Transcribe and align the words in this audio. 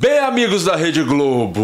Bem, 0.00 0.18
amigos 0.20 0.64
da 0.64 0.76
Rede 0.76 1.02
Globo, 1.02 1.60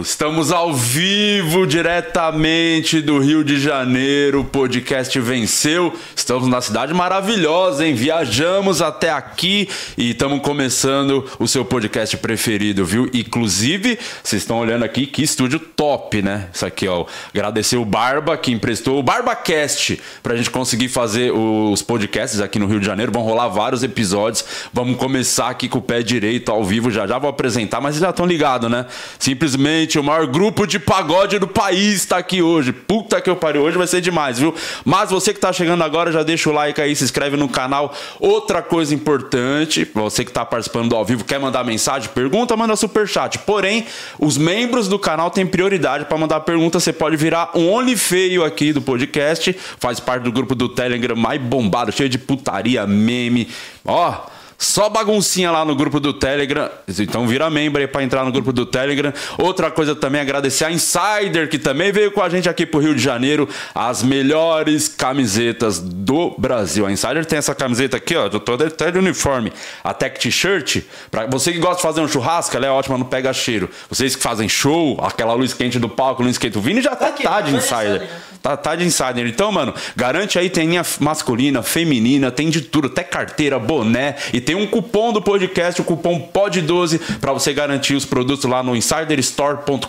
estamos 0.00 0.52
ao 0.52 0.74
vivo 0.74 1.66
diretamente 1.66 3.00
do 3.00 3.18
Rio 3.18 3.42
de 3.42 3.58
Janeiro. 3.58 4.40
O 4.40 4.44
podcast 4.44 5.18
venceu. 5.20 5.94
Estamos 6.14 6.48
na 6.48 6.60
cidade 6.60 6.92
maravilhosa, 6.92 7.86
hein? 7.86 7.94
Viajamos 7.94 8.82
até 8.82 9.10
aqui 9.10 9.68
e 9.96 10.10
estamos 10.10 10.40
começando 10.42 11.24
o 11.38 11.48
seu 11.48 11.64
podcast 11.64 12.16
preferido, 12.18 12.84
viu? 12.84 13.08
Inclusive, 13.14 13.98
vocês 14.22 14.42
estão 14.42 14.58
olhando 14.58 14.84
aqui 14.84 15.06
que 15.06 15.22
estúdio 15.22 15.58
top, 15.58 16.20
né? 16.20 16.48
Isso 16.52 16.66
aqui, 16.66 16.86
ó. 16.86 17.06
Agradecer 17.32 17.76
o 17.76 17.84
Barba 17.84 18.36
que 18.36 18.50
emprestou 18.50 18.98
o 18.98 19.02
BarbaCast 19.02 20.00
pra 20.22 20.36
gente 20.36 20.50
conseguir 20.50 20.88
fazer 20.88 21.32
os 21.32 21.82
podcasts 21.82 22.40
aqui 22.40 22.58
no 22.58 22.66
Rio 22.66 22.80
de 22.80 22.86
Janeiro. 22.86 23.12
Vão 23.12 23.22
rolar 23.22 23.48
vários 23.48 23.82
episódios. 23.82 24.44
Vamos 24.72 24.98
começar 24.98 25.48
aqui 25.48 25.68
com 25.68 25.78
o 25.78 25.82
pé 25.82 26.02
direito 26.02 26.50
ao 26.50 26.62
vivo. 26.64 26.90
Já 26.90 27.06
já 27.06 27.18
vou 27.18 27.30
apresentar 27.30 27.80
mas 27.80 27.96
já 27.96 28.10
estão 28.10 28.26
ligados, 28.26 28.70
né? 28.70 28.84
Simplesmente 29.18 29.87
o 29.96 30.02
maior 30.02 30.26
grupo 30.26 30.66
de 30.66 30.80
pagode 30.80 31.38
do 31.38 31.46
país 31.46 31.94
está 31.94 32.18
aqui 32.18 32.42
hoje. 32.42 32.72
Puta 32.72 33.20
que 33.20 33.30
eu 33.30 33.36
pariu, 33.36 33.62
hoje 33.62 33.78
vai 33.78 33.86
ser 33.86 34.00
demais, 34.00 34.40
viu? 34.40 34.52
Mas 34.84 35.10
você 35.10 35.32
que 35.32 35.38
está 35.38 35.52
chegando 35.52 35.84
agora, 35.84 36.10
já 36.10 36.24
deixa 36.24 36.50
o 36.50 36.52
like 36.52 36.80
aí, 36.80 36.96
se 36.96 37.04
inscreve 37.04 37.36
no 37.36 37.48
canal. 37.48 37.94
Outra 38.18 38.60
coisa 38.60 38.92
importante, 38.92 39.88
você 39.94 40.24
que 40.24 40.30
está 40.30 40.44
participando 40.44 40.88
do 40.88 40.96
ao 40.96 41.04
vivo, 41.04 41.24
quer 41.24 41.38
mandar 41.38 41.62
mensagem, 41.62 42.08
pergunta, 42.08 42.56
manda 42.56 42.74
super 42.74 43.06
chat. 43.06 43.38
Porém, 43.38 43.86
os 44.18 44.36
membros 44.36 44.88
do 44.88 44.98
canal 44.98 45.30
têm 45.30 45.46
prioridade 45.46 46.06
para 46.06 46.18
mandar 46.18 46.40
pergunta. 46.40 46.80
Você 46.80 46.92
pode 46.92 47.16
virar 47.16 47.52
um 47.54 47.70
only 47.70 47.96
feio 47.96 48.44
aqui 48.44 48.72
do 48.72 48.82
podcast, 48.82 49.56
faz 49.78 50.00
parte 50.00 50.24
do 50.24 50.32
grupo 50.32 50.56
do 50.56 50.68
Telegram 50.68 51.14
mais 51.14 51.40
bombado, 51.40 51.92
cheio 51.92 52.08
de 52.08 52.18
putaria, 52.18 52.84
meme. 52.86 53.48
Ó, 53.84 54.26
só 54.58 54.88
baguncinha 54.88 55.52
lá 55.52 55.64
no 55.64 55.76
grupo 55.76 56.00
do 56.00 56.12
Telegram. 56.12 56.68
Então 56.98 57.28
vira 57.28 57.48
membro 57.48 57.80
aí 57.80 57.86
pra 57.86 58.02
entrar 58.02 58.24
no 58.24 58.32
grupo 58.32 58.52
do 58.52 58.66
Telegram. 58.66 59.12
Outra 59.38 59.70
coisa 59.70 59.94
também, 59.94 60.20
agradecer 60.20 60.64
a 60.64 60.72
Insider, 60.72 61.48
que 61.48 61.60
também 61.60 61.92
veio 61.92 62.10
com 62.10 62.20
a 62.20 62.28
gente 62.28 62.48
aqui 62.48 62.66
pro 62.66 62.80
Rio 62.80 62.92
de 62.92 63.00
Janeiro. 63.00 63.48
As 63.72 64.02
melhores 64.02 64.88
camisetas 64.88 65.78
do 65.78 66.34
Brasil. 66.36 66.84
A 66.84 66.90
Insider 66.90 67.24
tem 67.24 67.38
essa 67.38 67.54
camiseta 67.54 67.96
aqui, 67.96 68.16
ó. 68.16 68.26
Eu 68.26 68.40
tô 68.40 68.54
até 68.54 68.90
de 68.90 68.98
uniforme. 68.98 69.52
A 69.84 69.94
Tech 69.94 70.18
T-shirt. 70.18 70.82
Pra 71.08 71.26
você 71.26 71.52
que 71.52 71.58
gosta 71.58 71.76
de 71.76 71.82
fazer 71.82 72.00
um 72.00 72.08
churrasco, 72.08 72.56
ela 72.56 72.66
é 72.66 72.70
ótima, 72.70 72.98
não 72.98 73.06
pega 73.06 73.32
cheiro. 73.32 73.70
Vocês 73.88 74.16
que 74.16 74.22
fazem 74.22 74.48
show, 74.48 74.98
aquela 75.00 75.34
luz 75.34 75.54
quente 75.54 75.78
do 75.78 75.88
palco, 75.88 76.20
luz 76.20 76.36
quente. 76.36 76.58
O 76.58 76.60
Vini 76.60 76.82
já 76.82 76.90
tá, 76.90 76.96
tá, 76.96 77.08
aqui, 77.08 77.22
tá 77.22 77.40
de 77.40 77.54
Insider. 77.54 78.08
Tá, 78.42 78.56
tá 78.56 78.76
de 78.76 78.84
Insider. 78.84 79.26
Então, 79.26 79.50
mano, 79.50 79.74
garante 79.96 80.38
aí, 80.38 80.48
tem 80.48 80.68
linha 80.68 80.82
masculina, 81.00 81.62
feminina, 81.62 82.30
tem 82.30 82.48
de 82.48 82.60
tudo, 82.60 82.86
até 82.86 83.02
carteira, 83.02 83.58
boné 83.58 84.14
e 84.32 84.40
tem 84.40 84.54
um 84.54 84.66
cupom 84.66 85.12
do 85.12 85.20
podcast, 85.20 85.80
o 85.80 85.84
cupom 85.84 86.28
POD12, 86.32 87.00
para 87.20 87.32
você 87.32 87.52
garantir 87.52 87.94
os 87.94 88.04
produtos 88.04 88.44
lá 88.44 88.62
no 88.62 88.76
insiderstore.com.br. 88.76 89.84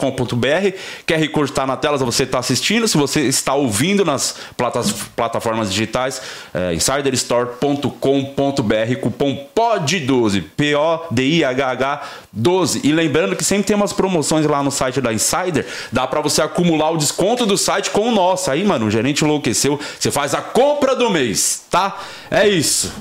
QR 1.06 1.29
Code 1.32 1.51
está 1.51 1.68
na 1.68 1.77
tela 1.77 1.98
se 1.98 2.03
você 2.03 2.24
está 2.24 2.39
assistindo, 2.39 2.88
se 2.88 2.98
você 2.98 3.22
está 3.22 3.53
ouvindo 3.53 4.03
nas 4.03 4.36
plataformas 5.15 5.72
digitais, 5.72 6.22
é, 6.53 6.74
insiderstore.com.br, 6.74 8.96
cupom 9.01 9.48
POD12, 9.56 10.44
P-O-D-I-H-H 10.56 12.01
12. 12.32 12.82
E 12.84 12.91
lembrando 12.91 13.36
que 13.36 13.44
sempre 13.44 13.65
tem 13.65 13.75
umas 13.75 13.94
promoções 13.94 14.46
lá 14.46 14.63
no 14.63 14.72
site 14.72 15.01
da 15.01 15.13
Insider, 15.13 15.65
dá 15.91 16.08
para 16.08 16.22
você 16.22 16.41
acumular 16.41 16.91
o 16.91 16.98
desconto 16.98 17.46
do 17.46 17.58
site 17.58 17.89
com 17.89 18.08
o 18.08 18.12
nosso. 18.12 18.38
Aí, 18.48 18.63
mano, 18.63 18.86
o 18.86 18.91
gerente 18.91 19.24
enlouqueceu, 19.24 19.79
você 20.00 20.12
faz 20.12 20.34
a 20.34 20.41
compra 20.41 20.96
do 20.96 21.10
mês, 21.10 21.63
tá? 21.69 22.00
É 22.29 22.48
isso. 22.48 22.93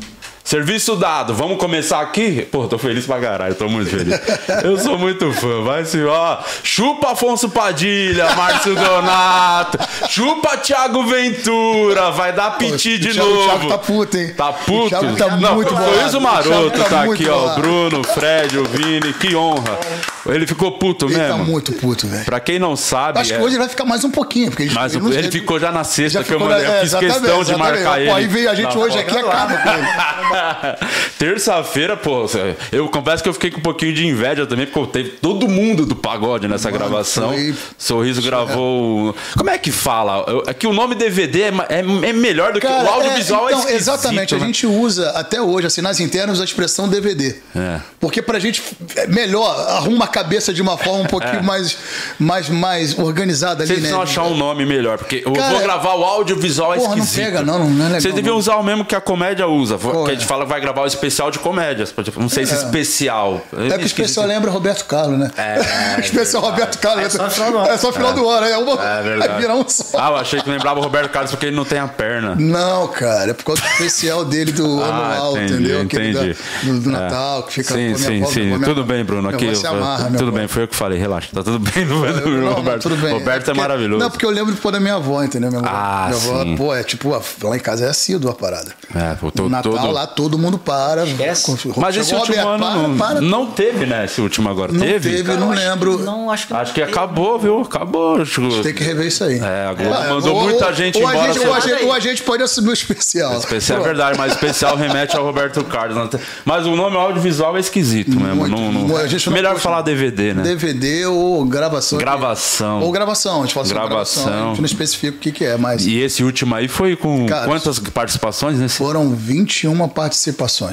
Serviço 0.52 0.97
dado, 0.97 1.35
vamos 1.35 1.59
começar 1.59 2.00
aqui? 2.00 2.40
Pô, 2.50 2.67
tô 2.67 2.78
feliz 2.78 3.05
pra 3.05 3.21
caralho, 3.21 3.55
tô 3.55 3.69
muito 3.69 3.90
feliz. 3.90 4.19
Eu 4.64 4.78
sou 4.78 4.97
muito 4.99 5.31
fã, 5.31 5.61
vai 5.62 5.85
se 5.85 6.02
ó. 6.07 6.38
Chupa 6.62 7.12
Afonso 7.12 7.50
Padilha, 7.50 8.35
Márcio 8.35 8.75
Donato, 8.75 9.78
chupa 10.09 10.57
Thiago 10.57 11.02
Ventura, 11.05 12.11
vai 12.12 12.33
dar 12.33 12.52
piti 12.57 12.97
de 12.99 13.12
Thiago, 13.12 13.28
novo. 13.28 13.43
O 13.43 13.45
Thiago 13.45 13.69
tá 13.69 13.76
puto, 13.76 14.17
hein? 14.17 14.33
Tá 14.35 14.50
puto? 14.55 14.97
O 14.97 15.17
tá 15.17 15.37
Não, 15.37 15.55
muito 15.57 15.75
bom. 15.75 15.85
Luiz 15.87 16.14
Maroto 16.14 16.78
tá, 16.78 16.85
tá 16.88 17.05
muito 17.05 17.23
aqui, 17.23 17.28
ó. 17.28 17.55
Bruno, 17.57 18.02
Fred, 18.05 18.59
o 18.59 18.64
Vini, 18.64 19.12
que 19.12 19.37
honra. 19.37 19.78
Ele 20.25 20.47
ficou 20.47 20.73
puto 20.73 21.07
Ele 21.07 21.17
mesmo. 21.19 21.38
tá 21.38 21.45
muito 21.45 21.73
puto, 21.75 22.07
velho. 22.09 22.25
Pra 22.25 22.40
quem 22.40 22.59
não 22.59 22.75
sabe. 22.75 23.19
Acho 23.21 23.35
é- 23.35 23.37
que 23.37 23.43
hoje 23.43 23.52
ele 23.57 23.59
vai 23.61 23.69
ficar 23.69 23.85
mais 23.85 24.02
um 24.02 24.11
pouquinho, 24.11 24.50
porque 24.50 24.67
Mas 24.73 24.95
o- 24.95 25.00
não- 25.00 25.12
ele 25.12 25.31
ficou 25.31 25.61
já 25.61 25.71
na 25.71 25.85
sexta 25.85 26.21
já 26.21 26.25
que 26.25 26.33
eu 26.33 26.40
mandei. 26.40 26.57
na- 26.62 26.64
Eu 26.64 26.73
é, 26.73 26.81
fiz 26.81 26.88
exatamente, 26.95 27.21
questão 27.21 27.45
de 27.45 27.57
marcar 27.57 28.00
ele. 28.00 28.11
Pô, 28.11 28.17
aí 28.17 28.26
veio 28.26 28.50
a 28.50 28.55
gente 28.55 28.75
Na 28.75 28.81
hoje 28.83 28.99
aqui 28.99 29.12
foto. 29.14 29.26
acaba 29.26 29.57
com 29.59 29.69
ele. 29.71 30.38
Terça-feira, 31.18 31.97
pô, 31.97 32.26
eu 32.71 32.88
confesso 32.88 33.23
que 33.23 33.28
eu 33.28 33.33
fiquei 33.35 33.50
com 33.50 33.59
um 33.59 33.62
pouquinho 33.62 33.92
de 33.92 34.07
inveja 34.07 34.47
também, 34.47 34.66
porque 34.66 34.92
teve 34.92 35.11
todo 35.11 35.49
mundo 35.49 35.85
do 35.85 35.97
pagode 35.97 36.47
nessa 36.49 36.71
Mano, 36.71 36.78
gravação. 36.85 37.28
foi- 37.30 37.54
Sorriso 37.76 38.23
gravou. 38.23 39.14
Como 39.37 39.50
é 39.50 39.59
que 39.59 39.71
fala? 39.73 40.25
Eu- 40.26 40.42
É 40.47 40.54
que 40.54 40.66
o 40.66 40.73
nome 40.73 40.95
DVD 40.95 41.42
é, 41.42 41.49
é- 41.68 42.09
é 42.09 42.12
melhor 42.12 42.52
do 42.52 42.61
que 42.61 42.66
Cara, 42.66 42.85
o 42.85 42.88
audiovisual 42.88 43.49
é, 43.49 43.52
então, 43.52 43.59
esquisito, 43.61 43.80
exatamente. 43.80 44.35
A 44.35 44.38
né? 44.38 44.47
gente 44.47 44.66
usa 44.66 45.11
até 45.11 45.40
hoje, 45.42 45.66
assim, 45.66 45.80
nas 45.80 46.00
internas, 46.00 46.40
a 46.40 46.45
expressão 46.45 46.88
DVD. 46.88 47.35
É. 47.54 47.80
Porque 48.00 48.23
pra 48.23 48.38
gente 48.38 48.62
é 48.97 49.07
melhor, 49.07 49.49
arruma 49.71 50.04
a 50.04 50.09
cabeça 50.09 50.52
de 50.52 50.62
uma 50.62 50.76
forma 50.78 51.00
um 51.00 51.07
pouquinho 51.07 51.42
mais, 51.42 51.76
mais, 52.18 52.49
mais 52.49 52.99
organizada 52.99 53.62
ali, 53.62 53.66
Vocês 53.68 53.78
né? 53.83 53.88
precisam 53.88 54.02
achar 54.02 54.23
um 54.25 54.37
nome 54.37 54.64
melhor, 54.64 54.99
porque 54.99 55.23
eu 55.25 55.33
Cara, 55.33 55.50
vou 55.50 55.61
gravar 55.61 55.95
o 55.95 56.04
audiovisual 56.04 56.75
é 56.75 56.76
porra, 56.78 56.97
não 56.97 57.04
esquisito. 57.04 57.25
pega, 57.25 57.42
não, 57.42 57.59
não 57.68 57.85
é 57.85 57.88
legal, 57.88 58.00
Vocês 58.00 58.14
deviam 58.14 58.33
não. 58.35 58.38
usar 58.40 58.57
o 58.57 58.62
mesmo 58.62 58.85
que 58.85 58.95
a 58.95 59.00
comédia 59.00 59.47
usa. 59.47 59.76
Qual 59.78 60.04
que 60.04 60.11
a 60.11 60.14
é? 60.14 60.16
Fala 60.28 60.44
que 60.44 60.50
vai 60.50 60.61
gravar 60.61 60.82
o 60.82 60.87
especial 60.87 61.30
de 61.30 61.38
comédias. 61.38 61.92
Não 62.16 62.28
sei 62.28 62.47
se 62.47 62.54
especial. 62.54 63.40
É 63.52 63.76
que 63.78 63.85
o 63.85 63.87
especial 63.87 64.26
lembra 64.26 64.50
Roberto 64.50 64.85
Carlos, 64.85 65.18
né? 65.18 65.30
É, 65.37 65.97
o 65.99 66.00
especial 66.00 66.42
verdade. 66.42 66.61
Roberto 66.61 66.78
Carlos. 66.78 67.04
É 67.04 67.08
só 67.11 67.30
final 67.30 67.50
do 67.52 67.58
ano. 67.58 67.68
É 67.70 67.76
só 67.78 67.92
final 67.92 68.12
do 68.12 68.28
ano. 68.28 68.47
É, 68.47 68.58
uma, 68.58 68.73
É 68.85 69.02
verdade. 69.02 69.32
vai 69.32 69.40
virar 69.40 69.54
um 69.56 69.68
só. 69.68 69.99
Ah, 69.99 70.11
eu 70.11 70.16
achei 70.16 70.40
que 70.40 70.50
lembrava 70.50 70.78
o 70.80 70.82
Roberto 70.82 71.11
Carlos 71.11 71.30
porque 71.30 71.47
ele 71.47 71.56
não 71.56 71.64
tem 71.64 71.78
a 71.78 71.88
perna. 71.88 72.35
Não, 72.38 72.87
cara, 72.88 73.30
é 73.30 73.35
por 73.35 73.44
causa 73.44 73.62
do 73.62 73.68
especial 73.68 74.25
dele 74.25 74.52
do 74.52 74.82
Ah, 74.85 74.88
anual, 75.14 75.32
entendi, 75.37 75.52
entendeu? 75.54 75.80
Aquele 75.82 76.12
da- 76.12 76.20
entendi. 76.26 76.37
do, 76.64 76.80
do 76.80 76.90
É. 76.90 76.92
Natal, 76.92 77.42
que 77.44 77.52
fica 77.54 77.75
Sim, 77.75 77.97
sim, 77.97 78.23
avó- 78.23 78.30
sim. 78.32 78.40
minha- 78.42 78.61
tudo 78.61 78.85
bem, 78.85 79.04
Bruno. 79.04 79.28
Aqui, 79.28 79.47
eu- 79.47 79.70
amarra, 79.70 80.04
tudo 80.11 80.28
avó. 80.28 80.37
bem, 80.38 80.49
foi 80.49 80.62
eu 80.64 80.68
que 80.68 80.76
falei, 80.76 80.99
relaxa. 80.99 81.28
Tá 81.35 81.42
tudo 81.42 81.58
bem, 81.58 81.85
não 81.87 82.04
é 82.06 82.12
do 82.12 82.20
Eu- 82.20 82.28
não, 82.28 82.40
não, 82.49 82.52
Roberto. 82.54 82.82
tudo 82.82 82.97
bem. 82.97 83.12
Roberto 83.12 83.50
é, 83.50 83.54
maravilhoso. 83.54 84.02
Não, 84.02 84.11
porque 84.11 84.25
eu 84.25 84.30
lembro 84.30 84.54
pô, 84.56 84.70
da 84.70 84.80
minha 84.80 84.94
avó, 84.94 85.23
entendeu? 85.23 85.50
Minha 85.50 85.61
avó, 85.61 85.70
Ah, 85.73 86.06
minha 86.11 86.16
avó 86.44 86.56
pô, 86.56 86.75
é 86.75 86.82
tipo, 86.82 87.11
lá 87.42 87.56
em 87.56 87.61
casa 87.61 87.87
é 87.87 87.88
assíduo 87.88 88.30
a 88.30 88.35
parada. 88.35 88.73
É, 88.94 89.14
pô, 89.14 89.30
tô- 89.30 89.44
no 89.44 89.49
Natal 89.50 89.73
todo- 89.73 89.90
lá 89.92 90.06
todo 90.19 90.37
mundo 90.37 90.59
para. 90.59 91.05
Esquece. 91.07 91.57
Mas 91.77 91.97
esse 91.97 92.13
o 92.13 92.19
último 92.19 92.49
ano 92.49 92.59
para, 92.65 92.75
não, 92.75 92.97
para. 92.97 93.21
não 93.21 93.47
teve, 93.47 93.87
né? 93.87 94.05
Esse 94.05 94.21
último 94.21 94.49
agora. 94.49 94.73
Não 94.73 94.81
teve? 94.81 95.11
teve, 95.17 95.31
eu 95.31 95.37
não 95.39 95.53
acho 95.53 95.61
lembro. 95.63 95.99
Não, 96.01 96.29
acho 96.29 96.49
que 96.49 96.55
Acho 96.55 96.75
que 96.75 96.83
acabou, 96.83 97.39
viu? 97.39 97.61
Acabou. 97.61 98.21
Acho 98.21 98.41
que- 98.41 98.63
Tem 98.65 98.75
que 98.75 98.83
rever 98.83 99.07
isso 99.07 99.23
aí. 99.23 99.39
É, 99.39 99.67
a 99.67 99.75
Globo 99.75 99.95
Ah, 99.95 100.09
mandou 100.09 100.35
ou- 100.35 100.43
muita 100.43 100.73
gente 100.73 100.99
ou 101.01 101.07
a 101.07 101.13
embora. 101.13 101.27
gente- 101.33 101.39
sem- 101.39 101.47
ou, 101.49 101.55
a 101.55 101.61
gente, 101.61 101.85
ou 101.85 101.93
a 101.93 102.01
gente 102.01 102.23
pode 102.25 102.43
assumir 102.43 102.71
o 102.71 102.73
especial. 102.73 103.39
Especial 103.39 103.81
é 103.81 103.85
verdade, 103.85 104.19
mas 104.19 104.33
especial 104.33 104.77
remete 104.77 105.17
ao 105.17 105.23
Roberto 105.25 105.63
Carlos. 105.63 106.11
Mas 106.45 106.67
o 106.67 106.75
nome 106.75 106.97
audiovisual 106.97 107.57
é 107.57 107.61
esquisito 107.61 108.19
mesmo. 108.19 108.35
Muito. 108.35 108.57
Não, 108.61 108.73
não- 108.73 108.97
A 108.97 109.07
gente 109.07 109.25
não 109.27 109.33
Melhor 109.35 109.51
curte, 109.53 109.63
falar 109.63 109.83
DVD, 109.83 110.35
né? 110.35 110.43
DVD 110.43 111.07
ou 111.07 111.45
gravação. 111.45 111.97
Gravação. 111.97 112.81
Ou 112.83 112.91
gravação, 112.91 113.39
a 113.39 113.45
gente 113.45 113.55
fala 113.55 113.65
assim, 113.67 113.75
Gravação. 113.75 114.25
gravação. 114.25 114.45
A 114.47 114.49
gente 114.49 114.59
não 114.59 114.67
especifica 114.67 115.17
o 115.17 115.21
que, 115.21 115.31
que 115.31 115.45
é, 115.45 115.57
mas 115.57 115.87
E 115.87 115.99
esse 116.01 116.25
último 116.25 116.57
aí 116.57 116.67
foi 116.67 116.97
com 116.97 117.25
Cara, 117.27 117.47
quantas 117.47 117.79
participações 117.79 118.59
nesse? 118.59 118.75
foram 118.77 119.11
21 119.15 119.77
participações, 119.89 120.08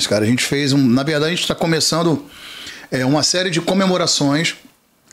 cara. 0.08 0.24
A 0.24 0.27
gente 0.27 0.44
fez 0.44 0.74
um. 0.74 0.86
Na 0.88 1.04
verdade, 1.04 1.27
a 1.27 1.36
gente 1.36 1.42
está 1.42 1.56
começando 1.56 2.25
é, 2.92 3.06
uma 3.06 3.24
série 3.24 3.50
de 3.50 3.62
comemorações 3.62 4.56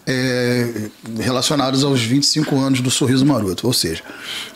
é, 0.07 0.88
relacionadas 1.21 1.85
aos 1.85 2.02
25 2.02 2.59
anos 2.59 2.81
do 2.81 2.91
Sorriso 2.91 3.25
Maroto. 3.25 3.67
Ou 3.67 3.73
seja, 3.73 4.02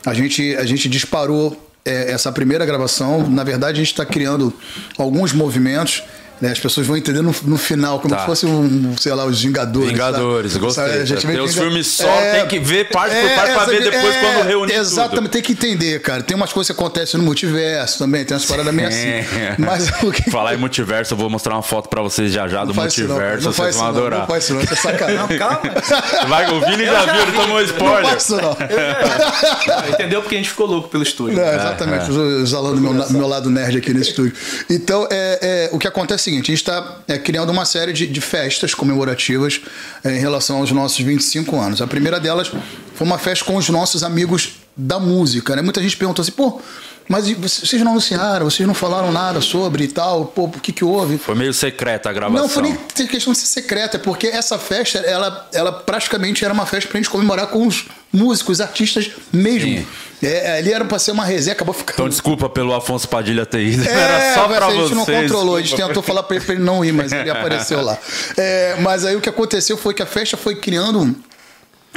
a 0.04 0.14
gente, 0.14 0.54
a 0.56 0.64
gente 0.64 0.88
disparou 0.88 1.70
é, 1.84 2.10
essa 2.10 2.32
primeira 2.32 2.66
gravação. 2.66 3.28
Na 3.28 3.44
verdade, 3.44 3.80
a 3.80 3.84
gente 3.84 3.92
está 3.92 4.04
criando 4.04 4.52
alguns 4.98 5.32
movimentos. 5.32 6.02
Né? 6.40 6.50
As 6.52 6.58
pessoas 6.58 6.86
vão 6.86 6.96
entender 6.96 7.22
no, 7.22 7.34
no 7.44 7.56
final, 7.56 7.98
como 8.00 8.14
Tá. 8.14 8.20
se 8.20 8.26
fosse 8.26 8.46
um, 8.46 8.94
sei 8.98 9.12
lá, 9.14 9.24
os 9.24 9.40
Vingadores. 9.42 9.90
Vingadores, 9.90 10.52
sabe? 10.52 10.64
gostei. 10.64 10.84
Sabe? 10.86 10.98
A 11.00 11.04
gente 11.04 11.26
Tem 11.26 11.40
os 11.40 11.54
filmes 11.54 11.86
só, 11.86 12.06
tem 12.32 12.46
que 12.46 12.58
ver 12.58 12.88
parte 12.90 13.14
por 13.14 13.30
parte 13.34 13.52
pra 13.52 13.64
ver 13.66 13.82
depois 13.82 14.16
quando 14.16 14.46
reunir 14.46 14.72
tudo. 14.72 14.80
Exatamente, 14.82 15.30
tem 15.30 15.42
que 15.42 15.52
entender, 15.52 16.00
cara. 16.00 16.22
Tem 16.22 16.36
umas 16.36 16.52
coisas 16.52 16.74
que 16.74 16.80
acontecem 16.80 17.18
no 17.18 17.24
multiverso 17.26 17.98
também, 17.98 18.24
tem 18.24 18.34
umas 18.36 18.44
paradas 18.46 18.72
meio 18.74 18.88
assim. 18.88 19.06
Mas 19.58 19.88
o 20.02 20.10
que. 20.12 20.30
Falar 20.30 20.54
em 20.54 20.58
multiverso, 20.58 21.14
eu 21.14 21.18
vou 21.18 21.28
mostrar 21.30 21.54
uma 21.54 21.62
foto 21.62 21.88
pra 21.88 22.02
vocês 22.02 22.32
já 22.32 22.46
já 22.48 22.62
do 22.62 22.68
Não 22.68 22.74
faz 22.74 22.92
isso 22.92 23.02
não, 23.02 23.08
multiverso, 23.14 23.44
não 23.44 23.52
vocês 23.52 23.74
vão 23.76 23.84
não, 23.84 23.90
adorar. 23.90 24.20
não 24.20 24.26
faz 24.26 24.44
isso 24.44 24.54
não, 24.54 24.60
isso 24.62 24.72
é 24.72 24.76
sacanagem. 24.76 25.38
Calma. 25.38 25.60
Vai, 26.28 26.50
o 26.52 26.60
Vini 26.60 26.84
já, 26.86 27.04
viu, 27.04 27.22
ele 27.22 27.32
tomou 27.32 27.48
Não 27.58 27.62
spoiler. 27.62 28.06
faz 28.06 28.22
isso 28.24 28.36
não. 28.36 28.56
Entendeu 29.92 30.22
porque 30.22 30.34
a 30.34 30.38
gente 30.38 30.50
ficou 30.50 30.66
louco 30.66 30.88
pelo 30.88 31.02
estúdio. 31.02 31.40
É, 31.40 31.54
exatamente, 31.56 32.10
os, 32.10 32.16
os 32.16 32.54
alunos 32.54 32.80
do 32.80 32.94
meu, 32.94 33.10
meu 33.10 33.28
lado 33.28 33.50
nerd 33.50 33.78
aqui 33.78 33.92
nesse 33.92 34.10
estúdio. 34.10 34.34
Então, 34.68 35.06
é, 35.10 35.38
é, 35.42 35.68
o 35.72 35.78
que 35.78 35.86
acontece 35.86 36.25
é 36.25 36.25
seguinte: 36.26 36.50
a 36.50 36.54
gente 36.54 36.62
está 36.62 37.18
criando 37.24 37.50
uma 37.50 37.64
série 37.64 37.92
de, 37.92 38.06
de 38.06 38.20
festas 38.20 38.74
comemorativas 38.74 39.60
é, 40.04 40.16
em 40.16 40.20
relação 40.20 40.58
aos 40.58 40.70
nossos 40.70 40.98
25 40.98 41.58
anos. 41.58 41.80
A 41.80 41.86
primeira 41.86 42.20
delas 42.20 42.48
foi 42.94 43.06
uma 43.06 43.18
festa 43.18 43.44
com 43.44 43.56
os 43.56 43.68
nossos 43.68 44.02
amigos 44.02 44.56
da 44.76 44.98
música. 44.98 45.56
Né? 45.56 45.62
Muita 45.62 45.82
gente 45.82 45.96
perguntou 45.96 46.22
assim, 46.22 46.32
pô, 46.32 46.60
Mas 47.08 47.30
vocês 47.30 47.80
não 47.82 47.92
anunciaram, 47.92 48.50
vocês 48.50 48.66
não 48.66 48.74
falaram 48.74 49.12
nada 49.12 49.40
sobre 49.40 49.84
e 49.84 49.88
tal, 49.88 50.26
pô, 50.26 50.44
o 50.44 50.50
que 50.50 50.72
que 50.72 50.84
houve? 50.84 51.18
Foi 51.18 51.34
meio 51.34 51.54
secreta 51.54 52.10
a 52.10 52.12
gravação. 52.12 52.42
Não, 52.42 52.48
foi 52.48 52.62
nem 52.62 53.06
questão 53.06 53.32
de 53.32 53.38
ser 53.38 53.46
secreta, 53.46 53.96
é 53.96 54.00
porque 54.00 54.26
essa 54.26 54.58
festa, 54.58 54.98
ela, 54.98 55.48
ela 55.52 55.72
praticamente 55.72 56.44
era 56.44 56.52
uma 56.52 56.66
festa 56.66 56.90
pra 56.90 56.98
gente 56.98 57.08
comemorar 57.08 57.46
com 57.46 57.66
os 57.66 57.86
músicos, 58.12 58.60
artistas 58.60 59.10
mesmo. 59.32 59.78
Sim. 59.78 59.86
É, 60.22 60.58
ali 60.58 60.72
era 60.72 60.84
pra 60.84 60.98
ser 60.98 61.10
uma 61.10 61.24
resenha, 61.24 61.52
acabou 61.54 61.74
ficando. 61.74 61.94
Então 61.94 62.08
desculpa 62.08 62.48
pelo 62.48 62.74
Afonso 62.74 63.08
Padilha 63.08 63.44
ter 63.44 63.60
ido. 63.60 63.86
É, 63.86 63.92
Era 63.92 64.34
só 64.34 64.48
pra 64.48 64.66
a 64.66 64.70
gente 64.70 64.94
vocês. 64.94 64.96
não 64.96 65.04
controlou, 65.04 65.56
a 65.56 65.60
gente 65.60 65.76
tentou 65.76 66.02
falar 66.02 66.22
pra 66.22 66.36
ele, 66.36 66.44
pra 66.44 66.54
ele 66.54 66.64
não 66.64 66.84
ir, 66.84 66.92
mas 66.92 67.12
ele 67.12 67.28
apareceu 67.30 67.82
lá. 67.82 67.98
É, 68.36 68.76
mas 68.80 69.04
aí 69.04 69.14
o 69.16 69.20
que 69.20 69.28
aconteceu 69.28 69.76
foi 69.76 69.92
que 69.94 70.02
a 70.02 70.06
festa 70.06 70.36
foi 70.36 70.56
criando 70.56 71.14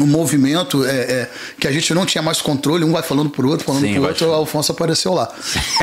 um, 0.02 0.08
movimento 0.08 0.86
é, 0.86 0.90
é, 0.90 1.30
que 1.60 1.68
a 1.68 1.72
gente 1.72 1.94
não 1.94 2.06
tinha 2.06 2.22
mais 2.22 2.42
controle, 2.42 2.84
um 2.84 2.92
vai 2.92 3.02
falando 3.04 3.30
pro 3.30 3.48
outro, 3.50 3.66
falando 3.66 3.82
Sim, 3.84 3.94
pro 3.96 4.04
outro, 4.08 4.28
o 4.30 4.34
Alfonso 4.34 4.72
apareceu 4.72 5.14
lá. 5.14 5.30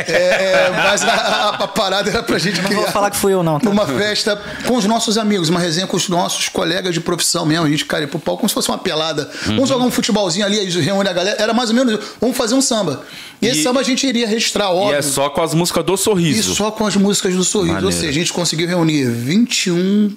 É, 0.06 0.12
é, 0.12 0.70
mas 0.74 1.02
a, 1.02 1.12
a- 1.12 1.48
a 1.64 1.68
parada 1.68 2.10
era 2.10 2.22
pra 2.22 2.38
gente 2.38 2.60
Não 2.60 2.68
vou 2.70 2.80
criar 2.80 2.92
falar 2.92 3.10
que 3.10 3.16
fui 3.16 3.32
eu, 3.32 3.42
não, 3.42 3.58
tá? 3.58 3.68
numa 3.68 3.86
festa 3.86 4.40
com 4.66 4.76
os 4.76 4.84
nossos 4.84 5.16
amigos, 5.18 5.48
uma 5.48 5.60
resenha 5.60 5.86
com 5.86 5.96
os 5.96 6.08
nossos 6.08 6.48
colegas 6.48 6.92
de 6.94 7.00
profissão 7.00 7.44
mesmo. 7.46 7.66
A 7.66 7.68
gente, 7.70 7.84
cara, 7.84 8.06
pro 8.06 8.18
palco 8.18 8.40
como 8.40 8.48
se 8.48 8.54
fosse 8.54 8.68
uma 8.68 8.78
pelada. 8.78 9.30
Uhum. 9.46 9.54
Vamos 9.54 9.68
jogar 9.68 9.84
um 9.84 9.90
futebolzinho 9.90 10.44
ali, 10.44 10.64
reúne 10.80 11.08
a 11.08 11.12
galera. 11.12 11.40
Era 11.42 11.52
mais 11.54 11.70
ou 11.70 11.76
menos, 11.76 11.94
isso. 11.94 12.12
vamos 12.20 12.36
fazer 12.36 12.54
um 12.54 12.60
samba. 12.62 13.02
E 13.40 13.46
esse 13.46 13.60
E- 13.60 13.62
samba 13.62 13.80
a 13.80 13.82
gente 13.82 14.06
iria 14.06 14.26
registrar, 14.26 14.66
E 14.66 14.68
óbvio. 14.74 14.94
é 14.96 15.02
só 15.02 15.28
com 15.30 15.42
as 15.42 15.54
músicas 15.54 15.84
do 15.84 15.94
E 15.94 15.98
sorriso. 15.98 16.54
só 16.54 16.70
com 16.70 16.86
as 16.86 16.96
músicas 16.96 17.34
do 17.34 17.44
Sorriso. 17.44 17.74
Maneiro. 17.74 17.86
Ou 17.86 17.92
seja, 17.92 18.08
a 18.08 18.12
gente 18.12 18.32
conseguiu 18.32 18.66
reunir 18.68 19.04
21 19.04 20.16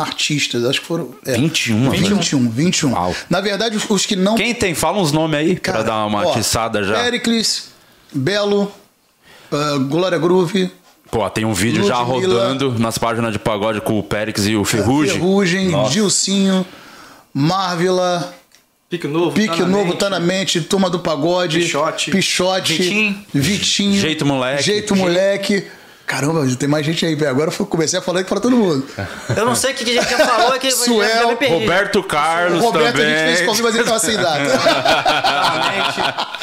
artistas. 0.00 0.64
Acho 0.64 0.80
que 0.80 0.86
foram. 0.86 1.14
É, 1.24 1.34
21, 1.36 1.90
21, 1.90 2.48
21. 2.50 2.92
Uau. 2.92 3.14
Na 3.28 3.40
verdade, 3.40 3.76
os- 3.88 4.06
que 4.06 4.16
não. 4.16 4.34
Quem 4.34 4.54
tem? 4.54 4.74
Fala 4.74 4.98
uns 4.98 5.12
nomes 5.12 5.38
aí 5.38 5.54
pra 5.54 5.72
Cara, 5.72 5.84
dar 5.84 6.06
uma 6.06 6.26
ó, 6.26 6.30
atiçada 6.32 6.82
já. 6.82 6.94
Pericles, 7.02 7.68
Belo, 8.12 8.72
ah, 9.52 9.78
Glória 9.88 10.18
Groove, 10.18 10.70
Pô, 11.10 11.28
tem 11.28 11.44
um 11.44 11.52
vídeo 11.52 11.84
já 11.86 12.00
Ludmilla. 12.02 12.34
rodando 12.42 12.78
nas 12.78 12.96
páginas 12.96 13.32
de 13.32 13.38
pagode 13.38 13.80
com 13.80 13.98
o 13.98 14.02
Périx 14.02 14.46
e 14.46 14.54
o 14.56 14.64
Ferrugem. 14.64 15.14
Ferrugem, 15.14 15.68
Nossa. 15.68 15.90
Dilcinho, 15.92 16.64
Marvila. 17.34 18.34
Pique 18.88 19.06
novo. 19.06 19.32
Pique 19.32 19.56
tá 19.56 19.62
na 19.62 19.68
Novo 19.68 19.84
mente. 19.86 19.98
tá 19.98 20.10
na 20.10 20.18
mente, 20.20 20.60
Turma 20.62 20.90
do 20.90 20.98
Pagode, 20.98 21.60
Pichote. 21.60 22.10
Pichote, 22.10 22.72
Vitinho. 22.74 23.24
Vitinho, 23.32 24.00
Jeito 24.00 24.26
Moleque. 24.26 24.62
Jeito 24.64 24.96
Moleque. 24.96 25.64
Caramba, 26.10 26.44
tem 26.56 26.68
mais 26.68 26.84
gente 26.84 27.06
aí, 27.06 27.14
velho. 27.14 27.30
Agora 27.30 27.52
eu 27.56 27.66
comecei 27.66 27.96
a 27.96 28.02
falar 28.02 28.18
aqui 28.18 28.28
pra 28.28 28.40
todo 28.40 28.56
mundo. 28.56 28.84
Eu 29.36 29.46
não 29.46 29.54
sei 29.54 29.70
o 29.70 29.74
que 29.76 29.84
que 29.84 29.96
a 29.96 30.02
gente 30.02 30.10
já 30.10 30.26
falou, 30.26 30.52
é 30.52 30.58
que 30.58 30.68
Suel, 30.68 31.08
já 31.08 31.26
me 31.28 31.36
perdi. 31.36 31.54
Roberto 31.54 32.02
Carlos 32.02 32.60
O 32.60 32.66
Roberto 32.66 32.96
também. 32.96 33.14
a 33.14 33.18
gente 33.28 33.36
fez 33.36 33.46
convite, 33.46 33.62
mas 33.62 33.74
ele 33.76 33.84
tava 33.84 33.98
sem 34.00 34.16
data. 34.16 34.60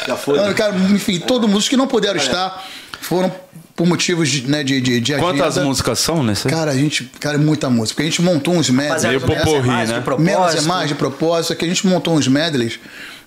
Já 0.06 0.16
foi. 0.16 0.38
Mano, 0.38 0.54
cara, 0.54 0.74
enfim, 0.74 1.20
todo 1.20 1.46
mundo, 1.46 1.58
os 1.58 1.68
que 1.68 1.76
não 1.76 1.86
puderam 1.86 2.16
estar 2.16 2.66
foram 3.02 3.30
por 3.76 3.86
motivos 3.86 4.30
de, 4.30 4.50
né, 4.50 4.64
de, 4.64 4.80
de, 4.80 5.00
de 5.02 5.14
Quantas 5.16 5.48
agenda. 5.48 5.66
músicas 5.66 5.98
são 5.98 6.22
nesse? 6.22 6.48
Cara, 6.48 6.70
a 6.70 6.74
gente, 6.74 7.04
cara, 7.20 7.34
é 7.34 7.38
muita 7.38 7.68
música. 7.68 7.96
Porque 7.96 8.08
a 8.08 8.10
gente 8.10 8.22
montou 8.22 8.54
uns 8.54 8.70
medleys. 8.70 9.02
Fazer 9.02 9.08
Meio 9.08 9.20
poporri, 9.20 9.68
é 9.68 9.86
né? 9.86 10.02
Menos 10.18 10.54
é 10.54 10.60
mais 10.62 10.88
de 10.88 10.94
propósito, 10.94 11.52
é 11.52 11.56
que 11.56 11.66
a 11.66 11.68
gente 11.68 11.86
montou 11.86 12.14
uns 12.14 12.26
medleys. 12.26 12.80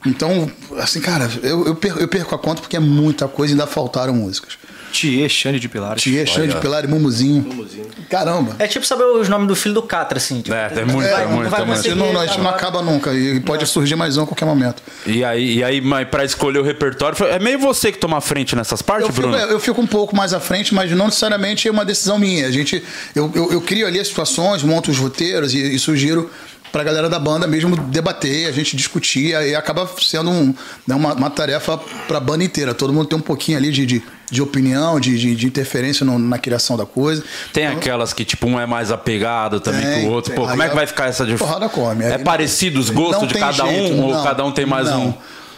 Então, 0.04 0.52
assim, 0.80 1.00
cara, 1.00 1.30
eu, 1.44 1.68
eu, 1.68 1.76
perco, 1.76 2.00
eu 2.00 2.08
perco 2.08 2.34
a 2.34 2.40
conta 2.40 2.62
porque 2.62 2.76
é 2.76 2.80
muita 2.80 3.28
coisa 3.28 3.54
e 3.54 3.56
ainda 3.56 3.68
faltaram 3.68 4.16
músicas. 4.16 4.58
Tietê, 4.92 5.30
Xande 5.30 5.60
de 5.60 5.68
Pilares. 5.70 6.02
Tia, 6.02 6.26
Xande, 6.26 6.56
Pilar 6.58 6.84
e 6.84 6.88
Mumuzinho. 6.88 7.66
Caramba. 8.10 8.56
É 8.60 8.68
tipo 8.68 8.86
saber 8.86 9.04
os 9.06 9.30
nomes 9.30 9.48
do 9.48 9.56
filho 9.56 9.74
do 9.76 9.82
Catra, 9.82 10.18
assim. 10.18 10.42
Tipo, 10.42 10.56
É, 10.56 10.70
tem 10.70 10.86
não 10.86 11.00
vai- 11.00 11.26
não 11.26 11.32
muita, 11.34 11.50
vai. 11.50 11.62
A 11.62 11.66
gente 11.66 11.76
conseguir 11.76 11.96
não, 11.96 12.20
a 12.20 12.38
não 12.38 12.50
acaba 12.50 12.82
nunca 12.82 13.14
e 13.14 13.40
pode 13.40 13.66
surgir 13.66 13.96
mais 13.96 14.18
um 14.18 14.24
a 14.24 14.28
qualquer 14.28 14.46
momento. 14.46 14.82
E 15.06 15.24
aí, 15.24 15.58
e 15.58 15.64
aí 15.64 15.82
mas 15.82 16.08
pra 16.08 16.24
escolher 16.26 16.60
o 16.60 16.64
repertório, 16.64 17.18
é 17.26 17.40
meio 17.40 17.60
você 17.60 17.92
que 17.92 17.98
toma 17.98 18.18
a 18.18 18.22
frente 18.22 18.56
nessas 18.56 18.82
partes, 18.82 19.08
Eu 19.08 19.14
fico, 19.14 19.28
Bruno? 19.28 19.44
eu 19.44 19.60
fico 19.60 19.82
um 19.82 19.88
pouco 19.88 20.16
mais 20.16 20.34
à 20.34 20.40
frente, 20.40 20.74
mas 20.74 20.92
não 20.92 21.06
necessariamente 21.06 21.68
é 21.68 21.72
uma 21.72 21.86
decisão 21.86 22.20
minha. 22.20 22.48
A 22.48 22.52
gente, 22.52 22.84
eu, 23.16 23.32
eu, 23.34 23.52
eu 23.54 23.62
crio 23.62 23.88
ali 23.88 24.00
as 24.00 24.08
situações, 24.08 24.64
monto 24.64 24.92
os 24.92 24.98
roteiros 24.98 25.54
e, 25.54 25.76
e 25.76 25.80
sugiro 25.80 26.30
pra 26.72 26.84
galera 26.84 27.10
da 27.10 27.20
banda 27.20 27.46
mesmo 27.48 27.76
debater, 27.76 28.48
a 28.48 28.52
gente 28.52 28.78
discutir, 28.78 29.32
e 29.32 29.54
acaba 29.56 29.90
sendo 30.02 30.30
um, 30.30 30.54
né, 30.88 30.96
uma, 30.96 31.14
uma 31.14 31.30
tarefa 31.30 31.78
pra 32.08 32.18
banda 32.20 32.44
inteira. 32.46 32.74
Todo 32.74 32.94
mundo 32.94 33.08
tem 33.08 33.18
um 33.18 33.22
pouquinho 33.22 33.58
ali 33.58 33.72
de, 33.72 33.86
de, 33.86 34.02
de 34.32 34.42
opinião, 34.42 35.00
de, 35.00 35.18
de, 35.20 35.36
de 35.36 35.46
interferência 35.46 36.06
no- 36.06 36.18
na 36.18 36.40
criação 36.40 36.78
da 36.78 36.86
coisa. 36.86 37.24
Tem 37.52 37.68
aquelas 37.68 38.14
que, 38.14 38.24
tipo, 38.26 38.48
um 38.48 38.60
é 38.60 38.66
mais 38.66 38.90
apegado 38.92 39.60
também 39.60 39.82
Tem, 39.86 40.00
que 40.02 40.08
o 40.08 40.12
outro. 40.12 40.32
tem. 40.34 40.42
Pô, 40.42 40.50
como 40.50 40.64
é 40.64 40.70
que 40.70 40.76
vai 40.76 40.88
ficar 40.88 41.08
essa 41.08 41.26
de... 41.26 41.36
porrada 41.36 41.68
come. 41.70 42.06
É 42.06 42.16
Aí- 42.16 42.24
parecido 42.24 42.80
os 42.80 42.90
gostos 42.90 43.22
Não 43.24 43.28
de 43.28 43.34
cada 43.36 43.68
jeito, 43.68 43.94
um? 43.96 44.04
Ou 44.06 44.14
não, 44.14 44.24
cada 44.24 44.44
um 44.46 44.52
tem 44.52 44.66
mais 44.66 44.88
não. 44.88 45.08
um? 45.10 45.14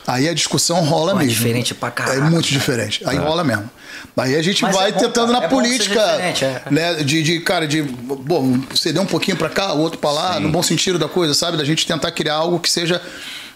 Aí 0.05 0.27
a 0.27 0.33
discussão 0.33 0.83
rola 0.83 1.13
Pô, 1.13 1.19
é 1.19 1.23
mesmo. 1.23 1.37
diferente 1.37 1.73
pra 1.73 1.89
caraca, 1.89 2.17
É 2.17 2.19
muito 2.21 2.33
cara. 2.49 2.59
diferente. 2.59 3.01
Aí 3.05 3.15
rola 3.17 3.41
mesmo. 3.43 3.69
Aí 4.17 4.35
a 4.35 4.41
gente 4.41 4.61
Mas 4.61 4.75
vai 4.75 4.89
é 4.89 4.91
bom, 4.91 4.99
tentando 4.99 5.27
cara. 5.27 5.39
na 5.39 5.45
É 5.45 5.47
política, 5.47 5.93
diferente, 5.95 6.43
é. 6.43 6.61
né? 6.69 6.93
De, 6.95 7.23
de, 7.23 7.39
cara, 7.39 7.65
de, 7.65 7.81
bom, 7.83 8.59
ceder 8.75 9.01
um 9.01 9.05
pouquinho 9.05 9.37
pra 9.37 9.47
cá, 9.49 9.71
o 9.73 9.79
outro 9.79 9.99
pra 9.99 10.11
lá, 10.11 10.39
no 10.41 10.49
bom 10.49 10.61
sentido 10.61 10.99
da 10.99 11.07
coisa, 11.07 11.33
sabe? 11.33 11.55
Da 11.55 11.63
gente 11.63 11.87
tentar 11.87 12.11
criar 12.11 12.33
algo 12.35 12.59
que 12.59 12.69
seja 12.69 13.01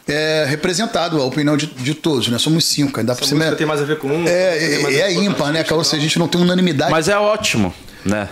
é, 0.08 0.46
representado, 0.48 1.22
a 1.22 1.26
opinião 1.26 1.58
de, 1.58 1.68
de 1.68 1.94
todos, 1.94 2.28
né? 2.30 2.38
Somos 2.38 2.66
cinco, 2.66 3.00
ainda 3.00 3.16
por 3.16 3.26
cima. 3.26 3.40
música 3.40 3.58
tem 3.58 3.68
mais 3.68 3.82
a 3.82 3.86
ver 3.86 3.98
com 3.98 4.08
um. 4.08 4.28
É, 4.28 4.58
é, 4.58 5.02
é 5.02 5.14
ímpar, 5.14 5.52
né, 5.52 5.64
cara? 5.64 5.76
Ou 5.76 5.84
seja, 5.84 5.98
a 5.98 6.04
gente 6.04 6.20
não 6.20 6.28
tem 6.28 6.40
unanimidade. 6.40 6.92
Mas 6.92 7.08
é 7.08 7.18
ótimo, 7.18 7.74
né? 8.06 8.30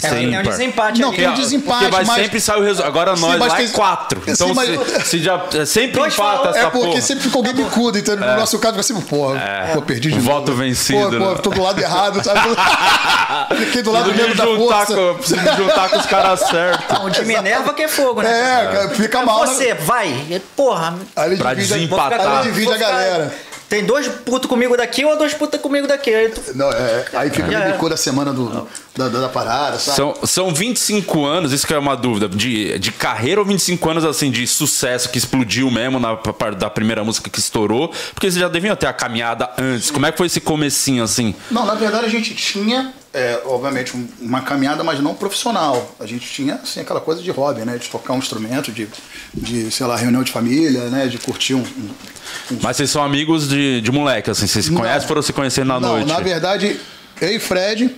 É, 0.00 0.08
Sem 0.10 0.32
é 0.32 0.38
um 0.38 0.42
desempate 0.44 1.00
Não, 1.00 1.08
ali. 1.08 1.16
tem 1.16 1.28
um 1.28 1.34
desempate, 1.34 1.78
Porque 1.80 1.90
vai 1.90 2.04
mas- 2.04 2.22
sempre 2.22 2.40
sair 2.40 2.60
o 2.60 2.62
resultado. 2.62 2.86
Agora 2.86 3.16
Sim, 3.16 3.22
nós 3.22 3.38
mas 3.38 3.48
lá 3.48 3.56
tem- 3.56 3.66
é 3.66 3.70
quatro. 3.70 4.22
Sim, 4.24 4.30
Então 4.30 4.54
mas- 4.54 4.68
se, 4.68 5.00
se 5.06 5.18
já 5.18 5.42
é 5.54 5.64
sempre 5.66 5.98
Dois 6.00 6.14
empata 6.14 6.50
essa 6.50 6.58
É 6.60 6.70
porque 6.70 6.86
porra. 6.86 7.00
sempre 7.00 7.24
ficou 7.24 7.40
alguém 7.40 7.52
bicudo, 7.64 7.98
então 7.98 8.14
no 8.14 8.36
nosso 8.36 8.56
caso 8.60 8.74
vai 8.74 8.84
ser, 8.84 8.94
pô, 8.94 9.32
pô, 9.74 9.82
perdi 9.82 10.08
de 10.10 10.14
É. 10.14 10.18
novo. 10.18 10.30
Voto 10.30 10.54
vencido, 10.54 10.98
Pô, 11.10 11.24
pô, 11.24 11.30
né? 11.32 11.38
tô 11.42 11.50
do 11.50 11.62
lado 11.62 11.80
errado, 11.80 12.22
sabe? 12.22 12.40
Fiquei 13.66 13.82
do 13.82 13.90
lado 13.90 14.12
mesmo 14.12 14.28
me 14.28 14.34
da 14.34 14.44
juntar, 14.44 14.86
força. 14.86 14.94
com, 14.94 15.14
preciso 15.14 15.40
me 15.42 15.56
juntar 15.56 15.88
com 15.90 15.98
os 15.98 16.06
caras 16.06 16.40
certos. 16.40 16.98
Não, 16.98 17.10
de 17.10 17.24
Minerva 17.24 17.74
que 17.74 17.82
é 17.82 17.88
fogo, 17.88 18.22
né? 18.22 18.84
É, 18.84 18.94
fica 18.94 19.22
mal. 19.24 19.40
né? 19.40 19.46
Você, 19.48 19.74
vai. 19.74 20.08
E, 20.30 20.40
Porra. 20.56 20.94
Aí 21.16 21.30
ele 21.30 21.36
Pra 21.38 21.54
divide, 21.54 21.74
desempatar. 21.74 22.20
Aí 22.38 22.42
divide 22.44 22.66
vou 22.66 22.74
a 22.74 22.78
galera. 22.78 23.34
Tem 23.68 23.84
dois 23.84 24.08
putos 24.08 24.48
comigo 24.48 24.76
daqui 24.76 25.04
ou 25.04 25.16
dois 25.18 25.34
putos 25.34 25.60
comigo 25.60 25.86
daqui. 25.86 26.14
Aí 26.14 26.30
tu- 26.30 26.40
Não, 26.54 26.70
é, 26.72 27.04
aí 27.12 27.30
fica 27.30 27.52
era. 27.52 27.72
bico 27.72 27.88
da 27.88 27.96
semana 27.98 28.32
do, 28.32 28.66
da, 28.96 29.08
da, 29.08 29.20
da 29.20 29.28
parada, 29.28 29.78
sabe? 29.78 29.96
São, 29.96 30.14
são 30.24 30.54
25 30.54 31.26
anos, 31.26 31.52
isso 31.52 31.66
que 31.66 31.74
é 31.74 31.78
uma 31.78 31.94
dúvida, 31.96 32.28
de, 32.28 32.78
de 32.78 32.90
carreira 32.92 33.40
ou 33.40 33.46
25 33.46 33.90
anos 33.90 34.04
assim 34.06 34.30
de 34.30 34.46
sucesso 34.46 35.10
que 35.10 35.18
explodiu 35.18 35.70
mesmo 35.70 36.00
na 36.00 36.16
parte 36.16 36.56
da 36.56 36.70
primeira 36.70 37.04
música 37.04 37.28
que 37.28 37.38
estourou? 37.38 37.88
Porque 38.14 38.30
vocês 38.30 38.40
já 38.40 38.48
deviam 38.48 38.74
ter 38.74 38.86
a 38.86 38.92
caminhada 38.92 39.50
antes. 39.58 39.90
Como 39.90 40.06
é 40.06 40.12
que 40.12 40.16
foi 40.18 40.28
esse 40.28 40.40
comecinho 40.40 41.02
assim? 41.04 41.34
Não, 41.50 41.66
na 41.66 41.74
verdade 41.74 42.06
a 42.06 42.08
gente 42.08 42.34
tinha, 42.34 42.92
é, 43.18 43.42
obviamente, 43.44 43.96
um- 43.96 44.06
uma 44.20 44.40
caminhada, 44.42 44.82
mas 44.84 45.00
não 45.00 45.14
profissional. 45.14 45.94
A 46.00 46.06
gente 46.06 46.26
tinha, 46.30 46.54
assim, 46.54 46.80
aquela 46.80 47.00
coisa 47.00 47.22
de 47.22 47.30
hobby, 47.30 47.62
né? 47.62 47.76
De 47.78 47.88
tocar 47.88 48.12
um 48.14 48.18
instrumento, 48.18 48.70
de, 48.72 48.88
de 49.34 49.70
sei 49.70 49.86
lá, 49.86 49.96
reunião 49.96 50.22
de 50.22 50.30
família, 50.32 50.84
né? 50.90 51.06
De 51.06 51.18
curtir 51.18 51.54
um... 51.54 51.60
um- 51.60 52.58
Mas 52.62 52.76
vocês 52.76 52.90
são 52.90 53.02
amigos 53.02 53.48
de, 53.48 53.80
de 53.80 53.90
moleque, 53.92 54.30
assim, 54.30 54.46
vocês 54.46 54.64
se 54.64 54.70
Não. 54.72 54.80
conhecem 54.80 55.06
foram 55.08 55.22
se 55.22 55.32
conhecer 55.32 55.64
na 55.64 55.78
não, 55.80 55.90
noite? 55.96 56.08
na 56.08 56.20
verdade, 56.20 56.78
eu 57.20 57.30
e 57.36 57.38
Fred, 57.38 57.94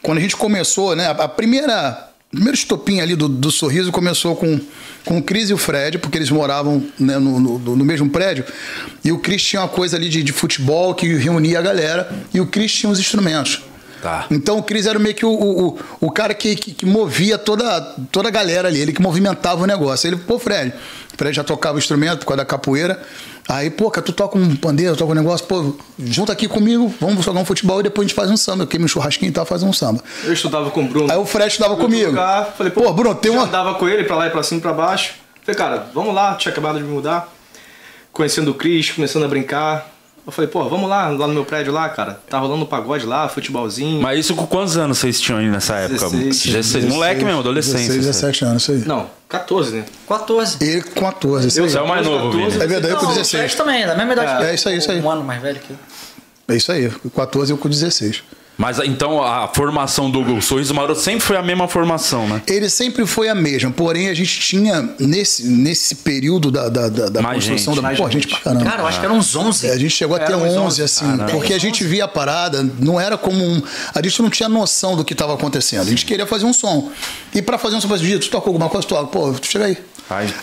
quando 0.00 0.18
a 0.18 0.20
gente 0.20 0.36
começou, 0.36 0.94
né? 0.96 1.08
A 1.10 1.28
primeira... 1.28 2.08
O 2.28 2.34
primeiro 2.34 2.56
estopim 2.56 2.98
ali 3.00 3.14
do, 3.14 3.28
do 3.28 3.50
sorriso 3.50 3.92
começou 3.92 4.34
com, 4.34 4.58
com 5.04 5.18
o 5.18 5.22
Cris 5.22 5.50
e 5.50 5.52
o 5.52 5.58
Fred, 5.58 5.98
porque 5.98 6.16
eles 6.16 6.30
moravam 6.30 6.82
né, 6.98 7.18
no, 7.18 7.38
no, 7.38 7.58
no 7.76 7.84
mesmo 7.84 8.08
prédio. 8.08 8.42
E 9.04 9.12
o 9.12 9.18
Cris 9.18 9.42
tinha 9.42 9.60
uma 9.60 9.68
coisa 9.68 9.98
ali 9.98 10.08
de, 10.08 10.22
de 10.22 10.32
futebol 10.32 10.94
que 10.94 11.06
reunia 11.14 11.58
a 11.58 11.60
galera. 11.62 12.10
E 12.32 12.40
o 12.40 12.46
Cris 12.46 12.72
tinha 12.72 12.90
os 12.90 12.98
instrumentos. 12.98 13.60
Tá. 14.02 14.26
Então 14.32 14.58
o 14.58 14.62
Cris 14.64 14.84
era 14.86 14.98
meio 14.98 15.14
que 15.14 15.24
o, 15.24 15.30
o, 15.30 15.68
o- 15.68 15.78
o 16.00 16.10
cara 16.10 16.34
que, 16.34 16.56
que, 16.56 16.74
que 16.74 16.84
movia 16.84 17.38
toda, 17.38 17.80
toda 18.10 18.26
a 18.28 18.32
galera 18.32 18.66
ali, 18.66 18.80
ele 18.80 18.92
que 18.92 19.00
movimentava 19.00 19.62
o 19.62 19.66
negócio. 19.66 20.08
Ele, 20.08 20.16
pô, 20.16 20.40
Fred, 20.40 20.74
o 21.14 21.16
Fred 21.16 21.36
já 21.36 21.44
tocava 21.44 21.76
o 21.76 21.78
instrumento 21.78 22.18
por 22.20 22.26
causa 22.26 22.38
da 22.38 22.44
capoeira. 22.44 23.00
Aí, 23.48 23.70
pô, 23.70 23.88
cara, 23.92 24.04
tu 24.04 24.12
toca 24.12 24.36
um 24.36 24.56
pandeiro, 24.56 24.96
toca 24.96 25.12
um 25.12 25.14
negócio, 25.14 25.46
pô, 25.46 25.76
junta 26.00 26.32
aqui 26.32 26.48
comigo, 26.48 26.92
vamos 27.00 27.24
jogar 27.24 27.38
um 27.40 27.44
futebol 27.44 27.78
e 27.78 27.84
depois 27.84 28.04
a 28.04 28.08
gente 28.08 28.16
faz 28.16 28.28
um 28.28 28.36
samba. 28.36 28.64
Eu 28.64 28.66
queimei 28.66 28.86
um 28.86 28.88
churrasquinho 28.88 29.28
e 29.30 29.32
tal, 29.32 29.46
faz 29.46 29.62
um 29.62 29.72
samba. 29.72 30.02
Eu 30.24 30.32
estudava 30.32 30.68
com 30.72 30.82
o 30.82 30.88
Bruno. 30.88 31.08
Aí 31.12 31.16
o 31.18 31.24
Fred 31.24 31.48
estudava 31.48 31.74
Eu 31.74 31.78
comigo. 31.78 32.12
falei, 32.56 32.72
pô, 32.72 32.92
Bruno, 32.92 33.14
tem 33.14 33.30
uma. 33.30 33.44
andava 33.44 33.74
com 33.74 33.88
ele 33.88 34.02
pra 34.02 34.16
lá 34.16 34.26
e 34.26 34.30
pra 34.30 34.42
cima 34.42 34.58
e 34.58 34.62
pra 34.62 34.72
baixo. 34.72 35.14
Falei, 35.44 35.56
cara, 35.56 35.86
vamos 35.94 36.12
lá, 36.12 36.34
tinha 36.34 36.50
acabado 36.50 36.78
de 36.78 36.82
me 36.84 36.90
mudar. 36.90 37.32
Conhecendo 38.12 38.50
o 38.50 38.54
Cris, 38.54 38.90
começando 38.90 39.24
a 39.24 39.28
brincar. 39.28 39.91
Eu 40.24 40.30
falei, 40.30 40.48
pô, 40.48 40.68
vamos 40.68 40.88
lá, 40.88 41.08
lá 41.08 41.26
no 41.26 41.34
meu 41.34 41.44
prédio 41.44 41.72
lá, 41.72 41.88
cara. 41.88 42.20
Tá 42.28 42.38
rolando 42.38 42.64
pagode 42.64 43.04
lá, 43.04 43.28
futebolzinho. 43.28 44.00
Mas 44.00 44.20
isso 44.20 44.36
com 44.36 44.46
quantos 44.46 44.76
anos 44.76 44.98
vocês 44.98 45.20
tinham 45.20 45.40
aí 45.40 45.48
nessa 45.48 45.74
época? 45.74 46.08
16. 46.10 46.46
16. 46.46 46.84
Moleque 46.84 47.24
mesmo, 47.24 47.40
adolescência. 47.40 47.94
16, 47.94 48.06
17 48.06 48.44
anos, 48.44 48.62
isso 48.62 48.72
aí. 48.72 48.78
Não, 48.86 49.10
14, 49.28 49.76
né? 49.78 49.84
14. 50.06 50.58
Ele 50.60 50.82
com 50.82 51.00
14, 51.00 51.48
isso 51.48 51.58
Eu. 51.58 51.68
Você 51.68 51.76
é 51.76 51.82
o 51.82 51.88
mais 51.88 52.06
novo, 52.06 52.30
14, 52.30 52.50
Vini. 52.50 52.64
É 52.64 52.66
verdade, 52.68 52.94
eu 52.94 52.98
com 52.98 53.06
Não, 53.06 53.12
o 53.12 53.14
16. 53.14 53.52
Fred 53.52 53.56
também, 53.56 53.84
da 53.84 53.96
mesma 53.96 54.12
idade 54.12 54.36
que 54.36 54.42
eu. 54.42 54.46
É 54.46 54.54
isso 54.54 54.68
aí, 54.68 54.78
isso 54.78 54.90
aí. 54.92 55.00
Um 55.00 55.10
ano 55.10 55.24
mais 55.24 55.42
velho 55.42 55.58
que 55.58 55.70
eu. 55.70 55.76
É 56.48 56.56
isso 56.56 56.70
aí, 56.70 56.88
com 56.88 57.08
14 57.08 57.50
eu 57.50 57.58
com 57.58 57.68
16. 57.68 58.22
Mas 58.56 58.78
então 58.80 59.22
a 59.22 59.48
formação 59.48 60.10
do 60.10 60.40
Sorriso 60.40 60.74
Maroto 60.74 61.00
sempre 61.00 61.20
foi 61.20 61.36
a 61.36 61.42
mesma 61.42 61.66
formação, 61.66 62.28
né? 62.28 62.42
Ele 62.46 62.68
sempre 62.68 63.06
foi 63.06 63.28
a 63.28 63.34
mesma, 63.34 63.70
porém 63.70 64.08
a 64.08 64.14
gente 64.14 64.38
tinha, 64.40 64.88
nesse, 65.00 65.46
nesse 65.46 65.96
período 65.96 66.50
da, 66.50 66.68
da, 66.68 66.88
da, 66.88 67.08
da 67.08 67.22
construção 67.22 67.74
gente, 67.74 67.82
da. 67.82 67.88
Pô, 67.90 68.04
gente 68.04 68.12
gente. 68.12 68.28
pra 68.28 68.40
caramba. 68.40 68.64
Cara, 68.64 68.82
eu 68.82 68.86
acho 68.86 69.00
que 69.00 69.06
eram 69.06 69.16
uns 69.16 69.34
11. 69.34 69.66
É, 69.66 69.72
a 69.72 69.78
gente 69.78 69.90
chegou 69.90 70.16
até 70.16 70.26
Era 70.26 70.36
uns 70.36 70.52
11, 70.52 70.58
11, 70.58 70.82
assim, 70.82 71.06
porque 71.30 71.54
a 71.54 71.58
gente 71.58 71.82
via 71.84 72.04
a 72.04 72.08
parada, 72.08 72.62
não 72.78 73.00
era 73.00 73.16
como 73.16 73.42
um. 73.42 73.62
A 73.94 74.02
gente 74.02 74.20
não 74.20 74.30
tinha 74.30 74.48
noção 74.48 74.96
do 74.96 75.04
que 75.04 75.14
estava 75.14 75.34
acontecendo. 75.34 75.82
A 75.82 75.90
gente 75.90 76.04
queria 76.04 76.26
fazer 76.26 76.44
um 76.44 76.52
som. 76.52 76.90
E 77.34 77.40
pra 77.40 77.58
fazer 77.58 77.76
um 77.76 77.80
som, 77.80 77.88
você 77.88 78.18
tu 78.18 78.28
toca 78.28 78.48
alguma 78.48 78.68
coisa, 78.68 78.86
tu 78.86 78.94
toca, 78.94 79.06
pô, 79.06 79.32
tu 79.32 79.46
chega 79.46 79.64
aí. 79.64 79.78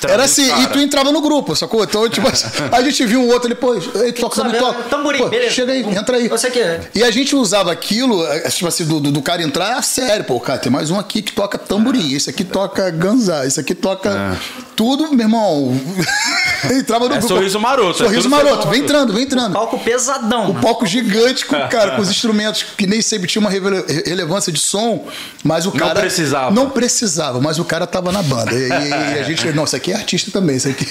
Era 0.07 0.21
o 0.21 0.25
assim, 0.25 0.47
cara. 0.47 0.61
e 0.61 0.67
tu 0.67 0.79
entrava 0.79 1.11
no 1.11 1.21
grupo, 1.21 1.55
sacou? 1.55 1.83
Então, 1.83 2.07
tipo, 2.09 2.27
assim, 2.27 2.47
a 2.71 2.81
gente 2.81 3.05
viu 3.05 3.21
um 3.21 3.27
outro 3.29 3.47
ali, 3.47 3.55
pô, 3.55 3.73
ei, 3.75 4.11
tu 4.11 4.21
toca 4.21 4.35
Sabe, 4.35 4.51
também, 4.53 4.61
toca. 4.73 4.83
tamborim, 4.89 5.19
Pô, 5.19 5.29
beleza. 5.29 5.53
Chega 5.53 5.71
aí, 5.73 5.81
entra 5.95 6.17
aí. 6.17 6.27
Você 6.27 6.49
que 6.49 6.59
é. 6.59 6.81
E 6.95 7.03
a 7.03 7.11
gente 7.11 7.35
usava 7.35 7.71
aquilo, 7.71 8.25
eh, 8.25 8.49
tipo 8.49 8.67
assim, 8.67 8.85
do, 8.85 8.99
do, 8.99 9.11
do 9.11 9.21
cara 9.21 9.43
entrar, 9.43 9.77
a 9.77 9.81
sério, 9.81 10.25
pô, 10.25 10.39
cara, 10.39 10.57
tem 10.59 10.71
mais 10.71 10.89
um 10.89 10.97
aqui 10.99 11.21
que 11.21 11.31
toca 11.33 11.57
tamborim, 11.57 12.13
esse 12.13 12.29
aqui 12.29 12.43
toca 12.43 12.89
ganzá, 12.89 13.45
esse 13.45 13.59
aqui 13.59 13.75
toca 13.75 14.37
tudo, 14.75 15.11
meu 15.11 15.25
irmão. 15.25 15.79
Entrava 16.71 17.07
no 17.07 17.15
É 17.15 17.17
grupo. 17.19 17.33
sorriso 17.35 17.59
maroto, 17.59 18.03
é 18.03 18.05
Sorriso 18.07 18.23
tudo 18.23 18.31
maroto, 18.31 18.67
vem 18.69 18.81
entrando, 18.81 19.13
vem 19.13 19.23
entrando. 19.23 19.53
Palco 19.53 19.79
pesadão. 19.79 20.45
O 20.45 20.47
mano. 20.49 20.61
palco 20.61 20.85
gigante, 20.85 21.45
com, 21.45 21.55
cara, 21.69 21.91
com 21.95 22.01
os 22.01 22.09
instrumentos 22.09 22.63
que 22.77 22.85
nem 22.87 23.01
sempre 23.01 23.27
tinha 23.27 23.39
uma 23.39 23.49
relevância 23.49 24.51
de 24.51 24.59
som, 24.59 25.05
mas 25.43 25.65
o 25.65 25.71
cara. 25.71 25.99
precisava. 25.99 26.51
Não 26.51 26.69
precisava, 26.69 27.39
mas 27.39 27.59
o 27.59 27.65
cara 27.65 27.85
tava 27.87 28.11
na 28.11 28.21
banda. 28.23 28.51
E, 28.53 28.67
e 28.69 29.19
a 29.19 29.23
gente, 29.23 29.47
não, 29.53 29.63
isso 29.63 29.75
aqui 29.75 29.91
é 29.91 29.95
artista 29.95 30.31
também, 30.31 30.55
isso 30.57 30.67
aqui. 30.69 30.85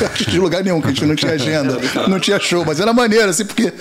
é 0.00 0.04
artista 0.04 0.30
de 0.30 0.38
lugar 0.38 0.62
nenhum, 0.64 0.80
que 0.80 0.86
a 0.88 0.90
gente 0.90 1.04
não 1.04 1.14
tinha 1.16 1.32
agenda, 1.32 1.78
não 2.08 2.18
tinha 2.20 2.38
show, 2.40 2.64
mas 2.64 2.80
era 2.80 2.92
maneiro, 2.92 3.28
assim, 3.28 3.44
porque 3.44 3.72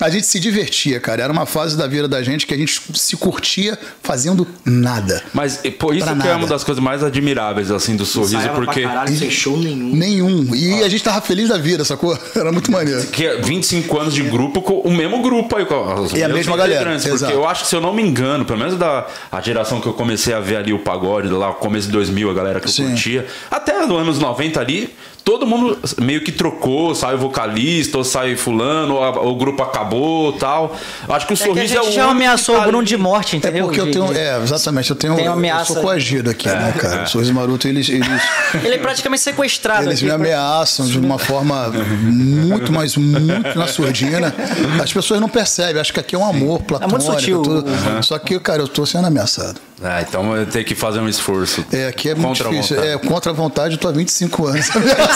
a 0.00 0.08
gente 0.10 0.26
se 0.26 0.38
divertia, 0.40 1.00
cara. 1.00 1.22
Era 1.22 1.32
uma 1.32 1.46
fase 1.46 1.76
da 1.76 1.86
vida 1.86 2.08
da 2.08 2.22
gente 2.22 2.46
que 2.46 2.54
a 2.54 2.56
gente 2.56 2.80
se 2.94 3.16
curtia 3.16 3.78
fazendo 4.02 4.46
nada. 4.64 5.22
Mas 5.32 5.60
pô, 5.78 5.92
isso 5.92 6.04
Pra 6.04 6.14
que 6.16 6.28
é 6.28 6.30
uma 6.32 6.38
nada. 6.40 6.46
das 6.48 6.64
coisas 6.64 6.82
mais 6.82 7.02
admiráveis, 7.02 7.70
assim, 7.70 7.96
do 7.96 8.04
sorriso, 8.04 8.36
Ensaiava 8.36 8.54
porque. 8.60 8.80
pra 8.82 8.90
caralho, 8.90 9.16
sem 9.16 9.30
show 9.30 9.56
nenhum. 9.56 9.94
Nenhum. 9.94 10.54
E 10.54 10.82
a 10.82 10.88
gente 10.88 11.02
tava 11.04 11.20
feliz 11.20 11.48
da 11.48 11.58
vida, 11.58 11.84
sacou? 11.84 12.16
Era 12.34 12.50
muito 12.52 12.70
maneiro. 12.70 13.06
Que 13.06 13.26
é 13.26 13.36
25 13.40 13.98
anos 13.98 14.14
de 14.14 14.22
grupo 14.22 14.62
com 14.62 14.80
o 14.80 14.92
mesmo 14.92 15.22
grupo 15.22 15.56
aí. 15.56 15.64
Com 15.64 16.00
os 16.02 16.12
E 16.12 16.22
a 16.22 16.28
mesma 16.28 16.56
galera, 16.56 16.90
Porque 16.92 17.08
exato. 17.08 17.32
eu 17.32 17.46
acho 17.46 17.62
que, 17.64 17.68
se 17.70 17.76
eu 17.76 17.80
não 17.80 17.92
me 17.94 18.02
engano, 18.02 18.44
pelo 18.44 18.58
menos 18.58 18.76
da 18.76 19.06
a 19.30 19.40
geração 19.40 19.80
que 19.80 19.86
eu 19.86 19.92
comecei 19.94 20.34
a 20.34 20.40
ver 20.40 20.56
ali 20.56 20.72
o 20.72 20.78
pagode, 20.78 21.28
lá 21.28 21.48
no 21.48 21.54
começo 21.54 21.86
de 21.86 21.92
2000, 21.92 22.30
a 22.30 22.34
galera 22.34 22.60
que 22.60 22.66
eu 22.66 22.72
Sim. 22.72 22.88
curtia, 22.88 23.26
até 23.62 23.80
nos 23.80 23.90
anos 23.90 24.18
90 24.18 24.60
ali, 24.60 24.94
todo 25.24 25.46
mundo 25.46 25.78
meio 26.00 26.22
que 26.24 26.32
trocou, 26.32 26.94
sai 26.94 27.14
o 27.14 27.18
vocalista, 27.18 27.98
ou 27.98 28.04
sai 28.04 28.34
fulano, 28.36 28.94
ou 28.94 29.04
a- 29.04 29.22
o 29.26 29.34
grupo 29.36 29.62
acabou 29.62 30.32
tal. 30.34 30.74
Eu 31.08 31.14
Acho 31.14 31.26
que 31.26 31.32
o 31.32 31.34
É 31.34 31.36
que 31.36 31.42
a 31.42 31.46
sorriso 31.46 31.76
é 31.76 31.80
o 31.80 31.84
gente 31.84 31.94
já 31.94 32.10
ameaçou 32.10 32.56
o 32.56 32.58
tá 32.58 32.66
Bruno 32.66 32.84
de 32.84 32.96
morte, 32.96 33.36
É 33.36 33.38
entendeu? 33.38 33.66
porque 33.66 33.80
eu 33.80 33.90
tenho. 33.90 34.12
É, 34.16 34.42
exatamente. 34.42 34.90
Eu 34.90 34.96
tenho. 34.96 35.14
Tem 35.14 35.24
uma 35.24 35.30
eu 35.30 35.38
ameaça. 35.38 35.72
sou 35.74 35.82
coagido 35.82 36.30
aqui, 36.30 36.48
né, 36.48 36.72
cara? 36.78 37.04
O 37.04 37.06
Sorriso 37.06 37.32
Maroto, 37.34 37.68
eles, 37.68 37.88
eles, 37.88 38.06
Ele 38.64 38.74
é 38.74 38.78
praticamente 38.78 39.22
sequestrado 39.22 39.84
eles 39.84 39.98
aqui. 39.98 40.04
me 40.06 40.10
ameaçam 40.10 40.86
de 40.86 40.98
uma 40.98 41.18
forma 41.18 41.68
muito, 42.02 42.72
mas 42.72 42.96
muito 42.96 43.56
na 43.58 43.66
surdina. 43.66 44.34
As 44.82 44.92
pessoas 44.92 45.20
não 45.20 45.28
percebem, 45.28 45.80
acham 45.80 45.94
que 45.94 46.00
aqui 46.00 46.14
é 46.14 46.18
um 46.18 46.26
amor 46.28 46.62
platônico. 46.62 47.00
sutil. 47.00 47.42
Tudo. 47.42 47.70
Só 48.02 48.18
que, 48.18 48.38
cara, 48.40 48.62
eu 48.62 48.68
tô 48.68 48.84
sendo 48.86 49.06
ameaçado. 49.06 49.60
Ah, 49.84 50.00
então 50.00 50.36
eu 50.36 50.46
tenho 50.46 50.64
que 50.64 50.76
fazer 50.76 51.00
um 51.00 51.08
esforço. 51.08 51.64
É, 51.72 51.88
aqui 51.88 52.08
é 52.10 52.14
muito 52.14 52.28
Contra 52.28 52.48
a 52.48 52.50
difícil. 52.52 52.76
vontade. 52.76 52.94
É, 52.94 52.98
contra 52.98 53.30
a 53.32 53.34
vontade, 53.34 53.74
eu 53.74 53.78
tô 53.80 53.88
há 53.88 53.92
25 53.92 54.46
anos. 54.46 54.66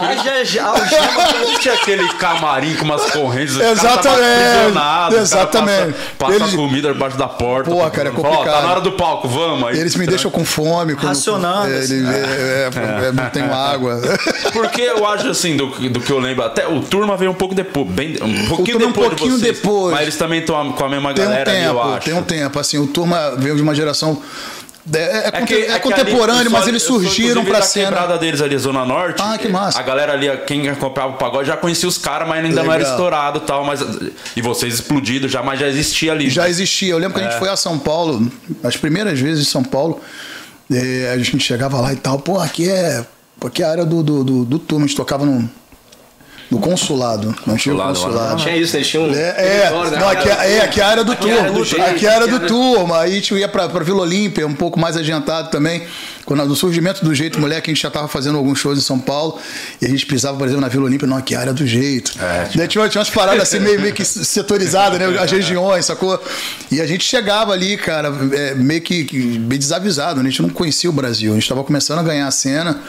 Ah, 0.00 0.44
já, 0.44 0.66
algema. 0.66 1.58
Tinha 1.60 1.74
aquele 1.74 2.08
camarim 2.14 2.74
com 2.76 2.84
umas 2.84 3.10
correntes. 3.10 3.56
Exatamente, 3.56 5.16
exatamente. 5.20 5.92
Passa, 5.92 6.14
passa 6.18 6.34
Eles- 6.34 6.54
comida 6.54 6.92
debaixo 6.92 7.16
da 7.16 7.28
porta. 7.28 7.70
Porra, 7.70 7.90
cara, 7.90 8.08
é 8.08 8.12
Ó, 8.12 8.14
complicado. 8.14 8.44
tá 8.54 8.62
na 8.62 8.70
hora 8.72 8.80
do 8.80 8.92
palco, 8.92 9.28
vamos. 9.28 9.68
Aí, 9.68 9.78
Eles 9.78 9.94
me 9.96 10.06
deixam 10.06 10.30
com 10.30 10.44
fome. 10.44 10.94
quando- 10.94 11.06
Racionando, 11.08 11.72
É, 11.72 11.78
assim. 11.78 11.94
ele- 11.94 12.08
é, 12.08 12.70
é, 12.74 13.06
é, 13.08 13.12
não 13.12 13.30
tenho 13.30 13.52
água. 13.54 14.00
Porque 14.52 14.82
eu 14.82 15.06
acho 15.06 15.28
assim, 15.28 15.56
do, 15.56 15.66
do 15.66 16.00
que 16.00 16.10
eu 16.12 16.18
lembro, 16.18 16.44
até 16.44 16.66
o 16.66 16.80
Turma 16.80 17.16
veio 17.16 17.30
um 17.30 17.34
pouco 17.34 17.54
depois, 17.54 17.86
bem, 17.88 18.16
um 18.20 18.48
pouquinho 18.48 18.76
um 18.76 18.80
depois 18.80 19.10
de 19.10 19.16
pouquinho 19.16 19.38
vocês, 19.38 19.56
depois. 19.56 19.92
Mas 19.92 20.02
eles 20.02 20.16
também 20.16 20.40
estão 20.40 20.72
com 20.72 20.84
a 20.84 20.88
mesma 20.88 21.14
Tem 21.14 21.24
um 21.24 21.28
galera 21.28 21.50
ali, 21.50 21.62
eu 21.64 21.74
tempo, 21.74 21.88
acho. 21.94 22.04
tem 22.04 22.14
um 22.14 22.22
tempo. 22.22 22.58
Assim, 22.58 22.78
o 22.78 22.86
Turma 22.86 23.34
veio 23.38 23.56
de 23.56 23.62
uma 23.62 23.74
geração. 23.74 24.20
É, 24.92 25.28
é 25.28 25.30
conte- 25.30 25.44
que- 25.46 25.54
é 25.54 25.70
ali, 25.72 25.80
contemporâneo, 25.80 26.46
eu 26.46 26.50
mas 26.50 26.66
eles 26.66 26.82
surgiram 26.82 27.44
pra 27.44 27.62
cena. 27.62 27.86
quebrada 27.90 28.18
deles 28.18 28.40
ali, 28.40 28.58
Zona 28.58 28.84
Norte. 28.84 29.22
Ah, 29.22 29.38
que 29.38 29.48
massa. 29.48 29.78
A 29.78 29.82
galera 29.82 30.12
ali, 30.12 30.26
quem 30.46 30.68
acompanhava 30.68 31.12
o 31.14 31.16
pagode 31.18 31.46
já 31.46 31.56
conhecia 31.56 31.88
os 31.88 31.96
caras, 31.98 32.26
mas 32.28 32.44
ainda 32.44 32.62
não 32.64 32.72
era 32.72 32.78
Legal. 32.82 32.90
estourado 32.92 33.38
e 33.38 33.42
tal. 33.42 33.64
Mas, 33.64 33.80
e 34.36 34.42
vocês 34.42 34.74
explodidos 34.74 35.30
já, 35.30 35.40
mas 35.42 35.60
já 35.60 35.68
existia 35.68 36.10
ali. 36.10 36.28
Já 36.28 36.48
existia. 36.48 36.90
Eu 36.92 36.98
lembro 36.98 37.14
que 37.14 37.20
a 37.20 37.28
É. 37.28 37.30
gente 37.30 37.38
foi 37.38 37.48
a 37.48 37.56
São 37.56 37.78
Paulo, 37.78 38.28
as 38.64 38.76
primeiras 38.76 39.20
vezes 39.20 39.46
em 39.46 39.50
São 39.50 39.62
Paulo, 39.62 40.00
eh, 40.72 41.12
a 41.14 41.18
gente 41.18 41.38
chegava 41.40 41.80
lá 41.80 41.92
e 41.92 41.96
tal, 41.96 42.18
pô, 42.18 42.40
aqui 42.40 42.68
é. 42.68 43.04
Aqui 43.44 43.62
é 43.62 43.66
a 43.66 43.70
área 43.70 43.84
do, 43.84 44.02
do, 44.02 44.22
do, 44.24 44.44
do 44.44 44.58
turma, 44.58 44.84
a 44.84 44.88
gente 44.88 44.96
tocava 44.96 45.24
no, 45.26 45.48
no 46.52 46.58
consulado. 46.58 47.34
Não 47.46 47.56
tinha 47.56 47.74
o 47.74 47.78
Consulado, 47.78 47.98
consulado. 47.98 48.42
Tinha 48.42 48.56
isso, 48.56 48.74
né? 48.74 48.78
Eles 48.80 48.88
tinham 48.88 49.06
um 49.06 49.14
É, 49.14 49.64
é, 49.66 49.70
né? 49.70 49.98
não, 49.98 50.08
aqui, 50.08 50.28
é, 50.28 50.56
é, 50.56 50.60
aqui 50.60 50.80
é 50.80 50.84
a 50.84 50.88
área 50.88 51.02
do 51.04 51.14
do 51.50 51.64
jeito, 51.64 51.82
Aqui 51.82 52.06
a 52.06 52.14
área 52.14 52.26
do 52.26 52.46
turma. 52.46 53.00
Aí 53.00 53.12
a 53.12 53.14
gente 53.14 53.34
ia 53.34 53.48
pra, 53.48 53.70
pra 53.70 53.82
Vila 53.82 54.02
Olímpia, 54.02 54.46
um 54.46 54.54
pouco 54.54 54.78
mais 54.78 54.94
adiantado 54.94 55.50
também. 55.50 55.82
Quando, 56.24 56.44
no 56.44 56.54
surgimento 56.54 57.04
do 57.04 57.14
Jeito 57.14 57.40
Moleque, 57.40 57.70
a 57.70 57.74
gente 57.74 57.82
já 57.82 57.90
tava 57.90 58.08
fazendo 58.08 58.38
alguns 58.38 58.58
shows 58.58 58.78
em 58.78 58.82
São 58.82 58.98
Paulo. 58.98 59.38
E 59.80 59.86
a 59.86 59.88
gente 59.88 60.06
pisava, 60.06 60.36
por 60.36 60.46
exemplo, 60.46 60.60
na 60.60 60.68
Vila 60.68 60.84
Olímpia, 60.84 61.06
não, 61.06 61.16
a 61.16 61.38
área 61.38 61.52
do 61.52 61.66
jeito. 61.66 62.12
É, 62.20 62.48
Daí 62.54 62.68
tinha, 62.68 62.88
tinha 62.88 63.00
umas 63.00 63.10
paradas 63.10 63.42
assim, 63.42 63.58
meio, 63.58 63.80
meio 63.80 63.94
que 63.94 64.04
setorizadas, 64.04 64.98
né? 64.98 65.06
As 65.18 65.30
regiões, 65.30 65.84
sacou? 65.84 66.22
E 66.70 66.80
a 66.80 66.86
gente 66.86 67.04
chegava 67.04 67.52
ali, 67.52 67.76
cara, 67.76 68.12
é, 68.32 68.54
meio 68.54 68.80
que, 68.80 69.04
que 69.04 69.16
meio 69.18 69.58
desavisado. 69.58 70.22
né? 70.22 70.28
A 70.28 70.30
gente 70.30 70.42
não 70.42 70.50
conhecia 70.50 70.88
o 70.88 70.92
Brasil. 70.92 71.32
A 71.32 71.34
gente 71.34 71.48
tava 71.48 71.64
começando 71.64 71.98
a 71.98 72.02
ganhar 72.02 72.26
a 72.26 72.30
cena. 72.30 72.80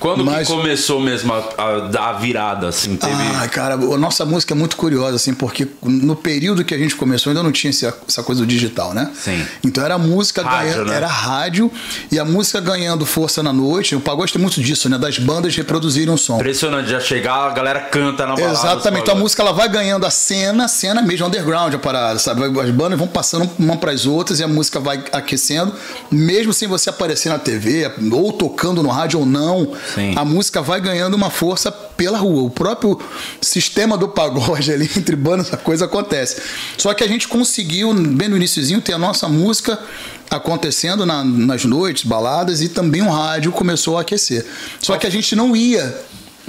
Quando 0.00 0.24
mas... 0.24 0.48
que 0.48 0.54
começou 0.54 0.98
mesmo 0.98 1.32
a, 1.32 1.38
a 1.58 1.78
dar 1.88 2.08
a 2.08 2.12
virada, 2.14 2.68
assim? 2.68 2.96
Teve... 2.96 3.12
Ah, 3.12 3.46
cara, 3.48 3.74
a 3.74 3.98
nossa 3.98 4.24
música 4.24 4.54
é 4.54 4.56
muito 4.56 4.76
curiosa, 4.76 5.16
assim, 5.16 5.34
porque 5.34 5.68
no 5.82 6.16
período 6.16 6.64
que 6.64 6.74
a 6.74 6.78
gente 6.78 6.96
começou 6.96 7.30
ainda 7.30 7.42
não 7.42 7.52
tinha 7.52 7.70
essa, 7.70 7.94
essa 8.08 8.22
coisa 8.22 8.40
do 8.40 8.46
digital, 8.46 8.94
né? 8.94 9.10
Sim. 9.14 9.44
Então 9.62 9.84
era 9.84 9.98
música 9.98 10.42
Rádio, 10.42 10.72
ganhando, 10.72 10.90
né? 10.90 10.96
era 10.96 11.06
rádio 11.06 11.70
e 12.10 12.18
a 12.18 12.24
música 12.24 12.60
ganhando 12.80 13.04
força 13.04 13.42
na 13.42 13.52
noite. 13.52 13.94
O 13.94 14.00
pagode 14.00 14.32
tem 14.32 14.40
muito 14.40 14.60
disso, 14.60 14.88
né? 14.88 14.98
Das 14.98 15.18
bandas 15.18 15.54
reproduzirem 15.54 16.12
o 16.12 16.18
som. 16.18 16.36
Impressionante, 16.36 16.90
já 16.90 16.98
chegar, 16.98 17.50
a 17.50 17.50
galera 17.50 17.80
canta 17.80 18.26
na 18.26 18.34
balada. 18.34 18.52
Exatamente, 18.52 19.02
então 19.02 19.14
a 19.14 19.18
música 19.18 19.42
ela 19.42 19.52
vai 19.52 19.68
ganhando 19.68 20.06
a 20.06 20.10
cena, 20.10 20.64
a 20.64 20.68
cena 20.68 21.02
mesmo 21.02 21.26
underground, 21.26 21.74
a 21.74 21.78
parada, 21.78 22.18
sabe? 22.18 22.42
As 22.60 22.70
bandas 22.70 22.98
vão 22.98 23.06
passando 23.06 23.48
uma 23.58 23.76
para 23.76 23.92
as 23.92 24.06
outras 24.06 24.40
e 24.40 24.44
a 24.44 24.48
música 24.48 24.80
vai 24.80 25.02
aquecendo, 25.12 25.72
mesmo 26.10 26.52
sem 26.52 26.66
você 26.66 26.90
aparecer 26.90 27.28
na 27.28 27.38
TV, 27.38 27.90
ou 28.12 28.32
tocando 28.32 28.82
no 28.82 28.88
rádio 28.88 29.20
ou 29.20 29.26
não, 29.26 29.72
Sim. 29.94 30.14
a 30.16 30.24
música 30.24 30.62
vai 30.62 30.80
ganhando 30.80 31.14
uma 31.14 31.30
força 31.30 31.70
pela 31.70 32.18
rua. 32.18 32.42
O 32.42 32.50
próprio 32.50 32.98
sistema 33.40 33.98
do 33.98 34.08
pagode 34.08 34.72
ali 34.72 34.90
entre 34.96 35.16
bandas, 35.16 35.52
a 35.52 35.56
coisa 35.56 35.84
acontece. 35.84 36.40
Só 36.78 36.94
que 36.94 37.04
a 37.04 37.08
gente 37.08 37.28
conseguiu, 37.28 37.92
bem 37.92 38.28
no 38.28 38.36
iníciozinho, 38.36 38.80
ter 38.80 38.94
a 38.94 38.98
nossa 38.98 39.28
música 39.28 39.78
acontecendo 40.30 41.04
na- 41.04 41.24
nas 41.24 41.64
noites, 41.64 42.04
baladas, 42.04 42.62
e 42.62 42.68
também 42.68 43.02
o 43.02 43.10
rádio 43.10 43.50
começou 43.52 43.98
a 43.98 44.02
aquecer. 44.02 44.46
Só 44.80 44.96
que 44.96 45.06
a 45.06 45.10
gente 45.10 45.34
não 45.34 45.56
ia 45.56 45.94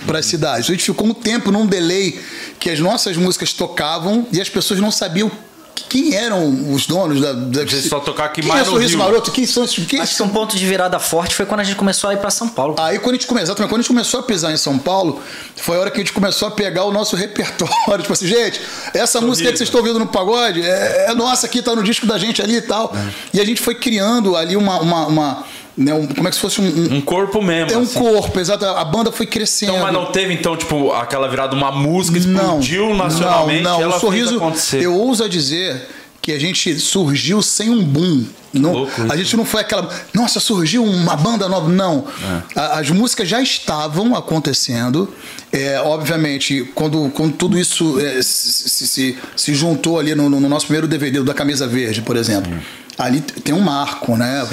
para 0.05 0.19
as 0.19 0.25
cidades. 0.25 0.69
A 0.69 0.71
gente 0.73 0.83
ficou 0.85 1.07
um 1.07 1.13
tempo 1.13 1.51
num 1.51 1.65
delay 1.65 2.19
que 2.59 2.69
as 2.69 2.79
nossas 2.79 3.17
músicas 3.17 3.53
tocavam 3.53 4.27
e 4.31 4.39
as 4.39 4.49
pessoas 4.49 4.79
não 4.79 4.91
sabiam 4.91 5.31
quem 5.89 6.15
eram 6.15 6.73
os 6.73 6.85
donos 6.85 7.21
da. 7.21 7.33
da 7.33 7.67
só 7.67 7.99
tocar 7.99 8.25
aqui 8.25 8.41
quem 8.41 8.49
mais 8.49 8.61
é 8.61 8.65
no 8.65 8.71
Sorriso 8.71 8.97
Rio. 8.97 8.99
Maroto? 8.99 9.31
Quem 9.31 9.45
são 9.45 9.63
esses? 9.63 9.85
Quem 9.85 9.99
Acho 9.99 10.15
que 10.15 10.23
um 10.23 10.29
ponto 10.29 10.55
de 10.55 10.65
virada 10.65 10.99
forte 10.99 11.35
foi 11.35 11.45
quando 11.45 11.61
a 11.61 11.63
gente 11.63 11.75
começou 11.75 12.09
a 12.09 12.13
ir 12.13 12.17
pra 12.17 12.29
São 12.29 12.47
Paulo. 12.47 12.75
Aí 12.79 12.99
quando 12.99 13.15
a 13.15 13.17
gente 13.17 13.27
começou, 13.27 13.47
exatamente, 13.47 13.69
quando 13.69 13.79
a 13.79 13.81
gente 13.83 13.87
começou 13.89 14.19
a 14.19 14.23
pisar 14.23 14.51
em 14.51 14.57
São 14.57 14.77
Paulo, 14.77 15.21
foi 15.55 15.77
a 15.77 15.79
hora 15.79 15.91
que 15.91 15.97
a 15.97 15.99
gente 15.99 16.13
começou 16.13 16.47
a 16.47 16.51
pegar 16.51 16.85
o 16.85 16.91
nosso 16.91 17.15
repertório. 17.17 18.01
Tipo 18.01 18.13
assim, 18.13 18.27
gente, 18.27 18.61
essa 18.93 19.21
música 19.21 19.51
que 19.51 19.57
vocês 19.57 19.67
estão 19.67 19.81
ouvindo 19.81 19.99
no 19.99 20.07
pagode 20.07 20.61
é, 20.61 21.07
é 21.09 21.13
nossa 21.13 21.45
aqui, 21.47 21.61
tá 21.61 21.75
no 21.75 21.83
disco 21.83 22.05
da 22.05 22.17
gente 22.17 22.41
ali 22.41 22.55
e 22.55 22.61
tal. 22.61 22.95
E 23.33 23.39
a 23.39 23.45
gente 23.45 23.61
foi 23.61 23.75
criando 23.75 24.35
ali 24.35 24.55
uma. 24.55 24.79
uma, 24.81 25.07
uma, 25.07 25.43
né, 25.81 25.93
um- 25.93 26.07
como 26.07 26.27
é 26.27 26.29
que 26.31 26.35
se 26.35 26.41
fosse 26.41 26.61
um. 26.61 26.93
um 26.95 27.01
corpo 27.01 27.41
mesmo. 27.41 27.71
é 27.71 27.77
um 27.77 27.81
assim. 27.83 27.99
corpo, 27.99 28.39
exato. 28.39 28.65
A 28.65 28.85
banda 28.85 29.11
foi 29.11 29.25
crescendo. 29.25 29.71
Então, 29.73 29.83
mas 29.83 29.93
não 29.93 30.05
teve, 30.11 30.33
então, 30.33 30.55
tipo, 30.55 30.91
aquela 30.93 31.27
virada, 31.27 31.55
uma 31.55 31.71
música 31.71 32.19
Não, 32.19 32.59
explodiu 32.59 32.93
nacionalmente 32.95 33.63
não, 33.63 33.71
não. 33.77 33.81
ela 33.81 33.97
o 33.97 33.99
sorriso, 33.99 34.41
eu 34.73 34.93
ouso 34.95 35.27
dizer 35.27 35.87
que 36.21 36.31
a 36.31 36.39
gente 36.39 36.79
surgiu 36.79 37.41
sem 37.41 37.69
um 37.69 37.83
boom. 37.83 38.23
Não, 38.53 38.85
a 39.09 39.15
gente 39.15 39.35
não 39.37 39.45
foi 39.45 39.61
aquela. 39.61 39.89
Nossa, 40.13 40.39
surgiu 40.41 40.83
uma 40.83 41.15
banda 41.15 41.47
nova. 41.47 41.69
Não. 41.69 42.05
É. 42.55 42.59
A- 42.59 42.79
As 42.79 42.89
músicas 42.89 43.27
já 43.29 43.41
estavam 43.41 44.13
acontecendo. 44.13 45.09
É, 45.53 45.79
obviamente, 45.79 46.69
quando, 46.75 47.09
quando 47.13 47.33
tudo 47.33 47.57
isso 47.57 47.97
é, 47.99 48.21
se, 48.21 48.69
se- 48.87 49.17
se- 49.37 49.53
juntou 49.55 49.97
ali 49.99 50.13
no, 50.13 50.29
no 50.29 50.49
nosso 50.49 50.65
primeiro 50.65 50.85
DVD, 50.87 51.23
da 51.23 51.33
Camisa 51.33 51.65
Verde, 51.65 52.01
por 52.01 52.17
exemplo. 52.17 52.51
Ali 53.01 53.21
tem 53.21 53.53
um 53.53 53.59
marco, 53.61 54.15
né? 54.15 54.43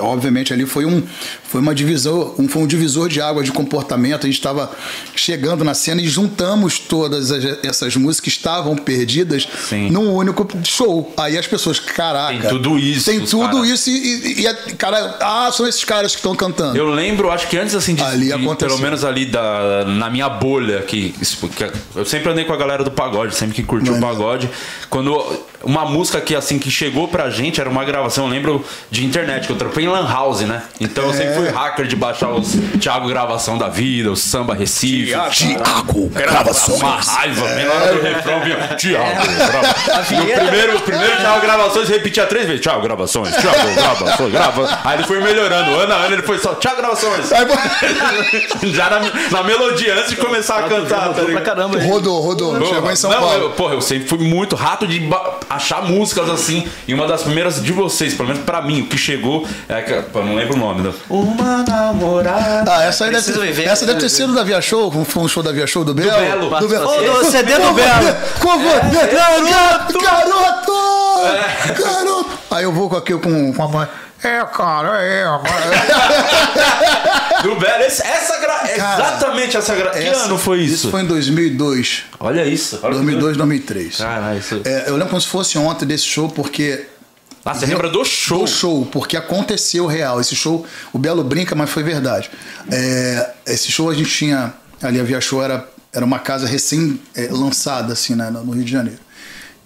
Obviamente 0.00 0.52
ali 0.52 0.66
foi 0.66 0.84
um 0.84 1.02
foi 1.44 1.60
uma 1.60 1.74
divisão, 1.74 2.34
um, 2.38 2.48
foi 2.48 2.62
um 2.62 2.66
divisor 2.66 3.10
de 3.10 3.20
água 3.20 3.42
de 3.44 3.52
comportamento. 3.52 4.22
A 4.22 4.26
gente 4.26 4.38
estava 4.38 4.70
chegando 5.14 5.62
na 5.62 5.74
cena 5.74 6.00
e 6.00 6.08
juntamos 6.08 6.78
todas 6.78 7.30
as- 7.30 7.62
essas 7.62 7.94
músicas 7.94 8.20
que 8.22 8.28
estavam 8.30 8.74
perdidas 8.74 9.46
Sim. 9.68 9.90
num 9.90 10.14
único 10.14 10.48
show. 10.64 11.12
Aí 11.16 11.36
as 11.36 11.46
pessoas, 11.46 11.78
caraca, 11.78 12.38
Tem 12.38 12.48
tudo 12.48 12.78
isso, 12.78 13.04
tem 13.10 13.20
tudo 13.20 13.50
caras. 13.58 13.68
isso 13.68 13.90
e, 13.90 14.40
e, 14.42 14.46
e 14.46 14.72
cara, 14.76 15.18
ah, 15.20 15.50
são 15.52 15.66
esses 15.68 15.84
caras 15.84 16.12
que 16.12 16.18
estão 16.20 16.34
cantando. 16.34 16.74
Eu 16.76 16.88
lembro, 16.88 17.30
acho 17.30 17.46
que 17.46 17.58
antes 17.58 17.74
assim 17.74 17.94
de, 17.94 18.02
Ali 18.02 18.26
de- 18.26 18.32
aconteceu. 18.32 18.68
pelo 18.68 18.80
menos 18.80 19.04
ali 19.04 19.26
da, 19.26 19.84
na 19.84 20.08
minha 20.08 20.30
bolha, 20.30 20.80
que, 20.82 21.10
que 21.12 21.70
eu 21.94 22.06
sempre 22.06 22.30
andei 22.32 22.46
com 22.46 22.54
a 22.54 22.56
galera 22.56 22.82
do 22.82 22.90
pagode, 22.90 23.34
sempre 23.34 23.54
que 23.56 23.62
curtiu 23.62 23.94
o 23.94 24.00
pagode. 24.00 24.48
Quando 24.88 25.22
uma 25.64 25.84
música 25.84 26.20
que 26.20 26.34
assim 26.34 26.58
que 26.58 26.70
chegou 26.70 27.08
pra 27.08 27.30
gente 27.30 27.60
era 27.60 27.68
uma 27.68 27.84
gravação, 27.84 28.24
eu 28.24 28.30
lembro 28.30 28.64
de 28.90 29.04
internet, 29.04 29.46
que 29.46 29.52
eu 29.52 29.56
trampei 29.56 29.84
em 29.84 29.88
Lan 29.88 30.06
House, 30.08 30.40
né? 30.40 30.62
Então 30.80 31.04
eu 31.04 31.12
sempre 31.12 31.34
fui 31.34 31.48
hacker 31.48 31.86
de 31.86 31.96
baixar 31.96 32.30
os 32.30 32.52
Thiago 32.80 33.08
Gravação 33.08 33.56
da 33.58 33.68
Vida, 33.68 34.10
o 34.10 34.16
Samba 34.16 34.54
Recife. 34.54 35.06
Tiago, 35.06 36.10
Era 36.14 36.30
uma 36.74 36.96
raiva, 37.00 37.48
na 37.48 37.72
hora 37.72 37.94
do 37.94 38.02
refrão, 38.02 38.40
viu? 38.40 38.56
Thiago, 38.76 39.20
grava. 39.36 39.98
No 39.98 40.02
vinheta. 40.04 40.40
primeiro, 40.42 40.80
primeiro 40.80 41.16
Thiago 41.16 41.40
Gravações 41.40 41.88
repetia 41.88 42.26
três 42.26 42.46
vezes: 42.46 42.60
Thiago 42.60 42.82
Gravações, 42.82 43.34
Thiago 43.36 43.74
Gravações, 43.74 44.32
grava. 44.32 44.78
Aí 44.84 44.96
ele 44.98 45.04
foi 45.04 45.20
melhorando, 45.20 45.70
ano 45.78 45.92
a 45.92 45.96
ano 45.96 46.14
ele 46.14 46.22
foi 46.22 46.38
só 46.38 46.54
Thiago 46.54 46.76
Gravações. 46.78 47.30
Já 48.62 48.90
na, 48.90 49.00
na 49.30 49.42
melodia, 49.42 49.94
antes 49.94 50.10
de 50.10 50.16
começar 50.16 50.58
a 50.58 50.62
cantar. 50.68 51.12
Tá 51.14 51.22
aí. 51.22 51.88
rodou, 51.88 52.20
rodou, 52.20 52.66
chegou 52.66 52.90
em 52.90 52.96
São 52.96 53.10
não, 53.10 53.20
Paulo. 53.20 53.42
Eu, 53.42 53.50
porra, 53.50 53.74
eu 53.74 53.80
sempre 53.80 54.08
fui 54.08 54.18
muito 54.18 54.56
rato 54.56 54.86
de 54.86 55.00
ba- 55.00 55.38
achar 55.54 55.82
músicas 55.82 56.28
assim. 56.28 56.66
E 56.86 56.94
uma 56.94 57.06
das 57.06 57.22
primeiras 57.22 57.62
de 57.62 57.72
vocês, 57.72 58.14
pelo 58.14 58.28
menos 58.28 58.44
pra 58.44 58.62
mim, 58.62 58.82
o 58.82 58.86
que 58.86 58.96
chegou 58.96 59.46
é 59.68 59.80
que. 59.82 59.92
pô, 60.10 60.20
eu 60.20 60.26
não 60.26 60.34
lembro 60.34 60.54
o 60.54 60.58
nome. 60.58 60.82
Não. 60.82 60.94
Uma 61.08 61.62
namorada. 61.62 62.74
Ah, 62.74 62.84
essa 62.84 63.04
aí 63.04 63.10
deve, 63.10 63.22
Preciso 63.22 63.44
viver, 63.44 63.64
essa 63.64 63.86
deve 63.86 64.00
ter 64.00 64.08
sido 64.08 64.34
da 64.34 64.42
Via 64.42 64.60
Show, 64.60 64.90
foi 65.04 65.22
um 65.22 65.28
show 65.28 65.42
da 65.42 65.52
Via 65.52 65.66
Show 65.66 65.84
do 65.84 65.94
Belo. 65.94 66.20
Belo. 66.20 66.60
Do 66.60 66.68
Belo. 66.68 66.88
Ô, 66.88 67.22
do 67.22 67.30
CD 67.30 67.54
do 67.54 67.72
Belo. 67.72 68.16
Com 68.40 68.58
você, 68.58 69.06
garoto! 69.06 70.00
Garoto! 70.00 71.82
Garoto! 71.82 72.30
Aí 72.50 72.64
eu 72.64 72.72
vou 72.72 72.88
com 72.88 72.96
aqui 72.96 73.14
com, 73.14 73.52
com 73.52 73.62
a 73.62 73.68
mãe. 73.68 73.88
É, 74.24 74.44
cara, 74.46 75.02
é. 75.02 75.24
Do 77.42 77.56
Belo, 77.56 77.82
esse- 77.84 78.02
essa 78.06 78.38
gra... 78.38 78.62
é 78.68 78.76
Cara, 78.76 79.02
exatamente 79.02 79.56
essa 79.56 79.74
gra... 79.74 79.90
Que 79.90 79.98
Essa- 79.98 80.24
ano 80.26 80.38
foi 80.38 80.60
isso? 80.60 80.74
Isso 80.74 80.90
foi 80.90 81.02
em 81.02 81.06
2002. 81.06 82.04
Olha 82.20 82.46
isso. 82.46 82.78
Olha 82.82 82.94
2002, 82.94 83.36
2003. 83.36 83.96
Caralho, 83.96 84.38
isso. 84.38 84.60
É, 84.64 84.84
eu 84.88 84.92
lembro 84.94 85.08
como 85.08 85.20
se 85.20 85.26
fosse 85.26 85.58
ontem 85.58 85.84
desse 85.86 86.04
show, 86.04 86.28
porque 86.28 86.86
Ah, 87.44 87.52
você 87.54 87.66
lembra 87.66 87.88
do 87.90 88.04
show? 88.04 88.44
do 88.44 88.50
show, 88.50 88.86
porque 88.86 89.16
aconteceu 89.16 89.86
real. 89.86 90.20
Esse 90.20 90.36
show, 90.36 90.64
o 90.92 90.98
Belo 90.98 91.24
brinca, 91.24 91.54
mas 91.56 91.68
foi 91.70 91.82
verdade. 91.82 92.30
É, 92.70 93.30
esse 93.46 93.72
show 93.72 93.90
a 93.90 93.94
gente 93.94 94.10
tinha, 94.10 94.52
ali 94.80 95.00
a 95.00 95.02
Via 95.02 95.20
Show 95.20 95.42
era, 95.42 95.68
era 95.92 96.04
uma 96.04 96.20
casa 96.20 96.46
recém-lançada, 96.46 97.92
assim, 97.92 98.14
né, 98.14 98.30
no 98.30 98.52
Rio 98.52 98.64
de 98.64 98.70
Janeiro. 98.70 99.00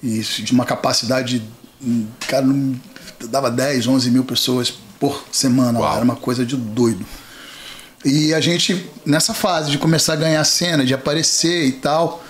E 0.03 0.21
de 0.21 0.53
uma 0.53 0.65
capacidade, 0.65 1.43
hum, 1.83 2.07
cara, 2.27 2.47
não- 2.47 2.75
dava 3.29 3.51
10, 3.51 3.87
11 3.87 4.11
mil 4.11 4.25
pessoas 4.25 4.73
por 4.99 5.25
semana, 5.31 5.79
Uau. 5.79 5.95
era 5.95 6.05
uma 6.05 6.17
coisa 6.17 6.45
de 6.45 6.57
doido. 6.57 7.05
E 8.05 8.33
a 8.33 8.41
gente, 8.41 8.89
nessa 9.05 9.35
fase 9.35 9.71
de 9.71 9.79
começar 9.79 10.13
a 10.13 10.17
ganhar 10.17 10.45
cena, 10.45 10.85
de 10.85 10.95
aparecer 10.95 11.65
e 11.67 11.73
tal, 11.73 12.23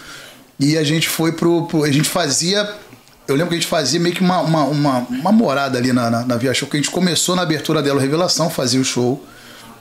e 0.58 0.76
a 0.76 0.82
gente 0.84 1.08
foi 1.08 1.32
pro. 1.32 1.66
pro- 1.66 1.84
a 1.84 1.90
gente 1.92 2.08
fazia. 2.08 2.68
Eu 3.28 3.34
lembro 3.34 3.48
que 3.50 3.56
a 3.56 3.58
gente 3.58 3.68
fazia 3.68 3.98
meio 3.98 4.14
que 4.14 4.20
uma, 4.22 4.40
uma, 4.40 4.64
uma, 4.64 4.98
uma 5.10 5.32
morada 5.32 5.76
ali 5.76 5.92
na, 5.92 6.08
na, 6.08 6.24
na 6.24 6.36
Via 6.36 6.54
Show, 6.54 6.68
que 6.68 6.76
a 6.76 6.80
gente 6.80 6.90
começou 6.92 7.34
na 7.34 7.42
abertura 7.42 7.82
dela, 7.82 7.98
o 7.98 8.00
Revelação, 8.00 8.48
fazia 8.48 8.80
o 8.80 8.84
show, 8.84 9.22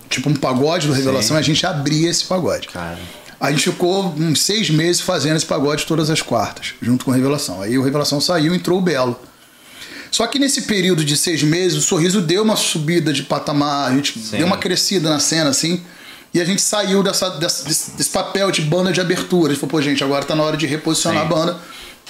tipo 0.09 0.29
um 0.29 0.33
pagode 0.33 0.87
do 0.87 0.93
Revelação, 0.93 1.37
e 1.37 1.39
a 1.39 1.43
gente 1.43 1.65
abria 1.65 2.09
esse 2.09 2.25
pagode. 2.25 2.67
Cara. 2.69 2.97
A 3.39 3.51
gente 3.51 3.69
ficou 3.69 4.07
uns 4.17 4.41
seis 4.41 4.69
meses 4.71 4.99
fazendo 5.01 5.35
esse 5.37 5.45
pagode 5.45 5.85
todas 5.85 6.09
as 6.09 6.21
quartas, 6.23 6.73
junto 6.81 7.05
com 7.05 7.11
o 7.11 7.13
Revelação. 7.13 7.61
Aí 7.61 7.77
o 7.77 7.83
Revelação 7.83 8.19
saiu 8.19 8.53
e 8.53 8.57
entrou 8.57 8.79
o 8.79 8.81
Belo. 8.81 9.17
Só 10.11 10.25
que 10.27 10.39
nesse 10.39 10.61
período 10.63 11.03
de 11.03 11.15
seis 11.17 11.43
meses, 11.43 11.77
o 11.77 11.81
sorriso 11.81 12.21
deu 12.21 12.43
uma 12.43 12.55
subida 12.55 13.11
de 13.11 13.23
patamar, 13.23 13.89
a 13.91 13.95
gente 13.95 14.17
deu 14.37 14.45
uma 14.47 14.57
crescida 14.57 15.09
na 15.09 15.19
cena, 15.19 15.49
assim. 15.49 15.81
E 16.33 16.39
a 16.41 16.45
gente 16.45 16.61
saiu 16.61 17.01
dessa, 17.01 17.29
dessa- 17.31 17.63
desse, 17.67 17.91
desse 17.91 18.09
papel 18.09 18.51
de 18.51 18.61
banda 18.61 18.91
de 18.91 18.99
abertura. 18.99 19.51
A 19.51 19.53
gente 19.53 19.59
falou, 19.61 19.71
pô, 19.71 19.81
gente, 19.81 20.03
agora 20.03 20.23
tá 20.25 20.35
na 20.35 20.43
hora 20.43 20.57
de 20.57 20.65
reposicionar 20.65 21.21
Sim. 21.21 21.25
a 21.25 21.29
banda 21.29 21.57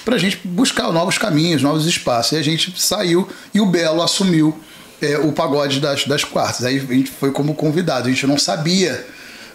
pra 0.04 0.18
gente 0.18 0.40
buscar 0.44 0.90
novos 0.92 1.16
caminhos, 1.18 1.62
novos 1.62 1.86
espaços. 1.86 2.32
E 2.32 2.36
a 2.36 2.42
gente 2.42 2.72
saiu 2.80 3.28
e 3.54 3.60
o 3.60 3.66
Belo 3.66 4.02
assumiu 4.02 4.58
é, 5.00 5.16
o 5.18 5.30
pagode 5.32 5.78
das, 5.80 6.04
das 6.06 6.24
quartas. 6.24 6.64
Aí 6.64 6.76
a 6.76 6.92
gente 6.92 7.10
foi 7.10 7.30
como 7.30 7.54
convidado. 7.54 8.08
A 8.08 8.10
gente 8.10 8.26
não 8.26 8.36
sabia 8.38 9.06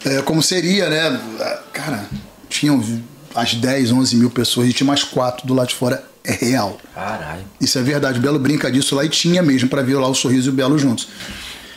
é, 0.06 0.21
como 0.21 0.41
seria, 0.41 0.89
né? 0.89 1.19
Cara, 1.73 2.06
tinham 2.49 2.82
as 3.36 3.54
10, 3.54 3.91
11 3.91 4.15
mil 4.15 4.30
pessoas 4.30 4.69
e 4.69 4.73
tinha 4.73 4.88
mais 4.88 5.04
quatro 5.04 5.45
do 5.45 5.54
lado 5.54 5.67
de 5.69 5.75
fora. 5.75 6.04
É 6.23 6.34
real. 6.34 6.79
Caralho. 6.93 7.43
Isso 7.60 7.77
é 7.79 7.81
verdade. 7.81 8.19
O 8.19 8.21
Belo 8.21 8.39
brinca 8.39 8.71
disso 8.71 8.95
lá 8.95 9.03
e 9.03 9.10
tinha 9.10 9.41
mesmo 9.41 9.69
pra 9.69 9.81
ver 9.81 9.95
lá 9.95 10.07
o 10.07 10.13
Sorriso 10.13 10.49
e 10.49 10.53
o 10.53 10.55
Belo 10.55 10.77
juntos. 10.77 11.07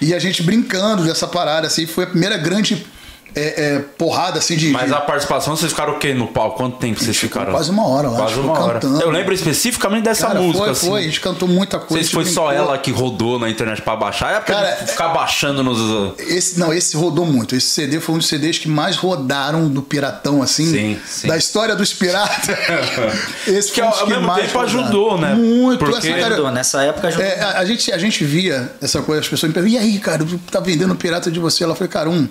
E 0.00 0.12
a 0.12 0.18
gente 0.18 0.42
brincando 0.42 1.04
dessa 1.04 1.26
parada, 1.26 1.66
assim, 1.66 1.86
foi 1.86 2.04
a 2.04 2.06
primeira 2.06 2.36
grande 2.36 2.86
é, 3.34 3.74
é, 3.76 3.78
porrada, 3.98 4.38
assim, 4.38 4.56
de. 4.56 4.68
Mas 4.70 4.86
de- 4.88 4.94
a 4.94 5.00
participação, 5.00 5.56
vocês 5.56 5.72
ficaram 5.72 5.94
o 5.94 5.98
quê 5.98 6.14
no 6.14 6.28
palco? 6.28 6.56
Quanto 6.56 6.76
tempo 6.78 6.98
vocês 7.02 7.16
ficaram? 7.16 7.52
quase 7.52 7.70
uma 7.70 7.86
hora 7.86 8.08
lá, 8.08 8.16
Quase 8.18 8.38
uma 8.40 8.52
hora. 8.58 8.74
cantando. 8.80 9.00
Eu 9.00 9.10
lembro 9.10 9.34
especificamente 9.34 10.04
dessa 10.04 10.28
Cara, 10.28 10.40
música. 10.40 10.58
foi, 10.58 10.70
assim. 10.70 10.88
foi. 10.88 11.00
A 11.00 11.04
gente 11.04 11.20
cantou 11.20 11.48
muita 11.48 11.78
Não 11.78 11.84
coisa. 11.86 12.02
sei 12.02 12.08
se 12.08 12.12
foi 12.14 12.24
só 12.24 12.52
ela 12.52 12.76
que 12.78 12.90
rodou 12.90 13.38
na 13.38 13.48
internet 13.50 13.82
pra 13.82 13.96
baixar. 13.96 14.30
É 14.34 14.40
pra 14.40 14.54
Cara, 14.54 14.76
ficar 14.86 15.08
baixando 15.08 15.62
nos. 15.62 16.18
Esse, 16.20 16.58
não, 16.60 16.72
esse 16.72 16.96
rodou 16.96 17.26
muito. 17.26 17.54
Esse 17.56 17.66
CD 17.68 18.00
foi 18.00 18.14
um 18.14 18.18
dos 18.18 18.28
CDs 18.28 18.58
que 18.58 18.68
mais 18.68 18.96
rodaram 18.96 19.68
do 19.68 19.82
Piratão, 19.82 20.42
assim. 20.42 20.70
Sim, 20.70 20.98
sim. 21.06 21.28
Da 21.28 21.36
história 21.36 21.74
dos 21.74 21.92
piratas. 21.92 22.56
esse 23.46 23.72
Que 23.72 23.80
foi 23.80 23.84
um 23.88 23.90
dos 23.90 24.00
ao 24.00 24.06
que 24.06 24.12
mesmo 24.12 24.26
mais 24.26 24.46
tempo 24.46 24.58
rodaram. 24.58 24.80
ajudou, 24.80 25.18
né? 25.18 25.34
Muito. 25.34 25.78
Porque- 25.84 26.08
essa, 26.08 26.18
cara, 26.20 26.34
Ajudou, 26.34 26.50
Nessa 26.50 26.82
época 26.84 27.08
ajudou. 27.08 27.26
É, 27.26 27.40
a, 27.40 27.58
a 27.58 27.64
gente, 27.64 27.92
a 27.92 27.98
gente 27.98 28.24
via 28.24 28.70
essa 28.80 29.02
coisa, 29.02 29.20
as 29.20 29.28
pessoas 29.28 29.48
me 29.50 29.54
perguntam, 29.54 29.78
e 29.80 29.82
aí, 29.82 29.98
cara, 29.98 30.24
tá 30.50 30.60
vendendo 30.60 30.94
pirata 30.94 31.30
de 31.30 31.38
você? 31.40 31.64
Ela 31.64 31.74
falou, 31.74 31.88
cara, 31.88 32.08
um, 32.10 32.28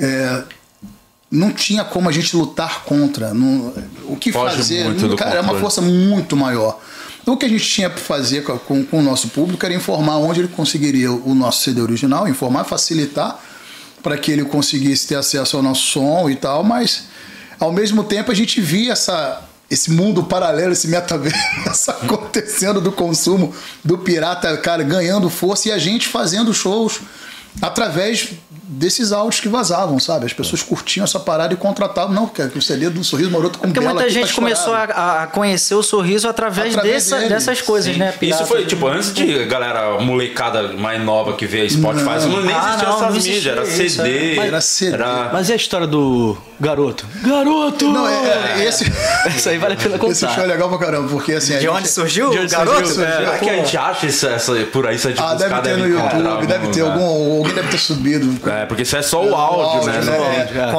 é, 0.00 0.42
não 1.30 1.52
tinha 1.52 1.84
como 1.84 2.08
a 2.08 2.12
gente 2.12 2.34
lutar 2.36 2.82
contra. 2.84 3.32
não- 3.34 3.72
o 4.08 4.16
que 4.16 4.32
Foge 4.32 4.56
fazer? 4.56 4.84
muito 4.84 5.14
cara, 5.16 5.30
era 5.32 5.42
uma 5.42 5.58
força 5.60 5.80
muito 5.80 6.36
maior. 6.36 6.80
O 7.26 7.36
que 7.36 7.44
a 7.46 7.48
gente 7.48 7.64
tinha 7.64 7.88
para 7.90 8.00
fazer 8.02 8.42
com, 8.42 8.58
com- 8.58 8.84
com 8.84 8.98
o 8.98 9.02
nosso 9.02 9.28
público 9.28 9.64
era 9.64 9.74
informar 9.74 10.16
onde 10.16 10.40
ele 10.40 10.48
conseguiria 10.48 11.12
o 11.12 11.34
nosso 11.34 11.62
CD 11.62 11.80
original, 11.80 12.26
informar, 12.26 12.64
facilitar 12.64 13.38
para 14.02 14.16
que 14.16 14.32
ele 14.32 14.44
conseguisse 14.44 15.06
ter 15.06 15.16
acesso 15.16 15.56
ao 15.56 15.62
nosso 15.62 15.82
som 15.82 16.28
e 16.30 16.34
tal, 16.34 16.64
mas 16.64 17.04
ao 17.60 17.70
mesmo 17.70 18.02
tempo 18.02 18.32
a 18.32 18.34
gente 18.34 18.58
via 18.60 18.92
essa, 18.94 19.42
esse 19.70 19.90
mundo 19.90 20.24
paralelo, 20.24 20.72
esse 20.72 20.88
metaverso 20.88 21.90
acontecendo 21.92 22.80
do 22.80 22.90
consumo 22.90 23.54
do 23.84 23.98
pirata, 23.98 24.56
cara, 24.56 24.82
ganhando 24.82 25.28
força 25.28 25.68
e 25.68 25.72
a 25.72 25.78
gente 25.78 26.08
fazendo 26.08 26.52
shows 26.54 27.00
através 27.60 28.30
desses 28.72 29.10
áudios 29.12 29.40
que 29.40 29.48
vazavam, 29.48 29.98
sabe? 29.98 30.26
As 30.26 30.32
pessoas 30.32 30.62
curtiam 30.62 31.02
essa 31.04 31.18
parada 31.18 31.52
e 31.52 31.56
contratavam, 31.56 32.14
não, 32.14 32.26
porque 32.28 32.42
o 32.56 32.62
CD 32.62 32.88
do 32.88 33.02
Sorriso 33.02 33.30
Maroto 33.30 33.58
com 33.58 33.66
Porque 33.66 33.80
Bela 33.80 33.92
muita 33.94 34.06
tá 34.08 34.12
gente 34.12 34.32
começou 34.32 34.72
estourado. 34.74 34.92
a, 34.94 35.22
a 35.24 35.26
conhecer 35.26 35.74
o 35.74 35.82
sorriso 35.82 36.28
através, 36.28 36.74
Através 36.76 37.04
dessa- 37.10 37.28
dessas 37.28 37.60
coisas, 37.60 37.96
né? 37.96 38.10
Isso 38.10 38.18
pirata. 38.18 38.46
foi, 38.46 38.64
tipo, 38.64 38.86
antes 38.86 39.12
de 39.12 39.44
galera 39.46 39.98
molecada 40.00 40.72
mais 40.74 41.02
nova 41.02 41.32
que 41.34 41.46
vê 41.46 41.62
a 41.62 41.68
Spotify, 41.68 42.04
Não. 42.04 42.28
não, 42.28 42.42
nem 42.42 42.54
Ah, 42.54 42.68
existiam 42.68 42.90
não, 42.90 42.96
essas 42.96 43.14
mídias, 43.14 43.26
existia 43.26 43.52
era 43.52 43.62
isso, 43.62 43.96
CD. 43.96 44.10
é. 44.40 44.46
Era 44.46 44.60
CD. 44.60 44.92
era- 44.94 45.30
Mas 45.32 45.48
e 45.48 45.52
a 45.52 45.56
história 45.56 45.86
do 45.86 46.36
garoto? 46.60 47.06
Garoto! 47.24 47.88
Não, 47.90 48.06
é, 48.08 48.60
é, 48.60 48.64
esse, 48.66 48.84
Isso 49.36 49.48
aí 49.48 49.58
vale 49.58 49.74
a 49.74 49.76
pena 49.76 49.96
esse 49.96 50.20
show 50.20 50.28
é 50.28 50.32
contar. 50.34 50.46
legal 50.46 50.68
pra 50.68 50.78
caramba, 50.78 51.08
porque 51.08 51.32
assim. 51.32 51.54
a 51.54 51.56
De 51.58 51.62
gente- 51.64 51.72
onde 51.74 51.88
surgiu 51.88 52.30
De 52.30 52.38
o 52.38 52.42
onde 52.42 52.52
garoto? 52.54 52.86
surgiu? 52.86 53.04
É. 53.04 53.16
Será 53.16 53.38
que 53.38 53.50
a 53.50 53.54
gente 53.56 53.76
acha 53.76 54.06
isso, 54.06 54.26
essa, 54.28 54.54
por 54.72 54.86
aí, 54.86 54.96
isso 54.96 55.08
é 55.08 55.12
de 55.12 55.20
Ah, 55.20 55.34
buscar, 55.34 55.60
deve 55.60 55.62
ter 55.62 55.76
no 55.78 55.88
YouTube, 55.88 56.46
deve 56.46 56.68
ter 56.68 56.82
lugar. 56.82 56.94
algum. 56.98 57.36
Alguém 57.38 57.54
deve 57.54 57.68
ter 57.68 57.78
subido. 57.78 58.48
É, 58.50 58.59
porque 58.66 58.82
isso 58.82 58.96
é 58.96 59.02
só 59.02 59.24
o 59.24 59.34
áudio, 59.34 59.86
né? 59.90 60.00
Não- 60.02 60.14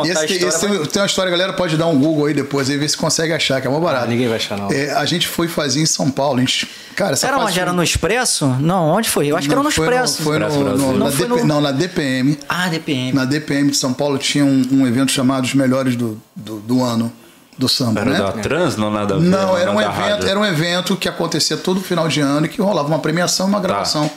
É. 0.04 0.08
E 0.08 0.10
esse, 0.12 0.46
esse 0.46 0.60
tem, 0.60 0.86
tem 0.86 1.02
uma 1.02 1.06
história, 1.06 1.30
a 1.30 1.32
galera 1.32 1.54
pode 1.54 1.78
dar 1.78 1.88
um 1.88 1.98
Google 2.00 2.26
aí 2.28 2.34
depois 2.34 2.70
aí 2.70 2.78
ver 2.78 2.90
se 2.90 2.98
consegue 2.98 3.34
achar, 3.34 3.60
que 3.62 3.68
é 3.68 3.70
uma 3.70 3.80
barata. 3.80 4.06
Ah, 4.06 4.08
ninguém 4.08 4.28
vai 4.28 4.38
achar, 4.38 4.58
não. 4.58 4.72
É, 4.72 4.92
a 4.94 5.06
gente 5.06 5.28
foi 5.28 5.48
fazer 5.48 5.82
em 5.82 5.86
São 5.86 6.10
Paulo. 6.12 6.38
A 6.38 6.40
gente, 6.42 6.68
cara, 6.96 7.14
essa 7.14 7.28
Era 7.28 7.38
onde? 7.38 7.58
Era 7.60 7.68
foi- 7.70 7.76
no 7.78 7.84
Expresso? 7.84 8.48
Não, 8.60 8.90
onde 8.90 9.10
foi? 9.10 9.28
Eu 9.28 9.38
acho 9.38 9.48
que 9.48 9.54
era 9.54 9.64
no 9.64 9.72
foi 9.72 9.86
Expresso. 9.86 10.22
Foi 10.24 10.40
no, 10.40 10.48
Expresso 10.48 10.78
no- 10.78 10.92
na 10.94 11.06
Não 11.06 11.12
foi 11.12 11.28
DP 11.28 11.42
no- 11.42 11.46
não, 11.48 11.62
na 11.62 11.72
DPM. 11.72 12.40
Ah, 12.48 12.68
DPM. 12.68 13.14
Na 13.14 13.26
DPM 13.26 13.70
de 13.72 13.78
São 13.78 13.94
Paulo 13.94 14.18
tinha 14.18 14.46
um, 14.46 14.62
um 14.72 14.88
evento 14.88 15.12
chamado 15.12 15.44
Os 15.46 15.54
Melhores 15.54 15.96
do, 15.96 16.22
do, 16.36 16.60
do 16.60 16.84
Ano 16.84 17.12
do 17.58 17.68
samba, 17.70 18.02
Era 18.02 18.10
né? 18.10 18.18
da 18.18 18.32
trans, 18.32 18.76
não 18.76 18.90
nada 18.90 19.16
Não, 19.20 19.56
era 19.56 19.70
um, 19.72 19.80
evento, 19.80 19.94
rádio. 19.96 20.28
era 20.28 20.40
um 20.40 20.46
evento 20.46 20.96
que 20.96 21.08
acontecia 21.08 21.56
todo 21.58 21.80
final 21.80 22.08
de 22.08 22.20
ano 22.20 22.48
e 22.48 22.50
que 22.50 22.60
rolava 22.60 22.88
uma 22.88 22.98
premiação 22.98 23.46
e 23.46 23.50
uma 23.50 23.60
gravação 23.60 24.10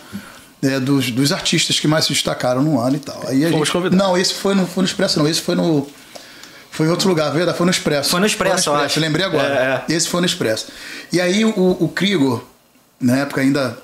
né, 0.64 0.80
dos, 0.80 1.10
dos 1.10 1.30
artistas 1.32 1.78
que 1.78 1.86
mais 1.86 2.06
se 2.06 2.12
destacaram 2.12 2.62
no 2.62 2.80
ano 2.80 2.96
e 2.96 3.00
tal. 3.00 3.20
Aí 3.28 3.44
a 3.44 3.50
Fomos 3.50 3.66
gente, 3.68 3.72
convidados. 3.72 3.98
não, 4.06 4.16
esse 4.16 4.34
foi 4.34 4.54
no, 4.54 4.66
foi 4.66 4.82
no 4.82 4.86
Expresso, 4.88 5.18
não. 5.18 5.28
Esse 5.28 5.40
foi 5.42 5.54
no. 5.54 5.86
Foi 6.70 6.86
em 6.86 6.90
outro 6.90 7.08
lugar, 7.08 7.30
verdade? 7.32 7.56
Foi 7.56 7.66
no 7.66 7.70
Expresso. 7.70 8.10
Foi 8.10 8.18
no 8.18 8.26
Expresso, 8.26 8.70
eu 8.70 8.74
acho. 8.74 8.98
Lembrei 8.98 9.24
agora. 9.24 9.84
É, 9.88 9.92
Esse 9.92 10.08
foi 10.08 10.20
no 10.20 10.26
Expresso. 10.26 10.66
E 11.12 11.20
aí 11.20 11.44
o, 11.44 11.52
o 11.80 11.88
Krigor, 11.88 12.42
na 13.00 13.18
época 13.18 13.40
ainda 13.42 13.78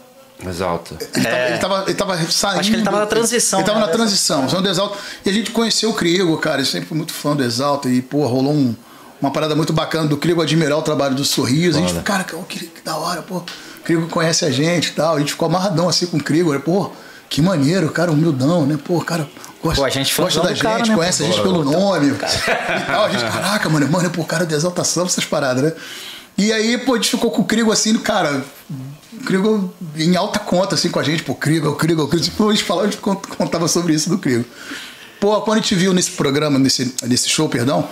Exalta. 0.45 0.97
Ele, 1.15 1.25
tava, 1.25 1.47
ele, 1.49 1.59
tava, 1.59 1.85
ele 1.87 1.95
tava 1.95 2.31
saindo. 2.33 2.61
Acho 2.61 2.71
que 2.71 2.77
ele 2.77 2.83
tava 2.83 2.99
na 3.01 3.07
transição, 3.07 3.59
Ele 3.61 3.67
tava 3.67 3.79
né, 3.81 3.87
na 3.87 3.93
transição, 3.93 4.49
saindo 4.49 4.63
do 4.65 4.71
Exalta. 4.71 4.97
E 5.25 5.29
a 5.31 5.33
gente 5.33 5.51
conheceu 5.51 5.91
o 5.91 5.95
Crigo, 5.95 6.37
cara. 6.39 6.63
Eu 6.63 6.67
sempre 6.67 6.89
fui 6.89 6.97
muito 6.97 7.13
fã 7.13 7.37
do 7.37 7.45
Exalta. 7.45 7.89
E, 7.91 8.01
pô, 8.03 8.27
rolou 8.27 8.53
um- 8.55 8.75
uma 9.21 9.31
parada 9.31 9.55
muito 9.55 9.71
bacana 9.73 10.09
do 10.09 10.17
Crigo 10.17 10.41
admirar 10.41 10.79
o 10.79 10.83
trabalho 10.83 11.15
do 11.15 11.25
Sorriso. 11.27 11.77
A 11.77 11.81
gente, 11.83 11.91
Foda. 11.93 12.03
cara, 12.03 12.25
que, 12.25 12.35
que, 12.49 12.67
que 12.69 12.81
da 12.83 12.97
hora, 12.97 13.21
pô. 13.21 13.43
O 13.91 14.03
Crigo 14.03 14.09
conhece 14.09 14.45
a 14.45 14.51
gente 14.51 14.89
e 14.89 14.93
tal. 14.93 15.17
A 15.17 15.19
gente 15.19 15.33
ficou 15.33 15.47
amarradão 15.47 15.89
assim 15.89 16.07
com 16.07 16.17
o 16.17 16.23
Crigo. 16.23 16.53
né? 16.53 16.59
Pô, 16.59 16.91
que 17.29 17.43
maneiro, 17.43 17.91
cara, 17.91 18.11
humildão, 18.13 18.67
né? 18.67 18.79
Pô, 18.85 19.01
cara, 19.01 19.29
gosta, 19.63 19.81
Pô, 19.81 19.85
a 19.87 19.91
gente 19.91 20.15
gosta 20.17 20.41
da 20.41 20.49
gente, 20.51 20.63
cara, 20.63 20.85
né, 20.87 20.95
conhece 20.95 21.23
pô? 21.23 21.29
a 21.29 21.33
gente 21.33 21.43
pelo 21.43 21.65
nome. 21.65 22.09
E 22.09 22.15
tal. 22.15 23.05
A 23.05 23.09
gente, 23.09 23.25
caraca, 23.25 23.69
mano, 23.69 23.89
mano, 23.91 24.11
pô, 24.11 24.25
cara 24.25 24.45
do 24.47 24.55
Exaltação, 24.55 25.07
essas 25.07 25.25
paradas, 25.25 25.63
né? 25.65 25.73
E 26.39 26.53
aí, 26.53 26.79
pô, 26.79 26.95
a 26.95 26.97
gente 26.97 27.11
ficou 27.11 27.31
com 27.31 27.43
o 27.43 27.45
Crigo 27.45 27.71
assim, 27.73 27.97
cara, 27.99 28.45
o 29.13 29.25
Krigo 29.25 29.73
em 29.97 30.17
alta 30.17 30.39
conta, 30.39 30.75
assim, 30.77 30.89
com 30.89 30.99
a 31.01 31.03
gente, 31.03 31.23
pô, 31.23 31.35
Krigo, 31.35 31.69
o 31.69 31.75
Krigo, 31.75 32.03
o 32.03 32.09
Krigo. 32.09 32.25
Tipo, 32.25 32.49
a 32.49 32.53
gente 32.53 32.65
falava, 32.65 32.87
a 32.87 32.91
gente 32.91 33.01
cont- 33.01 33.27
contava 33.37 33.67
sobre 33.69 33.93
isso 33.93 34.09
do 34.09 34.19
Krigo. 34.19 34.45
Pô, 35.21 35.41
quando 35.43 35.59
a 35.59 35.61
gente 35.61 35.75
viu 35.75 35.93
nesse 35.93 36.13
programa, 36.13 36.59
nesse, 36.59 36.95
nesse 37.03 37.29
show, 37.29 37.49
perdão, 37.49 37.87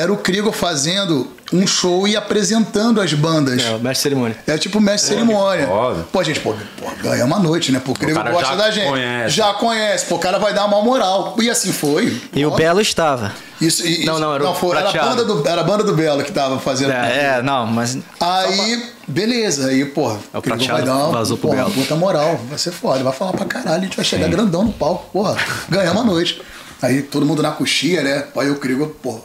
era 0.00 0.12
o 0.12 0.16
Krigo 0.16 0.52
fazendo 0.52 1.28
um 1.52 1.66
show 1.66 2.06
e 2.06 2.14
apresentando 2.16 3.00
as 3.00 3.12
bandas. 3.14 3.62
É, 3.64 3.70
o 3.70 3.78
mestre 3.78 3.92
de 3.92 3.98
cerimônia. 3.98 4.36
É 4.46 4.58
tipo 4.58 4.80
mestre 4.80 5.10
de 5.10 5.14
cerimônia. 5.22 5.66
Pô, 6.12 6.22
gente, 6.22 6.40
pô, 6.40 6.52
pô 6.52 6.86
ganha 7.02 7.24
uma 7.24 7.38
noite, 7.38 7.72
né? 7.72 7.80
Pô, 7.82 7.92
o 7.92 7.94
cara 7.94 8.30
gosta 8.30 8.48
já 8.50 8.54
da 8.54 8.70
gente. 8.70 8.88
conhece. 8.88 9.34
Já 9.34 9.54
conhece. 9.54 10.06
Pô, 10.06 10.16
o 10.16 10.18
cara 10.18 10.38
vai 10.38 10.52
dar 10.52 10.66
uma 10.66 10.82
moral. 10.82 11.34
E 11.40 11.48
assim 11.48 11.72
foi. 11.72 12.20
E 12.34 12.44
o 12.44 12.50
Pô, 12.50 12.56
Belo 12.56 12.80
estava. 12.80 13.32
Isso, 13.60 13.84
e- 13.86 14.04
Não, 14.04 14.14
isso- 14.14 14.22
não, 14.22 14.34
era 14.34 14.48
o 14.48 14.54
foi, 14.54 14.76
era, 14.76 14.88
a 14.88 14.92
banda 14.92 15.24
do, 15.24 15.48
era 15.48 15.60
a 15.62 15.64
banda 15.64 15.82
do 15.82 15.94
Belo 15.94 16.22
que 16.22 16.30
tava 16.32 16.58
fazendo. 16.60 16.92
É, 16.92 17.42
não, 17.42 17.66
mas. 17.66 17.96
Aí, 18.20 18.90
beleza, 19.08 19.68
aí, 19.68 19.84
porra, 19.86 20.18
É 20.32 20.38
o 20.38 20.42
Crigo 20.42 20.64
vai 20.66 20.82
dar 20.82 20.94
uma 20.96 21.10
vazou 21.12 21.36
pro 21.38 21.50
Belo. 21.50 21.70
puta 21.70 21.96
moral, 21.96 22.38
vai 22.48 22.58
ser 22.58 22.70
foda, 22.72 23.02
vai 23.02 23.12
falar 23.12 23.32
pra 23.32 23.46
caralho, 23.46 23.78
a 23.78 23.84
gente 23.84 23.96
vai 23.96 24.04
chegar 24.04 24.28
grandão 24.28 24.62
no 24.64 24.72
palco, 24.72 25.08
porra, 25.12 25.36
ganhamos 25.68 26.02
a 26.02 26.04
noite. 26.04 26.40
Aí 26.80 27.02
todo 27.02 27.26
mundo 27.26 27.42
na 27.42 27.50
coxia, 27.50 28.02
né? 28.02 28.26
Aí 28.36 28.48
o 28.50 28.56
Crigo, 28.56 28.86
porra, 29.02 29.20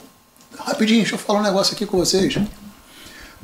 rapidinho, 0.65 1.01
deixa 1.01 1.15
eu 1.15 1.19
falar 1.19 1.39
um 1.39 1.43
negócio 1.43 1.73
aqui 1.73 1.85
com 1.85 1.97
vocês. 1.97 2.37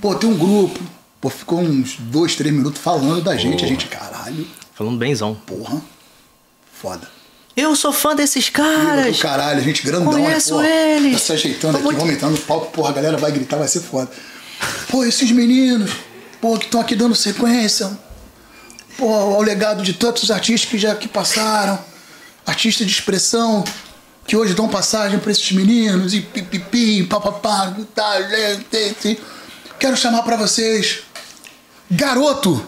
Pô, 0.01 0.15
tem 0.15 0.29
um 0.29 0.37
grupo, 0.37 0.79
pô, 1.19 1.29
ficou 1.29 1.59
uns 1.59 1.97
dois, 1.99 2.35
três 2.35 2.53
minutos 2.53 2.81
falando 2.81 3.21
da 3.21 3.35
gente, 3.35 3.63
a 3.63 3.67
gente, 3.67 3.87
caralho, 3.87 4.47
Falando 4.73 4.97
benzão. 4.97 5.35
porra, 5.35 5.81
foda. 6.81 7.07
Eu 7.55 7.75
sou 7.75 7.91
fã 7.91 8.15
desses 8.15 8.49
caras. 8.49 9.17
do 9.17 9.21
caralho, 9.21 9.59
a 9.59 9.63
gente 9.63 9.83
grandão, 9.83 10.13
Conheço 10.13 10.55
né, 10.61 10.63
porra, 10.63 10.69
eles. 10.95 11.13
Tá 11.13 11.19
se 11.19 11.31
ajeitando 11.33 11.73
Tô 11.73 11.77
aqui, 11.79 11.83
muito- 11.85 11.97
vamos 11.99 12.13
entrar 12.13 12.29
no 12.29 12.37
palco, 12.37 12.71
porra, 12.71 12.89
a 12.91 12.93
galera 12.93 13.17
vai 13.17 13.31
gritar, 13.31 13.57
vai 13.57 13.67
ser 13.67 13.81
foda. 13.81 14.09
Pô, 14.89 15.03
esses 15.03 15.29
meninos, 15.31 15.91
pô, 16.39 16.57
que 16.57 16.65
estão 16.65 16.79
aqui 16.79 16.95
dando 16.95 17.13
sequência, 17.15 17.91
pô, 18.97 19.13
ao 19.13 19.41
legado 19.41 19.83
de 19.83 19.91
tantos 19.93 20.31
artistas 20.31 20.69
que 20.69 20.77
já 20.77 20.95
que 20.95 21.09
passaram, 21.09 21.77
artistas 22.45 22.87
de 22.87 22.93
expressão, 22.93 23.65
que 24.29 24.37
hoje 24.37 24.53
dão 24.53 24.69
passagem 24.69 25.17
pra 25.17 25.31
esses 25.31 25.51
meninos, 25.53 26.13
e 26.13 26.21
pipipi, 26.21 27.03
papapá, 27.03 27.75
talento, 27.95 29.17
quero 29.79 29.97
chamar 29.97 30.21
pra 30.21 30.37
vocês, 30.37 30.99
garoto, 31.89 32.63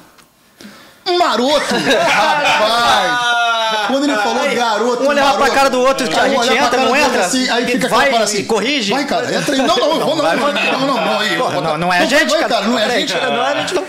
maroto, 1.20 1.76
rapaz. 2.10 3.81
Quando 3.92 4.04
ele 4.04 4.16
falou 4.16 4.42
aí, 4.42 4.56
garoto. 4.56 5.04
Um 5.04 5.08
olhar 5.08 5.38
pra 5.38 5.50
cara 5.50 5.70
do 5.70 5.80
outro, 5.82 6.08
que 6.08 6.20
a 6.20 6.28
gente 6.28 6.54
entra, 6.54 6.78
não 6.78 6.96
entra? 6.96 7.26
Assim, 7.26 7.50
aí 7.50 7.66
fica 7.66 7.88
vai, 7.88 8.10
cara 8.10 8.24
assim. 8.24 8.46
Corrige? 8.46 8.92
Vai, 8.92 9.06
cara, 9.06 9.34
entra 9.36 9.54
aí. 9.54 9.62
Não, 9.62 9.76
não, 9.76 10.00
não, 10.00 10.00
não, 10.00 10.16
não, 10.16 11.62
não, 11.62 11.78
não, 11.78 11.94
é 11.94 12.00
a 12.00 12.06
gente, 12.06 12.34
é 12.34 12.44
cara. 12.44 12.68
Não 12.68 12.78
é 12.78 12.86
a 12.86 12.90
gente. 12.90 13.14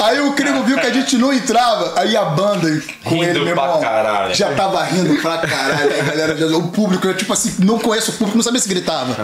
Aí 0.00 0.20
o 0.20 0.32
Crivo 0.32 0.62
viu 0.64 0.78
que 0.78 0.86
a 0.86 0.92
gente 0.92 1.16
não 1.16 1.32
entrava. 1.32 2.00
Aí 2.00 2.16
a 2.16 2.24
banda 2.24 2.82
com 3.04 3.22
ele, 3.22 3.38
meu 3.40 3.48
irmão, 3.48 3.80
já 4.32 4.52
tava 4.52 4.82
rindo 4.84 5.20
pra 5.20 5.38
caralho. 5.38 6.00
A 6.00 6.04
galera, 6.04 6.56
o 6.56 6.68
público, 6.68 7.06
eu, 7.06 7.16
tipo 7.16 7.32
assim, 7.32 7.56
não 7.58 7.78
conheço 7.78 8.12
o 8.12 8.14
público, 8.14 8.36
não 8.36 8.44
sabia 8.44 8.60
se 8.60 8.68
gritava. 8.68 9.16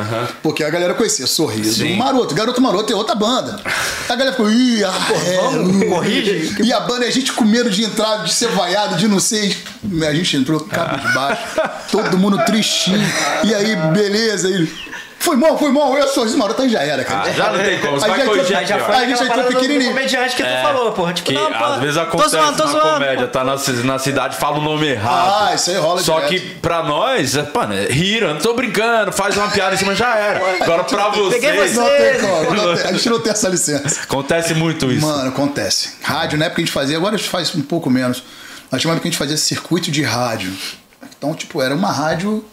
Porque 0.42 0.62
a 0.64 0.70
galera 0.70 0.94
conhecia 0.94 1.26
Sorriso, 1.26 1.86
Maroto. 1.96 2.34
Garoto 2.34 2.60
Maroto 2.60 2.92
é 2.92 2.96
outra 2.96 3.14
banda. 3.14 3.60
A 4.08 4.14
galera 4.14 4.32
ficou, 4.32 4.50
ih, 4.50 4.84
ah, 4.84 4.92
é, 5.26 5.48
hum. 5.48 5.88
corrige. 5.88 6.56
E 6.62 6.72
a 6.72 6.80
banda, 6.80 7.06
a 7.06 7.10
gente 7.10 7.32
com 7.32 7.44
medo 7.44 7.70
de 7.70 7.84
entrar, 7.84 8.24
de 8.24 8.32
ser 8.32 8.48
vaiado, 8.48 8.96
de 8.96 9.08
não 9.08 9.20
sei. 9.20 9.56
A 10.06 10.14
gente 10.14 10.36
entrou 10.36 10.66
cabo 10.68 10.96
de 10.96 11.12
baixo, 11.14 11.42
todo 11.90 12.16
mundo 12.18 12.38
tristinho. 12.44 13.00
E 13.44 13.54
aí, 13.54 13.76
beleza, 13.92 14.48
ele. 14.48 14.88
Foi 15.20 15.34
mal, 15.36 15.58
foi 15.58 15.72
mal, 15.72 15.98
eu 15.98 16.06
sorriso 16.06 16.38
maroto, 16.38 16.62
aí 16.62 16.68
já 16.68 16.80
era, 16.80 17.02
cara. 17.04 17.28
Ah, 17.28 17.32
já 17.32 17.52
não 17.52 17.58
tem 17.58 17.80
como, 17.80 17.98
você 17.98 18.08
vai 18.08 18.20
já 18.20 18.24
corrigir 18.24 18.66
já 18.66 18.78
foi- 18.78 18.94
a 18.94 19.00
gente 19.00 19.14
Aquela 19.14 19.24
entrou 19.24 19.28
parada 19.28 19.48
do 19.50 19.54
pequenininho. 19.60 19.90
comediante 19.90 20.36
que 20.36 20.44
tu 20.44 20.62
falou, 20.62 20.92
porra. 20.92 21.12
Tipo, 21.12 21.28
Que 21.28 21.34
não, 21.34 21.52
pô, 21.52 21.64
às 21.64 21.80
vezes 21.80 21.94
tô 21.96 22.00
acontece 22.02 22.30
zoando, 22.30 22.56
tô 22.56 22.64
na 22.64 22.70
zoando, 22.70 22.90
comédia, 22.92 23.26
pô. 23.26 23.32
tá 23.32 23.44
na, 23.44 23.56
na 23.84 23.98
cidade, 23.98 24.36
fala 24.36 24.58
o 24.58 24.60
nome 24.62 24.86
errado. 24.86 25.48
Ah, 25.50 25.54
isso 25.56 25.70
aí 25.70 25.76
rola 25.76 26.00
Só 26.00 26.20
direto. 26.20 26.30
que 26.30 26.40
pra 26.60 26.84
nós, 26.84 27.36
é, 27.36 27.44
mano, 27.52 27.74
é 27.74 27.86
rir, 27.86 28.22
eu 28.22 28.28
não 28.32 28.40
tô 28.40 28.54
brincando, 28.54 29.10
faz 29.10 29.36
uma 29.36 29.48
piada 29.48 29.74
em 29.74 29.78
cima 29.78 29.92
já 29.92 30.14
era. 30.16 30.40
Agora 30.62 30.84
pra 30.84 31.10
Peguei 31.10 31.52
vocês, 31.52 31.74
Não 31.74 31.84
tem 31.84 32.20
como, 32.20 32.54
não 32.54 32.76
tem- 32.76 32.84
a 32.86 32.92
gente 32.92 33.08
não 33.10 33.20
tem 33.20 33.32
essa 33.32 33.48
licença. 33.48 34.00
acontece 34.04 34.54
muito 34.54 34.90
isso. 34.90 35.04
Mano, 35.04 35.28
acontece. 35.30 35.94
Rádio, 36.00 36.38
na 36.38 36.44
época 36.44 36.62
a 36.62 36.64
gente 36.64 36.72
fazia, 36.72 36.96
agora 36.96 37.16
a 37.16 37.18
gente 37.18 37.28
faz 37.28 37.52
um 37.56 37.62
pouco 37.62 37.90
menos. 37.90 38.22
Uma 38.70 38.78
época 38.78 39.00
que 39.00 39.08
a 39.08 39.10
gente 39.10 39.18
fazia 39.18 39.36
circuito 39.36 39.90
de 39.90 40.02
rádio. 40.02 40.52
Então, 41.16 41.34
tipo, 41.34 41.60
era 41.62 41.74
uma 41.74 41.90
rádio. 41.90 42.44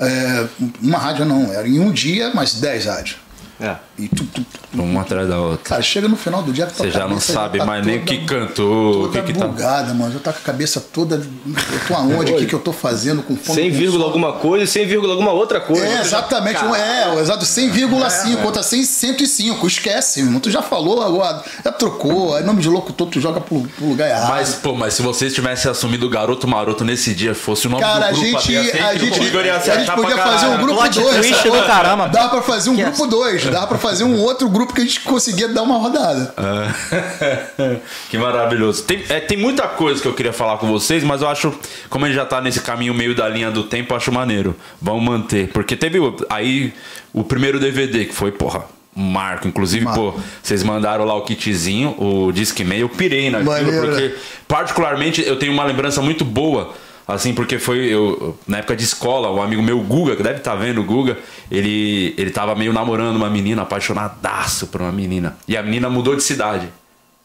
é, 0.00 0.46
uma 0.80 0.98
rádio 0.98 1.24
não, 1.24 1.52
era 1.52 1.66
em 1.66 1.80
um 1.80 1.90
dia, 1.90 2.32
mais 2.32 2.54
10 2.54 2.86
rádios. 2.86 3.16
É. 3.60 3.76
E 3.98 4.06
tu, 4.06 4.24
tu, 4.26 4.42
tu- 4.42 4.80
Uma 4.82 5.00
atrás 5.02 5.28
da 5.28 5.38
outra. 5.40 5.58
cara, 5.64 5.82
chega 5.82 6.06
no 6.06 6.16
final 6.16 6.40
do 6.40 6.52
dia. 6.52 6.66
tua 6.66 6.86
Você 6.86 6.90
já 6.92 7.08
não 7.08 7.18
sabe 7.18 7.58
tá 7.58 7.64
mais 7.66 7.84
nem 7.84 7.96
o 7.96 7.98
toda- 8.04 8.10
que 8.16 8.24
cantou, 8.26 8.90
o 8.90 9.08
Toda 9.08 9.22
que 9.22 9.32
que 9.32 9.38
tá. 9.38 9.46
bugada, 9.48 9.92
mano. 9.92 10.12
Já 10.12 10.20
tá 10.20 10.32
com 10.32 10.38
a 10.38 10.42
cabeça 10.42 10.80
toda. 10.80 11.16
Eu 11.16 11.80
tô 11.88 11.94
aonde? 11.94 12.32
O 12.32 12.36
que, 12.36 12.46
que 12.46 12.54
eu 12.54 12.60
tô 12.60 12.72
fazendo? 12.72 13.22
Com 13.22 13.34
fome? 13.36 13.60
100 13.60 13.70
com 13.72 13.76
vírgula 13.76 14.04
alguma 14.04 14.34
coisa 14.34 14.64
e 14.64 14.66
100 14.68 14.86
vírgula 14.86 15.12
alguma 15.14 15.32
outra 15.32 15.60
coisa. 15.60 15.84
É, 15.84 16.00
exatamente. 16.00 16.64
um- 16.64 16.74
É, 16.76 17.08
o 17.12 17.18
exato 17.18 17.44
100,5 17.44 18.38
É, 18.38 18.42
contra 18.42 18.62
100, 18.62 18.84
105. 18.84 19.66
Esquece, 19.66 20.20
irmão. 20.20 20.38
Tu 20.38 20.48
já 20.50 20.62
falou 20.62 21.02
agora, 21.02 21.42
já 21.64 21.72
trocou. 21.72 22.36
Aí 22.36 22.44
nome 22.44 22.62
de 22.62 22.68
locutor 22.68 23.08
tu 23.08 23.20
joga 23.20 23.40
pro, 23.40 23.62
pro 23.62 23.86
lugar 23.88 24.08
errado. 24.08 24.28
Mas, 24.28 24.54
pô, 24.54 24.74
mas 24.74 24.94
se 24.94 25.02
vocês 25.02 25.34
tivessem 25.34 25.68
assumido 25.68 26.06
o 26.06 26.08
Garoto 26.08 26.46
Maroto 26.46 26.84
nesse 26.84 27.12
dia, 27.14 27.34
fosse 27.34 27.66
o 27.66 27.70
nome 27.70 27.82
Cara, 27.82 28.06
a 28.06 28.10
do 28.12 28.20
grupo, 28.20 28.40
gente, 28.42 28.78
a 28.78 28.94
gente, 28.94 29.18
O 29.20 29.24
Igor 29.24 29.44
ia 29.44 29.56
a 29.56 29.58
gente 29.58 29.90
podia 29.90 30.16
fazer 30.16 30.46
um 30.46 30.58
grupo 30.58 30.74
Plot 30.82 31.00
2. 31.00 31.16
twist 31.16 31.42
do 31.50 31.66
caramba. 31.66 32.08
Dá 32.08 32.28
pra 32.28 32.42
fazer 32.42 32.70
um 32.70 32.76
Que 32.76 32.84
grupo 32.84 33.06
2. 33.08 33.44
Dá 33.46 33.66
pra 33.66 33.76
fazer 33.76 33.87
um 34.04 34.20
outro 34.20 34.48
grupo 34.48 34.74
que 34.74 34.80
a 34.80 34.84
gente 34.84 35.00
conseguia 35.00 35.48
dar 35.48 35.62
uma 35.62 35.78
rodada. 35.78 36.34
Ah, 36.36 36.74
que 38.10 38.18
maravilhoso. 38.18 38.84
Tem, 38.84 39.02
é, 39.08 39.20
tem 39.20 39.36
muita 39.36 39.66
coisa 39.68 40.00
que 40.00 40.08
eu 40.08 40.14
queria 40.14 40.32
falar 40.32 40.58
com 40.58 40.66
vocês, 40.66 41.02
mas 41.02 41.22
eu 41.22 41.28
acho, 41.28 41.52
como 41.88 42.04
a 42.04 42.08
gente 42.08 42.16
já 42.16 42.26
tá 42.26 42.40
nesse 42.40 42.60
caminho 42.60 42.94
meio 42.94 43.14
da 43.14 43.28
linha 43.28 43.50
do 43.50 43.64
tempo, 43.64 43.92
eu 43.92 43.96
acho 43.96 44.12
maneiro. 44.12 44.54
Vamos 44.80 45.02
manter. 45.02 45.48
Porque 45.48 45.76
teve 45.76 45.98
aí 46.28 46.72
o 47.12 47.24
primeiro 47.24 47.58
DVD, 47.58 48.04
que 48.04 48.14
foi, 48.14 48.32
porra, 48.32 48.64
marco. 48.94 49.46
Inclusive, 49.46 49.84
Marco. 49.84 50.12
pô, 50.12 50.20
vocês 50.42 50.62
mandaram 50.62 51.04
lá 51.04 51.14
o 51.14 51.22
kitzinho, 51.22 51.94
o 51.98 52.32
Disque 52.32 52.64
Mail, 52.64 52.82
eu 52.82 52.88
pirei 52.88 53.30
naquilo, 53.30 53.50
Maneiro, 53.50 53.86
porque, 53.86 54.14
particularmente, 54.46 55.22
eu 55.22 55.36
tenho 55.36 55.52
uma 55.52 55.64
lembrança 55.64 56.02
muito 56.02 56.24
boa. 56.24 56.74
Assim, 57.08 57.32
porque 57.32 57.58
foi 57.58 57.86
eu, 57.86 58.38
na 58.46 58.58
época 58.58 58.76
de 58.76 58.84
escola, 58.84 59.30
o 59.30 59.40
amigo 59.40 59.62
meu, 59.62 59.80
Guga, 59.80 60.14
que 60.14 60.22
deve 60.22 60.40
estar 60.40 60.54
vendo 60.56 60.82
o 60.82 60.84
Guga, 60.84 61.16
ele, 61.50 62.14
ele 62.18 62.30
tava 62.30 62.54
meio 62.54 62.70
namorando 62.70 63.16
uma 63.16 63.30
menina, 63.30 63.62
apaixonadaço 63.62 64.66
por 64.66 64.82
uma 64.82 64.92
menina. 64.92 65.34
E 65.48 65.56
a 65.56 65.62
menina 65.62 65.88
mudou 65.88 66.14
de 66.14 66.22
cidade. 66.22 66.68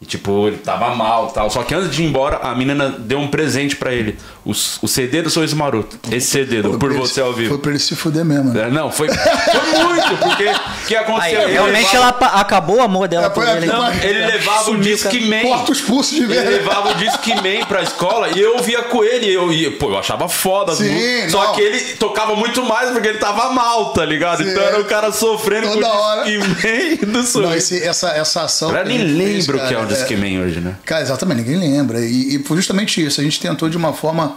E 0.00 0.06
tipo, 0.06 0.48
ele 0.48 0.58
tava 0.58 0.94
mal 0.94 1.28
tal. 1.28 1.48
Só 1.48 1.62
que 1.62 1.72
antes 1.72 1.88
de 1.90 2.02
ir 2.02 2.06
embora, 2.06 2.38
a 2.38 2.54
menina 2.54 2.90
deu 2.98 3.18
um 3.20 3.28
presente 3.28 3.76
pra 3.76 3.92
ele. 3.92 4.18
O, 4.44 4.50
o 4.50 4.88
CD 4.88 5.22
do 5.22 5.30
Sorriso 5.30 5.56
Maroto. 5.56 5.96
Esse 6.10 6.26
CD 6.26 6.60
do 6.60 6.76
Por 6.78 6.90
ele- 6.90 7.00
Você 7.00 7.20
ao 7.22 7.32
Vivo. 7.32 7.50
Foi 7.50 7.58
pra 7.58 7.70
ele 7.70 7.78
se 7.78 7.94
fuder 7.96 8.24
mesmo. 8.24 8.52
né? 8.52 8.64
É, 8.66 8.70
Não, 8.70 8.90
foi, 8.90 9.08
foi 9.08 9.84
muito, 9.84 10.16
porque 10.18 10.44
o 10.44 10.86
que 10.88 10.94
Aí, 10.96 11.02
aconteceu? 11.02 11.42
Ele 11.42 11.52
realmente 11.52 11.92
levava- 11.94 12.26
ela 12.26 12.40
acabou 12.40 12.76
o 12.78 12.82
amor 12.82 13.08
dela 13.08 13.26
É, 13.26 13.30
por 13.30 13.48
ele. 13.48 13.64
não, 13.66 13.90
Ele 13.94 14.26
levava 14.26 14.72
o 14.72 14.78
Disque 14.78 15.20
Man. 15.20 15.40
Corta 15.42 15.72
os 15.72 15.80
pulsos 15.80 16.10
de 16.16 16.24
Ele 16.24 16.34
ver. 16.34 16.50
levava 16.50 16.90
o 16.90 16.94
Disque 16.96 17.32
Man 17.36 17.64
pra 17.66 17.82
escola 17.82 18.28
e 18.36 18.40
eu 18.40 18.58
via 18.58 18.82
com 18.82 19.02
ele. 19.02 19.32
Eu, 19.32 19.50
ia, 19.52 19.70
pô, 19.78 19.90
eu 19.90 19.98
achava 19.98 20.28
foda. 20.28 20.74
Sim. 20.74 21.28
Só 21.30 21.44
não. 21.46 21.52
que 21.54 21.62
ele 21.62 21.80
tocava 21.94 22.34
muito 22.36 22.62
mais 22.64 22.90
porque 22.90 23.08
ele 23.08 23.18
tava 23.18 23.50
mal, 23.52 23.92
tá 23.94 24.04
ligado? 24.04 24.42
Sim. 24.42 24.50
Então 24.50 24.62
era 24.64 24.80
o 24.80 24.84
cara 24.84 25.12
sofrendo 25.12 25.68
Toda 25.68 25.86
com 25.86 25.96
hora. 25.96 26.20
o 26.22 26.24
Disque 26.24 27.06
Man 27.06 27.12
do 27.12 27.18
Não, 27.18 27.24
sorriso. 27.24 27.54
esse- 27.54 27.82
essa, 27.82 28.08
essa 28.10 28.42
ação. 28.42 28.74
A 28.76 28.84
nem 28.84 28.98
lembra 28.98 29.56
o 29.56 29.66
que 29.68 29.72
é 29.74 29.83
um 29.84 29.88
cara, 29.88 30.00
Disque 30.00 30.16
Man 30.16 30.40
hoje, 30.40 30.60
né? 30.60 30.76
Cara, 30.84 31.02
exatamente, 31.02 31.38
ninguém 31.38 31.56
lembra. 31.56 32.00
E, 32.00 32.36
e 32.36 32.42
foi 32.42 32.56
justamente 32.56 33.04
isso. 33.04 33.20
A 33.20 33.24
gente 33.24 33.40
tentou 33.40 33.68
de 33.68 33.76
uma 33.76 33.92
forma 33.92 34.36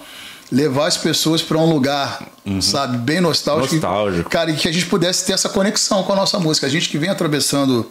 levar 0.51 0.87
as 0.87 0.97
pessoas 0.97 1.41
para 1.41 1.57
um 1.57 1.69
lugar, 1.69 2.25
sabe, 2.61 2.97
bem 2.97 3.19
nostálgico. 3.19 3.75
Uhum. 3.75 3.81
Nostálgico. 3.81 4.29
Cara, 4.29 4.51
e 4.51 4.55
que 4.55 4.67
a 4.67 4.71
gente 4.71 4.85
pudesse 4.85 5.25
ter 5.25 5.33
essa 5.33 5.49
conexão 5.49 6.03
com 6.03 6.13
a 6.13 6.15
nossa 6.15 6.39
música. 6.39 6.67
A 6.67 6.69
gente 6.69 6.89
que 6.89 6.97
vem 6.97 7.09
atravessando 7.09 7.89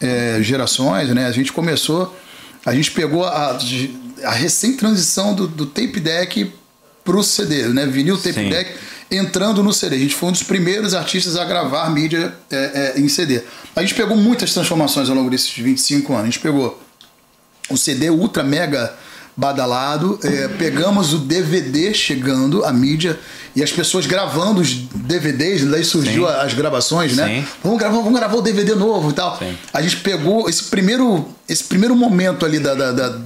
é, 0.00 0.38
gerações, 0.40 1.08
né? 1.10 1.26
A 1.26 1.32
gente 1.32 1.52
começou, 1.52 2.16
a 2.64 2.74
gente 2.74 2.90
pegou 2.92 3.24
a, 3.24 3.58
a 4.24 4.30
recém-transição 4.30 5.34
do, 5.34 5.46
do 5.46 5.66
tape 5.66 6.00
deck 6.00 6.52
pro 7.04 7.22
CD, 7.22 7.68
né? 7.68 7.86
Vinil 7.86 8.16
tape 8.16 8.34
Sim. 8.34 8.50
deck 8.50 8.70
entrando 9.10 9.62
no 9.62 9.72
CD. 9.72 9.96
A 9.96 9.98
gente 9.98 10.14
foi 10.14 10.28
um 10.28 10.32
dos 10.32 10.42
primeiros 10.42 10.94
artistas 10.94 11.36
a 11.36 11.44
gravar 11.44 11.88
mídia 11.90 12.34
é, 12.50 12.92
é, 12.96 13.00
em 13.00 13.08
CD. 13.08 13.42
A 13.74 13.80
gente 13.80 13.94
pegou 13.94 14.16
muitas 14.16 14.52
transformações 14.52 15.08
ao 15.08 15.16
longo 15.16 15.30
desses 15.30 15.50
25 15.50 16.12
anos. 16.12 16.22
A 16.22 16.26
gente 16.26 16.40
pegou 16.40 16.80
o 17.68 17.76
CD 17.76 18.10
ultra 18.10 18.42
mega 18.42 18.92
badalado. 19.36 20.18
É, 20.22 20.48
pegamos 20.48 21.12
o 21.14 21.18
DVD 21.18 21.94
chegando, 21.94 22.64
a 22.64 22.72
mídia, 22.72 23.18
e 23.54 23.62
as 23.62 23.70
pessoas 23.70 24.04
gravando 24.06 24.60
os 24.60 24.72
DVDs, 24.74 25.64
daí 25.64 25.84
surgiu 25.84 26.26
Sim. 26.26 26.32
as 26.40 26.54
gravações, 26.54 27.16
né? 27.16 27.26
Sim. 27.42 27.46
Vamos 27.62 27.78
gravar, 27.78 27.96
vamos 27.98 28.18
gravar 28.18 28.36
o 28.36 28.42
DVD 28.42 28.74
novo 28.74 29.10
e 29.10 29.12
tal. 29.12 29.38
Sim. 29.38 29.56
A 29.72 29.80
gente 29.80 29.98
pegou 29.98 30.48
esse 30.48 30.64
primeiro, 30.64 31.26
esse 31.48 31.64
primeiro 31.64 31.94
momento 31.94 32.44
ali 32.44 32.58
da, 32.58 32.74
da- 32.74 32.92
da- 32.92 33.18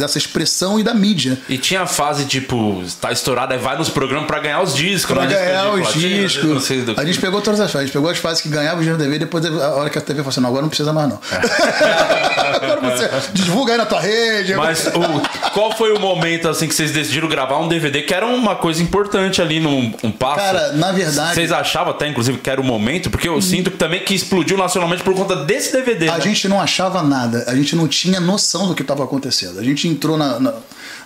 dessa 0.00 0.18
expressão 0.18 0.78
e 0.78 0.82
da 0.82 0.94
mídia. 0.94 1.38
E 1.48 1.58
tinha 1.58 1.82
a 1.82 1.86
fase, 1.86 2.24
tipo, 2.24 2.82
tá 3.00 3.12
estourada, 3.12 3.56
vai 3.58 3.76
nos 3.76 3.88
programas 3.88 4.26
pra 4.26 4.40
ganhar 4.40 4.62
os 4.62 4.74
discos. 4.74 5.14
Pra 5.14 5.26
né? 5.26 5.34
ganhar 5.34 5.72
os 5.72 5.92
discos. 5.92 6.68
A 6.96 7.04
gente 7.04 7.20
pegou 7.20 7.40
todas 7.40 7.60
as 7.60 7.70
fases. 7.70 7.82
A 7.82 7.86
gente 7.86 7.92
pegou 7.92 8.10
as 8.10 8.18
fases 8.18 8.42
que 8.42 8.48
ganhava 8.48 8.76
o 8.76 8.80
dinheiro 8.80 8.98
da 8.98 9.04
TV, 9.04 9.18
depois 9.18 9.44
a 9.44 9.74
hora 9.74 9.90
que 9.90 9.98
a 9.98 10.00
TV 10.00 10.20
falou 10.20 10.30
assim: 10.30 10.40
não, 10.40 10.48
agora 10.48 10.62
não 10.62 10.68
precisa 10.68 10.92
mais, 10.92 11.08
não. 11.08 11.18
agora 11.30 12.80
você 12.80 13.10
divulga 13.32 13.72
aí 13.72 13.78
na 13.78 13.86
tua 13.86 14.00
rede. 14.00 14.52
É. 14.52 14.56
Mas 14.56 14.86
o- 14.86 15.50
qual 15.52 15.76
foi 15.76 15.92
o 15.92 16.00
momento 16.00 16.48
assim 16.48 16.66
que 16.66 16.74
vocês 16.74 16.90
decidiram 16.90 17.28
gravar 17.28 17.58
um 17.58 17.68
DVD 17.68 18.02
que 18.02 18.14
era 18.14 18.26
uma 18.26 18.56
coisa 18.56 18.82
importante 18.82 19.40
ali 19.40 19.60
num 19.60 19.92
um 20.02 20.10
passo? 20.10 20.36
Cara, 20.36 20.72
na 20.72 20.92
verdade- 20.92 21.34
Vocês 21.34 21.52
achavam 21.52 21.92
até, 21.92 22.08
inclusive, 22.08 22.38
que 22.38 22.50
era 22.50 22.60
o 22.60 22.64
momento? 22.64 23.10
Porque 23.10 23.28
eu 23.28 23.40
sinto 23.40 23.70
que 23.70 23.76
também 23.76 24.00
que 24.00 24.14
explodiu 24.14 24.56
nacionalmente 24.56 25.02
por 25.02 25.14
conta 25.14 25.36
desse 25.36 25.72
DVD. 25.72 26.08
A 26.08 26.18
né? 26.18 26.20
gente 26.20 26.48
não 26.48 26.60
achava 26.60 27.02
nada, 27.02 27.44
a 27.46 27.54
gente 27.54 27.74
não 27.76 27.86
tinha 27.88 28.20
noção 28.20 28.68
do 28.68 28.74
que 28.74 28.82
estava 28.82 29.04
acontecendo. 29.04 29.58
A 29.58 29.62
gente 29.64 29.86
entrou 29.90 30.16
na, 30.16 30.38
na, 30.38 30.54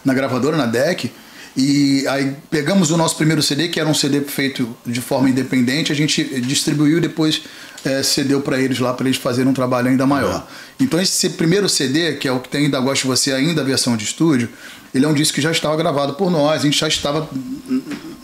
na 0.05 0.15
gravadora, 0.15 0.57
na 0.57 0.67
DEC, 0.67 1.11
e 1.57 2.05
aí 2.09 2.37
pegamos 2.51 2.91
o 2.91 2.97
nosso 2.97 3.17
primeiro 3.17 3.41
CD, 3.41 3.69
que 3.69 3.79
era 3.79 3.89
um 3.89 3.95
CD 3.95 4.21
feito 4.23 4.77
de 4.85 5.01
forma 5.01 5.31
independente, 5.31 5.93
a 5.93 5.95
gente 5.95 6.41
distribuiu 6.41 6.99
e 6.99 7.01
depois 7.01 7.43
eh, 7.85 8.03
cedeu 8.03 8.41
para 8.41 8.59
eles 8.59 8.81
lá, 8.81 8.93
para 8.93 9.07
eles 9.07 9.19
fazerem 9.19 9.51
um 9.51 9.55
trabalho 9.55 9.89
ainda 9.89 10.05
maior. 10.05 10.47
Então 10.81 11.01
esse 11.01 11.31
primeiro 11.31 11.69
CD, 11.69 12.15
que 12.15 12.27
é 12.27 12.33
o 12.33 12.41
que 12.41 12.49
tem 12.49 12.65
Ainda 12.65 12.81
Gosto 12.81 13.03
de 13.03 13.09
Você, 13.09 13.33
ainda 13.33 13.61
a 13.61 13.65
versão 13.65 13.97
de 13.97 14.05
estúdio, 14.05 14.49
ele 14.93 15.05
é 15.05 15.09
um 15.09 15.15
disco 15.15 15.37
que 15.37 15.41
já 15.41 15.53
estava 15.53 15.77
gravado 15.77 16.15
por 16.15 16.29
nós, 16.29 16.61
a 16.61 16.65
gente 16.65 16.79
já 16.79 16.89
estava 16.89 17.29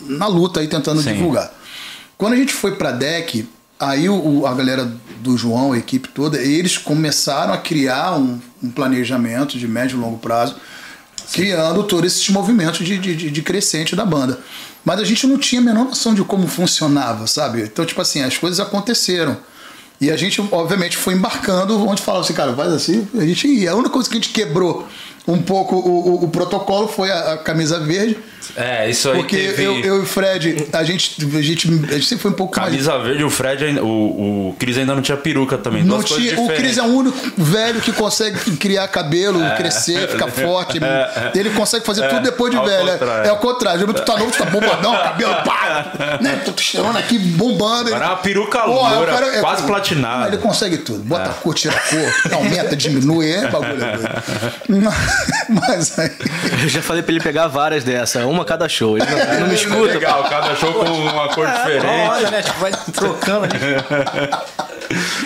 na 0.07 0.27
luta 0.27 0.59
aí 0.59 0.67
tentando 0.67 1.01
Sim. 1.01 1.13
divulgar. 1.13 1.53
Quando 2.17 2.33
a 2.33 2.35
gente 2.35 2.53
foi 2.53 2.75
pra 2.75 2.91
DEC, 2.91 3.47
aí 3.81 4.07
o, 4.07 4.45
a 4.47 4.53
galera 4.53 4.89
do 5.19 5.37
João, 5.37 5.73
a 5.73 5.77
equipe 5.77 6.07
toda, 6.09 6.39
eles 6.41 6.77
começaram 6.77 7.53
a 7.53 7.57
criar 7.57 8.13
um, 8.17 8.39
um 8.63 8.69
planejamento 8.71 9.57
de 9.57 9.67
médio 9.67 9.97
e 9.97 10.01
longo 10.01 10.17
prazo, 10.17 10.55
criando 11.33 11.83
todos 11.83 12.13
esses 12.13 12.29
movimentos 12.29 12.85
de, 12.85 12.97
de, 12.97 13.15
de- 13.15 13.29
de 13.31 13.41
crescente 13.41 13.95
da 13.95 14.05
banda. 14.05 14.39
Mas 14.83 14.99
a 14.99 15.03
gente 15.03 15.27
não 15.27 15.37
tinha 15.37 15.61
a 15.61 15.63
menor 15.63 15.85
noção 15.85 16.13
de 16.13 16.23
como 16.23 16.47
funcionava, 16.47 17.27
sabe? 17.27 17.61
Então, 17.63 17.85
tipo 17.85 18.01
assim, 18.01 18.21
as 18.23 18.37
coisas 18.37 18.59
aconteceram. 18.59 19.37
E 19.99 20.09
a 20.09 20.17
gente, 20.17 20.41
obviamente, 20.51 20.97
foi 20.97 21.13
embarcando 21.13 21.79
onde 21.87 22.01
falava 22.01 22.23
assim, 22.25 22.33
cara, 22.33 22.53
faz 22.55 22.73
assim, 22.73 23.07
a 23.15 23.21
gente 23.25 23.47
ia. 23.47 23.71
A 23.71 23.75
única 23.75 23.91
coisa 23.91 24.09
que 24.09 24.17
a 24.17 24.19
gente 24.19 24.33
quebrou 24.33 24.87
um 25.27 25.39
pouco 25.41 25.75
o, 25.75 26.15
o- 26.15 26.23
o 26.25 26.27
protocolo 26.29 26.87
foi 26.87 27.11
a- 27.11 27.33
a 27.33 27.37
camisa 27.37 27.79
verde. 27.79 28.17
É, 28.55 28.89
isso 28.89 29.09
aí 29.09 29.17
Porque 29.17 29.37
teve... 29.37 29.63
eu, 29.63 29.79
eu 29.79 29.97
e 29.97 29.99
o 30.01 30.05
Fred, 30.05 30.67
a 30.73 30.83
gente, 30.83 31.15
a 31.35 31.41
gente, 31.41 31.67
a 31.89 31.93
gente 31.93 32.05
sempre 32.05 32.21
foi 32.21 32.31
um 32.31 32.35
pouco 32.35 32.59
mais. 32.59 32.71
Camisa 32.71 32.97
verde, 32.99 33.23
o 33.23 33.29
Fred, 33.29 33.79
o, 33.79 34.49
o 34.49 34.55
Cris 34.59 34.77
ainda 34.77 34.93
não 34.93 35.01
tinha 35.01 35.17
peruca 35.17 35.57
também. 35.57 35.83
Não 35.83 36.03
tinha, 36.03 36.39
o 36.39 36.47
Cris 36.47 36.77
é 36.77 36.81
o 36.81 36.85
único 36.85 37.17
velho 37.37 37.81
que 37.81 37.91
consegue 37.91 38.37
criar 38.57 38.87
cabelo, 38.87 39.39
crescer, 39.57 40.07
ficar 40.09 40.27
forte. 40.27 40.79
Ele 41.35 41.49
consegue 41.51 41.85
fazer 41.85 42.07
tudo 42.09 42.21
depois 42.21 42.51
de 42.51 42.57
ao 42.57 42.65
velho. 42.65 42.89
É- 42.89 42.91
contrário. 42.93 43.25
É 43.25 43.29
ao 43.29 43.37
contrário. 43.37 43.87
Tu 43.93 44.01
tá 44.03 44.17
novo, 44.17 44.31
tu 44.31 44.37
tá 44.37 44.45
bombadão, 44.45 44.93
cabelo, 44.93 45.35
pá! 45.43 46.17
Né? 46.21 46.41
Tô 46.45 46.51
te 46.51 46.63
cheirando 46.63 46.97
aqui, 46.97 47.17
bombando. 47.17 47.87
Agora 47.89 48.05
é 48.05 48.07
uma 48.09 48.17
peruca 48.17 48.59
Porra, 48.59 48.95
loura, 48.95 49.11
o 49.11 49.15
cara 49.15 49.35
é- 49.37 49.39
quase 49.41 49.63
platinada. 49.63 50.27
Ele 50.27 50.37
consegue 50.37 50.77
tudo. 50.77 50.99
Bota 51.03 51.29
a 51.29 51.33
cor, 51.33 51.53
tira 51.53 51.75
a 51.75 51.79
cor, 51.79 52.33
aumenta, 52.33 52.75
diminui, 52.75 53.31
é 53.31 53.47
bagulho. 53.47 53.83
é. 53.83 54.51
Mas 55.49 55.97
aí. 55.99 56.11
Eu 56.63 56.69
já 56.69 56.81
falei 56.81 57.03
pra 57.03 57.11
ele 57.13 57.23
pegar 57.23 57.47
várias 57.47 57.83
dessa, 57.83 58.25
uma 58.25 58.40
cada 58.45 58.67
show. 58.69 58.97
Ele 58.97 59.05
não, 59.05 59.39
não 59.41 59.47
me 59.47 59.55
escuta. 59.55 59.93
Legal, 59.93 60.23
cada 60.29 60.55
show 60.55 60.73
com 60.73 60.85
uma 60.91 61.27
cor 61.29 61.47
diferente. 61.47 61.85
Olha, 62.09 62.31
né? 62.31 62.41
Tipo, 62.41 62.59
vai 62.59 62.71
trocando 62.93 63.45
ali. 63.45 63.53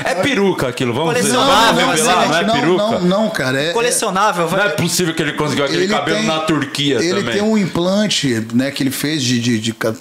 É 0.03 0.15
peruca 0.15 0.67
aquilo, 0.67 0.93
vamos 0.93 1.15
dizer. 1.15 1.29
Colecionável, 1.33 1.85
Vamos 1.85 2.01
assim, 2.01 2.09
revelar, 2.09 2.21
né? 2.21 2.27
não 2.27 2.37
é 2.37 2.43
não, 2.43 2.53
peruca? 2.53 2.83
não, 2.83 3.01
não, 3.23 3.29
cara. 3.29 3.61
É, 3.61 3.73
Colecionável, 3.73 4.47
Não 4.49 4.57
é 4.59 4.67
vai. 4.67 4.69
possível 4.75 5.13
que 5.15 5.21
ele 5.21 5.33
conseguiu 5.33 5.65
aquele 5.65 5.87
cabelo 5.87 6.23
na 6.23 6.39
Turquia 6.41 6.95
ele 6.99 7.15
também. 7.21 7.33
tem 7.33 7.41
um 7.41 7.57
implante 7.57 8.45
né, 8.53 8.69
que 8.69 8.83
ele 8.83 8.91
fez 8.91 9.23
de, 9.23 9.39
de- 9.39 9.59
de 9.59 9.73
tra- 9.73 9.93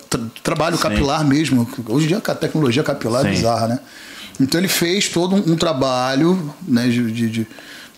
trabalho 0.42 0.76
capilar 0.76 1.24
mesmo. 1.24 1.66
Hoje 1.88 2.04
em 2.04 2.08
dia 2.08 2.22
a 2.24 2.34
tecnologia 2.34 2.82
capilar 2.82 3.22
é 3.24 3.28
Sim. 3.28 3.30
bizarra, 3.36 3.68
né? 3.68 3.78
Então 4.40 4.60
ele 4.60 4.68
fez 4.68 5.08
todo 5.08 5.34
um, 5.36 5.52
um 5.52 5.56
trabalho 5.56 6.52
né, 6.66 6.86
de, 6.88 7.10
de, 7.10 7.46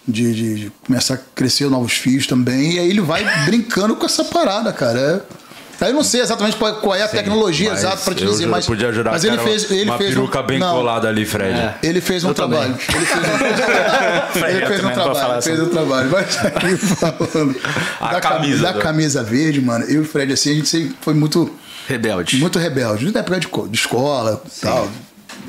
de- 0.07 0.35
de- 0.35 0.55
de- 0.67 0.73
começar 0.87 1.15
a 1.15 1.19
crescer 1.35 1.69
novos 1.71 1.93
fios 1.95 2.27
também. 2.27 2.75
E 2.75 2.79
aí 2.79 2.89
ele 2.91 3.01
vai 3.01 3.25
brincando 3.47 3.97
com 3.97 4.07
essa 4.07 4.25
parada, 4.25 4.73
cara. 4.73 4.99
É- 5.33 5.47
Aí 5.79 5.91
eu 5.91 5.95
não 5.95 6.03
sei 6.03 6.23
exatamente 6.23 6.57
qual 6.57 6.75
qual 6.77 6.95
é 6.95 7.03
a 7.03 7.09
tecnologia 7.09 7.69
Mas 7.69 7.81
exata 7.81 7.99
pra 7.99 8.15
te 8.15 8.25
eu 8.25 8.31
dizer, 8.31 8.47
mas, 8.47 8.65
podia 8.65 8.91
jurar 8.91 9.11
mas 9.13 9.25
ele 9.25 9.37
fez, 9.37 9.71
ele 9.71 9.85
uma 9.91 9.99
fez 9.99 10.09
peruca 10.15 10.41
um, 10.41 10.47
bem 10.47 10.59
não, 10.59 10.75
colada 10.75 11.07
ali, 11.07 11.27
Fred. 11.27 11.53
É. 11.55 11.75
ele 11.83 12.01
fez 12.01 12.25
um 12.25 12.29
Eu 12.29 12.35
também. 12.35 12.59
trabalho. 12.61 12.79
Ele 12.95 13.05
fez 13.05 13.21
um, 13.27 14.47
ele 14.49 14.67
fez 14.67 14.79
um 14.81 14.83
também 14.89 14.95
trabalho. 14.95 15.43
fez 15.43 15.61
um 15.61 15.69
trabalho. 15.69 16.11
Mas 16.11 16.39
aí 16.65 16.77
falando 16.79 17.57
A 18.01 18.13
da, 18.13 18.21
cam- 18.23 18.31
camisa 18.31 18.63
da 18.63 18.73
do- 18.73 18.79
camisa 18.81 19.23
verde, 19.23 19.61
mano, 19.61 19.85
eu 19.85 19.97
e 19.97 19.99
o 19.99 20.05
Fred, 20.07 20.33
assim, 20.33 20.53
a 20.53 20.55
gente 20.55 20.69
sempre 20.71 20.97
foi 21.03 21.13
muito, 21.13 21.55
Rebelde. 21.87 22.39
muito 22.39 22.59
rebelde. 22.59 23.13
Na 23.13 23.21
época 23.21 23.39
de, 23.39 23.47
de 23.71 23.77
escola 23.79 24.43
e 24.47 24.61
tal. 24.63 24.89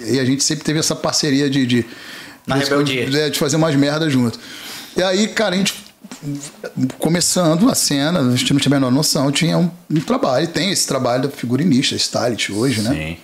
E 0.06 0.20
a 0.20 0.26
gente 0.26 0.44
sempre 0.44 0.66
teve 0.66 0.80
essa 0.80 0.94
parceria 0.94 1.50
de. 1.50 1.66
de 1.66 1.86
Na 2.48 2.56
rebeldia. 2.56 3.10
de, 3.10 3.30
de 3.30 3.38
fazer 3.38 3.58
umas 3.58 3.76
merdas 3.76 4.12
junto. 4.12 4.40
E 4.96 5.04
aí, 5.04 5.28
cara, 5.28 5.54
a 5.54 5.58
gente. 5.58 5.86
Começando 6.98 7.70
a 7.70 7.76
cena, 7.76 8.22
a 8.22 8.36
gente 8.36 8.54
não 8.54 8.60
tinha 8.60 8.76
a 8.76 8.80
menor 8.80 8.92
noção, 8.92 9.32
tinha 9.32 9.58
um, 9.58 9.70
um 9.92 10.00
trabalho, 10.00 10.48
tem 10.48 10.72
esse 10.72 10.88
trabalho 10.88 11.24
da 11.24 11.30
figurinista, 11.30 11.96
stylist 11.96 12.50
hoje, 12.50 12.82
né? 12.82 12.90
Sim. 12.92 13.18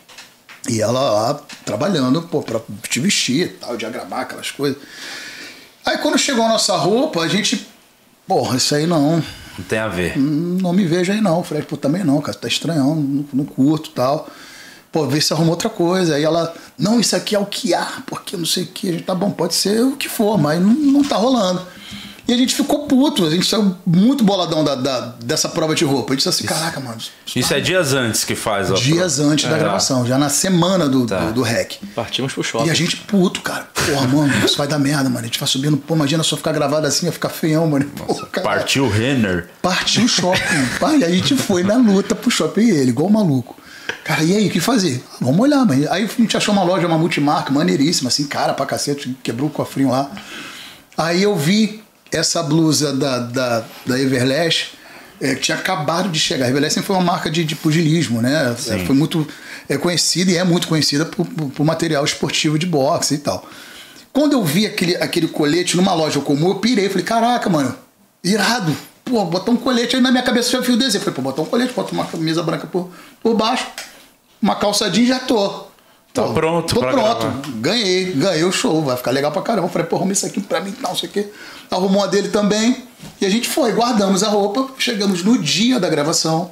E 0.70 0.82
ela 0.82 1.00
lá 1.00 1.42
trabalhando, 1.66 2.22
pô, 2.24 2.42
pra 2.42 2.60
te 2.90 3.00
vestir 3.00 3.46
e 3.46 3.50
tal, 3.50 3.78
diagramar 3.78 4.22
aquelas 4.22 4.52
coisas. 4.52 4.78
Aí 5.86 5.98
quando 5.98 6.18
chegou 6.18 6.44
a 6.46 6.50
nossa 6.50 6.76
roupa, 6.76 7.22
a 7.22 7.28
gente. 7.28 7.68
Porra, 8.28 8.58
isso 8.58 8.76
aí 8.76 8.86
não. 8.86 9.24
Não 9.58 9.66
tem 9.68 9.80
a 9.80 9.88
ver. 9.88 10.18
Não 10.18 10.74
me 10.74 10.86
vejo 10.86 11.12
aí 11.12 11.22
não. 11.22 11.44
Falei, 11.44 11.64
pô, 11.64 11.78
também 11.78 12.04
não, 12.04 12.22
cara, 12.22 12.38
tá 12.38 12.48
estranhão, 12.48 12.96
não, 12.96 13.26
não 13.34 13.46
curto 13.46 13.90
e 13.90 13.94
tal. 13.94 14.30
Pô, 14.94 15.06
vê 15.08 15.20
se 15.20 15.34
arruma 15.34 15.50
outra 15.52 15.70
coisa. 15.70 16.16
Aí 16.16 16.24
ela, 16.24 16.54
não, 16.78 17.00
isso 17.00 17.16
aqui 17.16 17.36
é 17.36 17.40
o 17.40 17.46
que 17.48 17.74
há, 17.74 18.04
porque 18.06 18.38
não 18.38 18.46
sei 18.46 18.64
o 18.64 18.68
que. 18.68 18.88
A 18.90 18.92
gente, 18.94 19.04
tá 19.04 19.16
bom, 19.16 19.32
pode 19.32 19.56
ser 19.56 19.82
o 19.84 19.98
que 19.98 20.08
for, 20.08 20.38
mas 20.38 20.62
não, 20.62 20.72
não 20.72 21.04
tá 21.04 21.16
rolando. 21.18 21.62
E 22.26 22.32
a 22.32 22.38
gente 22.38 22.56
ficou 22.56 22.88
puto, 22.88 23.26
a 23.26 23.30
gente 23.30 23.46
saiu 23.46 23.76
muito 23.86 24.24
boladão 24.24 24.64
da, 24.64 24.76
da- 24.76 25.14
dessa 25.22 25.50
prova 25.50 25.76
de 25.76 25.84
roupa. 25.84 26.14
A 26.14 26.16
gente 26.16 26.20
disse 26.26 26.30
assim, 26.30 26.46
caraca, 26.46 26.80
mano. 26.80 26.98
Isso 27.36 27.54
é 27.54 27.60
dias 27.60 27.92
antes 27.94 28.24
que 28.24 28.34
faz, 28.34 28.72
ó. 28.72 28.76
Dias 28.76 29.20
antes 29.20 29.50
da 29.50 29.58
É. 29.58 29.60
gravação, 29.60 30.06
já 30.06 30.18
na 30.18 30.30
semana 30.30 30.88
do, 30.88 31.06
Tá. 31.06 31.20
do, 31.26 31.34
do 31.34 31.42
REC. 31.42 31.80
Partimos 31.94 32.32
pro 32.32 32.42
shopping. 32.42 32.68
E 32.68 32.72
a 32.72 32.74
gente 32.74 32.96
puto, 32.96 33.42
cara. 33.42 33.68
Porra, 33.74 34.08
mano, 34.08 34.34
isso 34.46 34.58
vai 34.58 34.68
dar 34.70 34.80
merda, 34.80 35.04
mano. 35.10 35.20
A 35.20 35.24
gente 35.24 35.38
vai 35.38 35.50
subindo. 35.50 35.76
Pô, 35.76 35.96
imagina 35.96 36.24
só 36.24 36.38
ficar 36.38 36.54
gravado 36.54 36.88
assim, 36.88 37.08
ia 37.08 37.12
ficar 37.12 37.28
feião, 37.28 37.68
mano. 37.68 37.84
Porra, 37.90 38.26
cara. 38.28 38.48
Partiu 38.48 38.86
o 38.86 38.90
Renner. 38.90 39.50
Partiu 39.62 40.06
o 40.06 40.08
shopping. 40.08 40.66
Pai, 40.80 41.00
e 41.00 41.04
a 41.04 41.10
gente 41.10 41.36
foi 41.36 41.62
na 41.64 41.76
luta 41.76 42.16
pro 42.16 42.32
shopping 42.32 42.62
e 42.62 42.72
ele, 42.72 42.92
igual 42.92 43.10
maluco. 43.10 43.58
Cara, 44.04 44.24
e 44.24 44.36
aí, 44.36 44.48
o 44.48 44.52
que 44.52 44.60
fazer? 44.60 45.04
Ah, 45.14 45.18
Vamos 45.22 45.40
olhar, 45.40 45.66
mano. 45.66 45.88
Aí 45.90 46.04
a 46.04 46.08
gente 46.08 46.36
achou 46.38 46.54
uma 46.54 46.64
loja, 46.64 46.88
uma 46.88 46.98
multimarca, 46.98 47.52
maneiríssima, 47.52 48.10
assim, 48.10 48.26
cara 48.26 48.54
pra 48.54 48.66
cacete, 48.66 49.16
quebrou 49.24 49.48
o 49.50 49.52
cofrinho 49.52 49.90
lá. 49.92 50.12
Aí 50.98 51.24
eu 51.24 51.36
vi 51.36 51.82
essa 52.12 52.44
blusa 52.44 52.94
da, 52.94 53.20
da, 53.20 53.64
da 53.86 54.00
Everlast, 54.00 54.74
é, 55.22 55.36
que 55.36 55.42
tinha 55.42 55.58
acabado 55.58 56.10
de 56.10 56.20
chegar. 56.20 56.46
A 56.46 56.50
Everlast 56.50 56.76
sempre 56.76 56.88
foi 56.88 56.96
uma 56.96 57.04
marca 57.04 57.30
de, 57.30 57.44
de 57.44 57.56
pugilismo, 57.56 58.22
né? 58.22 58.56
É, 58.68 58.86
foi 58.86 58.96
muito 58.96 59.28
é, 59.70 59.78
conhecida 59.78 60.32
e 60.32 60.38
é 60.38 60.44
muito 60.44 60.68
conhecida 60.68 61.06
por, 61.06 61.26
por- 61.26 61.50
por 61.50 61.66
material 61.66 62.04
esportivo 62.06 62.60
de 62.60 62.66
boxe 62.66 63.16
e 63.16 63.18
tal. 63.20 63.48
Quando 64.12 64.34
eu 64.34 64.44
vi 64.44 64.66
aquele, 64.66 64.96
aquele 64.98 65.28
colete 65.28 65.76
numa 65.76 65.94
loja 65.94 66.20
comum, 66.20 66.50
eu 66.50 66.56
pirei. 66.56 66.88
Falei, 66.90 67.04
caraca, 67.04 67.50
mano, 67.50 67.76
irado. 68.24 68.76
Pô, 69.06 69.26
botar 69.26 69.52
um 69.52 69.58
colete 69.58 69.96
aí 69.96 70.02
na 70.02 70.12
minha 70.12 70.24
cabeça 70.24 70.50
já 70.50 70.64
fio 70.64 70.78
desenho. 70.78 71.04
Falei, 71.04 71.16
pô, 71.16 71.22
botar 71.22 71.42
um 71.42 71.46
colete, 71.46 71.74
bota 71.74 71.92
uma 71.94 72.06
camisa 72.06 72.42
branca 72.42 72.68
por, 72.68 72.90
por 73.22 73.36
baixo, 73.36 73.68
uma 74.42 74.56
calça 74.56 74.90
jeans 74.90 75.08
já 75.10 75.20
tô. 75.20 75.66
Tá 76.14 76.22
Pô, 76.22 76.34
pronto 76.34 76.74
Tô 76.76 76.80
pronto. 76.80 76.96
gravar. 76.96 77.42
Ganhei, 77.56 78.14
ganhei 78.14 78.44
o 78.44 78.52
show, 78.52 78.84
vai 78.84 78.96
ficar 78.96 79.10
legal 79.12 79.32
pra 79.32 79.42
caramba. 79.42 79.68
Falei, 79.68 79.88
pô, 79.88 79.96
arruma 79.96 80.12
isso 80.14 80.26
aqui 80.26 80.40
pra 80.42 80.62
mim, 80.62 80.74
não 80.80 80.96
sei 80.96 81.10
o 81.10 81.12
quê. 81.12 81.28
Arrumou 81.72 82.04
a 82.04 82.08
dele 82.08 82.30
também. 82.30 82.84
E 83.20 83.26
a 83.26 83.30
gente 83.30 83.50
foi, 83.50 83.72
guardamos 83.72 84.22
a 84.24 84.30
roupa, 84.30 84.70
chegamos 84.78 85.24
no 85.24 85.38
dia 85.40 85.80
da 85.80 85.90
gravação. 85.90 86.52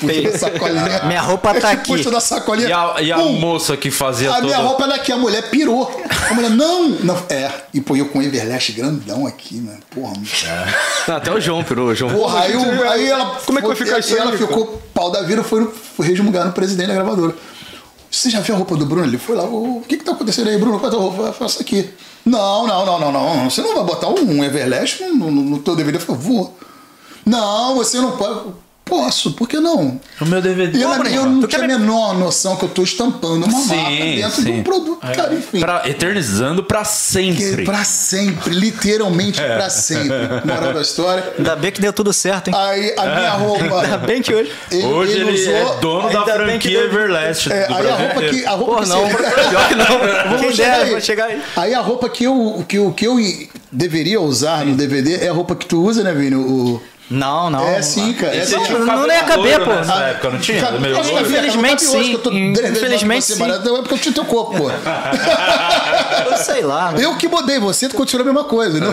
Puxa 0.00 0.22
da 0.32 0.38
sacolinha. 0.38 1.02
Minha 1.06 1.20
roupa 1.20 1.54
tá 1.60 1.70
aqui. 1.70 1.92
Puxa 1.96 2.10
da 2.10 2.20
sacolinha. 2.20 2.68
E 2.68 2.72
a, 2.72 2.94
e 3.02 3.12
a 3.12 3.16
Pum! 3.18 3.32
moça 3.34 3.76
que 3.76 3.90
fazia 3.90 4.30
A 4.30 4.34
toda... 4.36 4.46
minha 4.46 4.58
roupa 4.58 4.84
é 4.84 4.88
daqui, 4.88 5.12
a 5.12 5.16
mulher 5.16 5.48
pirou. 5.50 5.88
A 6.30 6.34
mulher, 6.34 6.50
não, 6.50 6.88
não. 6.88 7.16
É, 7.28 7.50
e 7.72 7.80
pô, 7.80 7.94
eu 7.94 8.06
com 8.06 8.18
o 8.18 8.22
Everlast 8.22 8.72
grandão 8.72 9.26
aqui, 9.26 9.56
mano. 9.60 9.78
Porra, 9.90 10.12
Não, 11.06 11.16
até 11.16 11.32
o 11.32 11.40
João 11.40 11.62
pirou. 11.62 11.88
O 11.88 11.94
João 11.94 12.12
porra 12.12 12.40
aí, 12.40 12.56
o- 12.56 12.88
aí 12.90 13.06
ela. 13.08 13.36
Como 13.46 13.58
é 13.58 13.62
que 13.62 13.68
vai 13.68 13.76
ficar 13.76 13.98
isso 14.00 14.14
aí? 14.14 14.20
Ela 14.20 14.36
ficou 14.36 14.82
pau 14.92 15.10
da 15.10 15.22
vida, 15.22 15.42
foi, 15.44 15.60
no- 15.60 15.70
foi 15.70 16.06
resmungar 16.06 16.44
no 16.46 16.52
presidente 16.52 16.88
da 16.88 16.94
gravadora. 16.94 17.34
Você 18.10 18.28
já 18.28 18.40
viu 18.40 18.56
a 18.56 18.58
roupa 18.58 18.74
do 18.76 18.84
Bruno? 18.84 19.06
Ele 19.06 19.18
foi 19.18 19.36
lá, 19.36 19.44
o 19.44 19.84
que 19.86 19.96
que 19.96 20.04
tá 20.04 20.10
acontecendo 20.12 20.48
aí, 20.48 20.58
Bruno? 20.58 20.80
Qual 20.80 20.86
é 20.86 20.88
a 20.88 20.90
tua 20.90 21.00
roupa? 21.00 21.22
Eu 21.28 21.32
faço 21.32 21.62
aqui. 21.62 21.88
Não, 22.26 22.66
não, 22.66 22.84
não, 22.84 22.98
não, 22.98 23.12
não. 23.12 23.48
Você 23.48 23.62
não 23.62 23.72
vai 23.74 23.84
botar 23.84 24.08
um 24.08 24.42
Everlast 24.44 25.00
no, 25.04 25.30
no, 25.30 25.42
no 25.42 25.58
teu 25.60 25.76
DVD? 25.76 25.96
Eu 25.96 26.00
falei, 26.02 26.20
vou. 26.20 26.58
Não, 27.24 27.76
você 27.76 27.98
não 27.98 28.16
pode. 28.16 28.50
Posso, 28.90 29.32
por 29.32 29.48
que 29.48 29.58
não? 29.60 30.00
O 30.20 30.24
meu 30.26 30.42
DVD. 30.42 30.82
Eu, 30.82 30.90
Bruno, 30.98 31.08
eu 31.08 31.24
não 31.26 31.40
tu 31.40 31.46
tinha 31.46 31.62
a 31.64 31.66
menor 31.68 32.18
noção 32.18 32.56
que 32.56 32.64
eu 32.64 32.68
tô 32.68 32.82
estampando 32.82 33.46
uma 33.46 33.60
Sim, 33.60 33.76
marca 33.76 33.90
dentro 34.04 34.42
de 34.42 34.50
sim. 34.50 34.58
um 34.60 34.62
produto, 34.64 34.98
cara, 35.00 35.32
enfim. 35.32 35.60
Pra, 35.60 35.82
eternizando 35.88 36.62
pra 36.64 36.80
Que 36.82 36.88
sempre. 36.88 37.64
pra 37.64 37.84
sempre, 37.84 38.52
literalmente 38.52 39.40
É. 39.40 39.54
pra 39.56 39.70
sempre. 39.70 40.16
Moral 40.44 40.74
da 40.74 40.82
história. 40.82 41.32
Ainda 41.38 41.54
bem 41.56 41.70
que 41.70 41.80
deu 41.80 41.92
tudo 41.92 42.12
certo, 42.12 42.48
hein? 42.48 42.54
Aí 42.56 42.92
a 42.98 43.02
minha 43.02 43.32
Ainda 43.32 43.36
roupa. 43.36 43.98
bem 43.98 44.20
que 44.20 44.34
hoje. 44.34 44.50
Hoje 44.92 45.12
ele, 45.20 45.44
é 45.52 45.62
usou- 45.62 45.76
dono 45.76 46.10
da 46.10 46.18
Ainda 46.20 46.32
que 46.32 46.38
franquia 46.44 46.78
deu- 46.80 46.86
Everlast 46.88 47.52
É, 47.52 47.66
aí 47.72 47.88
a 47.88 47.94
roupa 47.96 48.22
que. 48.22 48.44
A 48.46 48.50
roupa 48.50 48.74
Pô, 48.76 48.82
que 48.82 48.88
não. 48.88 49.08
você- 49.08 49.16
Pior 49.50 49.68
que 49.68 49.74
não. 49.76 49.86
Vamos 50.24 50.40
Quem 50.40 50.52
chegar 50.52 50.80
aí. 50.80 50.90
vou 50.90 51.00
chegar 51.00 51.24
aí. 51.26 51.42
Aí 51.56 51.74
a 51.74 51.80
roupa 51.80 52.08
que 52.10 52.24
eu, 52.24 52.64
que 52.68 52.76
eu, 52.76 52.90
que 52.92 53.06
eu 53.06 53.16
deveria 53.70 54.20
usar 54.20 54.64
no 54.66 54.74
DVD 54.74 55.24
é 55.24 55.28
a 55.28 55.32
roupa 55.32 55.54
que 55.54 55.66
tu 55.66 55.80
usa, 55.84 56.02
né, 56.02 56.12
Vini? 56.12 56.34
O, 56.34 56.82
Não, 57.10 57.50
não. 57.50 57.66
é 57.66 57.82
sim, 57.82 58.12
cara. 58.12 58.36
É 58.36 58.46
tinha 58.46 58.60
um 58.60 58.78
Não 58.78 58.86
cabelo 58.86 59.10
ia 59.12 59.24
caber, 59.24 59.58
loiro 59.58 59.64
pô. 59.64 59.70
Nessa 59.72 59.94
época, 59.94 60.30
não 60.30 60.38
tinha? 60.38 60.60
Cara, 60.60 60.78
Meio 60.78 60.94
eu 60.94 61.00
acho 61.00 61.12
Infelizmente, 61.12 61.84
não 61.84 61.92
cabe 61.92 61.98
hoje 61.98 62.20
sim. 62.22 62.70
Infelizmente, 62.70 63.24
sim. 63.24 63.38
Maria, 63.38 63.56
É 63.56 63.58
porque 63.60 63.94
eu 63.94 63.98
tinha 63.98 64.14
teu 64.14 64.24
corpo, 64.24 64.56
pô. 64.56 64.70
Eu 66.30 66.36
sei 66.36 66.62
lá. 66.62 66.92
né? 66.92 67.04
Eu 67.04 67.16
que 67.16 67.26
mudei, 67.26 67.58
você 67.58 67.88
continua 67.88 68.22
a 68.22 68.26
mesma 68.26 68.44
coisa, 68.44 68.78
né? 68.78 68.86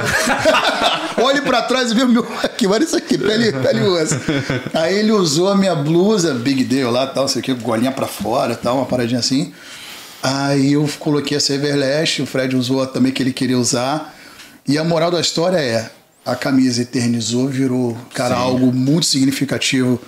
Olhe 1.21 1.41
pra 1.41 1.61
trás 1.61 1.91
e 1.91 1.95
vê 1.95 2.03
o 2.03 2.07
meu 2.07 2.25
aqui, 2.43 2.65
olha 2.67 2.83
isso 2.83 2.95
aqui, 2.95 3.17
pele, 3.17 3.51
pele 3.51 3.81
osso. 3.81 4.15
Aí 4.73 4.97
ele 4.97 5.11
usou 5.11 5.49
a 5.49 5.55
minha 5.55 5.75
blusa, 5.75 6.33
Big 6.33 6.63
Deal 6.63 6.91
lá, 6.91 7.07
tal, 7.07 7.27
sei 7.27 7.41
o 7.41 7.43
que, 7.43 7.53
golinha 7.53 7.91
pra 7.91 8.07
fora, 8.07 8.55
tal, 8.55 8.77
uma 8.77 8.85
paradinha 8.85 9.19
assim. 9.19 9.51
Aí 10.21 10.73
eu 10.73 10.87
coloquei 10.99 11.37
essa 11.37 11.53
Everlast, 11.53 12.21
o 12.21 12.25
Fred 12.25 12.55
usou 12.55 12.81
a 12.81 12.87
também 12.87 13.11
que 13.11 13.21
ele 13.21 13.33
queria 13.33 13.57
usar. 13.57 14.13
E 14.67 14.77
a 14.77 14.83
moral 14.83 15.09
da 15.09 15.19
história 15.19 15.57
é, 15.57 15.89
a 16.27 16.35
camisa 16.35 16.81
eternizou, 16.81 17.47
virou, 17.47 17.97
cara, 18.13 18.35
algo 18.35 18.73
muito 18.73 19.05
significativo 19.05 19.99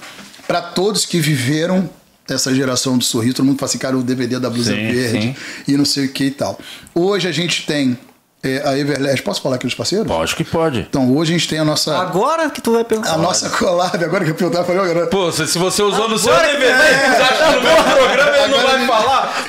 pra 0.46 0.62
todos 0.62 1.06
que 1.06 1.18
viveram 1.18 1.90
essa 2.28 2.54
geração 2.54 2.98
do 2.98 3.04
sorriso. 3.06 3.36
Todo 3.36 3.46
mundo 3.46 3.58
fala 3.58 3.70
assim, 3.70 3.78
cara, 3.78 3.98
o 3.98 4.04
DVD 4.04 4.38
da 4.38 4.50
blusa 4.50 4.76
Sim, 4.76 4.92
verde 4.92 5.22
sim. 5.22 5.36
e 5.66 5.78
não 5.78 5.86
sei 5.86 6.08
o 6.08 6.10
que 6.10 6.26
e 6.26 6.32
tal. 6.32 6.60
Hoje 6.94 7.26
a 7.26 7.32
gente 7.32 7.66
tem 7.66 7.98
é, 8.44 8.62
a 8.66 8.78
Everlast. 8.78 9.22
Posso 9.24 9.42
falar 9.42 9.56
aqui 9.56 9.66
dos 9.68 9.76
parceiros? 9.76 10.08
Lógico 10.08 10.44
que 10.44 10.50
pode. 10.50 10.80
Então, 10.90 11.16
hoje 11.16 11.34
a 11.34 11.38
gente 11.38 11.48
tem 11.48 11.60
a 11.60 11.66
nossa. 11.66 11.98
Agora 11.98 12.50
que 12.50 12.62
tu 12.62 12.72
vai 12.74 12.84
perguntar. 12.84 13.14
A 13.14 13.18
nossa 13.18 13.50
collab, 13.50 14.04
agora 14.04 14.24
que 14.26 14.32
eu 14.32 14.36
perguntar, 14.36 14.60
eu 14.60 14.66
falei, 14.66 14.82
agora. 14.92 15.08
Pô, 15.08 15.32
se, 15.32 15.46
se 15.48 15.58
você 15.58 15.82
usou 15.84 16.08
no 16.10 16.18
seu 16.18 16.32
Agora 16.34 16.48
que- 16.50 16.58
DVD, 16.58 16.74
você 16.78 17.22
acha 17.22 17.44
que 17.46 17.56
no 17.56 17.62
meu 17.62 17.84
programa 17.84 18.38
ele 18.38 18.48
não 18.48 18.60
Agora 18.60 18.68
vai 18.68 18.76
ele- 18.78 18.88
falar? 18.88 19.46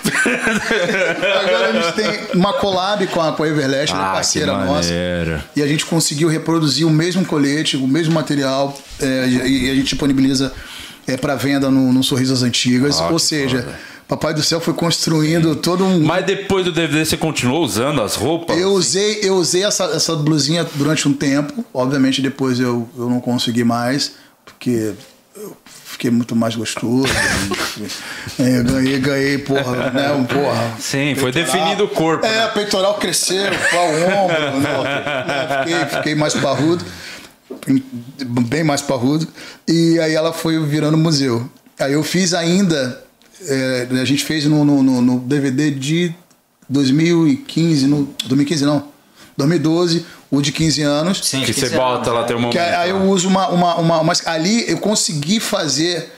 Agora 1.44 1.68
a 1.68 1.72
gente 1.72 1.92
tem 1.94 2.20
uma 2.34 2.52
collab 2.54 3.06
com 3.08 3.20
a, 3.20 3.32
com 3.32 3.42
a 3.42 3.48
Everlast, 3.48 3.94
é 3.94 3.96
Ah, 3.98 4.10
parceira 4.14 4.52
que 4.52 4.64
nossa. 4.64 4.90
E 5.56 5.62
a 5.62 5.66
gente 5.66 5.86
conseguiu 5.86 6.28
reproduzir 6.28 6.86
o 6.86 6.90
mesmo 6.90 7.24
colete, 7.24 7.76
o 7.76 7.86
mesmo 7.86 8.12
material, 8.14 8.76
é, 9.00 9.26
e, 9.26 9.66
e 9.66 9.70
a 9.70 9.74
gente 9.74 9.84
disponibiliza 9.88 10.52
é, 11.06 11.16
para 11.16 11.34
venda 11.34 11.70
no, 11.70 11.92
no 11.92 12.02
Sorrisas 12.02 12.42
Antigas. 12.42 13.00
Ah, 13.00 13.08
Ou 13.10 13.18
seja, 13.18 13.62
foda. 13.62 13.78
Papai 14.10 14.34
do 14.34 14.42
Céu 14.42 14.60
foi 14.60 14.74
construindo 14.74 15.54
todo 15.54 15.84
um. 15.84 16.00
Mas 16.00 16.26
depois 16.26 16.64
do 16.64 16.72
DVD 16.72 17.04
você 17.04 17.16
continuou 17.16 17.62
usando 17.62 18.02
as 18.02 18.16
roupas? 18.16 18.58
Eu 18.58 18.72
usei, 18.72 19.20
eu 19.22 19.36
usei 19.36 19.62
essa, 19.62 19.84
essa 19.84 20.16
blusinha 20.16 20.66
durante 20.74 21.06
um 21.06 21.12
tempo. 21.12 21.64
Obviamente, 21.72 22.20
depois 22.20 22.58
eu, 22.58 22.88
eu 22.98 23.08
não 23.08 23.20
consegui 23.20 23.62
mais, 23.62 24.16
porque 24.44 24.94
eu 25.36 25.56
fiquei 25.64 26.10
muito 26.10 26.34
mais 26.34 26.56
gostoso. 26.56 27.06
É, 28.38 28.58
eu 28.58 28.64
ganhei, 28.64 28.98
ganhei, 28.98 29.38
porra, 29.38 29.90
né? 29.90 30.12
Um 30.12 30.24
porra. 30.24 30.74
Sim, 30.78 31.14
foi 31.14 31.32
definido 31.32 31.84
o 31.84 31.88
corpo. 31.88 32.26
É, 32.26 32.28
né? 32.28 32.48
peitoral 32.48 32.94
cresceu, 32.94 33.44
o 33.44 34.24
ombro, 34.24 34.60
né? 34.60 35.64
Fiquei, 35.64 35.86
fiquei 35.86 36.14
mais 36.14 36.34
parrudo, 36.34 36.84
bem 38.26 38.62
mais 38.62 38.82
parrudo. 38.82 39.26
E 39.66 39.98
aí 40.00 40.14
ela 40.14 40.32
foi 40.32 40.62
virando 40.66 40.98
museu. 40.98 41.48
Aí 41.78 41.94
eu 41.94 42.02
fiz 42.02 42.34
ainda, 42.34 43.02
é, 43.48 43.88
a 44.00 44.04
gente 44.04 44.24
fez 44.24 44.44
no, 44.46 44.64
no, 44.64 44.82
no- 44.82 45.00
no 45.02 45.18
DVD 45.20 45.70
de 45.70 46.14
2015, 46.68 47.86
no, 47.86 48.08
2015 48.26 48.64
não, 48.64 48.84
2012, 49.36 50.04
o 50.30 50.40
de 50.40 50.52
15 50.52 50.82
anos. 50.82 51.20
Sim, 51.26 51.40
Que 51.40 51.46
de 51.46 51.54
você 51.54 51.60
15 51.62 51.76
bota 51.76 51.94
anos, 51.96 52.08
lá, 52.14 52.20
né? 52.22 52.26
tem 52.26 52.36
um 52.36 52.40
momento. 52.40 52.52
Que 52.52 52.58
aí 52.58 52.90
eu 52.90 53.02
uso 53.04 53.28
uma, 53.28 53.48
uma, 53.48 53.74
uma, 53.76 54.02
mas 54.04 54.26
ali 54.26 54.70
eu 54.70 54.78
consegui 54.78 55.40
fazer 55.40 56.12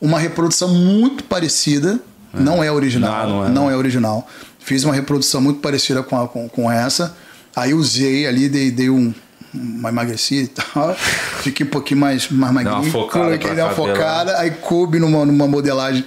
uma 0.00 0.18
reprodução 0.18 0.68
muito 0.68 1.24
parecida. 1.24 2.00
Não 2.34 2.64
é 2.64 2.72
original. 2.72 3.28
Não, 3.28 3.42
Não, 3.44 3.48
não 3.50 3.70
é. 3.70 3.74
é. 3.74 3.76
original. 3.76 4.26
Fiz 4.58 4.84
uma 4.84 4.94
reprodução 4.94 5.40
muito 5.40 5.60
parecida 5.60 6.02
com, 6.02 6.18
a- 6.20 6.26
com, 6.26 6.48
com 6.48 6.70
essa. 6.70 7.14
Aí 7.54 7.74
usei 7.74 8.26
ali, 8.26 8.48
dei, 8.48 8.70
dei 8.70 8.88
um, 8.88 9.12
uma 9.52 9.90
emagrecida 9.90 10.42
e 10.44 10.46
tal. 10.48 10.94
Fiquei 11.42 11.66
um 11.66 11.68
pouquinho 11.68 12.00
mais, 12.00 12.30
mais 12.30 12.52
uma 12.52 12.62
magrinho. 12.62 12.90
focada 12.90 13.24
coloquei, 13.26 13.38
pra 13.46 13.54
dei 13.54 13.62
uma 13.64 13.74
focada. 13.74 14.38
Aí 14.38 14.50
coube 14.52 14.98
numa, 14.98 15.26
numa 15.26 15.46
modelagem 15.46 16.04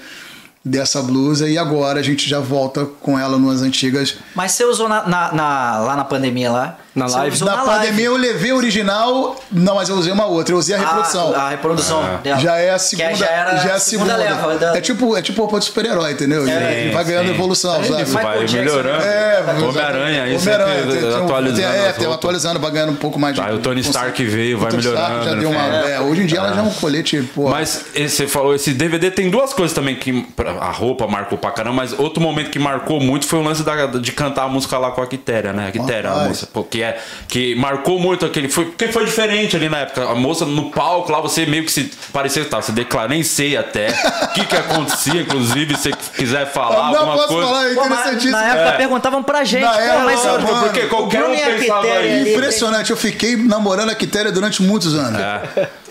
dessa 0.66 1.01
blusa. 1.01 1.47
E 1.47 1.57
agora 1.57 1.99
a 1.99 2.03
gente 2.03 2.28
já 2.28 2.39
volta 2.39 2.84
com 2.86 3.18
ela 3.20 3.38
nas 3.38 3.61
antigas. 3.61 4.16
Mas 4.36 4.53
você 4.53 4.66
usou 4.66 4.89
na, 4.89 5.07
na- 5.07 5.32
na- 5.32 5.78
lá 5.80 5.95
na 5.95 6.03
pandemia 6.03 6.51
lá? 6.51 6.78
Na 6.95 7.07
Você 7.09 7.17
live? 7.17 7.39
Na, 7.43 7.45
na 7.57 7.63
live. 7.63 7.71
pandemia 7.85 8.05
eu 8.05 8.15
levei 8.15 8.51
a 8.51 8.55
original. 8.55 9.35
Não, 9.51 9.75
mas 9.75 9.89
eu 9.89 9.95
usei 9.95 10.13
uma 10.13 10.25
outra. 10.25 10.53
Eu 10.55 10.59
usei 10.59 10.75
a 10.75 10.79
reprodução. 10.79 11.33
Ah, 11.35 11.41
a 11.41 11.49
reprodução 11.49 12.19
dela. 12.23 12.39
Já 12.39 12.55
é 12.57 12.69
a 12.71 12.73
Que 12.75 12.79
segunda, 12.79 13.15
já 13.15 13.25
era 13.25 13.57
já 13.57 13.69
é 13.69 13.73
a 13.73 13.79
segunda. 13.79 14.15
segunda 14.15 14.15
leva 14.55 14.77
É 14.77 14.81
tipo, 14.81 15.17
é 15.17 15.21
tipo 15.21 15.41
roupa 15.41 15.59
de 15.59 15.65
super-herói, 15.65 16.13
entendeu? 16.13 16.47
É, 16.47 16.89
vai 16.91 17.03
ganhando 17.03 17.27
sim. 17.27 17.33
evolução, 17.33 17.75
É 17.81 17.83
sabe? 17.83 18.03
vai 18.05 18.47
melhorando. 18.47 19.03
É, 19.03 19.43
Homem-Aranha 19.61 20.23
Homem-Aranha, 20.37 20.83
tem- 20.87 21.15
atualizando. 21.23 21.55
tem- 21.61 21.65
É, 21.85 21.91
tem 21.93 22.13
atualizando, 22.13 22.59
vai 22.59 22.71
ganhando 22.71 22.91
um 22.93 22.95
pouco 22.95 23.19
mais 23.19 23.35
de. 23.35 23.41
Aí 23.41 23.53
o 23.53 23.59
Tony 23.59 23.81
Stark 23.81 24.23
veio, 24.23 24.57
vai 24.57 24.71
O 24.71 24.75
melhorando, 24.77 25.23
Já 25.25 25.33
deu 25.35 25.49
uma, 25.49 25.67
né? 25.67 25.95
é, 25.95 25.99
hoje 25.99 26.21
em 26.21 26.25
dia 26.25 26.39
ela 26.39 26.53
já 26.53 26.61
é 26.61 26.63
um 26.63 26.71
colete, 26.71 27.21
pô. 27.35 27.49
Mas 27.49 27.85
esse, 27.93 28.15
você 28.15 28.27
falou, 28.27 28.55
esse 28.55 28.73
DVD 28.73 29.11
tem 29.11 29.29
duas 29.29 29.53
coisas 29.53 29.75
também 29.75 29.95
que 29.95 30.25
a 30.61 30.71
roupa 30.71 31.07
marcou 31.07 31.37
pra 31.37 31.51
caramba, 31.51 31.75
mas 31.75 31.91
outro 31.97 32.21
momento 32.21 32.49
que 32.49 32.59
marcou 32.59 32.99
muito 33.01 33.25
foi 33.27 33.39
o 33.39 33.43
lance 33.43 33.63
da- 33.63 33.85
de 33.85 34.11
cantar 34.13 34.43
a 34.43 34.47
música 34.47 34.77
lá 34.77 34.91
com 34.91 35.01
a 35.01 35.07
Quitéria, 35.07 35.51
né? 35.51 35.67
A 35.67 35.71
Quitéria, 35.71 36.09
a 36.11 36.15
moça, 36.27 36.47
pô, 36.51 36.63
que, 36.63 36.84
é, 36.86 36.99
que 37.27 37.55
marcou 37.55 37.99
muito 37.99 38.25
aquele. 38.25 38.49
Foi, 38.49 38.65
porque 38.65 38.88
foi 38.89 39.05
diferente 39.05 39.55
ali 39.55 39.69
na 39.69 39.79
época. 39.79 40.03
A 40.09 40.15
moça 40.15 40.45
no 40.45 40.69
palco 40.71 41.11
lá, 41.11 41.19
você 41.21 41.45
meio 41.45 41.63
que 41.65 41.71
se 41.71 41.91
parecia 42.13 42.43
que 42.43 42.49
tava, 42.49 42.61
você 42.63 42.71
declara, 42.71 43.07
nem 43.07 43.23
sei 43.23 43.57
até 43.57 43.88
o 44.23 44.27
que, 44.33 44.45
que 44.45 44.55
acontecia, 44.55 45.21
inclusive, 45.21 45.75
se 45.75 45.83
você 45.83 45.91
quiser 46.15 46.51
falar 46.51 46.91
não 46.91 46.99
alguma 46.99 47.15
posso 47.15 47.27
coisa. 47.27 47.47
falar, 47.47 47.71
é 47.71 47.73
Pô, 47.75 47.89
mas 47.89 48.25
na 48.25 48.53
época 48.53 48.77
perguntavam 48.77 49.23
pra 49.23 49.43
gente. 49.43 49.63
Na 49.63 49.79
época, 49.79 50.05
mas 50.05 50.25
mano, 50.25 50.59
porque 50.59 50.81
qualquer 50.88 51.23
um 51.23 51.36
pensava 51.36 51.81
Quitéria 51.81 51.99
aí. 51.99 52.21
ali, 52.21 52.33
Impressionante, 52.33 52.91
eu 52.91 52.97
fiquei 52.97 53.36
namorando 53.36 53.89
a 53.89 53.95
Quitéria 53.95 54.31
durante 54.31 54.61
muitos 54.61 54.93
anos. 54.95 55.19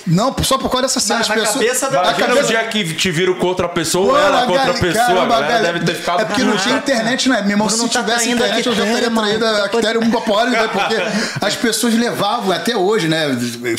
Não, 0.06 0.34
só 0.42 0.58
por 0.58 0.68
causa 0.70 0.82
dessa 0.86 1.00
cena. 1.00 1.20
Na- 1.20 1.28
na 1.28 1.34
pessoas, 1.34 1.54
cabeça 1.54 1.90
da- 1.90 2.00
a 2.00 2.02
Imagina 2.04 2.26
cabeça- 2.26 2.44
o 2.44 2.48
dia 2.48 2.64
que 2.64 2.94
te 2.94 3.10
viram 3.10 3.34
com 3.34 3.46
outra 3.46 3.68
pessoa, 3.68 4.12
Mano, 4.12 4.26
ela 4.26 4.42
a 4.42 4.46
com 4.46 4.52
outra 4.52 4.74
pessoa, 4.74 5.04
caramba, 5.06 5.34
a 5.34 5.38
a 5.38 5.40
galera 5.40 5.62
gal- 5.62 5.72
deve 5.72 5.84
ter 5.86 5.94
ficado. 5.94 6.20
É 6.20 6.24
porque 6.26 6.42
não 6.44 6.56
tinha 6.56 6.76
internet, 6.76 7.28
né? 7.28 7.40
Meu 7.42 7.50
irmão, 7.52 7.68
se 7.70 7.88
tá 7.88 8.00
tivesse 8.02 8.30
internet, 8.30 8.66
eu 8.66 8.74
já 8.74 8.84
teria 8.84 9.10
traído 9.10 9.46
a 9.46 9.68
Quitéria 9.68 10.00
um 10.00 10.10
pode, 10.10 10.50
né? 10.50 10.68
Porque 10.72 10.96
as 11.40 11.54
pessoas 11.56 11.94
levavam, 11.94 12.52
até 12.52 12.76
hoje, 12.76 13.08
né? 13.08 13.24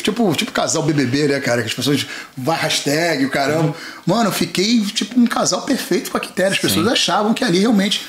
Tipo, 0.02 0.34
tipo 0.34 0.50
casal 0.52 0.82
BBB, 0.82 1.28
né, 1.28 1.40
cara? 1.40 1.62
Que 1.62 1.68
as 1.68 1.74
pessoas 1.74 2.06
vai 2.36 2.56
hashtag, 2.58 3.24
o 3.24 3.30
caramba. 3.30 3.74
Mano, 4.04 4.28
eu 4.28 4.32
fiquei 4.32 4.80
tipo 4.86 5.18
um 5.18 5.26
casal 5.26 5.62
perfeito 5.62 6.10
com 6.10 6.16
a 6.16 6.20
Quitéria. 6.20 6.52
As 6.52 6.58
pessoas 6.58 6.86
achavam 6.88 7.32
que 7.34 7.44
ali 7.44 7.60
realmente 7.60 8.04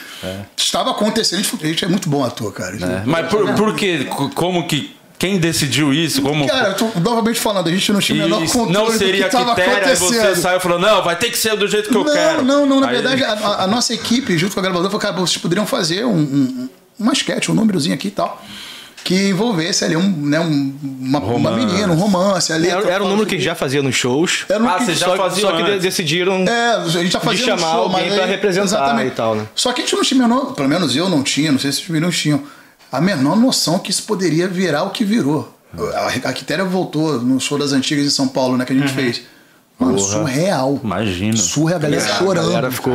estava 0.56 0.92
acontecendo. 0.92 1.46
A 1.62 1.66
gente 1.68 1.86
é 1.86 1.88
muito 1.88 2.10
bom 2.10 2.24
ator, 2.24 2.52
cara. 2.52 2.76
É, 2.76 3.02
Mas 3.06 3.28
por, 3.30 3.54
por 3.54 3.76
Como 4.34 4.68
que. 4.68 4.97
Quem 5.20 5.40
decidiu 5.40 5.94
isso? 5.94 6.22
Como. 6.22 6.46
Cara, 6.48 6.70
eu 6.70 6.74
tô 6.76 7.00
novamente 7.00 7.40
falando, 7.40 7.68
a 7.68 7.72
gente 7.72 7.92
não 7.92 8.00
tinha 8.00 8.20
o 8.20 8.22
menor 8.30 8.42
controle 8.46 8.72
não 8.72 8.86
do 8.86 8.92
que 8.92 8.98
seria 9.00 9.28
critério, 9.30 9.88
aí 9.88 9.96
você 9.96 10.36
saiu 10.36 10.58
e 10.58 10.60
falou, 10.60 10.78
não, 10.80 11.04
vai 11.04 11.16
ter 11.16 11.32
que 11.32 11.38
ser 11.38 11.56
do 11.56 11.68
jeito 11.68 11.90
que 11.90 11.96
eu 11.98 12.04
não, 12.04 12.14
quero. 12.14 12.44
Não, 12.44 12.66
não, 12.68 12.80
na 12.80 12.88
Aí- 12.90 12.94
verdade, 13.02 13.24
a, 13.24 13.64
a- 13.64 13.68
nossa 13.68 13.94
equipe, 13.94 14.38
junto 14.38 14.54
com 14.54 14.60
a 14.60 14.64
gravadora, 14.64 14.90
falou, 14.92 15.02
cara, 15.02 15.16
vocês 15.16 15.38
poderiam 15.42 15.66
fazer 15.66 16.06
um, 16.06 16.16
um, 16.18 16.70
uma 17.00 17.14
sketch, 17.14 17.50
um 17.50 17.56
númerozinho 17.56 17.96
aqui 17.96 18.10
e 18.10 18.12
tal, 18.12 18.40
que 19.04 19.30
envolvesse 19.30 19.84
ali 19.86 19.96
um, 19.98 20.02
né, 20.08 20.40
um- 20.40 20.76
uma, 20.84 21.20
uma 21.20 21.52
menina, 21.52 21.92
um 21.94 21.96
romance 21.96 22.54
ali. 22.54 22.68
Era, 22.68 22.88
era 22.88 23.04
um 23.04 23.08
número 23.08 23.26
que 23.26 23.34
a 23.34 23.38
gente 23.40 23.46
já 23.46 23.56
fazia 23.56 23.82
nos 23.82 23.96
shows. 23.96 24.46
Era 24.48 24.62
um 24.64 24.70
Ah, 24.70 24.76
que- 24.76 24.86
você 24.86 24.94
já 24.94 25.06
só, 25.08 25.16
fazia 25.18 25.42
só 25.42 25.52
que 25.56 25.62
antes. 25.64 25.82
decidiram. 25.82 26.46
É, 26.48 26.76
a 26.76 26.88
gente 26.90 27.10
já 27.12 27.20
fazia 27.20 27.44
de 27.46 27.52
um 27.52 27.58
chamar 27.58 27.72
show, 27.72 27.82
alguém 27.86 28.10
aí- 28.12 28.30
representar 28.30 28.66
exatamente. 28.66 29.08
e 29.08 29.12
tal, 29.12 29.34
né? 29.36 29.48
Só 29.56 29.74
que 29.74 29.82
a 29.82 29.84
gente 29.84 29.96
não 29.96 30.04
tinha 30.04 30.20
menor, 30.22 30.54
pelo 30.54 30.70
menos 30.70 30.96
eu 30.96 31.10
não 31.10 31.24
tinha, 31.24 31.52
não 31.52 31.58
sei 31.60 31.72
se 31.72 31.82
os 31.82 31.88
meninos 31.90 32.16
tinham, 32.16 32.44
a 32.92 33.02
menor 33.02 33.36
noção 33.36 33.80
que 33.80 33.92
isso 33.92 34.04
poderia 34.04 34.48
virar 34.48 34.84
o 34.84 34.90
que 34.92 35.04
virou. 35.04 35.54
A, 35.96 36.30
a 36.30 36.34
Quitéria 36.34 36.64
voltou 36.66 37.20
no 37.22 37.40
show 37.40 37.58
das 37.58 37.72
antigas 37.74 38.06
em 38.06 38.10
São 38.10 38.28
Paulo, 38.28 38.58
né, 38.58 38.66
que 38.66 38.74
a 38.74 38.76
gente 38.76 38.94
fez. 38.94 39.22
Mano, 39.80 40.00
surreal. 40.00 40.80
Imagino. 40.84 41.38
Surreal, 41.38 41.78
a 41.78 41.82
galera 41.84 42.04
A 42.04 42.16
chorando. 42.18 42.48
galera 42.48 42.72
ficou 42.72 42.94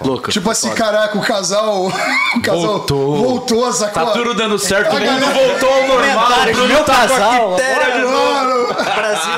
louca. 0.00 0.32
Tipo 0.32 0.50
assim, 0.50 0.68
caraca, 0.70 1.16
o 1.16 1.20
casal. 1.20 1.92
O 2.36 2.40
casal 2.42 2.60
Voltou. 2.60 3.16
voltou, 3.24 3.72
sacou? 3.72 4.04
Tá 4.06 4.12
tudo 4.12 4.34
dando 4.34 4.58
certo, 4.58 4.88
A 4.88 4.96
o 4.96 4.98
mundo 5.00 5.06
galera- 5.06 5.26
voltou 5.48 5.72
ao 5.72 5.86
normal. 5.88 6.28
Meu 6.68 6.84
tá 6.84 6.92
a 7.04 7.08
casal, 7.08 7.50
quitéria. 7.56 8.04
Mano, 8.04 8.66
Brasil. 8.74 9.32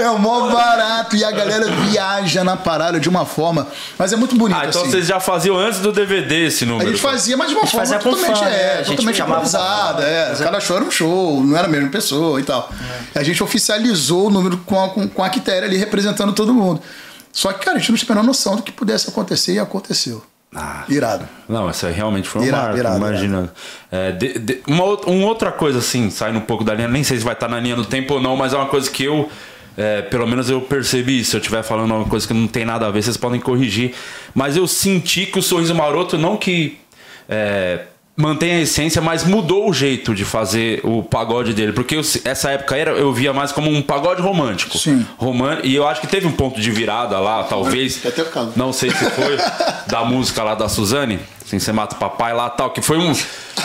É 0.00 0.10
o 0.10 0.18
mó 0.18 0.50
barato. 0.50 1.14
E 1.16 1.24
a 1.24 1.30
galera 1.30 1.66
viaja 1.70 2.42
na 2.42 2.56
parada 2.56 2.98
de 2.98 3.08
uma 3.08 3.24
forma. 3.26 3.66
Mas 3.98 4.12
é 4.12 4.16
muito 4.16 4.34
bonito. 4.36 4.58
Ah, 4.58 4.66
então 4.66 4.82
assim. 4.82 4.90
vocês 4.90 5.06
já 5.06 5.20
faziam 5.20 5.56
antes 5.56 5.80
do 5.80 5.92
DVD 5.92 6.46
esse 6.46 6.64
A 6.64 6.66
número. 6.66 6.90
gente 6.90 7.00
fazia, 7.00 7.36
mas 7.36 7.48
de 7.50 7.54
uma 7.54 7.66
forma 7.66 7.98
totalmente, 7.98 8.38
fã, 8.38 8.44
né? 8.44 8.50
é, 8.62 8.72
A 8.72 8.76
gente 8.78 8.86
totalmente 8.96 9.20
improvisada. 9.22 10.02
É. 10.02 10.34
Cada 10.38 10.60
show 10.60 10.76
era 10.76 10.84
um 10.84 10.90
show, 10.90 11.42
não 11.44 11.56
era 11.56 11.66
a 11.66 11.70
mesma 11.70 11.88
pessoa 11.90 12.40
e 12.40 12.44
tal. 12.44 12.70
A 13.14 13.22
gente 13.22 13.42
oficializou 13.42 14.26
o 14.26 14.30
número 14.30 14.56
com 14.58 14.82
a, 14.82 14.88
com, 14.88 15.08
com 15.08 15.22
a 15.24 15.28
Quitéria 15.28 15.66
ali 15.68 15.76
representando 15.76 16.32
todo 16.32 16.52
mundo. 16.54 16.80
Só 17.32 17.52
que, 17.52 17.64
cara, 17.64 17.76
a 17.76 17.80
gente 17.80 17.90
não 17.90 17.98
tinha 17.98 18.10
a 18.10 18.14
menor 18.14 18.26
noção 18.26 18.56
do 18.56 18.62
que 18.62 18.72
pudesse 18.72 19.08
acontecer 19.08 19.52
e 19.54 19.58
aconteceu. 19.58 20.24
Ah. 20.52 20.82
Irado. 20.88 21.28
Não, 21.48 21.68
essa 21.68 21.88
realmente 21.90 22.28
foi 22.28 22.40
uma 22.42 22.48
Irado, 22.48 22.62
marca, 22.64 22.78
irado, 22.80 22.96
imagina. 22.96 23.52
É, 23.92 24.10
de- 24.10 24.36
de- 24.36 24.62
uma, 24.66 24.82
outra- 24.82 25.08
uma 25.10 25.26
outra 25.26 25.52
coisa 25.52 25.78
assim, 25.78 26.10
saindo 26.10 26.38
um 26.40 26.42
pouco 26.42 26.64
da 26.64 26.74
linha, 26.74 26.88
nem 26.88 27.04
sei 27.04 27.18
se 27.18 27.24
vai 27.24 27.34
estar 27.34 27.46
na 27.48 27.60
linha 27.60 27.76
do 27.76 27.84
tempo 27.84 28.14
ou 28.14 28.20
não, 28.20 28.34
mas 28.36 28.52
é 28.52 28.56
uma 28.56 28.66
coisa 28.66 28.90
que 28.90 29.04
eu, 29.04 29.28
é, 29.76 30.02
pelo 30.02 30.26
menos 30.26 30.50
eu 30.50 30.60
percebi, 30.60 31.24
se 31.24 31.34
eu 31.36 31.38
estiver 31.40 31.62
falando 31.62 31.94
uma 31.94 32.04
coisa 32.04 32.26
que 32.26 32.34
não 32.34 32.46
tem 32.46 32.64
nada 32.64 32.86
a 32.86 32.90
ver, 32.90 33.02
vocês 33.02 33.16
podem 33.16 33.40
corrigir, 33.40 33.94
mas 34.34 34.56
eu 34.56 34.66
senti 34.66 35.26
que 35.26 35.38
o 35.38 35.42
Sorriso 35.42 35.74
Maroto, 35.74 36.18
não 36.18 36.36
que 36.36 36.78
é, 37.28 37.80
mantém 38.16 38.52
a 38.56 38.60
essência, 38.60 39.00
mas 39.00 39.24
mudou 39.24 39.70
o 39.70 39.72
jeito 39.72 40.14
de 40.14 40.24
fazer 40.24 40.80
o 40.84 41.02
pagode 41.02 41.54
dele, 41.54 41.72
porque 41.72 41.96
eu- 41.96 42.02
essa 42.24 42.50
época 42.50 42.76
era, 42.76 42.90
eu 42.90 43.12
via 43.12 43.32
mais 43.32 43.50
como 43.52 43.70
um 43.70 43.80
pagode 43.80 44.20
romântico. 44.20 44.76
Sim. 44.76 45.06
Roman 45.16 45.60
e 45.64 45.74
eu 45.74 45.86
acho 45.88 46.00
que 46.02 46.06
teve 46.06 46.26
um 46.26 46.32
ponto 46.32 46.60
de 46.60 46.70
virada 46.70 47.18
lá, 47.18 47.44
talvez. 47.44 48.04
Até 48.04 48.22
ficado. 48.24 48.52
Não 48.56 48.72
sei 48.72 48.90
se 48.90 49.04
foi 49.10 49.38
da 49.88 50.04
música 50.04 50.42
lá 50.42 50.54
da 50.54 50.68
Suzane, 50.68 51.18
assim, 51.50 51.58
você 51.58 51.72
mata 51.72 51.96
o 51.96 51.98
papai 51.98 52.32
lá 52.32 52.48
tal, 52.48 52.70
que 52.70 52.80
foi 52.80 52.98
um. 52.98 53.12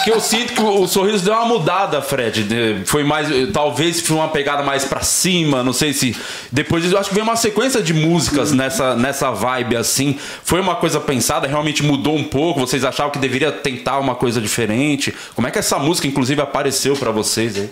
Que 0.03 0.11
eu 0.11 0.19
sinto 0.19 0.53
que 0.53 0.61
o, 0.61 0.81
o 0.81 0.87
sorriso 0.87 1.23
deu 1.23 1.33
uma 1.33 1.45
mudada, 1.45 2.01
Fred. 2.01 2.83
foi 2.85 3.03
mais. 3.03 3.27
Talvez 3.53 4.01
foi 4.01 4.17
uma 4.17 4.27
pegada 4.27 4.63
mais 4.63 4.85
pra 4.85 5.01
cima, 5.01 5.63
não 5.63 5.73
sei 5.73 5.93
se. 5.93 6.15
Depois 6.51 6.83
disso, 6.83 6.95
eu 6.95 6.99
acho 6.99 7.09
que 7.09 7.15
veio 7.15 7.25
uma 7.25 7.35
sequência 7.35 7.81
de 7.81 7.93
músicas 7.93 8.51
nessa, 8.51 8.95
nessa 8.95 9.31
vibe 9.31 9.75
assim. 9.77 10.17
Foi 10.43 10.59
uma 10.59 10.75
coisa 10.75 10.99
pensada, 10.99 11.47
realmente 11.47 11.83
mudou 11.83 12.15
um 12.15 12.23
pouco. 12.23 12.59
Vocês 12.59 12.83
achavam 12.83 13.11
que 13.11 13.19
deveria 13.19 13.51
tentar 13.51 13.99
uma 13.99 14.15
coisa 14.15 14.41
diferente? 14.41 15.13
Como 15.35 15.47
é 15.47 15.51
que 15.51 15.59
essa 15.59 15.77
música, 15.77 16.07
inclusive, 16.07 16.41
apareceu 16.41 16.95
pra 16.95 17.11
vocês 17.11 17.55
aí? 17.55 17.69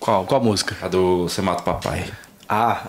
Qual? 0.00 0.24
Qual 0.24 0.40
música? 0.42 0.76
A 0.82 0.88
do 0.88 1.28
Você 1.28 1.40
Mata 1.40 1.60
o 1.60 1.64
Papai. 1.64 2.04
Ah, 2.48 2.80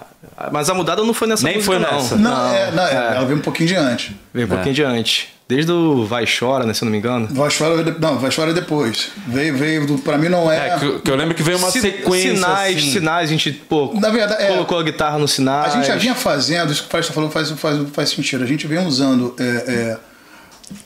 mas 0.51 0.69
a 0.69 0.73
mudada 0.73 1.03
não 1.03 1.13
foi 1.13 1.27
nessa 1.27 1.43
Nem 1.43 1.55
música, 1.55 1.73
foi 1.73 1.83
não. 1.83 1.97
nessa. 1.97 2.15
Não, 2.15 2.53
é, 2.53 2.71
não, 2.71 2.83
é, 2.83 3.15
ela 3.15 3.25
veio 3.25 3.37
um 3.39 3.41
pouquinho 3.41 3.67
de 3.67 3.75
antes. 3.75 4.11
Veio 4.33 4.47
um 4.47 4.49
pouquinho 4.49 4.73
de 4.73 4.83
antes. 4.83 5.27
Desde 5.49 5.71
o 5.71 6.05
Vai 6.05 6.25
Chora, 6.27 6.63
né, 6.63 6.75
se 6.75 6.83
eu 6.83 6.85
não 6.85 6.91
me 6.91 6.99
engano. 6.99 7.25
Voz 7.31 7.55
fora, 7.55 7.83
não, 7.99 8.19
voz 8.19 8.35
fora 8.35 8.53
depois. 8.53 9.09
Veio, 9.25 9.57
veio, 9.57 9.87
do, 9.87 9.97
pra 9.97 10.15
mim 10.15 10.29
não 10.29 10.49
é. 10.51 10.69
É, 10.75 10.77
que, 10.77 10.99
que 10.99 11.09
eu 11.09 11.15
lembro 11.15 11.33
que 11.33 11.41
veio 11.41 11.57
uma 11.57 11.71
Si- 11.71 11.81
sequência. 11.81 12.35
Sinais, 12.35 12.77
assim. 12.77 12.91
sinais, 12.91 13.29
a 13.29 13.31
gente, 13.31 13.51
pô, 13.51 13.91
Na 13.99 14.11
verdade, 14.11 14.43
é. 14.43 14.47
colocou 14.49 14.77
a 14.77 14.83
guitarra 14.83 15.17
no 15.17 15.27
sinal. 15.27 15.63
A 15.65 15.69
gente 15.69 15.87
já 15.87 15.95
vinha 15.95 16.13
fazendo, 16.13 16.71
isso 16.71 16.83
que 16.87 16.95
o 16.95 16.99
está 16.99 17.11
falando 17.11 17.31
faz, 17.31 17.49
faz, 17.49 17.79
faz 17.91 18.09
sentido. 18.11 18.43
A 18.43 18.45
gente 18.47 18.67
vem 18.67 18.77
usando 18.85 19.33
é, 19.39 19.43
é, 19.43 19.97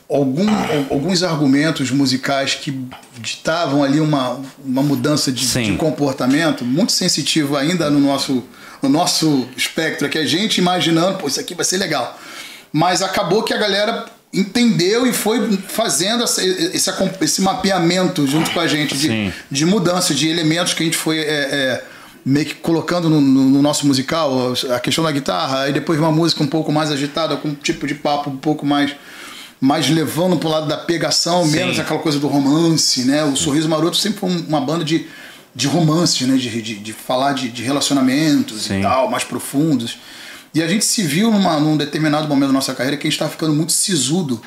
algum, 0.08 0.48
al- 0.48 0.86
alguns 0.92 1.22
argumentos 1.22 1.90
musicais 1.90 2.54
que 2.54 2.70
ditavam 3.18 3.84
ali 3.84 4.00
uma, 4.00 4.40
uma 4.64 4.82
mudança 4.82 5.30
de, 5.30 5.46
de 5.46 5.76
comportamento 5.76 6.64
muito 6.64 6.90
sensitivo 6.92 7.54
ainda 7.54 7.90
no 7.90 8.00
nosso, 8.00 8.42
no 8.80 8.88
nosso 8.88 9.46
espectro, 9.58 10.08
que 10.08 10.16
a 10.16 10.26
gente 10.26 10.56
imaginando, 10.56 11.18
pô, 11.18 11.28
isso 11.28 11.38
aqui 11.38 11.54
vai 11.54 11.66
ser 11.66 11.76
legal. 11.76 12.18
Mas 12.72 13.02
acabou 13.02 13.42
que 13.42 13.52
a 13.52 13.58
galera 13.58 14.06
entendeu 14.34 15.06
e 15.06 15.12
foi 15.12 15.58
fazendo 15.68 16.24
essa- 16.24 16.42
esse, 16.44 16.90
esse 17.20 17.40
mapeamento 17.42 18.26
junto 18.26 18.50
com 18.50 18.60
a 18.60 18.66
gente 18.66 18.96
de, 18.96 19.06
Sim. 19.08 19.32
de 19.50 19.64
mudança 19.64 20.12
de 20.14 20.28
elementos 20.28 20.74
que 20.74 20.82
a 20.82 20.86
gente 20.86 20.96
foi 20.96 21.18
é, 21.20 21.22
é, 21.22 21.84
meio 22.26 22.46
que 22.46 22.54
colocando 22.54 23.08
no, 23.08 23.20
no- 23.20 23.50
no 23.50 23.62
nosso 23.62 23.86
musical, 23.86 24.52
a 24.74 24.80
questão 24.80 25.04
da 25.04 25.12
guitarra, 25.12 25.62
aí 25.62 25.72
depois 25.72 25.98
uma 25.98 26.10
música 26.12 26.42
um 26.42 26.46
pouco 26.46 26.72
mais 26.72 26.90
agitada, 26.90 27.36
com 27.36 27.48
um 27.48 27.54
tipo 27.54 27.86
de 27.86 27.94
papo 27.94 28.30
um 28.30 28.36
pouco 28.36 28.66
mais 28.66 28.92
mais 29.60 29.88
levando 29.88 30.36
pro 30.36 30.48
lado 30.48 30.66
da 30.66 30.76
pegação, 30.76 31.44
Sim. 31.46 31.52
menos 31.52 31.78
aquela 31.78 31.98
coisa 32.00 32.18
do 32.18 32.26
romance, 32.28 33.02
né? 33.04 33.24
O 33.24 33.34
Sorriso 33.34 33.66
Maroto 33.66 33.96
sempre 33.96 34.18
foi 34.20 34.28
um- 34.28 34.44
uma 34.46 34.60
banda 34.60 34.84
de, 34.84 35.06
de 35.54 35.66
romance, 35.66 36.22
né? 36.26 36.36
De, 36.36 36.60
de, 36.60 36.74
de 36.74 36.92
falar 36.92 37.32
de, 37.32 37.48
de 37.48 37.62
relacionamentos 37.62 38.62
Sim. 38.64 38.80
e 38.80 38.82
tal, 38.82 39.08
mais 39.10 39.24
profundos. 39.24 39.96
E 40.54 40.62
a 40.62 40.68
gente 40.68 40.84
se 40.84 41.02
viu 41.02 41.30
numa, 41.30 41.58
num 41.58 41.76
determinado 41.76 42.28
momento 42.28 42.48
da 42.48 42.52
nossa 42.52 42.74
carreira 42.74 42.96
que 42.96 43.06
a 43.06 43.10
gente 43.10 43.14
estava 43.14 43.30
ficando 43.30 43.52
muito 43.52 43.72
sisudo. 43.72 44.40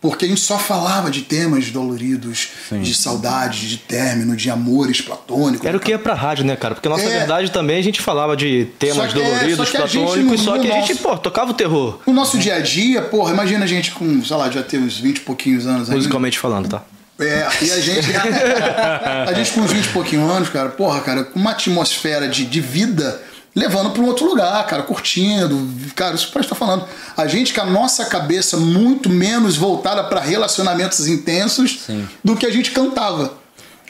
Porque 0.00 0.26
a 0.26 0.28
gente 0.28 0.42
só 0.42 0.58
falava 0.58 1.10
de 1.10 1.22
temas 1.22 1.70
doloridos, 1.70 2.48
de 2.70 2.94
saudade, 2.94 3.66
de 3.70 3.78
término, 3.78 4.36
de 4.36 4.50
amores 4.50 5.00
platônicos. 5.00 5.66
Era 5.66 5.78
o 5.78 5.80
que 5.80 5.92
ia 5.92 5.98
pra 5.98 6.12
rádio, 6.12 6.44
né, 6.44 6.54
cara? 6.56 6.74
Porque 6.74 6.86
na 6.90 6.96
nossa 6.96 7.08
É. 7.08 7.18
verdade 7.20 7.50
também 7.50 7.78
a 7.78 7.82
gente 7.82 8.02
falava 8.02 8.36
de 8.36 8.66
temas 8.78 8.96
Só 8.96 9.06
que- 9.06 9.18
é, 9.18 9.24
doloridos, 9.24 9.56
só 9.56 9.64
que 9.64 9.76
a 9.82 9.86
gente 9.86 10.02
platônicos, 10.04 10.38
no- 10.40 10.44
só 10.44 10.58
que 10.58 10.70
a 10.70 10.74
gente, 10.80 10.88
nosso- 10.90 11.02
pô, 11.02 11.16
tocava 11.16 11.52
o 11.52 11.54
terror. 11.54 12.00
No 12.06 12.12
nosso 12.12 12.36
dia 12.36 12.56
a 12.56 12.60
dia, 12.60 13.00
porra, 13.00 13.32
imagina 13.32 13.64
a 13.64 13.66
gente 13.66 13.92
com, 13.92 14.22
sei 14.22 14.36
lá, 14.36 14.50
já 14.50 14.62
ter 14.62 14.78
uns 14.78 14.98
20 15.00 15.16
e 15.16 15.20
pouquinhos 15.22 15.66
anos 15.66 15.84
ainda. 15.88 15.96
Musicalmente 15.96 16.38
falando, 16.38 16.68
tá? 16.68 16.82
É, 17.18 17.46
e 17.62 17.70
a 17.70 17.80
gente. 17.80 18.06
a 19.26 19.32
gente 19.32 19.52
com 19.52 19.62
20 19.62 19.86
e 19.86 19.88
pouquinho 19.88 20.28
anos, 20.30 20.50
cara, 20.50 20.68
porra, 20.68 21.00
cara, 21.00 21.24
com 21.24 21.38
uma 21.40 21.52
atmosfera 21.52 22.28
de, 22.28 22.44
de 22.44 22.60
vida 22.60 23.22
levando 23.54 23.90
para 23.90 24.02
um 24.02 24.06
outro 24.06 24.26
lugar, 24.26 24.66
cara, 24.66 24.82
curtindo. 24.82 25.68
Cara, 25.94 26.14
isso 26.14 26.30
parece 26.32 26.52
estar 26.52 26.56
falando. 26.56 26.84
A 27.16 27.26
gente 27.26 27.54
com 27.54 27.60
a 27.60 27.66
nossa 27.66 28.04
cabeça 28.06 28.56
muito 28.56 29.08
menos 29.08 29.56
voltada 29.56 30.02
para 30.04 30.20
relacionamentos 30.20 31.06
intensos 31.06 31.80
do 32.22 32.36
que 32.36 32.46
a 32.46 32.50
gente 32.50 32.72
cantava. 32.72 33.34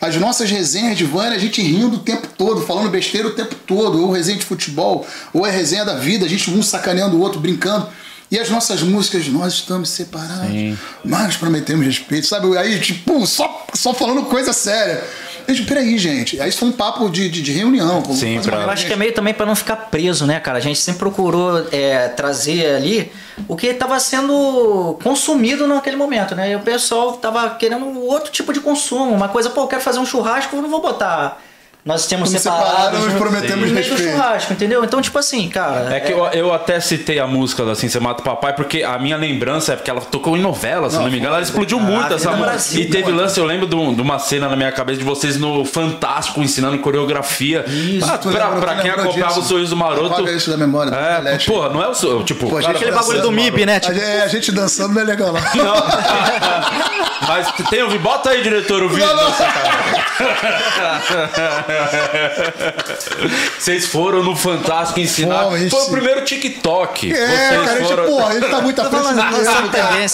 As 0.00 0.16
nossas 0.16 0.50
resenhas 0.50 0.98
de 0.98 1.04
Vânia, 1.04 1.36
a 1.36 1.40
gente 1.40 1.62
rindo 1.62 1.96
o 1.96 2.00
tempo 2.00 2.26
todo, 2.36 2.60
falando 2.60 2.90
besteira 2.90 3.28
o 3.28 3.30
tempo 3.30 3.54
todo, 3.66 4.02
ou 4.02 4.12
resenha 4.12 4.36
de 4.36 4.44
futebol, 4.44 5.06
ou 5.32 5.46
é 5.46 5.50
resenha 5.50 5.84
da 5.84 5.94
vida, 5.94 6.26
a 6.26 6.28
gente 6.28 6.50
um 6.50 6.62
sacaneando 6.62 7.16
o 7.16 7.20
outro, 7.20 7.40
brincando. 7.40 7.88
E 8.30 8.38
as 8.38 8.50
nossas 8.50 8.82
músicas, 8.82 9.28
nós 9.28 9.54
estamos 9.54 9.90
separados, 9.90 10.50
mas 11.04 11.36
prometemos 11.36 11.86
respeito, 11.86 12.26
sabe? 12.26 12.56
Aí, 12.58 12.80
tipo, 12.80 13.24
só, 13.26 13.66
só 13.72 13.94
falando 13.94 14.24
coisa 14.24 14.52
séria. 14.52 15.02
Eu 15.46 15.54
digo, 15.54 15.66
peraí, 15.68 15.98
gente. 15.98 16.40
Aí 16.40 16.48
isso 16.48 16.58
foi 16.58 16.68
um 16.68 16.72
papo 16.72 17.08
de, 17.08 17.28
de, 17.28 17.42
de 17.42 17.52
reunião. 17.52 18.02
Sim, 18.14 18.40
pra- 18.40 18.62
Eu 18.62 18.70
acho 18.70 18.86
que 18.86 18.92
é 18.92 18.96
meio 18.96 19.12
também 19.12 19.34
para 19.34 19.46
não 19.46 19.54
ficar 19.56 19.76
preso, 19.76 20.26
né, 20.26 20.40
cara? 20.40 20.58
A 20.58 20.60
gente 20.60 20.78
sempre 20.78 20.98
procurou 21.00 21.66
é, 21.72 22.08
trazer 22.08 22.74
ali 22.76 23.12
o 23.48 23.56
que 23.56 23.66
estava 23.68 23.98
sendo 24.00 24.98
consumido 25.02 25.66
naquele 25.66 25.96
momento, 25.96 26.34
né? 26.34 26.52
E 26.52 26.56
o 26.56 26.60
pessoal 26.60 27.12
tava 27.14 27.50
querendo 27.50 27.86
outro 28.00 28.30
tipo 28.30 28.52
de 28.52 28.60
consumo, 28.60 29.12
uma 29.12 29.28
coisa, 29.28 29.50
pô, 29.50 29.62
eu 29.62 29.66
quero 29.66 29.82
fazer 29.82 29.98
um 29.98 30.06
churrasco, 30.06 30.56
eu 30.56 30.62
não 30.62 30.68
vou 30.70 30.80
botar. 30.80 31.40
Nós 31.84 32.06
temos 32.06 32.30
separados, 32.30 33.12
prometemos 33.12 33.68
no 33.68 33.74
meio 33.74 33.86
do 33.86 33.90
respeito. 33.94 34.16
churrasco, 34.16 34.54
entendeu? 34.54 34.82
Então, 34.82 35.02
tipo 35.02 35.18
assim, 35.18 35.50
cara. 35.50 35.94
É 35.94 36.00
que 36.00 36.10
eu, 36.12 36.24
eu 36.28 36.54
até 36.54 36.80
citei 36.80 37.18
a 37.18 37.26
música 37.26 37.62
da 37.62 37.72
Assim 37.72 37.90
Você 37.90 38.00
Mata 38.00 38.22
o 38.22 38.24
Papai, 38.24 38.54
porque 38.54 38.82
a 38.82 38.98
minha 38.98 39.18
lembrança 39.18 39.74
é 39.74 39.76
porque 39.76 39.90
ela 39.90 40.00
tocou 40.00 40.34
em 40.34 40.40
novela, 40.40 40.88
se 40.88 40.96
não, 40.96 41.02
Não, 41.04 41.10
me 41.10 41.18
engano. 41.18 41.34
Ela 41.34 41.42
explodiu 41.42 41.78
muito 41.78 41.96
Avenida 41.98 42.14
essa 42.14 42.30
música. 42.30 42.46
Brasil, 42.50 42.80
E 42.80 42.86
teve 42.86 43.10
não, 43.10 43.18
lance, 43.18 43.38
eu 43.38 43.44
lembro 43.44 43.66
de, 43.66 43.76
um- 43.76 43.92
de 43.94 44.00
uma 44.00 44.18
cena 44.18 44.48
na 44.48 44.56
minha 44.56 44.72
cabeça 44.72 44.98
de 45.00 45.04
vocês 45.04 45.36
no 45.36 45.62
Fantástico 45.66 46.40
ensinando 46.42 46.78
coreografia. 46.78 47.66
Isso. 47.68 48.10
Ah, 48.10 48.16
pra, 48.16 48.30
lembra- 48.30 48.60
pra 48.62 48.76
quem 48.76 48.90
acompanhava 48.90 49.34
disso? 49.34 49.40
o 49.40 49.44
Sorriso 49.44 49.76
Maroto. 49.76 50.06
Apaga 50.14 50.32
isso 50.32 50.48
da 50.50 50.56
memória, 50.56 50.90
É, 50.94 51.36
porra, 51.44 51.68
não 51.68 51.82
é 51.82 51.88
o. 51.88 51.94
so- 51.94 52.22
Tipo, 52.24 52.48
Pô, 52.48 52.56
a 52.56 52.60
gente 52.62 52.66
cara, 52.66 52.76
Aquele 52.78 52.90
Era 52.92 53.00
bagulho 53.00 53.20
do 53.20 53.30
MIB, 53.30 53.66
né? 53.66 53.76
A 53.76 53.80
Tipo, 53.80 53.92
gente, 53.94 54.22
a 54.22 54.28
gente 54.28 54.52
dançando 54.52 54.94
não 54.94 55.02
é 55.02 55.04
legal, 55.04 55.34
não. 55.34 55.40
Não. 55.64 55.74
Mas 57.28 57.52
tem 57.70 57.82
o 57.82 57.88
vídeo. 57.88 58.02
Bota 58.02 58.30
aí, 58.30 58.42
diretor, 58.42 58.82
o 58.82 58.88
vídeo. 58.88 59.06
Não, 59.06 59.16
não. 59.16 59.24
Vocês 63.58 63.86
foram 63.86 64.22
no 64.22 64.36
Fantástico 64.36 65.00
ensinar. 65.00 65.44
Foi 65.70 65.82
o 65.82 65.90
primeiro 65.90 66.24
TikTok. 66.24 67.12
É, 67.12 67.16
Vocês 67.16 67.50
cara, 67.50 67.62
a 67.72 67.78
gente, 67.78 67.88
foram- 67.88 68.06
porra, 68.06 68.26
a 68.28 68.32
gente 68.34 68.50
tá 68.50 68.60
muito 68.60 68.80
à 68.80 68.84
frente 68.90 69.02
do 69.62 69.70
cara. 69.70 69.90
né? 69.92 70.06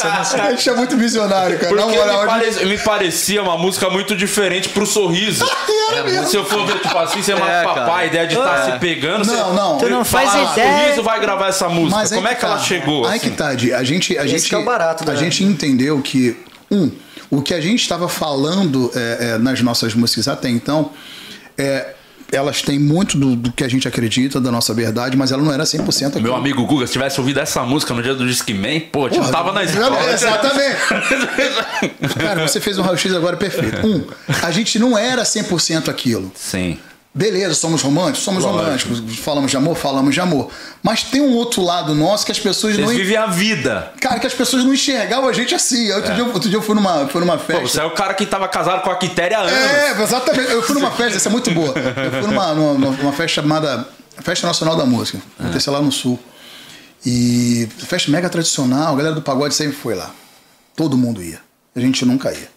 A 0.42 0.50
gente 0.50 0.68
é 0.68 0.74
muito 0.74 0.96
visionário, 0.96 1.58
cara. 1.58 1.74
Porque 1.74 1.96
moral, 1.96 2.24
me, 2.24 2.30
a 2.30 2.38
gente- 2.44 2.54
pare- 2.54 2.66
me 2.66 2.78
parecia 2.78 3.42
uma 3.42 3.56
música 3.58 3.88
muito 3.90 4.14
diferente 4.16 4.68
pro 4.68 4.86
sorriso. 4.86 5.44
Era 5.92 6.04
mesmo. 6.04 6.26
Se 6.28 6.36
eu 6.36 6.44
for 6.44 6.64
ver, 6.66 6.78
tipo 6.80 6.96
assim, 6.98 7.22
você 7.22 7.34
mata 7.34 7.50
É, 7.50 7.64
papai, 7.64 8.04
a 8.04 8.06
ideia 8.06 8.26
de 8.26 8.34
estar 8.36 8.68
É. 8.68 8.72
se 8.72 8.78
pegando. 8.78 9.24
Não, 9.26 9.44
você, 9.48 9.54
não. 9.60 9.78
Tu 9.78 9.88
não 9.90 10.04
faz 10.04 10.30
fala, 10.30 10.48
"Ah, 10.48 10.52
ideia." 10.52 10.80
Sorriso 10.84 11.02
vai 11.02 11.20
gravar 11.20 11.48
essa 11.48 11.68
música. 11.68 12.14
Como 12.14 12.28
é 12.28 12.34
que 12.34 12.44
ela 12.44 12.56
tá. 12.56 12.62
chegou? 12.62 13.06
Aí 13.06 13.16
assim? 13.18 13.30
que 13.30 13.36
tá, 13.36 13.54
Di. 13.54 13.72
A 13.74 13.82
gente, 13.82 14.16
a 14.16 14.26
gente, 14.26 14.48
que 14.48 14.54
é 14.54 14.58
o 14.58 14.64
barato 14.64 15.02
a 15.02 15.06
da- 15.06 15.16
gente 15.16 15.42
entendeu 15.42 16.00
que, 16.00 16.36
um, 16.70 16.90
o 17.28 17.42
que 17.42 17.52
a 17.54 17.60
gente 17.60 17.80
estava 17.82 18.08
falando 18.08 18.90
é, 18.94 19.32
é, 19.34 19.38
nas 19.38 19.60
nossas 19.62 19.92
músicas 19.94 20.28
até 20.28 20.48
então, 20.48 20.90
é, 21.56 21.94
elas 22.32 22.62
têm 22.62 22.78
muito 22.78 23.18
do, 23.18 23.34
do 23.36 23.52
que 23.52 23.64
a 23.64 23.68
gente 23.68 23.86
acredita, 23.88 24.40
da 24.40 24.50
nossa 24.50 24.72
verdade, 24.72 25.16
mas 25.16 25.32
ela 25.32 25.42
não 25.42 25.52
era 25.52 25.64
100% 25.64 26.08
aquilo. 26.08 26.22
Meu 26.22 26.36
amigo 26.36 26.64
Guga, 26.64 26.86
se 26.86 26.92
tivesse 26.92 27.18
ouvido 27.20 27.40
essa 27.40 27.62
música 27.62 27.92
no 27.92 28.02
dia 28.02 28.14
do 28.14 28.26
Disque 28.26 28.54
Man, 28.54 28.80
pô, 28.92 29.08
Porra, 29.08 29.32
tava 29.32 29.52
na 29.52 29.64
escola. 29.64 30.12
Exatamente. 30.12 30.76
Cara, 32.18 32.46
você 32.46 32.60
fez 32.60 32.78
um 32.78 32.82
raio-x 32.82 33.12
agora 33.14 33.36
perfeito. 33.36 33.86
Um, 33.86 34.06
a 34.42 34.50
gente 34.50 34.78
não 34.78 34.96
era 34.96 35.22
100% 35.22 35.88
aquilo. 35.88 36.30
Sim. 36.34 36.78
Beleza, 37.12 37.54
somos 37.54 37.82
românticos? 37.82 38.20
Somos 38.22 38.44
Lógico. 38.44 38.88
românticos. 38.94 39.18
Falamos 39.18 39.50
de 39.50 39.56
amor? 39.56 39.76
Falamos 39.76 40.14
de 40.14 40.20
amor. 40.20 40.48
Mas 40.80 41.02
tem 41.02 41.20
um 41.20 41.32
outro 41.34 41.60
lado 41.60 41.92
nosso 41.92 42.24
que 42.24 42.30
as 42.30 42.38
pessoas 42.38 42.74
Vocês 42.76 42.86
não. 42.86 42.94
vivem 42.94 43.16
a 43.16 43.26
vida. 43.26 43.92
Cara, 44.00 44.20
que 44.20 44.26
as 44.28 44.32
pessoas 44.34 44.64
não 44.64 44.72
enxergavam 44.72 45.28
a 45.28 45.32
gente 45.32 45.52
assim. 45.52 45.90
Outro, 45.90 46.14
dia, 46.14 46.24
outro 46.24 46.48
dia 46.48 46.56
eu 46.56 46.62
fui 46.62 46.74
numa, 46.74 47.08
fui 47.08 47.20
numa 47.20 47.36
Pô, 47.36 47.44
festa. 47.44 47.66
você 47.68 47.80
é 47.80 47.84
o 47.84 47.90
cara 47.90 48.14
que 48.14 48.24
tava 48.24 48.46
casado 48.46 48.82
com 48.82 48.90
a 48.90 48.96
Quitéria 48.96 49.38
há 49.38 49.40
anos. 49.40 49.52
É, 49.52 50.02
exatamente. 50.02 50.52
Eu 50.52 50.62
fui 50.62 50.74
numa 50.76 50.92
festa, 50.92 51.16
essa 51.16 51.28
é 51.28 51.32
muito 51.32 51.50
boa. 51.50 51.74
Eu 51.76 52.22
fui 52.22 52.30
numa, 52.32 52.54
numa, 52.54 52.90
numa 52.92 53.12
festa 53.12 53.42
chamada 53.42 53.88
Festa 54.22 54.46
Nacional 54.46 54.76
da 54.76 54.86
Música. 54.86 55.20
Aconteceu 55.38 55.72
lá 55.72 55.80
no 55.80 55.90
Sul. 55.90 56.18
E 57.04 57.68
festa 57.88 58.10
mega 58.10 58.28
tradicional, 58.28 58.94
a 58.94 58.96
galera 58.96 59.14
do 59.14 59.22
pagode 59.22 59.54
sempre 59.54 59.74
foi 59.74 59.94
lá. 59.96 60.10
Todo 60.76 60.96
mundo 60.96 61.22
ia. 61.22 61.40
A 61.74 61.80
gente 61.80 62.04
nunca 62.04 62.30
ia. 62.32 62.48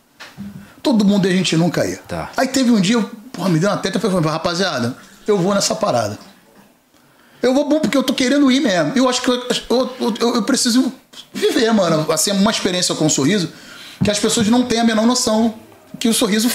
Todo 0.82 1.06
mundo 1.06 1.28
e 1.28 1.32
a 1.32 1.34
gente 1.34 1.56
nunca 1.56 1.86
ia. 1.88 1.98
Tá. 2.08 2.30
Aí 2.36 2.48
teve 2.50 2.70
um 2.70 2.80
dia, 2.82 2.96
eu, 2.96 3.10
porra, 3.34 3.50
me 3.50 3.60
deu 3.60 3.70
uma 3.70 3.78
teta 3.78 3.98
e 3.98 4.02
falei, 4.02 4.20
rapaziada, 4.30 4.96
eu 5.28 5.38
vou 5.38 5.54
nessa 5.54 5.76
parada. 5.76 6.18
Eu 7.42 7.54
vou 7.54 7.68
bom 7.68 7.80
porque 7.82 7.98
eu 7.98 8.04
tô 8.04 8.14
querendo 8.14 8.50
ir 8.50 8.62
mesmo. 8.62 8.94
Eu 8.96 9.10
acho 9.10 9.22
que 9.22 9.28
eu, 9.30 9.36
eu, 9.70 10.16
eu- 10.22 10.36
eu 10.36 10.44
preciso 10.44 10.94
viver, 11.34 11.74
mano. 11.74 12.10
Assim, 12.10 12.32
uma 12.32 12.50
experiência 12.52 12.96
com 12.96 13.06
o 13.06 13.10
sorriso 13.10 13.50
que 14.02 14.10
as 14.10 14.18
pessoas 14.20 14.48
não 14.48 14.64
têm 14.64 14.80
a 14.80 14.84
menor 14.86 15.06
noção 15.06 15.54
que 16.00 16.08
o 16.08 16.14
sorriso 16.14 16.50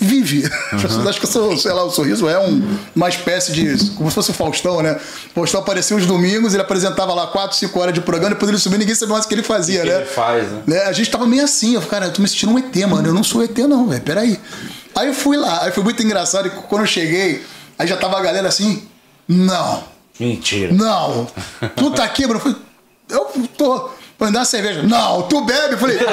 vive. 0.00 0.44
As 0.72 0.80
pessoas 0.80 1.06
acham 1.08 1.20
que, 1.20 1.36
eu 1.38 1.58
sei 1.58 1.72
lá, 1.72 1.82
o 1.82 1.90
sorriso 1.90 2.28
é 2.28 2.38
um- 2.38 2.78
uma 2.94 3.08
espécie 3.08 3.50
de. 3.52 3.90
como 3.96 4.08
se 4.08 4.14
fosse 4.14 4.30
o 4.30 4.34
Faustão, 4.34 4.80
né? 4.80 4.94
O 5.30 5.34
Faustão 5.34 5.60
aparecia 5.60 5.96
os 5.96 6.06
domingos, 6.06 6.54
ele 6.54 6.62
apresentava 6.62 7.12
lá 7.12 7.26
4, 7.26 7.56
5 7.56 7.80
horas 7.80 7.92
de 7.92 8.00
programa, 8.00 8.30
depois 8.34 8.48
ele 8.48 8.58
subia 8.58 8.78
ninguém 8.78 8.94
sabia 8.94 9.14
mais 9.14 9.24
o 9.24 9.28
que 9.28 9.34
ele 9.34 9.42
fazia, 9.42 9.82
que 9.82 9.88
né? 9.88 9.96
ele 9.96 10.04
faz, 10.06 10.48
né? 10.48 10.62
né? 10.68 10.82
A 10.84 10.92
gente 10.92 11.10
tava 11.10 11.26
meio 11.26 11.42
assim, 11.42 11.74
eu 11.74 11.80
falei, 11.80 11.90
cara, 11.90 12.06
eu 12.06 12.12
tô 12.12 12.22
me 12.22 12.28
sentindo 12.28 12.52
um 12.52 12.58
ET, 12.60 12.76
mano. 12.88 13.08
Eu 13.08 13.12
não 13.14 13.24
sou 13.24 13.42
ET, 13.42 13.58
não, 13.58 13.88
velho. 13.88 14.02
Peraí. 14.02 14.38
Aí 14.94 15.08
eu 15.08 15.14
fui 15.14 15.36
lá, 15.36 15.64
aí 15.64 15.72
foi 15.72 15.82
muito 15.84 16.02
engraçado 16.02 16.48
e 16.48 16.50
quando 16.50 16.82
eu 16.82 16.86
cheguei, 16.86 17.44
aí 17.78 17.86
já 17.86 17.96
tava 17.96 18.18
a 18.18 18.22
galera 18.22 18.48
assim, 18.48 18.88
não. 19.26 19.84
Mentira. 20.18 20.72
Não. 20.72 21.26
Tu 21.76 21.90
tá 21.92 22.04
aqui? 22.04 22.24
Eu 22.24 22.40
falei, 22.40 22.56
eu 23.08 23.48
tô. 23.56 23.90
Vou 24.18 24.26
me 24.26 24.32
dar 24.32 24.40
uma 24.40 24.44
cerveja. 24.44 24.82
Não, 24.82 25.22
tu 25.22 25.44
bebe? 25.44 25.74
Eu 25.74 25.78
falei. 25.78 25.98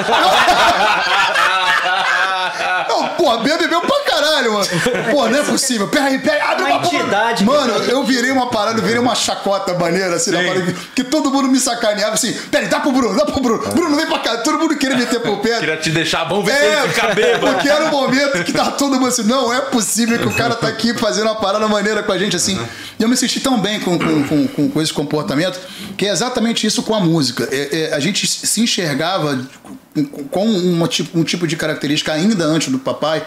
Não, 2.56 2.75
pô, 3.16 3.38
bebe, 3.38 3.58
bebeu 3.58 3.80
pra 3.80 4.00
caralho, 4.04 4.52
mano. 4.54 4.66
Pô, 5.10 5.28
não 5.28 5.38
é 5.38 5.42
possível. 5.42 5.88
Pera 5.88 6.04
aí, 6.06 6.18
pera 6.18 6.34
aí, 6.36 6.40
abre 6.40 6.64
Uma 6.64 6.72
uma 6.76 6.80
porra. 6.82 6.96
entidade, 6.98 7.44
Mano, 7.44 7.72
eu 7.84 8.04
virei 8.04 8.30
uma 8.30 8.48
parada, 8.50 8.78
eu 8.78 8.84
virei 8.84 8.98
uma 9.00 9.14
chacota 9.14 9.74
maneira, 9.74 10.16
assim, 10.16 10.32
parada, 10.32 10.74
que, 10.94 11.04
todo 11.04 11.30
mundo 11.30 11.48
me 11.48 11.58
sacaneava 11.58 12.14
assim. 12.14 12.32
Pera 12.50 12.64
aí, 12.64 12.70
dá 12.70 12.80
pro 12.80 12.92
Bruno, 12.92 13.16
dá 13.16 13.24
pro 13.24 13.40
Bruno. 13.40 13.62
Bruno, 13.72 13.96
vem 13.96 14.06
pra 14.06 14.18
cá. 14.20 14.36
Todo 14.38 14.58
mundo 14.58 14.76
queria 14.76 14.96
meter 14.96 15.20
por 15.20 15.38
pé. 15.38 15.58
Queria 15.60 15.76
te 15.76 15.90
deixar 15.90 16.24
bom 16.24 16.42
ver 16.42 16.52
se 16.52 16.58
É, 16.58 16.78
ele 16.82 16.88
fica 16.92 17.14
bêbado. 17.14 17.46
porque 17.54 17.68
era 17.68 17.84
o 17.86 17.90
momento 17.90 18.44
que 18.44 18.52
tá 18.52 18.70
todo 18.72 18.94
mundo 18.94 19.06
assim, 19.08 19.22
não 19.24 19.52
é 19.52 19.60
possível 19.62 20.18
que 20.18 20.26
o 20.26 20.32
cara 20.34 20.54
tá 20.54 20.68
aqui 20.68 20.94
fazendo 20.94 21.24
uma 21.26 21.36
parada 21.36 21.66
maneira 21.68 22.02
com 22.02 22.12
a 22.12 22.18
gente 22.18 22.36
assim. 22.36 22.58
E 22.98 23.02
eu 23.02 23.08
me 23.08 23.16
senti 23.16 23.40
tão 23.40 23.60
bem 23.60 23.80
com, 23.80 23.98
com, 23.98 24.22
com, 24.24 24.48
com- 24.48 24.70
com 24.70 24.82
esse 24.82 24.92
comportamento, 24.92 25.58
que 25.96 26.06
é 26.06 26.10
exatamente 26.10 26.66
isso 26.66 26.82
com 26.82 26.94
a 26.94 27.00
música. 27.00 27.48
É- 27.50 27.90
é, 27.90 27.94
a 27.94 28.00
gente 28.00 28.26
se 28.26 28.60
enxergava 28.60 29.38
com, 29.94 30.06
com 30.28 30.44
uma 30.46 30.86
tipo, 30.88 31.18
um 31.18 31.24
tipo 31.24 31.46
de 31.46 31.56
característica 31.56 32.12
ainda 32.12 32.44
antes 32.44 32.68
do 32.68 32.75
papai, 32.78 33.24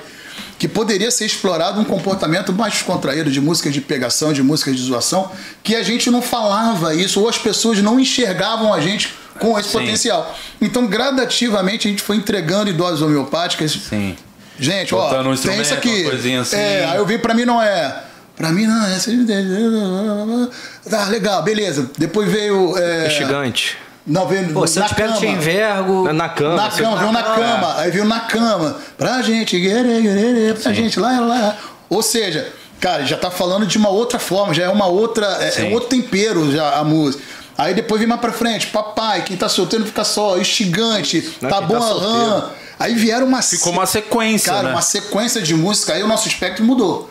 que 0.58 0.68
poderia 0.68 1.10
ser 1.10 1.26
explorado 1.26 1.80
um 1.80 1.86
comportamento 1.86 2.52
mais 2.52 2.74
descontraído 2.74 3.32
de 3.32 3.40
músicas 3.40 3.74
de 3.74 3.82
pegação, 3.82 4.34
de 4.34 4.44
músicas 4.44 4.76
de 4.76 4.82
zoação, 4.82 5.32
que 5.64 5.76
a 5.76 5.84
gente 5.84 6.12
não 6.12 6.22
falava 6.22 6.94
isso, 6.94 7.22
ou 7.22 7.30
as 7.30 7.38
pessoas 7.38 7.82
não 7.82 8.00
enxergavam 8.00 8.74
a 8.74 8.82
gente 8.82 9.14
com 9.40 9.58
esse 9.58 9.70
Sim. 9.70 9.80
potencial. 9.80 10.36
Então, 10.62 10.86
gradativamente, 10.86 11.88
a 11.88 11.92
gente 11.92 12.04
foi 12.04 12.18
entregando 12.18 12.70
em 12.70 12.74
doses 12.74 13.02
homeopáticas. 13.02 13.72
Sim. 13.72 14.18
Gente, 14.60 14.92
Botando 14.92 15.28
um 15.28 15.34
ó, 15.34 15.36
tem 15.38 15.62
isso 15.62 15.74
aqui. 15.74 16.06
assim. 16.38 16.58
É, 16.58 16.86
aí 16.86 16.98
eu 16.98 17.06
vi, 17.06 17.18
pra 17.18 17.34
mim 17.34 17.46
não 17.46 17.62
é. 17.62 18.04
Pra 18.36 18.50
mim 18.50 18.66
não 18.66 18.86
é. 18.86 18.98
Tá, 20.90 21.06
legal, 21.06 21.44
beleza. 21.44 21.90
Depois 21.98 22.30
veio. 22.30 22.78
É, 22.78 23.10
Gigante. 23.10 23.78
Não, 24.06 24.28
veio 24.28 24.52
Pô, 24.54 24.66
se 24.66 24.80
eu 24.80 24.84
na 24.84 24.90
te 24.90 24.96
pego, 24.96 25.14
te 25.14 25.22
cama. 25.22 25.32
envergo. 25.34 26.04
Na, 26.06 26.14
na 26.14 26.30
cama. 26.30 26.56
Na 26.56 26.70
cama, 26.70 26.96
veio 26.98 27.12
na 27.12 27.24
cama. 27.24 27.76
Aí 27.78 27.92
veio 27.92 28.06
na 28.06 28.20
cama. 28.22 28.78
Pra 28.98 29.22
gente, 29.22 29.60
guerê, 29.60 30.02
guerê, 30.02 30.54
pra 30.54 30.74
gente 30.74 31.00
lá, 31.00 31.20
lá. 31.20 31.58
Ou 31.90 32.02
seja, 32.02 32.52
cara, 32.80 33.06
já 33.06 33.18
tá 33.18 33.30
falando 33.30 33.66
de 33.68 33.78
uma 33.78 33.90
outra 33.90 34.18
forma, 34.20 34.54
já 34.54 34.64
é 34.64 34.70
uma 34.70 34.88
outra. 34.88 35.26
É, 35.42 35.48
é 35.48 35.52
Sim. 35.52 35.74
outro 35.74 35.90
tempero 35.90 36.52
já 36.52 36.78
a 36.78 36.84
música. 36.84 37.24
Aí 37.58 37.74
depois 37.74 38.00
vem 38.00 38.08
mais 38.08 38.22
pra 38.22 38.32
frente, 38.32 38.68
papai, 38.68 39.22
quem 39.24 39.36
tá 39.36 39.50
solteiro 39.50 39.86
fica 39.86 40.06
só, 40.06 40.38
instigante, 40.38 41.30
Não, 41.42 41.50
tá 41.50 41.60
bom, 41.60 41.78
tá. 41.78 42.52
Aí 42.80 42.96
vieram 42.96 43.28
uma 43.28 43.42
Ficou 43.42 43.74
uma 43.74 43.86
sequência, 43.86 44.54
Cara, 44.54 44.70
né? 44.70 44.72
uma 44.74 44.82
sequência 44.82 45.42
de 45.42 45.54
música, 45.54 45.94
aí 45.94 46.02
o 46.02 46.08
nosso 46.08 46.28
espectro 46.30 46.64
mudou. 46.64 47.10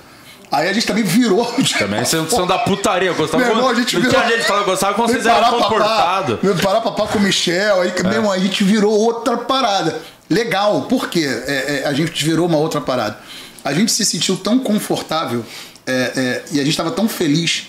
Aí 0.51 0.69
a 0.69 0.73
gente 0.73 0.87
também 0.87 1.05
virou. 1.05 1.45
Também 1.79 2.05
vocês 2.05 2.31
são 2.31 2.47
da 2.47 2.59
putaria. 2.59 3.13
Gostava 3.13 3.43
Meu 3.45 3.53
irmão, 3.53 3.69
a 3.69 3.75
gente 3.75 3.97
virou- 3.97 4.11
tinha 4.11 4.37
gente 4.37 4.47
falando, 4.47 4.65
gostava 4.65 4.95
quando 4.95 5.11
vocês 5.11 5.27
eram 5.27 5.51
comportados. 5.51 6.39
parar 6.63 6.81
papá 6.81 7.07
com 7.07 7.19
o 7.19 7.21
Michel, 7.21 7.83
aí, 7.83 7.93
meu 8.03 8.13
irmão, 8.13 8.33
a 8.33 8.39
gente 8.39 8.65
virou 8.65 8.93
outra 8.93 9.37
parada. 9.37 10.01
Legal, 10.31 10.83
por 10.83 11.09
quê? 11.09 11.25
É, 11.47 11.83
é, 11.85 11.89
a 11.89 11.93
gente 11.93 12.25
virou 12.25 12.47
uma 12.47 12.59
outra 12.59 12.81
parada. 12.81 13.19
A 13.65 13.73
gente 13.73 13.93
se 13.93 14.05
sentiu 14.05 14.37
tão 14.37 14.59
confortável 14.59 15.45
é, 15.87 15.93
é, 15.93 16.43
e 16.53 16.61
a 16.61 16.63
gente 16.63 16.71
estava 16.71 16.91
tão 16.91 17.09
feliz 17.09 17.69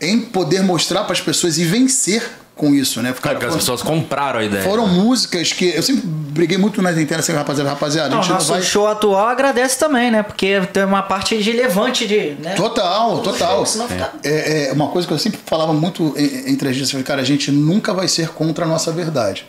em 0.00 0.20
poder 0.20 0.62
mostrar 0.62 1.04
para 1.04 1.12
as 1.12 1.20
pessoas 1.20 1.58
e 1.58 1.64
vencer 1.64 2.22
com 2.60 2.74
isso, 2.74 3.00
né? 3.00 3.14
Cara, 3.20 3.36
Porque 3.36 3.46
as 3.50 3.56
pessoas 3.56 3.80
compraram 3.82 4.38
a 4.40 4.44
ideia. 4.44 4.62
Foram 4.62 4.86
músicas 4.86 5.50
que. 5.52 5.64
Eu 5.74 5.82
sempre 5.82 6.02
briguei 6.06 6.58
muito 6.58 6.82
nas 6.82 6.98
internas 6.98 7.24
assim, 7.28 7.36
rapaziada, 7.36 7.70
rapaziada, 7.70 8.08
Não, 8.10 8.18
a 8.18 8.20
gente 8.20 8.28
não 8.30 8.36
nosso 8.36 8.50
vai. 8.52 8.60
show 8.62 8.86
atual 8.86 9.28
agradece 9.28 9.78
também, 9.78 10.10
né? 10.10 10.22
Porque 10.22 10.60
tem 10.72 10.84
uma 10.84 11.02
parte 11.02 11.42
de 11.42 11.52
levante 11.52 12.06
de. 12.06 12.36
Né? 12.40 12.54
Total, 12.54 13.18
total. 13.20 13.64
Fica- 13.64 14.12
É, 14.22 14.68
é 14.68 14.72
uma 14.72 14.88
coisa 14.88 15.08
que 15.08 15.14
eu 15.14 15.18
sempre 15.18 15.40
falava 15.46 15.72
muito 15.72 16.14
en- 16.18 16.50
entre 16.52 16.68
a 16.68 16.72
gente, 16.72 16.82
eu 16.84 16.90
falei, 16.90 17.04
cara, 17.04 17.22
a 17.22 17.24
gente 17.24 17.50
nunca 17.50 17.94
vai 17.94 18.06
ser 18.06 18.28
contra 18.28 18.64
a 18.66 18.68
nossa 18.68 18.92
verdade. 18.92 19.46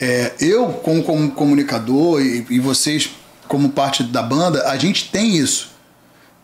É, 0.00 0.32
eu, 0.40 0.66
como, 0.84 1.02
como 1.02 1.30
comunicador, 1.32 2.22
e, 2.22 2.46
e 2.50 2.60
vocês, 2.60 3.10
como 3.48 3.70
parte 3.70 4.04
da 4.04 4.22
banda, 4.22 4.68
a 4.68 4.76
gente 4.76 5.10
tem 5.10 5.36
isso. 5.36 5.70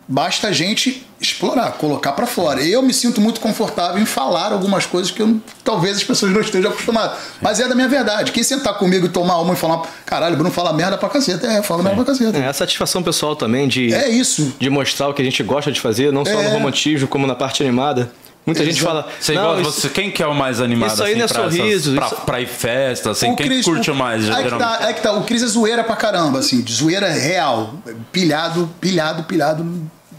Basta 0.08 0.48
a 0.48 0.52
gente 0.52 1.06
explorar, 1.24 1.72
colocar 1.72 2.12
pra 2.12 2.26
fora. 2.26 2.62
Eu 2.62 2.82
me 2.82 2.92
sinto 2.94 3.20
muito 3.20 3.40
confortável 3.40 4.00
em 4.00 4.06
falar 4.06 4.52
algumas 4.52 4.86
coisas 4.86 5.10
que 5.10 5.20
eu, 5.22 5.40
talvez 5.64 5.96
as 5.96 6.04
pessoas 6.04 6.32
não 6.32 6.40
estejam 6.40 6.70
acostumadas. 6.70 7.18
Mas 7.40 7.60
é 7.60 7.68
da 7.68 7.74
minha 7.74 7.88
verdade. 7.88 8.32
Quem 8.32 8.42
sentar 8.42 8.74
comigo 8.78 9.06
e 9.06 9.08
tomar 9.08 9.38
uma 9.40 9.54
e 9.54 9.56
falar, 9.56 9.82
caralho, 10.06 10.36
Bruno 10.36 10.50
fala 10.52 10.72
merda 10.72 10.96
pra 10.98 11.08
caceta. 11.08 11.46
É, 11.46 11.62
fala 11.62 11.82
merda 11.82 12.04
pra 12.04 12.12
caceta. 12.12 12.36
É 12.38 12.46
a 12.48 12.52
satisfação 12.52 13.02
pessoal 13.02 13.34
também 13.36 13.66
de, 13.68 13.92
É 13.92 14.08
isso. 14.08 14.54
de 14.58 14.70
mostrar 14.70 15.08
o 15.08 15.14
que 15.14 15.22
a 15.22 15.24
gente 15.24 15.42
gosta 15.42 15.72
de 15.72 15.80
fazer, 15.80 16.12
não 16.12 16.24
só 16.24 16.30
É. 16.32 16.42
no 16.44 16.50
romantismo, 16.50 17.08
como 17.08 17.26
na 17.26 17.34
parte 17.34 17.62
animada. 17.62 18.10
Muita 18.46 18.62
gente 18.62 18.76
Exato. 18.78 18.86
fala. 19.02 19.08
Você 19.18 19.32
não, 19.32 19.42
gosta, 19.42 19.62
isso- 19.62 19.80
você, 19.80 19.88
quem 19.88 20.10
que 20.10 20.22
é 20.22 20.26
o 20.26 20.34
mais 20.34 20.60
animado 20.60 20.92
isso 20.92 21.02
aí 21.02 21.12
assim, 21.12 21.18
não 21.18 21.24
é 21.24 21.28
pra, 21.28 21.42
sorriso, 21.50 21.94
pra, 21.94 22.06
isso- 22.06 22.16
pra 22.26 22.40
ir 22.42 22.46
festa, 22.46 23.10
assim, 23.12 23.32
O 23.32 23.36
quem 23.36 23.46
Cris- 23.46 23.64
curte 23.64 23.90
o- 23.90 23.94
mais, 23.94 24.28
Aí 24.28 24.44
que, 24.44 24.58
tá, 24.58 24.78
aí 24.82 24.92
que 24.92 25.00
tá, 25.00 25.12
o 25.14 25.22
Cris 25.24 25.42
é 25.42 25.46
zoeira 25.46 25.82
pra 25.82 25.96
caramba, 25.96 26.40
assim, 26.40 26.60
de 26.60 26.70
zoeira 26.74 27.08
real. 27.10 27.72
Pilhado, 28.12 28.68
pilhado, 28.82 29.22
pilhado. 29.24 29.64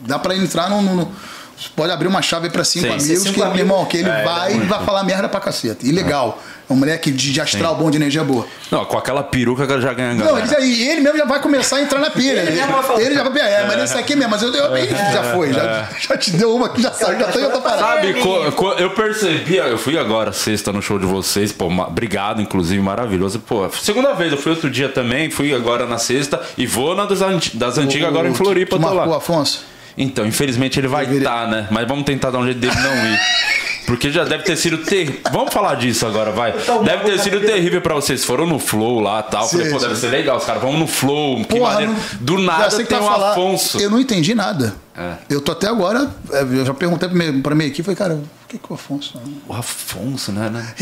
Dá 0.06 0.20
pra 0.20 0.36
entrar 0.36 0.70
no. 0.70 0.82
no- 0.82 0.96
no- 0.96 1.12
pode 1.74 1.90
abrir 1.90 2.08
uma 2.08 2.22
chave 2.22 2.50
pra 2.50 2.66
cinco 2.66 2.86
Sim. 2.88 2.94
amigos, 2.94 3.24
Cinco 3.24 3.34
que, 3.34 3.40
meu 3.40 3.46
amigos. 3.48 3.60
irmão, 3.62 3.86
que 3.86 3.98
ele 3.98 4.10
É, 4.10 4.24
vai 4.24 4.52
é 4.52 4.56
e 4.58 4.60
vai 4.60 4.84
falar 4.84 5.04
merda 5.06 5.30
pra 5.30 5.40
caceta. 5.40 5.86
E 5.88 5.92
legal. 5.92 6.38
É 6.70 6.74
um 6.74 6.76
moleque 6.76 7.12
de, 7.12 7.32
de 7.32 7.40
astral 7.40 7.76
bom, 7.76 7.90
de 7.92 7.96
energia 7.98 8.24
boa. 8.24 8.46
Não, 8.72 8.84
com 8.86 8.98
aquela 8.98 9.24
peruca 9.24 9.66
que 9.68 9.72
ela 9.72 9.80
já 9.82 9.94
ganha 9.94 10.12
a 10.12 10.14
Não, 10.16 10.38
ele, 10.38 10.66
e 10.66 10.90
ele 10.90 11.00
mesmo 11.02 11.18
já 11.18 11.24
vai 11.26 11.40
começar 11.40 11.78
a 11.78 11.82
entrar 11.82 12.00
na 12.00 12.10
pilha. 12.10 12.42
Ele, 12.42 12.52
mesmo 12.52 12.74
vai 12.74 12.84
falar. 12.84 13.02
ele 13.02 13.14
já 13.16 13.24
vai. 13.24 13.40
É, 13.40 13.66
mas 13.68 13.84
esse 13.84 13.98
aqui 13.98 14.16
mesmo, 14.16 14.32
mas 14.32 14.42
eu, 14.42 14.52
eu, 14.54 14.76
ele 14.76 14.88
já 15.14 15.24
foi, 15.34 15.54
já, 15.54 15.88
já 15.98 16.18
te 16.18 16.32
deu 16.32 16.54
uma 16.56 16.68
que 16.70 16.82
já 16.82 16.92
saiu, 16.92 17.20
já 17.20 17.28
tá 17.28 17.40
em 17.40 17.44
outra 17.46 17.62
parada. 17.62 17.82
Sabe, 17.84 18.10
É, 18.10 18.14
co- 18.22 18.52
co- 18.52 18.74
eu 18.74 18.90
percebi, 18.90 19.56
eu 19.58 19.78
fui 19.78 19.98
agora 19.98 20.34
sexta 20.34 20.74
no 20.74 20.82
show 20.82 20.98
de 21.00 21.06
vocês, 21.06 21.52
pô, 21.54 21.70
ma- 21.70 21.88
obrigado, 21.88 22.42
inclusive, 22.42 22.82
maravilhoso. 22.82 23.40
Pô, 23.40 23.70
segunda 23.70 24.14
vez, 24.14 24.32
eu 24.32 24.38
fui 24.38 24.52
outro 24.52 24.70
dia 24.70 24.90
também, 24.90 25.30
fui 25.30 25.54
agora 25.54 25.86
na 25.86 26.00
sexta 26.00 26.42
e 26.58 26.66
vou 26.66 26.96
na 26.96 27.06
das, 27.06 27.22
anti- 27.22 27.56
das 27.56 27.78
antigas 27.78 28.10
agora 28.10 28.28
em 28.28 28.34
Floripa, 28.34 28.76
tu 28.76 28.82
tô 28.82 28.88
marcou, 28.88 29.12
lá. 29.12 29.18
Afonso? 29.18 29.64
Então, 29.98 30.26
infelizmente 30.26 30.80
ele 30.80 30.88
vai 30.88 31.06
estar, 31.16 31.48
né? 31.48 31.68
Mas 31.72 31.88
vamos 31.88 32.04
tentar 32.06 32.30
dar 32.32 32.40
um 32.40 32.46
jeito 32.46 32.60
dele 32.60 32.76
não 32.76 32.96
ir. 33.14 33.20
Porque 33.86 34.12
já 34.12 34.24
deve 34.24 34.44
ter 34.44 34.56
sido 34.58 34.80
terrível. 34.80 35.20
Vamos 35.32 35.54
falar 35.54 35.76
disso 35.76 36.08
agora, 36.08 36.32
vai. 36.32 36.54
Deve 36.84 37.04
ter 37.04 37.20
sido 37.20 37.40
terrível 37.42 37.82
pra 37.82 37.94
vocês. 37.94 38.26
Foram 38.26 38.46
no 38.48 38.58
Flow 38.58 39.00
lá 39.00 39.24
e 39.26 39.32
tal. 39.32 39.48
Falei, 39.48 39.68
Sim, 39.68 39.72
pô, 39.74 39.80
sim. 39.80 39.88
deve 39.88 40.00
ser 40.00 40.08
legal. 40.08 40.38
Os 40.38 40.44
caras, 40.44 40.62
vamos 40.62 40.80
no 40.80 40.88
Flow. 40.88 41.38
Que 41.46 41.60
Porra, 41.60 41.74
maneiro. 41.76 41.96
Do 42.20 42.40
nada 42.40 42.76
tem 42.76 42.86
vai 42.86 43.00
um 43.00 43.04
falar. 43.12 43.32
Afonso. 43.34 43.80
Eu 43.80 43.92
não 43.92 44.00
entendi 44.00 44.34
nada. 44.34 44.76
É. 44.98 45.14
Eu 45.30 45.40
tô 45.40 45.52
até 45.52 45.68
agora. 45.68 46.10
é, 46.32 46.42
Eu 46.42 46.66
já 46.66 46.74
perguntei 46.74 47.08
pra 47.08 47.18
minha, 47.18 47.44
pra 47.44 47.54
minha 47.54 47.68
equipe, 47.68 47.84
falei, 47.84 47.96
cara, 47.96 48.14
o 48.16 48.24
que, 48.48 48.58
que 48.58 48.66
é 48.66 48.72
o 48.72 48.74
Afonso? 48.74 49.22
O 49.48 49.54
Afonso, 49.54 50.32
né? 50.32 50.50
né? 50.50 50.74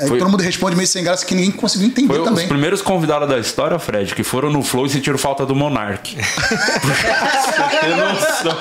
Aí 0.00 0.08
Foi- 0.08 0.18
todo 0.18 0.30
mundo 0.30 0.42
responde 0.42 0.74
meio 0.76 0.86
sem 0.88 1.04
graça 1.04 1.24
que 1.26 1.34
ninguém 1.34 1.50
conseguiu 1.50 1.86
entender 1.88 2.14
Foi 2.14 2.24
também. 2.24 2.44
os 2.44 2.48
primeiros 2.48 2.80
convidados 2.82 3.28
da 3.28 3.38
história, 3.38 3.78
Fred, 3.78 4.14
que 4.14 4.22
foram 4.22 4.50
no 4.50 4.62
Flow 4.62 4.86
e 4.86 4.90
sentiram 4.90 5.18
falta 5.18 5.44
do 5.44 5.54
Monark. 5.54 6.16
Você 6.16 7.80
tem 7.80 7.96
noção. 7.96 8.58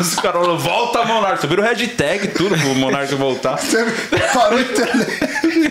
Os 0.00 0.14
caras 0.16 0.40
falaram, 0.40 0.58
volta 0.58 1.04
Monark. 1.04 1.40
Você 1.40 1.46
viram 1.46 1.62
hashtag 1.64 2.28
tudo 2.28 2.56
pro 2.56 2.74
Monark 2.76 3.14
voltar. 3.14 3.56
Você 3.58 3.84
parou 4.32 4.58
de 4.62 4.70
internet. 4.72 5.20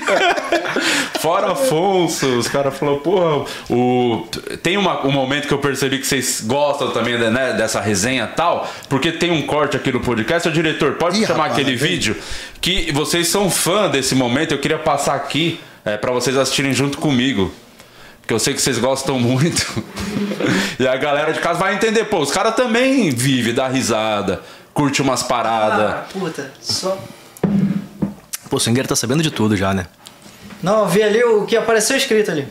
Fora 1.19 1.51
Afonso, 1.51 2.25
os 2.37 2.47
caras 2.47 2.75
falaram, 2.77 2.99
porra, 2.99 3.45
o... 3.69 4.25
tem 4.63 4.75
uma- 4.77 5.05
um 5.05 5.11
momento 5.11 5.47
que 5.47 5.53
eu 5.53 5.59
percebi 5.59 5.99
que 5.99 6.07
vocês 6.07 6.41
gostam 6.41 6.91
também 6.91 7.17
né, 7.17 7.53
dessa 7.53 7.79
resenha 7.79 8.23
e 8.31 8.35
tal, 8.35 8.67
porque 8.89 9.11
tem 9.11 9.31
um 9.31 9.43
corte 9.43 9.77
aqui 9.77 9.91
no 9.91 9.99
podcast. 9.99 10.47
O 10.47 10.51
diretor, 10.51 10.93
pode 10.93 11.19
Ih, 11.21 11.25
chamar 11.25 11.43
rapaz, 11.43 11.53
aquele 11.53 11.75
vem. 11.75 11.89
vídeo? 11.91 12.15
Que 12.61 12.91
vocês 12.91 13.27
são 13.27 13.49
fã 13.49 13.89
desse 13.89 14.13
momento, 14.13 14.51
eu 14.51 14.59
queria 14.59 14.77
passar 14.77 15.15
aqui 15.15 15.59
é, 15.83 15.97
para 15.97 16.11
vocês 16.11 16.37
assistirem 16.37 16.73
junto 16.73 16.97
comigo. 16.99 17.51
Porque 18.21 18.33
eu 18.33 18.39
sei 18.39 18.53
que 18.53 18.61
vocês 18.61 18.77
gostam 18.77 19.17
muito. 19.19 19.65
e 20.79 20.87
a 20.87 20.95
galera 20.95 21.33
de 21.33 21.39
casa 21.39 21.59
vai 21.59 21.73
entender, 21.73 22.05
pô, 22.05 22.19
os 22.19 22.31
caras 22.31 22.55
também 22.55 23.09
vivem, 23.09 23.53
dá 23.53 23.67
risada. 23.67 24.41
curte 24.73 25.01
umas 25.01 25.23
paradas. 25.23 25.91
Ah, 25.91 26.05
puta, 26.13 26.53
só. 26.61 26.97
Pô, 28.49 28.57
o 28.57 28.59
swingueiro 28.59 28.87
tá 28.87 28.95
sabendo 28.95 29.23
de 29.23 29.31
tudo 29.31 29.57
já, 29.57 29.73
né? 29.73 29.87
Não, 30.61 30.81
eu 30.81 30.87
vi 30.87 31.01
ali 31.01 31.23
o 31.23 31.45
que 31.45 31.57
apareceu 31.57 31.97
escrito 31.97 32.29
ali. 32.29 32.47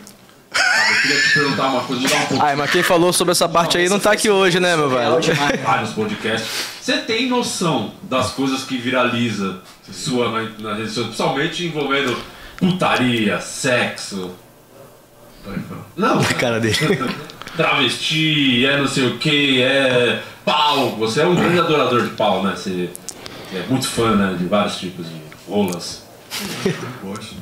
Eu 0.53 1.03
queria 1.03 1.21
te 1.23 1.35
perguntar 1.35 1.69
uma 1.69 1.83
coisa, 1.83 2.03
mudar 2.03 2.17
um 2.17 2.27
pouco. 2.27 2.45
Ai, 2.45 2.57
mas 2.57 2.71
quem 2.73 2.83
falou 2.83 3.13
sobre 3.13 3.31
essa 3.31 3.49
parte 3.49 3.79
aí 3.79 3.89
não 3.89 4.01
tá 4.01 4.11
aqui 4.11 4.29
hoje, 4.29 4.59
né, 4.59 4.77
meu 4.77 4.91
velho? 4.91 5.19
vários 5.65 5.91
podcasts. 5.91 6.51
Você 6.83 6.97
tem 6.99 7.29
noção 7.29 7.93
das 8.03 8.33
coisas 8.33 8.65
que 8.65 8.77
viraliza 8.77 9.61
sua 9.93 10.31
na, 10.31 10.49
na 10.59 10.75
rede 10.75 10.91
social, 10.91 11.35
principalmente 11.35 11.67
envolvendo 11.67 12.17
putaria, 12.57 13.41
sexo? 13.41 14.35
Não, 15.97 16.23
Cara 16.39 16.61
dele. 16.61 16.77
travesti, 17.57 18.65
é 18.65 18.79
não 18.79 18.87
sei 18.87 19.07
o 19.09 19.19
que, 19.19 19.63
é 19.63 20.23
pau. 20.45 20.97
Você 20.97 21.21
é 21.21 21.27
um 21.27 21.35
grande 21.35 21.59
adorador 21.59 22.03
de 22.03 22.11
pau, 22.11 22.43
né? 22.43 22.55
Você 22.57 22.91
é 23.53 23.63
muito 23.69 23.89
fã 23.89 24.15
né, 24.15 24.37
de 24.39 24.45
vários 24.47 24.79
tipos 24.79 25.07
de 25.07 25.21
rolas. 25.49 26.05
Gosto, 27.03 27.37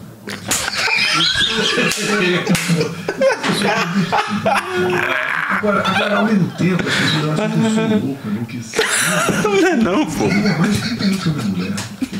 Agora, 5.50 5.82
agora, 5.86 6.16
ao 6.18 6.24
mesmo 6.26 6.50
tempo, 6.52 6.84
as 6.86 6.94
pessoas 6.94 7.40
acham 7.40 7.58
que 7.58 7.66
eu 7.66 7.70
sou 7.74 8.08
louco, 8.08 8.28
eu 8.28 8.32
não 8.32 8.44
quis. 8.44 8.72
Não 9.42 9.66
é 9.66 9.76
não, 9.76 10.06
pô. 10.06 10.24
Mas 10.58 10.80
quem 10.82 10.96
tem 10.96 11.12
sobre 11.14 11.40
a 11.40 11.44
mulher? 11.44 11.72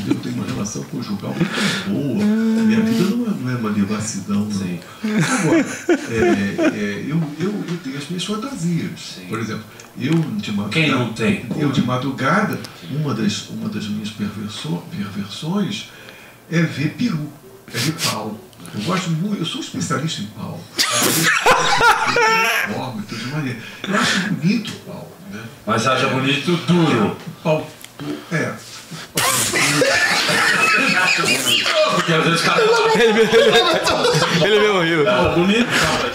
Eu 0.09 0.15
tenho 0.15 0.35
uma 0.35 0.45
relação 0.45 0.83
conjugal 0.83 1.35
muito 1.35 1.89
boa. 1.89 2.25
Minha 2.25 2.81
vida 2.81 3.03
não 3.15 3.25
é, 3.25 3.29
não 3.29 3.49
é 3.51 3.55
uma 3.55 3.69
devassidão, 3.71 4.45
não. 4.45 4.51
Sim. 4.51 4.79
Agora, 5.03 5.65
é, 6.09 6.77
é, 6.77 7.05
eu, 7.07 7.21
eu, 7.39 7.63
eu 7.67 7.77
tenho 7.83 7.97
as 7.97 8.07
minhas 8.07 8.25
fantasias. 8.25 9.19
Por 9.27 9.39
exemplo, 9.39 9.63
eu 9.99 10.13
de 10.13 10.51
madrugada. 10.51 10.69
Quem 10.69 10.89
não 10.89 11.13
tem? 11.13 11.45
Eu 11.57 11.71
de 11.71 11.81
madrugada, 11.83 12.59
uma 12.91 13.13
das, 13.13 13.49
uma 13.49 13.69
das 13.69 13.87
minhas 13.87 14.09
perverso, 14.09 14.81
perversões 14.89 15.89
é 16.51 16.61
ver 16.61 16.93
peru, 16.95 17.31
é 17.71 17.77
ver 17.77 17.93
pau. 18.03 18.39
Eu 18.73 18.81
gosto 18.81 19.09
muito, 19.11 19.39
eu 19.39 19.45
sou 19.45 19.61
especialista 19.61 20.21
em 20.21 20.25
pau. 20.27 20.59
Forma, 22.73 23.03
tudo 23.07 23.23
de 23.23 23.31
maneira. 23.31 23.59
Eu 23.87 23.95
acho 23.95 24.29
bonito 24.33 24.69
o 24.69 24.79
pau, 24.91 25.11
né? 25.31 25.41
Mas 25.65 25.87
acha 25.87 26.07
bonito 26.07 26.55
duro. 26.67 27.17
Pau, 27.43 27.69
é. 28.31 28.53
Porque 31.95 32.13
às 32.13 32.23
vezes 32.23 32.41
o 32.41 32.43
cara 32.45 32.61
Ele 34.45 34.59
mesmo 34.59 34.81
riu. 34.81 35.05
fala 35.05 35.29
bonito. 35.35 35.67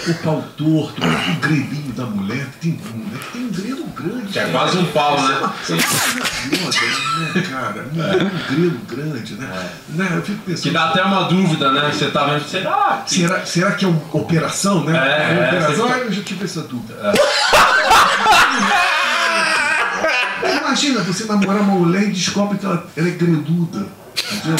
O 0.08 0.14
pau 0.22 0.44
torto, 0.56 1.02
o 1.02 1.34
grelhinho 1.40 1.92
da 1.92 2.04
mulher, 2.04 2.46
tem, 2.60 2.72
né, 2.72 3.18
que 3.20 3.32
tem 3.38 3.42
um 3.46 3.50
grelo 3.52 3.84
grande. 3.86 4.32
Que 4.32 4.38
é 4.38 4.46
quase 4.46 4.78
um 4.78 4.84
pau, 4.86 5.20
né? 5.20 5.40
Maravilhosa, 5.40 6.80
né, 7.34 7.42
cara? 7.50 7.86
Um 7.94 8.54
grelo 8.54 8.80
grande, 8.88 9.34
né? 9.34 9.70
né? 9.90 10.08
Eu 10.16 10.22
fico 10.22 10.38
pensando. 10.44 10.62
Que 10.62 10.70
dá 10.70 10.84
até 10.90 11.02
uma 11.02 11.22
dúvida, 11.24 11.70
né? 11.72 11.90
Você 11.92 12.10
tá 12.10 12.24
vendo, 12.24 12.44
será? 12.48 13.02
que- 13.06 13.14
Será, 13.14 13.46
será 13.46 13.72
que 13.72 13.84
é 13.84 13.88
uma 13.88 14.02
operação, 14.12 14.84
né? 14.84 14.92
É, 14.96 15.32
uma 15.32 15.44
é, 15.44 15.48
operação, 15.48 15.88
Ah, 15.92 15.98
eu 15.98 16.12
já 16.12 16.22
tive 16.22 16.44
essa 16.44 16.62
dúvida. 16.62 16.94
Imagina 20.74 21.04
você 21.04 21.24
namorar 21.26 21.62
uma 21.62 21.74
mulher 21.76 22.08
e 22.08 22.10
descobre 22.10 22.58
que 22.58 22.66
ela, 22.66 22.84
ela 22.96 23.06
é 23.06 23.12
greluda. 23.12 23.86
Entendeu? 24.32 24.56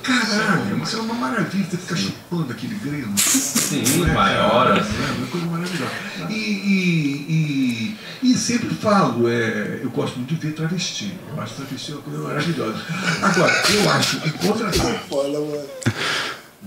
Caralho, 0.00 0.80
isso 0.80 0.96
é 0.96 1.00
uma 1.00 1.14
maravilha, 1.14 1.66
você 1.68 1.76
fica 1.76 1.96
chupando 1.96 2.52
aquele 2.52 2.76
grelo. 2.76 3.12
Sim, 3.18 3.82
Não 3.98 4.06
é, 4.06 4.12
maior, 4.12 4.68
cara? 4.68 4.80
assim. 4.80 4.94
É 4.94 5.18
uma 5.18 5.26
coisa 5.26 5.46
maravilhosa. 5.46 5.92
E, 6.30 6.34
e, 6.34 7.96
e, 8.22 8.30
e 8.30 8.34
sempre 8.34 8.76
falo, 8.76 9.28
é, 9.28 9.80
eu 9.82 9.90
gosto 9.90 10.18
muito 10.18 10.36
de 10.36 10.40
ver 10.40 10.52
travesti. 10.52 11.12
Eu 11.34 11.42
acho 11.42 11.54
travesti 11.54 11.90
uma 11.90 12.02
coisa 12.02 12.22
maravilhosa. 12.22 12.78
Agora, 13.22 13.52
eu 13.68 13.90
acho 13.90 14.20
que 14.20 14.30
contrassenso. 14.30 15.00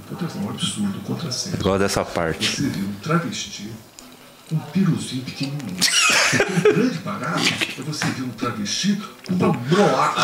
Contrassenso 0.10 0.38
é 0.38 0.42
um 0.42 0.50
absurdo, 0.50 1.00
contrassenso. 1.06 1.58
Gosto 1.64 1.80
dessa 1.80 2.04
parte. 2.04 2.46
Você 2.54 2.64
vê 2.64 2.82
um 2.82 2.94
travesti, 3.02 3.72
um 4.52 4.58
piruzinho 4.58 5.24
pequenininho. 5.24 5.78
Um 5.78 6.74
grande 6.74 6.98
barato 7.00 7.42
é 7.78 7.82
você 7.82 8.06
ver 8.08 8.24
um 8.24 8.30
travesti 8.30 9.02
com 9.28 9.34
uma 9.34 9.54
broaca. 9.54 10.22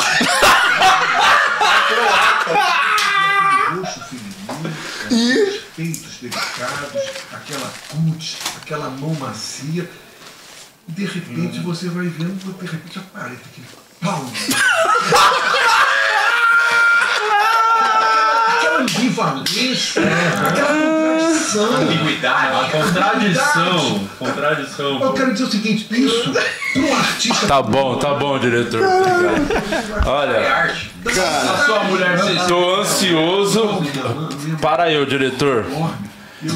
Aquele 3.40 3.80
rosto 3.80 4.00
feminino, 4.06 4.36
os 5.12 5.62
peitos 5.76 6.18
delicados, 6.22 7.02
aquela 7.32 7.74
cut, 7.90 8.38
aquela 8.58 8.90
mão 8.90 9.14
macia. 9.16 9.90
E 10.88 10.92
de 10.92 11.06
repente 11.06 11.60
você 11.60 11.90
vai 11.90 12.08
vendo, 12.08 12.58
de 12.60 12.66
repente 12.66 13.00
aparece 13.00 13.42
aquele 13.42 13.68
pau. 14.02 14.26
Aquela 19.24 19.40
ambivalência, 19.40 20.02
aquela 20.48 20.74
contradição. 20.74 21.76
Ambiguidade, 21.82 22.72
contradição. 22.72 24.10
Contradição. 24.20 25.02
Eu 25.02 25.14
quero 25.14 25.34
dizer 25.34 25.44
o 25.46 25.52
seguinte, 25.52 25.88
isso 25.92 26.32
para 26.74 26.82
um 26.82 26.96
artista 26.98 27.48
Tá 27.48 27.62
bom, 27.62 27.98
tá 27.98 28.14
bom, 28.16 28.38
diretor. 28.40 28.82
Olha, 30.06 30.74
a 31.06 31.66
sua 31.66 31.84
mulher, 31.86 32.20
se 32.20 32.48
tô 32.48 32.76
ansioso. 32.82 33.84
Para 34.62 34.92
eu, 34.92 35.06
diretor. 35.06 35.66
Eu- 36.44 36.56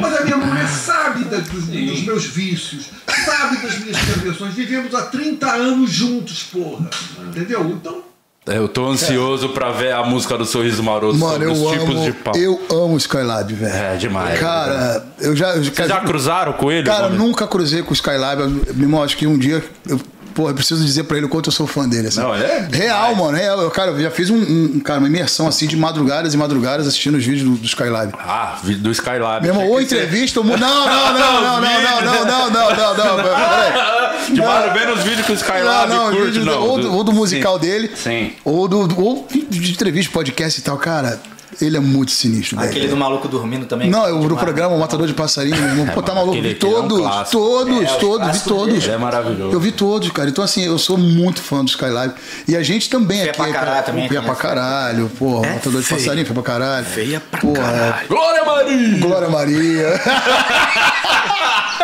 Mas 0.00 0.16
a 0.20 0.24
minha 0.24 0.36
mulher 0.36 0.68
sabe 0.68 1.24
da- 1.24 1.38
dos, 1.38 1.66
dos 1.66 2.00
meus 2.02 2.24
vícios, 2.26 2.90
sabe 3.24 3.56
das 3.56 3.78
minhas 3.78 3.96
perversões. 3.98 4.54
Vivemos 4.54 4.94
há 4.94 5.02
30 5.02 5.50
anos 5.50 5.90
juntos, 5.90 6.44
porra. 6.44 6.88
Entendeu? 7.28 7.64
Então, 7.70 7.98
É, 7.98 8.09
Eu 8.54 8.68
tô 8.68 8.86
ansioso 8.88 9.50
pra 9.50 9.70
ver 9.70 9.92
a 9.92 10.02
música 10.04 10.36
do 10.36 10.44
Sorriso 10.44 10.82
Maroto 10.82 11.16
Mano, 11.16 11.32
sobre 11.32 11.46
eu 11.46 11.52
os 11.52 11.72
tipos 11.72 11.94
amo, 11.96 12.04
de 12.04 12.12
pau. 12.12 12.34
eu 12.36 12.60
amo 12.70 12.96
Skylab, 12.96 13.52
velho. 13.54 13.72
É, 13.74 13.96
demais. 13.96 14.38
Cara, 14.40 15.04
eu 15.20 15.34
já. 15.36 15.50
eu- 15.56 15.64
Vocês 15.64 15.88
já 15.88 16.00
cruzaram 16.00 16.52
com 16.54 16.70
ele? 16.70 16.86
Cara, 16.86 17.08
nunca 17.08 17.46
cruzei 17.46 17.82
com 17.82 17.90
o 17.90 17.94
Skylab. 17.94 18.40
Irmão, 18.68 19.02
acho 19.02 19.16
que 19.16 19.26
um 19.26 19.38
dia. 19.38 19.62
Eu, 19.88 20.00
porra, 20.34 20.50
eu 20.50 20.54
preciso 20.54 20.84
dizer 20.84 21.04
pra 21.04 21.16
ele 21.16 21.26
o 21.26 21.28
quanto 21.28 21.48
eu 21.48 21.52
sou 21.52 21.66
fã 21.66 21.88
dele. 21.88 22.08
Assim. 22.08 22.20
Não, 22.20 22.34
é 22.34 22.68
Real, 22.70 23.14
mano. 23.14 23.36
Real. 23.36 23.60
Eu, 23.60 23.70
cara, 23.70 23.90
eu 23.92 24.00
já 24.00 24.10
fiz 24.10 24.30
um, 24.30 24.36
um- 24.36 24.80
cara, 24.80 24.98
uma 24.98 25.08
imersão 25.08 25.46
assim 25.48 25.66
de 25.66 25.76
madrugadas 25.76 26.34
e 26.34 26.36
madrugadas 26.36 26.86
assistindo 26.86 27.16
os 27.16 27.24
vídeos 27.24 27.48
do, 27.48 27.56
do 27.56 27.66
Skylab. 27.66 28.12
Ah, 28.18 28.58
do 28.62 28.90
Skylab. 28.90 29.42
Meu 29.44 29.54
irmão, 29.54 29.68
ou 29.68 29.78
ser- 29.78 29.84
entrevista. 29.84 30.40
Não, 30.42 30.56
não, 30.56 30.58
não, 30.58 31.12
não, 31.12 31.40
não, 31.40 31.60
não, 31.60 32.02
não, 32.02 32.24
não, 32.24 32.50
não, 32.50 32.76
não, 32.76 32.96
não, 32.96 33.16
não. 33.16 33.24
Peraí. 33.24 34.00
De 34.30 34.40
vendo 34.78 34.92
os 34.94 35.02
vídeos 35.02 35.26
que 35.26 35.32
o 35.32 35.34
Não, 35.34 35.40
Skylab 35.42 35.88
não, 35.92 36.10
curte, 36.10 36.24
vídeo 36.26 36.44
do- 36.44 36.50
não. 36.50 36.60
ou, 36.62 36.78
do, 36.78 36.92
ou 36.94 37.04
do 37.04 37.12
musical 37.12 37.54
Sim. 37.54 37.60
dele, 37.60 37.90
Sim. 37.96 38.32
ou 38.44 38.68
do- 38.68 39.00
ou 39.02 39.26
de 39.48 39.72
entrevista, 39.72 40.12
podcast 40.12 40.60
e 40.60 40.62
tal, 40.62 40.76
cara. 40.78 41.18
Ele 41.60 41.76
é 41.76 41.80
muito 41.80 42.10
sinistro, 42.12 42.56
velho. 42.56 42.70
Aquele 42.70 42.88
do 42.88 42.96
maluco 42.96 43.28
dormindo 43.28 43.66
também. 43.66 43.90
Não, 43.90 44.06
eu 44.06 44.16
do 44.16 44.22
Demais. 44.22 44.42
programa 44.44 44.74
O 44.74 44.78
Matador 44.80 45.06
de 45.06 45.12
Passarinho, 45.14 45.56
meu 45.56 45.68
irmão. 45.68 45.86
Pô, 45.88 46.00
tá 46.02 46.14
maluco? 46.14 46.32
aquele- 46.32 46.48
Vi 46.48 46.54
aquele 46.56 46.72
é 46.74 46.78
um 46.78 46.88
todos, 46.88 46.98
clássico. 47.06 47.30
todos, 47.38 47.76
É, 47.80 47.84
os 47.84 47.92
todos, 47.96 48.28
vi 48.38 48.40
todos. 48.48 48.84
Ele 48.84 48.92
é 48.92 48.96
maravilhoso. 48.98 49.52
Eu 49.54 49.60
vi 49.60 49.72
todos, 49.72 50.10
cara. 50.10 50.28
Então, 50.30 50.42
assim, 50.42 50.64
eu 50.64 50.78
sou 50.78 50.96
muito 50.96 51.42
fã 51.42 51.62
do 51.64 51.68
Skylab. 51.68 52.14
E 52.48 52.56
a 52.56 52.62
gente 52.62 52.88
também 52.88 53.18
Feia 53.18 53.30
aqui. 53.30 53.36
pra 53.42 53.52
caralho 53.52 53.70
cara, 53.70 53.82
também, 53.82 54.08
Feia 54.08 54.22
pra 54.22 54.34
caralho, 54.34 55.10
porra. 55.18 55.46
É 55.46 55.52
Matador 55.54 55.80
de 55.82 55.86
feia. 55.86 56.00
Passarinho, 56.00 56.26
feia 56.26 56.34
pra 56.34 56.42
caralho. 56.42 56.86
Feia 56.86 57.20
pra 57.20 57.40
Porra, 57.40 57.54
caralho. 57.62 58.08
Glória 58.08 58.44
Maria! 58.44 58.98
Glória 58.98 59.28
Maria. 59.28 60.00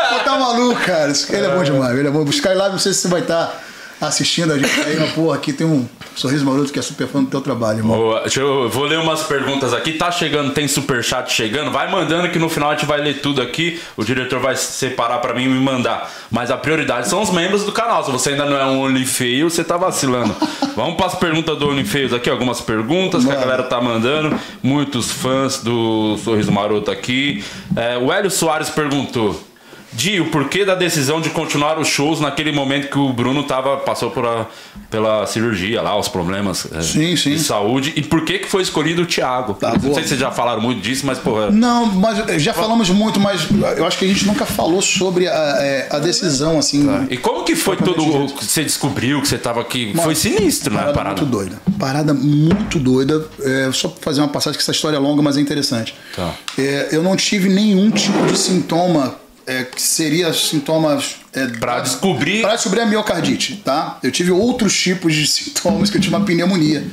Pô, 0.08 0.18
tá 0.24 0.38
maluco, 0.38 0.80
cara. 0.80 1.12
Ele 1.28 1.46
é 1.46 1.54
bom 1.54 1.62
demais. 1.64 1.98
Ele 1.98 2.08
é 2.08 2.10
bom. 2.10 2.22
O 2.24 2.30
Skylab, 2.30 2.72
não 2.72 2.78
sei 2.78 2.92
se 2.92 3.00
você 3.02 3.08
vai 3.08 3.20
estar 3.20 3.62
assistindo 4.00 4.52
a 4.52 4.58
gente 4.58 4.80
aí, 4.80 4.96
mas, 4.98 5.12
porra, 5.12 5.36
aqui 5.36 5.52
tem 5.52 5.66
um 5.66 5.86
sorriso 6.14 6.44
maroto 6.44 6.72
que 6.72 6.78
é 6.78 6.82
super 6.82 7.06
fã 7.06 7.22
do 7.22 7.30
teu 7.30 7.40
trabalho, 7.40 7.78
irmão. 7.78 7.96
Boa, 7.96 8.20
deixa 8.20 8.40
eu 8.40 8.68
vou 8.68 8.84
ler 8.84 8.98
umas 8.98 9.22
perguntas 9.22 9.72
aqui. 9.72 9.92
Tá 9.92 10.10
chegando, 10.10 10.52
tem 10.52 10.66
superchat 10.68 11.32
chegando. 11.32 11.70
Vai 11.70 11.90
mandando 11.90 12.28
que 12.30 12.38
no 12.38 12.48
final 12.48 12.70
a 12.70 12.74
gente 12.74 12.86
vai 12.86 13.00
ler 13.00 13.20
tudo 13.20 13.40
aqui. 13.40 13.80
O 13.96 14.04
diretor 14.04 14.40
vai 14.40 14.56
separar 14.56 15.18
pra 15.18 15.34
mim 15.34 15.44
e 15.44 15.48
me 15.48 15.60
mandar. 15.60 16.10
Mas 16.30 16.50
a 16.50 16.56
prioridade 16.56 17.08
são 17.08 17.22
os 17.22 17.30
membros 17.30 17.64
do 17.64 17.72
canal. 17.72 18.04
Se 18.04 18.10
você 18.10 18.30
ainda 18.30 18.44
não 18.46 18.56
é 18.56 18.64
um 18.66 18.80
OnlyFeio, 18.80 19.48
você 19.48 19.64
tá 19.64 19.76
vacilando. 19.76 20.34
Vamos 20.76 20.96
para 20.96 21.06
as 21.06 21.14
perguntas 21.14 21.58
do 21.58 21.68
OnlyFeios 21.68 22.12
aqui. 22.12 22.28
Algumas 22.28 22.60
perguntas 22.60 23.24
que 23.24 23.30
a 23.30 23.34
Mano. 23.34 23.46
galera 23.46 23.62
tá 23.62 23.80
mandando. 23.80 24.38
Muitos 24.62 25.10
fãs 25.10 25.58
do 25.62 26.18
Sorriso 26.18 26.52
Maroto 26.52 26.90
aqui. 26.90 27.44
É, 27.74 27.96
o 27.96 28.12
Hélio 28.12 28.30
Soares 28.30 28.68
perguntou. 28.68 29.45
Di, 29.96 30.20
o 30.20 30.30
porquê 30.30 30.64
da 30.64 30.74
decisão 30.74 31.20
de 31.20 31.30
continuar 31.30 31.78
os 31.78 31.88
shows 31.88 32.20
naquele 32.20 32.52
momento 32.52 32.88
que 32.88 32.98
o 32.98 33.12
Bruno 33.12 33.42
tava, 33.44 33.78
passou 33.78 34.10
por 34.10 34.26
a- 34.26 34.46
pela 34.90 35.26
cirurgia 35.26 35.80
lá, 35.82 35.98
os 35.98 36.06
problemas 36.06 36.66
é, 36.72 36.82
Sim, 36.82 37.16
sim. 37.16 37.30
de 37.30 37.38
saúde. 37.40 37.92
E 37.96 38.02
por 38.02 38.22
que, 38.24 38.38
que 38.40 38.48
foi 38.48 38.62
escolhido 38.62 39.02
o 39.02 39.06
Thiago? 39.06 39.54
Tá, 39.54 39.72
não 39.72 39.78
boa. 39.78 39.94
sei 39.94 40.02
se 40.02 40.10
vocês 40.10 40.20
já 40.20 40.30
falaram 40.30 40.60
muito 40.60 40.80
disso, 40.82 41.04
mas, 41.06 41.18
porra. 41.18 41.50
Não, 41.50 41.86
mas 41.86 42.42
já 42.42 42.52
falamos 42.52 42.90
muito, 42.90 43.18
mas 43.18 43.48
eu 43.76 43.86
acho 43.86 43.98
que 43.98 44.04
a 44.04 44.08
gente 44.08 44.26
nunca 44.26 44.44
falou 44.44 44.80
sobre 44.82 45.26
a, 45.26 45.32
é, 45.60 45.88
a 45.90 45.98
decisão, 45.98 46.58
assim. 46.58 46.86
E 47.10 47.16
como 47.16 47.42
que 47.44 47.56
foi 47.56 47.76
todo 47.76 48.02
o 48.24 48.26
que 48.34 48.44
você 48.44 48.62
descobriu 48.62 49.20
que 49.22 49.28
você 49.28 49.38
tava 49.38 49.60
aqui? 49.60 49.92
foi 50.02 50.14
sinistro, 50.14 50.72
né? 50.74 50.80
Parada, 50.80 50.94
Parada. 50.94 51.20
muito 51.22 51.30
doida. 51.32 51.56
Parada 51.78 52.14
muito 52.14 52.78
doida. 52.78 53.26
É, 53.42 53.70
só 53.72 53.88
pra 53.88 54.02
fazer 54.02 54.20
uma 54.20 54.28
passagem 54.28 54.56
que 54.58 54.62
essa 54.62 54.72
história 54.72 54.96
é 54.96 55.00
longa, 55.00 55.22
mas 55.22 55.36
é 55.36 55.40
interessante. 55.40 55.94
Tá. 56.14 56.32
É, 56.58 56.88
eu 56.92 57.02
não 57.02 57.16
tive 57.16 57.48
nenhum 57.48 57.90
tipo 57.90 58.26
de 58.26 58.36
sintoma 58.38 59.14
é, 59.46 59.64
que 59.64 59.80
seria 59.80 60.32
sintomas. 60.32 61.16
É, 61.32 61.46
Pra 61.46 61.80
descobrir- 61.80 62.40
Pra 62.42 62.54
descobrir 62.56 62.80
a 62.80 62.86
miocardite, 62.86 63.60
tá? 63.64 63.98
Eu 64.02 64.10
tive 64.10 64.30
outros 64.30 64.74
tipos 64.78 65.14
de 65.14 65.26
sintomas 65.28 65.90
que 65.90 65.96
eu 65.96 66.00
tive 66.00 66.14
uma 66.14 66.24
pneumonia 66.24 66.84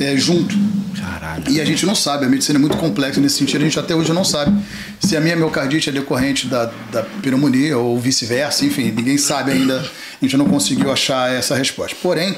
é, 0.00 0.16
junto. 0.16 0.54
Caralho. 0.98 1.44
E 1.50 1.60
a 1.60 1.64
gente 1.64 1.84
não 1.86 1.94
sabe, 1.94 2.24
a 2.24 2.28
medicina 2.28 2.58
é 2.58 2.60
muito 2.60 2.76
complexa 2.76 3.20
nesse 3.20 3.36
sentido, 3.38 3.62
a 3.62 3.64
gente 3.64 3.78
até 3.78 3.94
hoje 3.94 4.12
não 4.12 4.24
sabe 4.24 4.52
se 5.00 5.16
a 5.16 5.20
minha 5.20 5.34
miocardite 5.36 5.88
é 5.88 5.92
decorrente 5.92 6.46
da, 6.46 6.70
da 6.92 7.02
pneumonia 7.02 7.76
ou 7.78 7.98
vice-versa, 7.98 8.64
enfim, 8.64 8.92
ninguém 8.92 9.16
sabe 9.18 9.50
ainda, 9.52 9.78
a 9.80 10.24
gente 10.24 10.36
não 10.36 10.44
conseguiu 10.46 10.92
achar 10.92 11.30
essa 11.32 11.56
resposta. 11.56 11.96
Porém, 12.02 12.36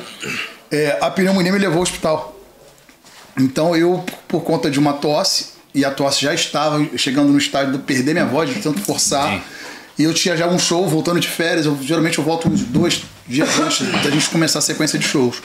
é, 0.71 0.99
a 1.01 1.11
pneumonia 1.11 1.53
me 1.53 1.59
levou 1.59 1.79
ao 1.79 1.83
hospital. 1.83 2.41
Então 3.39 3.75
eu, 3.77 4.05
por 4.29 4.43
conta 4.43 4.71
de 4.71 4.79
uma 4.79 4.93
tosse, 4.95 5.54
e 5.75 5.85
a 5.85 5.91
tosse 5.91 6.23
já 6.23 6.33
estava 6.33 6.87
chegando 6.97 7.33
no 7.33 7.39
estágio 7.39 7.73
de 7.73 7.79
perder 7.79 8.13
minha 8.13 8.27
voz, 8.27 8.49
de 8.49 8.61
tanto 8.61 8.81
forçar, 8.81 9.29
Sim. 9.29 9.43
e 9.99 10.05
eu 10.05 10.15
tinha 10.15 10.37
já 10.37 10.47
um 10.47 10.59
show 10.59 10.89
voltando 10.89 11.19
de 11.19 11.27
férias, 11.27 11.67
eu, 11.67 11.77
geralmente 11.83 12.19
eu 12.19 12.25
volto 12.25 12.49
uns 12.49 12.63
dois 12.63 13.03
dias 13.27 13.59
antes 13.59 13.81
da 14.03 14.11
gente 14.11 14.29
começar 14.31 14.61
a 14.61 14.63
sequência 14.63 14.99
de 14.99 15.05
shows. 15.05 15.43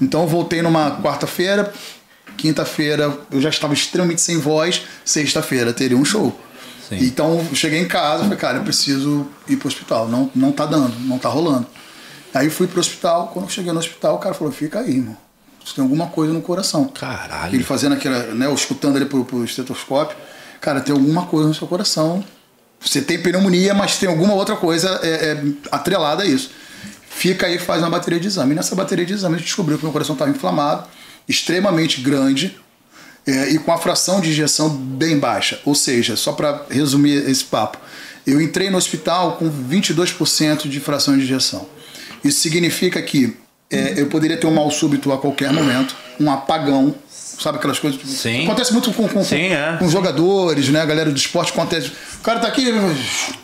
Então 0.00 0.22
eu 0.22 0.28
voltei 0.28 0.60
numa 0.60 1.00
quarta-feira, 1.00 1.72
quinta-feira 2.36 3.18
eu 3.30 3.40
já 3.40 3.48
estava 3.48 3.72
extremamente 3.72 4.20
sem 4.20 4.38
voz, 4.38 4.82
sexta-feira 5.04 5.72
teria 5.72 5.96
um 5.96 6.04
show. 6.04 6.38
Sim. 6.86 6.98
Então 7.00 7.46
eu 7.48 7.54
cheguei 7.54 7.80
em 7.80 7.88
casa, 7.88 8.24
falei, 8.24 8.38
cara, 8.38 8.58
eu 8.58 8.64
preciso 8.64 9.26
ir 9.48 9.56
pro 9.56 9.68
hospital, 9.68 10.08
não, 10.08 10.30
não 10.34 10.52
tá 10.52 10.66
dando, 10.66 10.98
não 11.00 11.18
tá 11.18 11.28
rolando. 11.28 11.66
Aí 12.34 12.50
fui 12.50 12.66
pro 12.66 12.80
hospital, 12.80 13.28
quando 13.32 13.46
eu 13.46 13.50
cheguei 13.50 13.72
no 13.72 13.78
hospital, 13.78 14.16
o 14.16 14.18
cara 14.18 14.34
falou, 14.34 14.52
fica 14.52 14.80
aí, 14.80 14.96
irmão. 14.96 15.16
Você 15.64 15.74
tem 15.74 15.82
alguma 15.82 16.06
coisa 16.06 16.32
no 16.32 16.40
coração. 16.40 16.86
Caralho. 16.88 17.54
Ele 17.54 17.64
fazendo 17.64 17.94
aquela, 17.94 18.34
né, 18.34 18.46
eu 18.46 18.54
escutando 18.54 18.96
ali 18.96 19.04
pro, 19.04 19.24
pro 19.24 19.44
estetoscópio, 19.44 20.16
cara, 20.60 20.80
tem 20.80 20.94
alguma 20.94 21.26
coisa 21.26 21.48
no 21.48 21.54
seu 21.54 21.66
coração. 21.66 22.24
Você 22.80 23.02
tem 23.02 23.22
pneumonia, 23.22 23.74
mas 23.74 23.98
tem 23.98 24.08
alguma 24.08 24.34
outra 24.34 24.56
coisa 24.56 25.00
é, 25.02 25.08
é, 25.08 25.44
atrelada 25.70 26.22
a 26.22 26.26
isso. 26.26 26.50
Fica 27.08 27.46
aí 27.46 27.56
e 27.56 27.58
faz 27.58 27.82
uma 27.82 27.90
bateria 27.90 28.18
de 28.18 28.26
exame. 28.26 28.52
E 28.52 28.54
nessa 28.54 28.74
bateria 28.74 29.04
de 29.04 29.12
exame 29.12 29.34
a 29.34 29.38
gente 29.38 29.46
descobriu 29.46 29.76
que 29.76 29.84
meu 29.84 29.92
coração 29.92 30.14
estava 30.14 30.30
inflamado, 30.30 30.88
extremamente 31.28 32.00
grande 32.00 32.58
é, 33.26 33.50
e 33.50 33.58
com 33.58 33.72
a 33.72 33.78
fração 33.78 34.20
de 34.20 34.30
injeção 34.30 34.70
bem 34.70 35.18
baixa. 35.18 35.60
Ou 35.64 35.74
seja, 35.74 36.16
só 36.16 36.32
para 36.32 36.64
resumir 36.70 37.28
esse 37.28 37.44
papo, 37.44 37.78
eu 38.26 38.40
entrei 38.40 38.70
no 38.70 38.78
hospital 38.78 39.36
com 39.36 39.50
22% 39.50 40.68
de 40.68 40.80
fração 40.80 41.16
de 41.16 41.24
injeção. 41.24 41.68
Isso 42.24 42.40
significa 42.40 43.00
que 43.02 43.36
é, 43.70 44.00
eu 44.00 44.06
poderia 44.06 44.36
ter 44.36 44.46
um 44.46 44.54
mal 44.54 44.70
súbito 44.70 45.12
a 45.12 45.18
qualquer 45.18 45.52
momento, 45.52 45.94
um 46.18 46.30
apagão, 46.30 46.94
sabe 47.08 47.58
aquelas 47.58 47.78
coisas? 47.78 48.00
Sim. 48.04 48.44
Acontece 48.44 48.72
muito 48.72 48.92
com, 48.92 49.08
com, 49.08 49.24
Sim, 49.24 49.48
com, 49.48 49.54
é. 49.54 49.76
com 49.78 49.88
jogadores, 49.88 50.68
né? 50.68 50.80
A 50.80 50.86
galera 50.86 51.10
do 51.10 51.16
esporte 51.16 51.52
acontece. 51.52 51.92
O 52.18 52.22
cara 52.22 52.40
tá 52.40 52.48
aqui, 52.48 52.66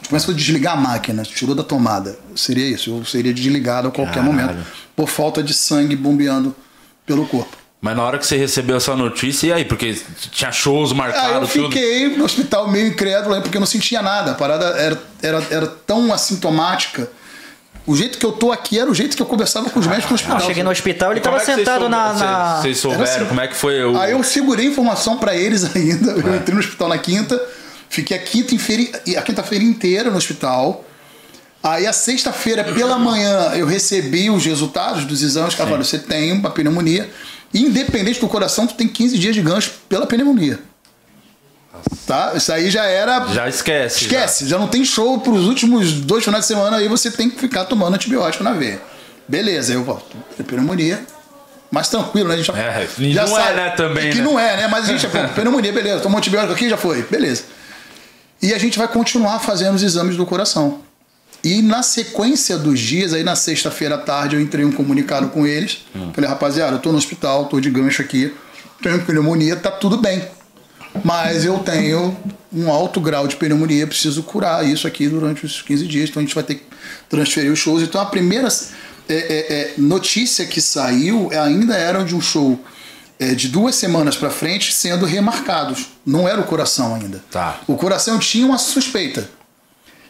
começa 0.08 0.30
a 0.30 0.34
desligar 0.34 0.74
a 0.74 0.76
máquina, 0.76 1.22
tirou 1.22 1.54
da 1.54 1.62
tomada. 1.62 2.18
Seria 2.34 2.66
isso, 2.66 2.90
eu 2.90 3.04
seria 3.04 3.32
desligado 3.32 3.88
a 3.88 3.90
qualquer 3.90 4.22
Caralho. 4.22 4.32
momento, 4.32 4.66
por 4.94 5.08
falta 5.08 5.42
de 5.42 5.54
sangue 5.54 5.94
bombeando 5.94 6.54
pelo 7.06 7.26
corpo. 7.26 7.56
Mas 7.80 7.96
na 7.96 8.02
hora 8.02 8.18
que 8.18 8.26
você 8.26 8.36
recebeu 8.36 8.76
essa 8.76 8.96
notícia, 8.96 9.46
e 9.48 9.52
aí? 9.52 9.64
Porque 9.64 9.96
tinha 10.32 10.50
shows 10.50 10.90
eu 10.90 10.96
marcados, 10.96 11.52
tudo. 11.52 11.68
fiquei 11.68 12.16
no 12.16 12.24
hospital 12.24 12.68
meio 12.68 12.88
incrédulo, 12.88 13.40
porque 13.40 13.56
eu 13.56 13.60
não 13.60 13.66
sentia 13.66 14.02
nada. 14.02 14.32
A 14.32 14.34
parada 14.34 14.64
era, 14.78 15.00
era, 15.22 15.46
era 15.50 15.66
tão 15.66 16.12
assintomática. 16.12 17.08
O 17.86 17.94
jeito 17.96 18.18
que 18.18 18.26
eu 18.26 18.32
tô 18.32 18.50
aqui 18.50 18.78
era 18.80 18.90
o 18.90 18.94
jeito 18.94 19.16
que 19.16 19.22
eu 19.22 19.26
conversava 19.26 19.70
com 19.70 19.78
os 19.78 19.86
médicos 19.86 20.10
no 20.10 20.14
Eu 20.14 20.16
hospital. 20.34 20.40
cheguei 20.48 20.62
no 20.64 20.70
hospital, 20.70 21.12
ele 21.12 21.20
E 21.20 21.22
como 21.22 21.36
tava 21.36 21.42
é 21.42 21.46
que 21.46 21.52
vocês 21.52 21.58
sentado 21.66 21.80
sou- 21.82 21.88
na. 21.88 22.08
Vocês, 22.08 22.20
na- 22.20 22.60
vocês 22.62 22.78
souberam 22.78 23.04
Era 23.04 23.14
assim. 23.16 23.24
como 23.26 23.40
é 23.40 23.48
que 23.48 23.54
foi 23.56 23.84
o. 23.84 23.96
Aí 23.98 24.10
eu 24.12 24.22
segurei 24.24 24.66
informação 24.66 25.18
pra 25.18 25.34
eles 25.36 25.64
ainda. 25.76 26.10
Eu 26.12 26.34
É. 26.34 26.36
entrei 26.38 26.54
no 26.54 26.60
hospital 26.60 26.88
na 26.88 26.98
quinta, 26.98 27.40
fiquei 27.88 28.16
a 28.16 28.20
quinta 28.20 28.54
e 29.06 29.16
a 29.16 29.22
quinta-feira 29.22 29.62
inteira 29.64 30.10
no 30.10 30.16
hospital. 30.16 30.84
Aí 31.62 31.86
a 31.86 31.92
sexta-feira 31.92 32.64
pela 32.64 32.98
manhã 32.98 33.52
eu 33.54 33.66
recebi 33.66 34.30
os 34.30 34.44
resultados 34.44 35.04
dos 35.04 35.22
exames. 35.22 35.54
Cara, 35.54 35.66
falaram, 35.68 35.84
você 35.84 35.98
tem 35.98 36.32
uma 36.32 36.50
pneumonia. 36.50 37.08
Independente 37.54 38.20
do 38.20 38.28
coração, 38.28 38.66
tu 38.66 38.74
tem 38.74 38.86
15 38.88 39.16
dias 39.18 39.34
de 39.34 39.40
gancho 39.42 39.72
pela 39.88 40.06
pneumonia. 40.06 40.58
Tá? 42.06 42.32
Isso 42.34 42.52
aí 42.52 42.70
já 42.70 42.84
era. 42.84 43.26
Já 43.28 43.48
esquece. 43.48 44.04
Esquece, 44.04 44.46
já 44.48 44.58
não 44.58 44.68
tem 44.68 44.84
show 44.84 45.18
pros 45.20 45.46
últimos 45.46 45.92
dois 45.92 46.24
finais 46.24 46.44
de 46.44 46.48
semana 46.48 46.76
aí 46.76 46.88
você 46.88 47.10
tem 47.10 47.28
que 47.28 47.38
ficar 47.38 47.64
tomando 47.64 47.94
antibiótico 47.94 48.44
na 48.44 48.52
veia. 48.52 48.80
Beleza, 49.28 49.72
eu 49.72 49.82
volto. 49.82 50.16
Pneumonia. 50.46 51.04
Mais 51.70 51.88
tranquilo, 51.88 52.28
né? 52.28 52.34
A 52.34 52.36
gente 52.36 52.46
já, 52.46 52.56
É, 52.56 52.88
e 52.98 53.14
não 53.14 53.38
é, 53.38 53.54
né, 53.54 53.70
também, 53.70 54.10
Que 54.10 54.18
né? 54.18 54.24
não 54.24 54.38
é, 54.38 54.56
né? 54.56 54.68
Mas 54.68 54.84
a 54.88 54.92
gente, 54.92 55.06
pô, 55.08 55.18
pneumonia, 55.34 55.72
beleza, 55.72 56.00
tomou 56.00 56.16
antibiótico 56.18 56.52
aqui, 56.52 56.70
já 56.70 56.76
foi, 56.76 57.02
beleza. 57.02 57.42
E 58.40 58.54
a 58.54 58.58
gente 58.58 58.78
vai 58.78 58.86
continuar 58.86 59.40
fazendo 59.40 59.74
os 59.74 59.82
exames 59.82 60.16
do 60.16 60.24
coração. 60.24 60.80
E 61.42 61.60
na 61.62 61.82
sequência 61.82 62.56
dos 62.56 62.78
dias, 62.78 63.12
aí 63.12 63.24
na 63.24 63.34
sexta-feira 63.34 63.96
à 63.96 63.98
tarde, 63.98 64.36
eu 64.36 64.40
entrei 64.40 64.64
um 64.64 64.72
comunicado 64.72 65.28
com 65.28 65.46
eles. 65.46 65.84
Hum. 65.94 66.12
Falei, 66.14 66.30
rapaziada, 66.30 66.76
eu 66.76 66.78
tô 66.78 66.92
no 66.92 66.98
hospital, 66.98 67.46
tô 67.46 67.60
de 67.60 67.68
gancho 67.70 68.00
aqui, 68.00 68.32
tenho 68.82 69.02
pneumonia, 69.04 69.56
tá 69.56 69.70
tudo 69.70 69.96
bem. 69.96 70.22
Mas 71.04 71.44
eu 71.44 71.58
tenho 71.58 72.16
um 72.52 72.70
alto 72.70 73.00
grau 73.00 73.26
de 73.28 73.36
pneumonia, 73.36 73.86
preciso 73.86 74.22
curar 74.22 74.66
isso 74.66 74.86
aqui 74.86 75.08
durante 75.08 75.44
os 75.44 75.62
15 75.62 75.86
dias, 75.86 76.08
então 76.08 76.20
a 76.20 76.24
gente 76.24 76.34
vai 76.34 76.44
ter 76.44 76.56
que 76.56 76.64
transferir 77.08 77.52
os 77.52 77.58
shows. 77.58 77.82
Então 77.82 78.00
a 78.00 78.06
primeira 78.06 78.48
é, 79.08 79.14
é, 79.14 79.14
é, 79.14 79.74
notícia 79.78 80.46
que 80.46 80.60
saiu 80.60 81.30
ainda 81.32 81.76
era 81.76 82.02
de 82.04 82.14
um 82.14 82.20
show 82.20 82.58
é, 83.18 83.34
de 83.34 83.48
duas 83.48 83.74
semanas 83.74 84.16
para 84.16 84.30
frente 84.30 84.72
sendo 84.72 85.06
remarcados. 85.06 85.86
Não 86.04 86.28
era 86.28 86.40
o 86.40 86.44
coração 86.44 86.94
ainda. 86.94 87.22
Tá. 87.30 87.60
O 87.66 87.76
coração 87.76 88.18
tinha 88.18 88.46
uma 88.46 88.58
suspeita. 88.58 89.28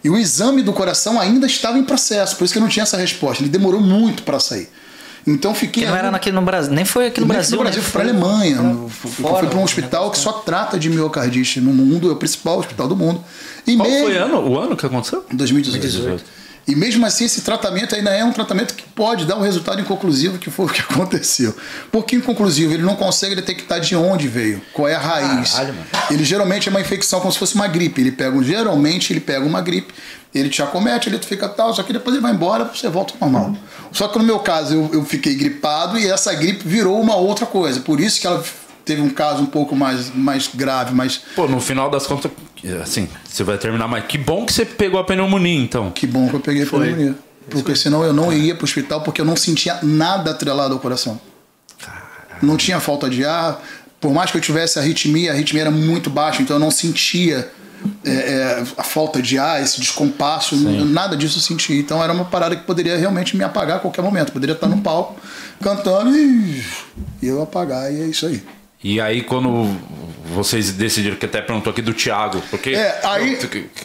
E 0.02 0.10
o 0.10 0.16
exame 0.16 0.62
do 0.62 0.72
coração 0.72 1.20
ainda 1.20 1.46
estava 1.46 1.78
em 1.78 1.84
processo, 1.84 2.36
por 2.36 2.44
isso 2.44 2.54
que 2.54 2.60
não 2.60 2.68
tinha 2.68 2.84
essa 2.84 2.96
resposta. 2.96 3.42
Ele 3.42 3.50
demorou 3.50 3.80
muito 3.80 4.22
para 4.22 4.38
sair. 4.38 4.68
Então 5.26 5.54
fiquei. 5.54 5.82
Que 5.82 5.88
não 5.88 5.96
era 5.96 6.08
aqui 6.10 6.30
no 6.30 6.42
Brasil. 6.42 6.72
Nem 6.72 6.84
foi 6.84 7.06
aqui 7.06 7.20
no 7.20 7.26
nem 7.26 7.34
Brasil. 7.34 7.56
no 7.56 7.62
Brasil, 7.62 7.82
né? 7.82 7.88
foi 7.88 8.00
para 8.00 8.10
Alemanha. 8.10 8.88
Fui, 8.88 9.10
fora, 9.10 9.38
fui 9.38 9.48
para 9.48 9.56
um 9.56 9.58
né? 9.58 9.64
hospital 9.64 10.10
que 10.10 10.18
só 10.18 10.32
trata 10.32 10.78
de 10.78 10.88
miocardite 10.88 11.60
no 11.60 11.72
mundo, 11.72 12.08
é 12.08 12.12
o 12.12 12.16
principal 12.16 12.58
hospital 12.58 12.86
do 12.86 12.94
mundo. 12.94 13.22
E 13.66 13.76
Qual 13.76 13.88
mesmo, 13.88 14.06
foi 14.06 14.16
ano, 14.16 14.48
o 14.48 14.58
ano 14.58 14.76
que 14.76 14.86
aconteceu? 14.86 15.24
2018. 15.32 16.24
E 16.66 16.74
mesmo 16.74 17.06
assim, 17.06 17.24
esse 17.24 17.42
tratamento 17.42 17.94
ainda 17.94 18.10
é 18.10 18.24
um 18.24 18.32
tratamento 18.32 18.74
que 18.74 18.82
pode 18.82 19.24
dar 19.24 19.36
um 19.36 19.42
resultado 19.42 19.80
inconclusivo, 19.80 20.36
que 20.36 20.50
foi 20.50 20.66
o 20.66 20.68
que 20.68 20.80
aconteceu. 20.92 21.54
Por 21.92 22.04
que 22.04 22.16
inconclusivo? 22.16 22.74
Ele 22.74 22.82
não 22.82 22.96
consegue 22.96 23.36
detectar 23.36 23.80
de 23.80 23.94
onde 23.94 24.26
veio, 24.26 24.60
qual 24.72 24.88
é 24.88 24.94
a 24.94 24.98
raiz. 24.98 25.52
Caralho, 25.52 25.74
ele 26.10 26.24
geralmente 26.24 26.68
é 26.68 26.70
uma 26.70 26.80
infecção 26.80 27.20
como 27.20 27.32
se 27.32 27.38
fosse 27.38 27.54
uma 27.54 27.68
gripe. 27.68 28.00
Ele 28.00 28.10
pega, 28.10 28.42
geralmente 28.42 29.12
ele 29.12 29.20
pega 29.20 29.46
uma 29.46 29.60
gripe, 29.60 29.94
ele 30.34 30.48
te 30.48 30.60
acomete, 30.60 31.08
ele 31.08 31.18
fica 31.18 31.48
tal, 31.48 31.72
só 31.72 31.84
que 31.84 31.92
depois 31.92 32.14
ele 32.16 32.22
vai 32.22 32.32
embora, 32.32 32.64
você 32.64 32.88
volta 32.88 33.14
ao 33.20 33.30
normal. 33.30 33.56
Só 33.92 34.08
que 34.08 34.18
no 34.18 34.24
meu 34.24 34.40
caso, 34.40 34.74
eu, 34.74 34.90
eu 34.92 35.04
fiquei 35.04 35.36
gripado 35.36 35.96
e 35.96 36.06
essa 36.08 36.34
gripe 36.34 36.66
virou 36.66 37.00
uma 37.00 37.14
outra 37.14 37.46
coisa. 37.46 37.78
Por 37.80 38.00
isso 38.00 38.20
que 38.20 38.26
ela 38.26 38.42
teve 38.86 39.02
um 39.02 39.10
caso 39.10 39.42
um 39.42 39.46
pouco 39.46 39.74
mais, 39.74 40.14
mais 40.14 40.48
grave, 40.54 40.94
mais 40.94 41.20
Pô, 41.34 41.48
no 41.48 41.60
final 41.60 41.90
das 41.90 42.06
contas, 42.06 42.30
assim, 42.80 43.08
você 43.24 43.42
vai 43.42 43.58
terminar, 43.58 43.88
mas 43.88 44.06
que 44.06 44.16
bom 44.16 44.46
que 44.46 44.52
você 44.52 44.64
pegou 44.64 44.98
a 44.98 45.04
pneumonia, 45.04 45.60
então. 45.60 45.90
Que 45.90 46.06
bom 46.06 46.28
que 46.28 46.34
eu 46.34 46.40
peguei 46.40 46.64
pneumonia. 46.64 47.14
Porque 47.50 47.74
senão 47.76 48.02
eu 48.02 48.12
não 48.12 48.32
iria 48.32 48.54
pro 48.54 48.64
hospital 48.64 49.02
porque 49.02 49.20
eu 49.20 49.24
não 49.24 49.36
sentia 49.36 49.78
nada 49.82 50.30
atrelado 50.30 50.72
ao 50.72 50.80
coração. 50.80 51.20
Não 52.40 52.56
tinha 52.56 52.80
falta 52.80 53.08
de 53.10 53.24
ar. 53.24 53.62
Por 54.00 54.12
mais 54.12 54.30
que 54.30 54.36
eu 54.36 54.40
tivesse 54.40 54.78
arritmia, 54.78 55.30
a 55.30 55.34
arritmia 55.34 55.62
era 55.62 55.70
muito 55.70 56.10
baixa, 56.10 56.42
então 56.42 56.56
eu 56.56 56.60
não 56.60 56.70
sentia 56.70 57.50
é, 58.04 58.10
é, 58.10 58.64
a 58.76 58.82
falta 58.82 59.22
de 59.22 59.38
ar, 59.38 59.62
esse 59.62 59.80
descompasso, 59.80 60.56
nada 60.56 61.16
disso 61.16 61.38
eu 61.38 61.42
sentia. 61.42 61.78
Então 61.78 62.02
era 62.02 62.12
uma 62.12 62.24
parada 62.24 62.54
que 62.54 62.64
poderia 62.64 62.96
realmente 62.96 63.36
me 63.36 63.44
apagar 63.44 63.76
a 63.76 63.80
qualquer 63.80 64.02
momento. 64.02 64.32
Poderia 64.32 64.54
estar 64.54 64.68
no 64.68 64.78
palco 64.78 65.16
cantando 65.62 66.16
e, 66.16 66.64
e 67.22 67.26
eu 67.26 67.42
apagar, 67.42 67.92
e 67.92 68.02
é 68.02 68.06
isso 68.06 68.26
aí. 68.26 68.42
E 68.84 69.00
aí, 69.00 69.22
quando 69.22 69.74
vocês 70.34 70.70
decidiram, 70.72 71.16
que 71.16 71.26
até 71.26 71.40
perguntou 71.40 71.70
aqui 71.70 71.82
do 71.82 71.92
Thiago, 71.94 72.42
porque. 72.50 72.70
É, 72.70 73.00
aí- 73.04 73.38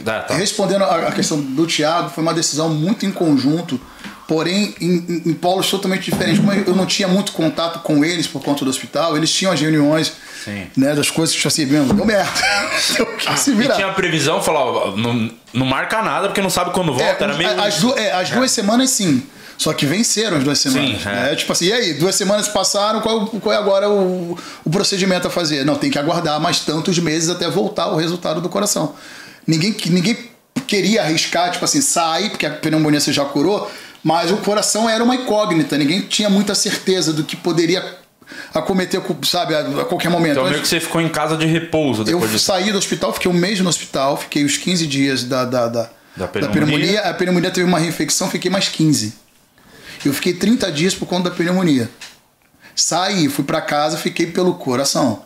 Ah, 0.05 0.19
tá. 0.21 0.35
Respondendo 0.35 0.83
a 0.83 1.11
questão 1.11 1.39
do 1.39 1.65
Thiago, 1.65 2.09
foi 2.09 2.21
uma 2.23 2.33
decisão 2.33 2.69
muito 2.69 3.05
em 3.05 3.11
conjunto, 3.11 3.79
porém 4.27 4.75
em, 4.79 4.87
em- 4.91 5.21
em 5.29 5.33
polos 5.33 5.69
totalmente 5.69 6.11
diferentes. 6.11 6.39
Como 6.39 6.51
eu 6.53 6.75
não 6.75 6.85
tinha 6.85 7.07
muito 7.07 7.31
contato 7.31 7.79
com 7.79 8.03
eles 8.05 8.27
por 8.27 8.43
conta 8.43 8.63
do 8.65 8.69
hospital, 8.69 9.15
eles 9.17 9.31
tinham 9.31 9.51
as 9.53 9.59
reuniões 9.59 10.11
Sim. 10.43 10.67
né, 10.77 10.93
das 10.93 11.09
coisas 11.09 11.35
que 11.35 11.47
assim, 11.47 11.65
mesmo, 11.65 11.93
deu 11.93 12.05
merda. 12.05 12.29
Eu 12.99 13.37
se 13.37 13.51
E 13.51 13.55
virar. 13.55 13.75
tinha 13.75 13.87
a 13.87 13.93
previsão, 13.93 14.41
falava, 14.41 14.95
não, 14.97 15.31
não 15.53 15.65
marca 15.65 16.01
nada 16.01 16.27
porque 16.27 16.41
não 16.41 16.49
sabe 16.49 16.71
quando 16.71 16.93
volta. 16.93 17.03
É, 17.03 17.23
era 17.23 17.37
meio. 17.37 17.61
as, 17.61 17.79
du- 17.79 17.97
é, 17.97 18.11
as 18.11 18.29
duas 18.29 18.51
semanas 18.51 18.89
sim. 18.91 19.23
Só 19.61 19.73
que 19.73 19.85
venceram 19.85 20.37
as 20.37 20.43
duas 20.43 20.57
semanas. 20.57 21.03
Sim, 21.03 21.07
é. 21.07 21.13
né? 21.13 21.35
Tipo 21.35 21.51
assim, 21.51 21.65
e 21.65 21.71
aí, 21.71 21.93
duas 21.93 22.15
semanas 22.15 22.47
passaram, 22.47 22.99
qual, 22.99 23.27
qual 23.27 23.53
é 23.53 23.57
agora 23.59 23.87
o, 23.87 24.35
o 24.65 24.69
procedimento 24.71 25.27
a 25.27 25.29
fazer? 25.29 25.63
Não, 25.63 25.75
tem 25.75 25.91
que 25.91 25.99
aguardar 25.99 26.41
mais 26.41 26.61
tantos 26.61 26.97
meses 26.97 27.29
até 27.29 27.47
voltar 27.47 27.93
o 27.93 27.95
resultado 27.95 28.41
do 28.41 28.49
coração. 28.49 28.95
Ninguém, 29.45 29.75
ninguém 29.91 30.17
queria 30.65 31.03
arriscar, 31.03 31.51
tipo 31.51 31.63
assim, 31.63 31.79
sair, 31.79 32.31
porque 32.31 32.47
a 32.47 32.49
pneumonia 32.49 32.99
você 32.99 33.13
já 33.13 33.23
curou, 33.23 33.71
mas 34.03 34.31
o 34.31 34.37
coração 34.37 34.89
era 34.89 35.03
uma 35.03 35.13
incógnita, 35.13 35.77
ninguém 35.77 36.01
tinha 36.01 36.27
muita 36.27 36.55
certeza 36.55 37.13
do 37.13 37.23
que 37.23 37.35
poderia 37.35 37.85
acometer, 38.51 38.99
sabe, 39.25 39.53
a, 39.53 39.85
qualquer 39.85 40.09
momento. 40.09 40.39
Então 40.39 40.49
meio 40.49 40.59
que 40.59 40.67
você 40.67 40.79
ficou 40.79 40.99
em 41.01 41.09
casa 41.09 41.37
de 41.37 41.45
repouso 41.45 42.01
eu 42.01 42.05
depois 42.05 42.31
disso. 42.31 42.45
saí 42.45 42.71
do 42.71 42.79
hospital, 42.79 43.13
fiquei 43.13 43.29
um 43.29 43.35
mês 43.35 43.59
no 43.59 43.69
hospital, 43.69 44.17
fiquei 44.17 44.43
os 44.43 44.57
15 44.57 44.87
dias 44.87 45.23
da, 45.23 45.45
da, 45.45 45.67
da, 45.67 45.89
Da 46.17 46.27
pneumonia? 46.27 47.01
A 47.01 47.13
pneumonia 47.13 47.51
teve 47.51 47.67
uma 47.67 47.77
reinfecção, 47.77 48.27
fiquei 48.27 48.49
mais 48.49 48.67
15. 48.67 49.21
Eu 50.05 50.13
fiquei 50.13 50.33
30 50.33 50.71
dias 50.71 50.95
por 50.95 51.05
conta 51.07 51.29
da 51.29 51.35
pneumonia. 51.35 51.89
Saí, 52.75 53.27
fui 53.29 53.43
para 53.43 53.61
casa, 53.61 53.97
fiquei 53.97 54.25
pelo 54.27 54.55
coração. 54.55 55.23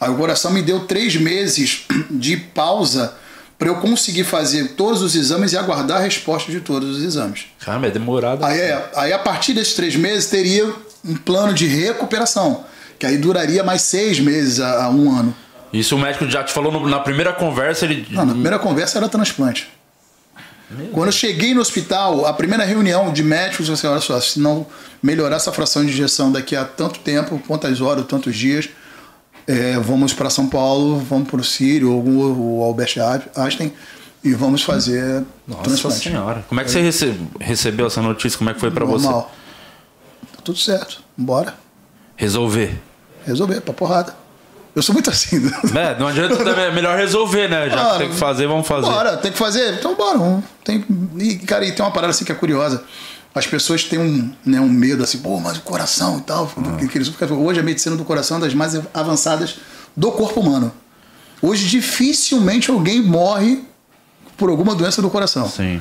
Aí 0.00 0.10
o 0.10 0.16
coração 0.16 0.50
me 0.50 0.62
deu 0.62 0.80
três 0.86 1.16
meses 1.16 1.84
de 2.10 2.36
pausa 2.36 3.14
para 3.58 3.68
eu 3.68 3.76
conseguir 3.76 4.24
fazer 4.24 4.72
todos 4.76 5.00
os 5.00 5.14
exames 5.14 5.52
e 5.52 5.56
aguardar 5.56 5.98
a 5.98 6.00
resposta 6.00 6.50
de 6.52 6.60
todos 6.60 6.96
os 6.98 7.02
exames. 7.02 7.46
Caramba, 7.60 7.86
é 7.86 7.90
demorado. 7.90 8.44
Aí, 8.44 8.58
é, 8.60 8.90
aí 8.96 9.12
a 9.12 9.18
partir 9.18 9.54
desses 9.54 9.74
três 9.74 9.96
meses 9.96 10.26
teria 10.28 10.72
um 11.04 11.14
plano 11.16 11.54
de 11.54 11.66
recuperação, 11.66 12.64
que 12.98 13.06
aí 13.06 13.16
duraria 13.16 13.62
mais 13.62 13.82
seis 13.82 14.18
meses 14.20 14.60
a, 14.60 14.84
a 14.84 14.90
um 14.90 15.16
ano. 15.16 15.34
Isso 15.72 15.96
o 15.96 15.98
médico 15.98 16.28
já 16.28 16.42
te 16.44 16.52
falou 16.52 16.70
no- 16.72 16.88
na 16.88 17.00
primeira 17.00 17.32
conversa, 17.32 17.84
ele. 17.84 18.06
Não, 18.10 18.26
na 18.26 18.32
primeira 18.32 18.58
conversa 18.58 18.98
era 18.98 19.08
transplante. 19.08 19.68
Quando 20.92 21.06
eu 21.08 21.12
cheguei 21.12 21.54
no 21.54 21.60
hospital, 21.60 22.26
a 22.26 22.32
primeira 22.32 22.64
reunião 22.64 23.12
de 23.12 23.22
médicos, 23.22 23.68
eu 23.82 23.90
olha 23.90 24.00
só, 24.00 24.18
se 24.20 24.40
não 24.40 24.66
melhorar 25.02 25.36
essa 25.36 25.52
fração 25.52 25.84
de 25.84 25.90
injeção 25.92 26.32
daqui 26.32 26.56
a 26.56 26.64
tanto 26.64 26.98
tempo, 27.00 27.40
quantas 27.46 27.80
horas, 27.80 28.06
tantos 28.06 28.34
dias, 28.34 28.68
é, 29.46 29.78
vamos 29.78 30.12
para 30.14 30.30
São 30.30 30.48
Paulo, 30.48 30.98
vamos 30.98 31.28
para 31.28 31.40
o 31.40 31.44
Sírio, 31.44 31.92
ou 31.92 32.02
o 32.02 32.64
Albert 32.64 32.94
Einstein, 33.36 33.72
e 34.24 34.32
vamos 34.32 34.62
fazer 34.62 35.22
Nossa 35.46 35.62
transplante. 35.64 35.98
senhora. 36.08 36.44
Como 36.48 36.60
é 36.60 36.64
que 36.64 36.70
você 36.70 36.80
rece- 36.80 37.14
recebeu 37.38 37.86
essa 37.86 38.00
notícia? 38.00 38.38
Como 38.38 38.48
é 38.48 38.54
que 38.54 38.60
foi 38.60 38.70
pra 38.70 38.86
você? 38.86 39.04
Normal. 39.04 39.30
Tudo 40.42 40.58
certo, 40.58 41.02
bora. 41.16 41.54
Resolver. 42.16 42.80
Resolver, 43.26 43.60
pra 43.60 43.74
porrada. 43.74 44.14
Eu 44.74 44.82
sou 44.82 44.92
muito 44.92 45.08
assim. 45.10 45.36
É, 45.76 45.98
não 45.98 46.08
adianta 46.08 46.36
também, 46.36 46.64
é 46.64 46.70
melhor 46.72 46.96
resolver, 46.96 47.48
né? 47.48 47.68
Já 47.70 47.76
que 47.76 47.82
Bora. 47.84 47.98
tem 47.98 48.08
que 48.10 48.16
fazer, 48.16 48.46
vamos 48.46 48.66
fazer. 48.66 48.86
Bora, 48.90 49.16
tem 49.16 49.30
que 49.32 49.38
fazer? 49.38 49.74
Então 49.74 49.94
bora. 49.94 50.42
Tem, 50.64 50.84
e, 51.18 51.36
cara, 51.36 51.64
e 51.64 51.72
tem 51.72 51.84
uma 51.84 51.92
parada 51.92 52.10
assim 52.10 52.24
que 52.24 52.32
é 52.32 52.34
curiosa. 52.34 52.82
As 53.34 53.46
pessoas 53.46 53.84
têm 53.84 53.98
um, 53.98 54.32
né, 54.44 54.60
um 54.60 54.68
medo 54.68 55.02
assim, 55.04 55.18
pô, 55.18 55.38
mas 55.40 55.58
o 55.58 55.60
coração 55.62 56.18
e 56.18 56.22
tal. 56.22 56.50
Que- 56.78 56.88
que 56.88 56.98
eles- 56.98 57.08
porque 57.08 57.32
Hoje 57.32 57.60
a 57.60 57.62
medicina 57.62 57.94
do 57.96 58.04
coração 58.04 58.38
é 58.38 58.40
das 58.40 58.54
mais 58.54 58.78
avançadas 58.92 59.56
do 59.96 60.10
corpo 60.12 60.40
humano. 60.40 60.72
Hoje 61.42 61.66
dificilmente 61.66 62.70
alguém 62.70 63.02
morre 63.02 63.62
por 64.36 64.50
alguma 64.50 64.74
doença 64.74 65.00
do 65.02 65.10
coração. 65.10 65.48
Sim. 65.48 65.80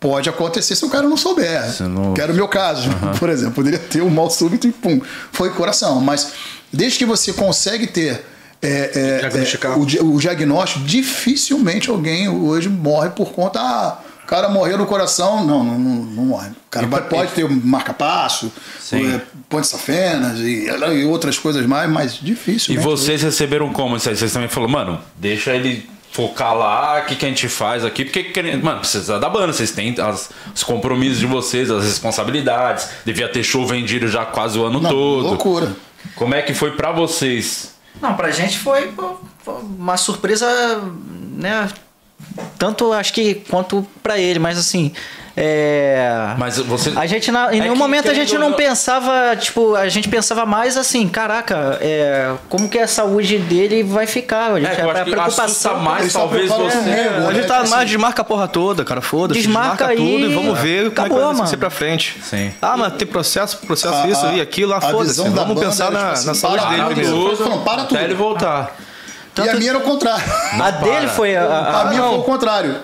Pode 0.00 0.28
acontecer 0.28 0.74
se 0.76 0.84
o 0.84 0.90
cara 0.90 1.08
não 1.08 1.16
souber. 1.16 1.62
Não- 1.88 2.14
Que 2.14 2.20
era 2.20 2.30
o 2.32 2.34
meu 2.34 2.46
caso, 2.48 2.88
por 3.18 3.28
exemplo. 3.30 3.54
Poderia 3.54 3.78
ter 3.78 4.02
um 4.02 4.10
mal 4.10 4.28
súbito 4.30 4.66
e 4.66 4.72
pum, 4.72 5.00
foi 5.32 5.50
coração. 5.50 6.00
Mas 6.00 6.32
desde 6.72 6.98
que 6.98 7.04
você 7.04 7.32
consegue 7.32 7.86
ter 7.86 8.24
é, 8.62 9.20
é, 9.22 9.66
é, 9.66 9.68
o, 10.02 10.14
o 10.14 10.18
diagnóstico, 10.18 10.84
dificilmente 10.84 11.90
alguém 11.90 12.28
hoje 12.28 12.68
morre 12.68 13.10
por 13.10 13.30
conta. 13.32 13.60
Ah, 13.60 13.98
o 14.22 14.26
cara 14.26 14.48
morreu 14.48 14.78
no 14.78 14.86
coração. 14.86 15.44
Não, 15.44 15.62
não, 15.62 15.78
não, 15.78 15.94
não 16.04 16.24
morre. 16.24 16.48
O 16.48 16.70
cara 16.70 16.86
E 16.86 16.88
pode 17.10 17.32
ter 17.32 17.44
um 17.44 17.60
marca-passo, 17.62 18.50
é, 18.92 19.20
ponte 19.50 19.66
safenas 19.66 20.38
e, 20.40 20.66
e 20.66 21.04
outras 21.04 21.38
coisas 21.38 21.66
mais, 21.66 21.90
mas 21.90 22.14
E 22.14 22.24
dificilmente. 22.24 22.82
vocês 22.82 23.22
receberam 23.22 23.70
como 23.72 23.96
isso 23.96 24.08
aí? 24.08 24.16
Vocês 24.16 24.32
também 24.32 24.48
falaram, 24.48 24.72
mano, 24.72 25.00
deixa 25.16 25.54
ele 25.54 25.86
focar 26.10 26.54
lá, 26.56 27.00
o 27.02 27.06
que, 27.06 27.16
que 27.16 27.26
a 27.26 27.28
gente 27.28 27.48
faz 27.48 27.84
aqui? 27.84 28.04
Porque, 28.04 28.32
mano, 28.62 28.78
precisa 28.80 29.18
da 29.18 29.28
banda, 29.28 29.52
vocês 29.52 29.72
têm 29.72 29.94
as- 30.00 30.30
os 30.54 30.62
compromissos 30.62 31.18
de 31.18 31.26
vocês, 31.26 31.70
as 31.70 31.84
responsabilidades. 31.84 32.88
Devia 33.04 33.28
ter 33.28 33.42
show 33.42 33.66
vendido 33.66 34.08
já 34.08 34.24
quase 34.24 34.58
o 34.58 34.64
ano 34.64 34.80
Não, 34.80 34.88
todo. 34.90 35.26
loucura. 35.26 35.76
Como 36.14 36.34
é 36.34 36.42
que 36.42 36.54
foi 36.54 36.72
pra 36.72 36.92
vocês? 36.92 37.74
Não, 38.00 38.14
pra 38.14 38.30
gente 38.30 38.58
foi, 38.58 38.92
uma 39.46 39.96
surpresa, 39.96 40.46
né? 41.36 41.68
Tanto 42.58 42.92
acho 42.92 43.12
que 43.12 43.36
quanto 43.48 43.86
pra 44.02 44.18
ele, 44.18 44.38
mas 44.38 44.58
assim. 44.58 44.92
É. 45.36 46.34
Mas 46.38 46.58
você. 46.58 46.92
A 46.94 47.06
gente, 47.06 47.30
na- 47.32 47.52
em 47.52 47.58
É 47.58 47.62
nenhum 47.62 47.72
que, 47.72 47.78
momento 47.78 48.08
a 48.10 48.14
gente 48.14 48.34
não 48.38 48.50
não- 48.50 48.56
pensava, 48.56 49.34
tipo, 49.36 49.74
a 49.74 49.88
gente 49.88 50.08
pensava 50.08 50.46
mais 50.46 50.76
assim, 50.76 51.08
caraca, 51.08 51.76
é, 51.80 52.32
como 52.48 52.68
que 52.68 52.78
a 52.78 52.86
saúde 52.86 53.38
dele 53.38 53.82
vai 53.82 54.06
ficar? 54.06 54.52
A, 54.52 54.60
gente, 54.60 54.80
É, 54.80 54.84
eu 54.84 54.90
acho 54.90 55.00
a 55.00 55.04
preocupação. 55.04 55.80
mais, 55.80 56.12
talvez 56.12 56.42
preparam 56.46 56.70
você. 56.70 56.78
comigo, 56.78 57.00
A 57.00 57.20
né? 57.20 57.34
gente 57.34 57.46
tá 57.48 57.58
Assim, 57.58 57.70
mais 57.70 57.88
desmarca 57.90 58.22
a 58.22 58.24
porra 58.24 58.46
toda, 58.46 58.84
cara. 58.84 59.00
Foda-se. 59.00 59.40
Desmarca 59.40 59.88
Desmarca, 59.88 59.96
tudo 59.96 60.30
e 60.30 60.34
vamos 60.34 60.58
ver 60.58 60.86
Acabou, 60.88 61.18
como 61.18 61.28
é 61.30 61.32
que 61.32 61.38
vai 61.40 61.46
ser 61.48 61.56
pra 61.56 61.70
frente. 61.70 62.16
Sim. 62.22 62.52
Ah, 62.62 62.76
mas 62.76 62.92
tem 62.94 63.06
processo, 63.06 63.58
processo 63.58 63.94
A- 63.94 64.06
isso 64.08 64.26
a- 64.26 64.32
e 64.34 64.40
aquilo, 64.40 64.70
lá 64.70 64.80
foda-se. 64.80 65.16
Vamos 65.20 65.34
banda 65.34 65.60
pensar 65.60 65.90
na, 65.90 66.12
tipo 66.12 66.26
na 66.26 66.30
assim, 66.32 66.34
saúde 66.40 66.58
para 66.62 66.70
dele 66.70 66.84
primeiro. 66.94 67.36
Falam, 67.36 67.60
para 67.64 67.82
tudo. 67.84 67.96
Até 67.96 68.04
ele 68.04 68.14
voltar. 68.14 68.76
E 69.36 69.48
a 69.48 69.54
minha 69.56 69.70
era 69.70 69.78
o 69.78 69.82
contrário. 69.82 70.24
A 70.62 70.70
dele 70.70 71.08
foi 71.08 71.34
a. 71.36 71.42
a- 71.42 71.80
A 71.80 71.84
minha 71.86 72.02
não. 72.02 72.10
foi 72.10 72.18
o 72.20 72.22
contrário. 72.22 72.76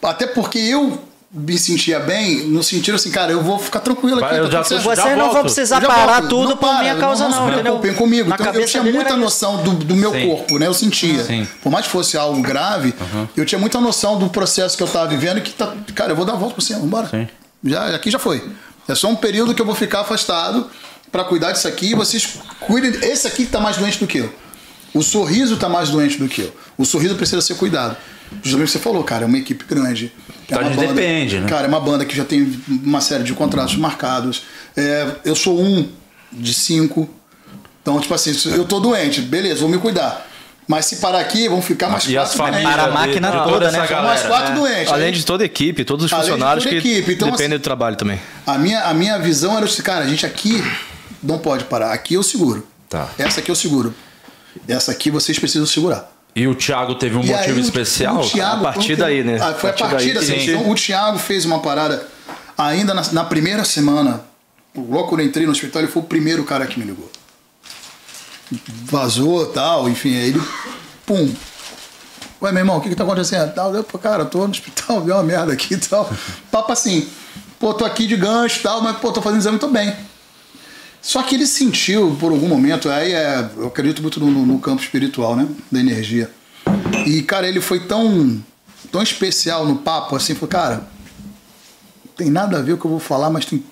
Até 0.00 0.26
porque 0.28 0.58
eu 0.58 0.98
me 1.34 1.58
sentia 1.58 1.98
bem, 1.98 2.46
no 2.48 2.62
sentido 2.62 2.96
assim, 2.96 3.10
cara, 3.10 3.32
eu 3.32 3.42
vou 3.42 3.58
ficar 3.58 3.80
tranquilo 3.80 4.18
aqui. 4.18 4.28
Vai, 4.28 4.38
eu 4.40 4.44
tá 4.44 4.50
já 4.58 4.64
certo. 4.64 4.82
já 4.82 4.94
Vocês 4.94 5.16
não 5.16 5.24
volto. 5.24 5.32
vão 5.32 5.42
precisar 5.44 5.80
parar 5.80 6.20
volto. 6.20 6.28
tudo 6.28 6.56
por 6.56 6.68
para, 6.68 6.80
minha 6.80 6.96
causa, 6.96 7.24
não, 7.26 7.32
se 7.32 7.42
entendeu? 7.44 7.62
preocupem 7.62 7.94
comigo. 7.94 8.28
Na 8.28 8.34
Então, 8.34 8.52
eu 8.52 8.66
tinha 8.66 8.82
muita 8.82 9.16
noção 9.16 9.62
do, 9.62 9.70
do 9.72 9.96
meu 9.96 10.12
Sim. 10.12 10.26
corpo, 10.28 10.58
né? 10.58 10.66
Eu 10.66 10.74
sentia. 10.74 11.24
Sim. 11.24 11.48
Por 11.62 11.72
mais 11.72 11.86
que 11.86 11.90
fosse 11.92 12.18
algo 12.18 12.40
grave, 12.42 12.94
eu 13.34 13.46
tinha 13.46 13.58
muita 13.58 13.80
noção 13.80 14.18
do 14.18 14.28
processo 14.28 14.76
que 14.76 14.82
eu 14.82 14.88
tava 14.88 15.08
vivendo 15.08 15.38
e 15.38 15.40
que 15.40 15.52
tá. 15.52 15.74
Cara, 15.94 16.12
eu 16.12 16.16
vou 16.16 16.26
dar 16.26 16.34
a 16.34 16.36
volta 16.36 16.54
por 16.54 16.60
cima, 16.60 16.80
vambora. 16.80 17.08
Sim. 17.08 17.26
Já, 17.64 17.94
aqui 17.94 18.10
já 18.10 18.18
foi. 18.18 18.44
É 18.86 18.94
só 18.94 19.08
um 19.08 19.16
período 19.16 19.54
que 19.54 19.62
eu 19.62 19.66
vou 19.66 19.74
ficar 19.74 20.00
afastado 20.00 20.68
pra 21.10 21.24
cuidar 21.24 21.52
disso 21.52 21.66
aqui 21.66 21.92
e 21.92 21.94
vocês 21.94 22.28
cuidem. 22.60 22.90
Esse 23.08 23.26
aqui 23.26 23.46
tá 23.46 23.58
mais 23.58 23.78
doente 23.78 23.98
do 23.98 24.06
que 24.06 24.18
eu. 24.18 24.30
O 24.92 25.00
sorriso 25.02 25.56
tá 25.56 25.66
mais 25.68 25.88
doente 25.88 26.18
do 26.18 26.28
que 26.28 26.42
eu. 26.42 26.54
O 26.76 26.84
sorriso 26.84 27.14
precisa 27.14 27.40
ser 27.40 27.54
cuidado. 27.54 27.96
Justamente 28.42 28.68
o 28.68 28.72
que 28.72 28.78
você 28.78 28.78
falou, 28.78 29.02
cara, 29.04 29.24
é 29.24 29.26
uma 29.26 29.38
equipe 29.38 29.64
grande. 29.64 30.12
É 30.52 30.56
Então, 30.56 30.68
uma 30.68 30.70
a 30.70 30.86
gente 30.86 30.94
depende, 30.94 31.38
né? 31.40 31.48
Cara, 31.48 31.64
é 31.64 31.68
uma 31.68 31.80
banda 31.80 32.04
que 32.04 32.14
já 32.16 32.24
tem 32.24 32.60
uma 32.68 33.00
série 33.00 33.24
de 33.24 33.32
contratos 33.32 33.76
marcados. 33.76 34.42
É, 34.76 35.06
eu 35.24 35.34
sou 35.34 35.60
um 35.60 35.88
de 36.32 36.52
cinco. 36.54 37.08
Então, 37.80 37.98
tipo 38.00 38.14
assim, 38.14 38.32
eu 38.50 38.64
tô 38.64 38.78
doente, 38.80 39.20
beleza, 39.22 39.60
vou 39.60 39.68
me 39.68 39.78
cuidar. 39.78 40.28
Mas 40.68 40.86
se 40.86 40.96
parar 40.96 41.18
aqui, 41.18 41.48
vão 41.48 41.60
ficar 41.60 41.88
mais 41.88 42.04
E 42.04 42.14
quatro 42.14 42.38
doentes. 42.38 42.62
Para 42.62 42.84
a 42.84 42.90
máquina 42.92 43.30
de- 43.30 43.36
de 43.38 43.44
toda, 43.44 43.70
né? 43.72 43.82
Ficam 43.82 44.02
mais 44.04 44.22
galera. 44.22 44.28
quatro 44.28 44.54
doentes. 44.60 44.92
Além 44.92 45.06
Aí- 45.06 45.12
de 45.12 45.24
toda 45.26 45.42
a 45.42 45.46
equipe, 45.46 45.84
todos 45.84 46.06
os 46.06 46.12
Além 46.12 46.24
de 46.24 46.30
funcionários 46.30 46.64
toda 46.64 46.80
que 46.80 46.88
equipe, 46.88 47.12
então, 47.14 47.26
dependem 47.30 47.46
assim- 47.54 47.58
do 47.58 47.62
trabalho 47.62 47.96
também. 47.96 48.20
A 48.46 48.56
minha, 48.58 48.82
a 48.84 48.94
minha 48.94 49.18
visão 49.18 49.56
era 49.56 49.64
assim, 49.66 49.82
cara, 49.82 50.04
a 50.04 50.08
gente 50.08 50.24
aqui 50.24 50.62
não 51.22 51.38
pode 51.38 51.64
parar. 51.64 51.92
Aqui 51.92 52.14
eu 52.14 52.22
seguro. 52.22 52.64
Tá. 52.88 53.08
Essa 53.18 53.40
aqui 53.40 53.50
eu 53.50 53.56
seguro. 53.56 53.92
Essa 54.68 54.92
aqui 54.92 55.10
vocês 55.10 55.36
precisam 55.38 55.66
segurar. 55.66 56.11
E 56.34 56.46
o 56.48 56.54
Thiago 56.54 56.94
teve 56.94 57.16
um 57.16 57.22
E 57.22 57.26
motivo 57.26 57.54
aí, 57.56 57.60
especial? 57.60 58.20
o 58.20 58.28
Thiago, 58.28 58.66
A 58.66 58.72
partir 58.72 58.96
daí, 58.96 59.22
né? 59.22 59.38
Ah, 59.40 59.52
foi 59.54 59.70
a 59.70 59.72
A 59.74 59.76
partir 59.76 60.14
daí 60.14 60.26
que- 60.38 60.50
então, 60.52 60.70
O 60.70 60.74
Thiago 60.74 61.18
fez 61.18 61.44
uma 61.44 61.58
parada 61.60 62.06
ainda 62.56 62.94
na, 62.94 63.02
na 63.12 63.24
primeira 63.24 63.64
semana. 63.64 64.22
Logo 64.74 65.08
quando 65.08 65.20
eu 65.20 65.26
entrei 65.26 65.44
no 65.44 65.52
hospital, 65.52 65.82
ele 65.82 65.90
foi 65.92 66.00
o 66.02 66.04
primeiro 66.06 66.42
cara 66.44 66.66
que 66.66 66.78
me 66.80 66.86
ligou. 66.86 67.10
Vazou 68.84 69.46
tal, 69.46 69.88
enfim, 69.88 70.14
aí 70.16 70.28
ele. 70.28 70.42
Pum. 71.06 71.32
Ué, 72.40 72.50
meu 72.52 72.60
irmão, 72.60 72.76
o 72.78 72.80
que, 72.80 72.88
que 72.88 72.94
tá 72.94 73.04
acontecendo? 73.04 73.52
Tal, 73.54 73.74
eu, 73.74 73.84
pô, 73.84 73.98
cara, 73.98 74.24
tô 74.24 74.38
no 74.44 74.50
hospital, 74.50 75.00
deu 75.04 75.14
uma 75.14 75.22
merda 75.22 75.52
aqui 75.52 75.74
e 75.74 75.78
tal. 75.78 76.10
Papo 76.50 76.72
assim, 76.72 77.08
pô, 77.58 77.72
tô 77.72 77.84
aqui 77.84 78.06
de 78.06 78.16
gancho 78.16 78.58
e 78.60 78.62
tal, 78.62 78.80
mas 78.82 78.96
pô, 78.98 79.12
tô 79.12 79.22
fazendo 79.22 79.40
exame, 79.40 79.58
tô 79.58 79.68
bem. 79.68 79.94
Só 81.02 81.20
que 81.24 81.34
ele 81.34 81.48
sentiu, 81.48 82.16
por 82.20 82.30
algum 82.30 82.46
momento, 82.46 82.88
aí 82.88 83.12
é, 83.12 83.50
eu 83.56 83.66
acredito 83.66 84.00
muito 84.00 84.20
no, 84.20 84.46
no 84.46 84.58
campo 84.60 84.80
espiritual, 84.80 85.34
né? 85.34 85.48
Da 85.70 85.80
energia. 85.80 86.30
E, 87.04 87.22
cara, 87.22 87.48
ele 87.48 87.60
foi 87.60 87.80
tão, 87.80 88.40
tão 88.92 89.02
especial 89.02 89.66
no 89.66 89.78
papo, 89.78 90.14
assim, 90.14 90.34
falou, 90.34 90.48
cara, 90.48 90.86
tem 92.16 92.30
nada 92.30 92.58
a 92.58 92.62
ver 92.62 92.74
o 92.74 92.78
que 92.78 92.84
eu 92.84 92.90
vou 92.90 93.00
falar, 93.00 93.30
mas 93.30 93.44
tem, 93.44 93.64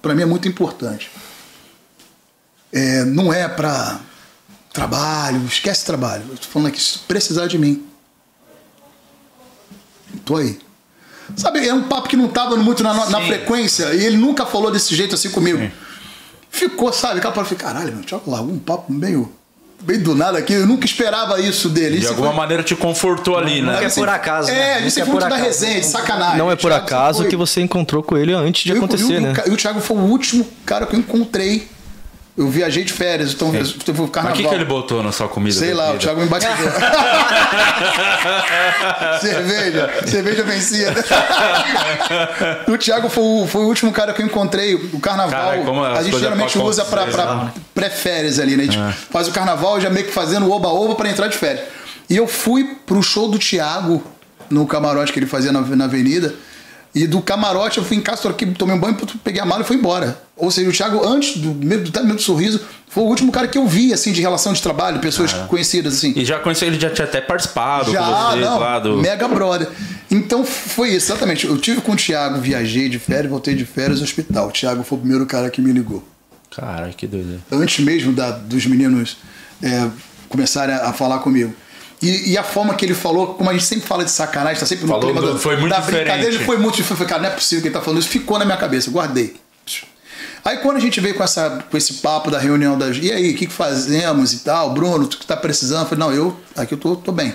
pra 0.00 0.14
mim 0.14 0.22
é 0.22 0.26
muito 0.26 0.48
importante. 0.48 1.10
É, 2.72 3.04
não 3.04 3.30
é 3.30 3.46
pra 3.46 4.00
trabalho, 4.72 5.44
esquece 5.44 5.84
trabalho. 5.84 6.24
Eu 6.30 6.38
tô 6.38 6.48
falando 6.48 6.68
aqui, 6.68 6.80
se 6.80 7.00
precisar 7.00 7.48
de 7.48 7.58
mim. 7.58 7.84
Tô 10.24 10.36
aí. 10.36 10.58
Sabe, 11.36 11.66
é 11.66 11.74
um 11.74 11.82
papo 11.82 12.08
que 12.08 12.16
não 12.16 12.28
tava 12.28 12.56
muito 12.56 12.82
na, 12.82 12.94
na 12.94 13.20
Sim. 13.20 13.26
frequência, 13.26 13.94
e 13.94 14.06
ele 14.06 14.16
nunca 14.16 14.46
falou 14.46 14.70
desse 14.70 14.94
jeito 14.94 15.14
assim 15.14 15.30
comigo. 15.30 15.70
Ficou, 16.56 16.92
sabe, 16.92 17.18
aquela 17.18 17.32
parada, 17.34 17.52
eu 17.54 17.58
falei, 17.58 17.72
caralho, 17.74 17.96
meu, 17.96 18.04
Thiago 18.04 18.30
largou 18.30 18.52
um 18.52 18.58
papo 18.58 18.90
meio, 18.92 19.30
meio 19.86 20.02
do 20.02 20.14
nada 20.14 20.38
aqui, 20.38 20.54
eu 20.54 20.66
nunca 20.66 20.86
esperava 20.86 21.38
isso 21.40 21.68
dele. 21.68 21.96
De 21.96 22.02
Isso 22.04 22.08
alguma 22.08 22.28
foi- 22.30 22.36
maneira 22.36 22.62
te 22.62 22.74
confortou 22.74 23.36
ali, 23.36 23.60
Nunca 23.60 23.80
né? 23.80 23.86
é 23.86 23.90
por 23.90 24.08
acaso, 24.08 24.48
né? 24.50 24.58
É, 24.58 24.74
Nunca 24.76 24.86
isso 24.88 24.98
é 24.98 25.02
é 25.02 25.04
por 25.06 25.20
da 25.20 25.36
resenha, 25.36 25.80
de 25.80 25.86
sacanagem. 25.86 26.38
Não 26.38 26.50
é 26.50 26.56
por 26.56 26.70
Thiago 26.70 26.84
acaso 26.86 27.20
foi- 27.20 27.28
que 27.30 27.36
você 27.36 27.60
encontrou 27.60 28.02
com 28.02 28.16
ele 28.16 28.32
antes 28.32 28.64
de 28.64 28.70
eu- 28.70 28.76
acontecer, 28.78 29.16
eu- 29.16 29.20
né? 29.20 29.34
E 29.46 29.50
o 29.50 29.56
Thiago 29.56 29.80
foi 29.80 29.96
o 29.96 30.00
último 30.00 30.46
cara 30.64 30.86
que 30.86 30.96
eu 30.96 31.00
encontrei. 31.00 31.68
Eu 32.36 32.50
viajei 32.50 32.84
de 32.84 32.92
férias, 32.92 33.32
então 33.32 33.54
eu 33.54 33.64
fui 33.64 33.94
pro 33.94 34.02
Mas 34.02 34.10
carnaval. 34.10 34.34
o 34.34 34.36
que, 34.42 34.46
que 34.48 34.54
ele 34.54 34.64
botou 34.66 35.02
na 35.02 35.10
sua 35.10 35.26
comida? 35.26 35.58
Sei 35.58 35.72
lá, 35.72 35.94
o? 35.94 35.98
Thiago 35.98 36.20
me 36.20 36.26
batizou. 36.26 36.54
cerveja, 39.20 39.90
cerveja 40.06 40.42
vencida. 40.42 40.94
o 42.68 42.76
Thiago 42.76 43.08
foi 43.08 43.24
o, 43.24 43.46
foi 43.46 43.62
o 43.62 43.68
último 43.68 43.92
cara 43.92 44.12
que 44.12 44.20
eu 44.22 44.26
encontrei. 44.26 44.74
O 44.74 45.00
carnaval, 45.00 45.64
Cara, 45.64 45.92
as 45.92 45.98
a 45.98 46.02
gente 46.02 46.18
geralmente 46.18 46.58
usa 46.58 46.84
pra, 46.84 47.06
pra 47.06 47.34
né? 47.36 47.52
pré-férias 47.74 48.38
ali, 48.38 48.56
né? 48.56 48.64
A 48.64 48.66
gente 48.66 48.78
É. 48.78 48.92
faz 49.10 49.28
o 49.28 49.32
carnaval 49.32 49.80
já 49.80 49.88
meio 49.88 50.06
que 50.06 50.12
fazendo 50.12 50.50
oba-oba 50.50 50.94
pra 50.94 51.08
entrar 51.08 51.28
de 51.28 51.36
férias. 51.38 51.64
E 52.08 52.16
eu 52.16 52.26
fui 52.28 52.76
pro 52.86 53.02
show 53.02 53.28
do 53.28 53.38
Thiago 53.38 54.02
no 54.50 54.66
camarote 54.66 55.12
que 55.12 55.18
ele 55.18 55.26
fazia 55.26 55.52
na, 55.52 55.60
na 55.62 55.84
avenida. 55.84 56.34
E 56.96 57.06
do 57.06 57.20
camarote 57.20 57.76
eu 57.76 57.84
fui 57.84 57.98
em 57.98 58.00
casa, 58.00 58.26
aqui, 58.30 58.46
tomei 58.46 58.74
um 58.74 58.80
banho, 58.80 58.96
peguei 59.22 59.38
a 59.38 59.44
mala 59.44 59.60
e 59.60 59.66
fui 59.66 59.76
embora. 59.76 60.18
Ou 60.34 60.50
seja, 60.50 60.70
o 60.70 60.72
Thiago, 60.72 61.06
antes 61.06 61.36
do 61.36 61.52
do, 61.52 61.90
do, 61.90 62.14
do 62.14 62.22
sorriso, 62.22 62.58
foi 62.88 63.04
o 63.04 63.06
último 63.06 63.30
cara 63.30 63.46
que 63.46 63.58
eu 63.58 63.66
vi, 63.66 63.92
assim, 63.92 64.12
de 64.12 64.22
relação 64.22 64.54
de 64.54 64.62
trabalho, 64.62 64.98
pessoas 64.98 65.30
conhecidas, 65.46 65.98
assim. 65.98 66.14
E 66.16 66.24
já 66.24 66.38
conheci 66.38 66.64
ele, 66.64 66.80
já 66.80 66.88
tinha 66.88 67.06
até 67.06 67.20
participado 67.20 67.92
Já, 67.92 67.98
com 67.98 68.06
vocês 68.06 68.40
não, 68.46 68.58
lá 68.58 68.78
do. 68.78 68.96
mega 68.96 69.28
brother. 69.28 69.68
Então 70.10 70.42
foi 70.42 70.88
isso, 70.94 71.12
exatamente. 71.12 71.46
Eu 71.46 71.58
tive 71.58 71.82
com 71.82 71.92
o 71.92 71.96
Thiago, 71.96 72.40
viajei 72.40 72.88
de 72.88 72.98
férias, 72.98 73.28
voltei 73.28 73.54
de 73.54 73.66
férias 73.66 73.98
no 73.98 74.04
hospital. 74.04 74.48
O 74.48 74.50
Thiago 74.50 74.82
foi 74.82 74.96
o 74.96 75.00
primeiro 75.02 75.26
cara 75.26 75.50
que 75.50 75.60
me 75.60 75.72
ligou. 75.72 76.02
Caralho, 76.50 76.94
que 76.94 77.06
doido. 77.06 77.42
Antes 77.52 77.84
mesmo 77.84 78.10
da, 78.10 78.30
dos 78.30 78.64
meninos 78.64 79.18
é, 79.62 79.86
começarem 80.30 80.74
a, 80.74 80.88
a 80.88 80.92
falar 80.94 81.18
comigo. 81.18 81.54
E, 82.02 82.32
e 82.32 82.38
a 82.38 82.42
forma 82.42 82.74
que 82.74 82.84
ele 82.84 82.92
falou, 82.94 83.34
como 83.34 83.48
a 83.48 83.52
gente 83.54 83.64
sempre 83.64 83.86
fala 83.86 84.04
de 84.04 84.10
sacanagem, 84.10 84.60
tá 84.60 84.66
sempre 84.66 84.84
no 84.84 84.88
Falou 84.92 85.04
clima 85.04 85.20
do- 85.20 85.32
do- 85.34 85.38
foi 85.38 85.56
muito 85.56 85.70
da 85.72 85.80
brincadeira, 85.80 86.34
ele 86.34 86.44
foi 86.44 86.58
muito 86.58 86.76
diferente. 86.76 86.90
Eu 86.90 86.96
falei, 86.98 87.08
cara, 87.10 87.22
não 87.22 87.28
é 87.30 87.32
possível 87.32 87.62
que 87.62 87.68
ele 87.68 87.74
tá 87.74 87.80
falando 87.80 88.00
isso. 88.00 88.08
Ficou 88.08 88.38
na 88.38 88.44
minha 88.44 88.56
cabeça, 88.58 88.90
guardei. 88.90 89.34
Aí 90.44 90.58
quando 90.58 90.76
a 90.76 90.80
gente 90.80 91.00
veio 91.00 91.14
com, 91.16 91.24
essa, 91.24 91.64
com 91.68 91.76
esse 91.76 91.94
papo 91.94 92.30
da 92.30 92.38
reunião 92.38 92.78
das. 92.78 92.96
E 92.98 93.10
aí, 93.10 93.32
o 93.32 93.36
que, 93.36 93.46
que 93.46 93.52
fazemos 93.52 94.32
e 94.32 94.38
tal? 94.40 94.72
Bruno, 94.72 95.06
tu 95.08 95.18
que 95.18 95.26
tá 95.26 95.36
precisando? 95.36 95.80
Eu 95.82 95.86
falei, 95.88 96.04
não, 96.04 96.12
eu 96.12 96.36
aqui 96.54 96.74
eu 96.74 96.78
tô, 96.78 96.94
tô 96.96 97.10
bem. 97.10 97.34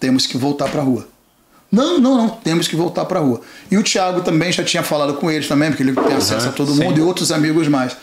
Temos 0.00 0.26
que 0.26 0.36
voltar 0.36 0.68
pra 0.68 0.82
rua. 0.82 1.06
Não, 1.70 1.98
não, 2.00 2.16
não, 2.16 2.28
temos 2.28 2.66
que 2.68 2.74
voltar 2.76 3.04
pra 3.04 3.20
rua. 3.20 3.40
E 3.70 3.76
o 3.76 3.82
Thiago 3.82 4.20
também 4.22 4.50
já 4.50 4.64
tinha 4.64 4.82
falado 4.82 5.14
com 5.14 5.30
eles 5.30 5.46
também, 5.46 5.70
porque 5.70 5.82
ele 5.82 5.92
tem 5.92 6.14
acesso 6.14 6.48
a 6.48 6.52
todo 6.52 6.72
sim. 6.74 6.82
mundo 6.84 6.98
e 6.98 7.02
outros 7.02 7.30
amigos 7.32 7.68
mais. 7.68 7.96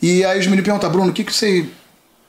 E 0.00 0.24
aí 0.24 0.38
os 0.38 0.46
meninos 0.46 0.64
perguntam, 0.64 0.90
Bruno, 0.90 1.10
o 1.10 1.12
que, 1.12 1.24
que 1.24 1.32
você 1.32 1.66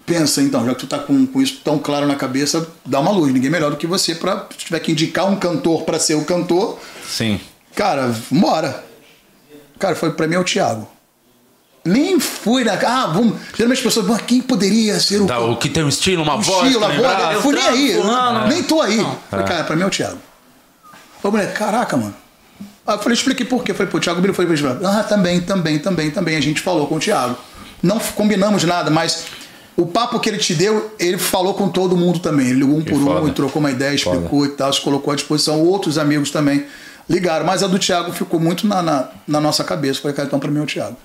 pensa 0.06 0.41
então? 0.41 0.65
Já 0.65 0.73
que 0.73 0.80
tu 0.82 0.88
tá 0.88 0.99
com, 0.99 1.26
com 1.26 1.41
isso 1.41 1.60
tão 1.64 1.77
claro 1.80 2.06
na 2.07 2.15
cabeça, 2.15 2.68
dá 2.86 2.99
uma 2.99 3.11
luz. 3.11 3.34
Ninguém 3.34 3.49
melhor 3.49 3.72
do 3.72 3.77
que 3.77 3.88
você 3.88 4.15
pra 4.15 4.48
se 4.52 4.65
tiver 4.65 4.80
que 4.80 4.91
indicar 4.91 5.26
um 5.30 5.36
cantor 5.36 5.84
pra 5.84 5.99
ser 5.99 6.15
o 6.15 6.23
cantor, 6.26 6.77
Sim. 7.07 7.40
Cara, 7.76 8.07
vambora. 8.32 8.84
Cara, 9.77 9.95
foi 9.95 10.11
pra 10.11 10.27
mim 10.27 10.36
é 10.36 10.40
o 10.40 10.44
Thiago. 10.44 10.88
Nem 11.84 12.19
fui 12.19 12.64
na. 12.64 12.73
Ah, 12.73 13.07
vamos. 13.07 13.36
Geralmente 13.56 13.77
as 13.80 13.84
pessoas. 13.84 14.07
"Mas 14.07 14.22
quem 14.22 14.41
poderia 14.41 14.99
ser 14.99 15.22
o. 15.22 15.26
Dá, 15.27 15.40
o 15.40 15.57
que 15.57 15.69
tem 15.69 15.84
um 15.84 15.90
estilo, 15.90 16.23
uma 16.23 16.36
o 16.36 16.41
voz. 16.41 16.65
estilo, 16.65 16.84
a 16.86 16.88
voz. 16.90 17.34
Eu 17.36 17.41
fui 17.41 17.53
nem 17.53 17.64
aí. 17.68 17.94
fulano. 17.94 18.48
Nem 18.48 18.64
tô 18.64 18.82
aí. 18.82 19.06
Falei, 19.30 19.45
cara, 19.45 19.64
pra 19.65 19.76
mim 19.76 19.84
é 19.84 19.86
o 19.86 19.90
Thiago. 19.90 20.18
Ô, 21.22 21.30
moleque, 21.30 21.53
caraca, 21.53 21.95
mano. 21.95 22.15
Aí 22.88 22.95
eu 22.95 22.99
falei, 22.99 23.14
expliquei 23.14 23.45
por 23.45 23.64
quê. 23.64 23.72
Eu 23.72 23.76
falei, 23.76 23.91
pô, 23.91 23.98
o 23.98 24.02
Thiago 24.02 24.19
Biro 24.22 24.34
foi 24.34 24.45
pra. 24.48 24.80
Ah, 24.84 25.03
também, 25.03 25.41
também, 25.41 25.77
também, 25.77 26.10
também. 26.10 26.36
A 26.38 26.41
gente 26.41 26.61
falou 26.61 26.88
com 26.88 26.95
o 26.95 26.99
Thiago. 26.99 27.36
Não 27.84 27.99
combinamos 27.99 28.64
nada, 28.64 28.90
mas 28.90 29.26
o 29.78 29.86
papo 29.86 30.20
que 30.20 30.30
ele 30.30 30.38
te 30.38 30.54
deu, 30.54 30.96
ele 31.00 31.18
falou 31.18 31.54
com 31.54 31.68
todo 31.70 31.98
mundo 31.98 32.20
também. 32.20 32.48
Ele 32.48 32.60
ligou 32.62 32.78
um 32.78 32.84
por 32.84 32.98
foda. 33.00 33.22
um 33.22 33.28
e 33.28 33.32
trocou 33.32 33.60
uma 33.60 33.72
ideia, 33.72 33.94
explicou 33.94 34.46
e 34.46 34.50
tal, 34.50 34.72
se 34.72 34.82
colocou 34.82 35.12
à 35.12 35.16
disposição. 35.16 35.62
Outros 35.62 35.98
amigos 35.98 36.32
também 36.32 36.66
ligaram. 37.10 37.46
Mas 37.46 37.62
a 37.62 37.68
do 37.68 37.78
Thiago 37.78 38.12
ficou 38.14 38.40
muito 38.40 38.66
na, 38.68 38.82
na, 38.82 39.10
na 39.28 39.42
nossa 39.42 39.64
cabeça. 39.64 40.02
Falei, 40.02 40.16
cara, 40.16 40.28
então 40.28 40.40
pra 40.40 40.50
mim 40.50 40.60
é 40.60 40.64
o 40.64 40.66
Thiago. 40.66 40.96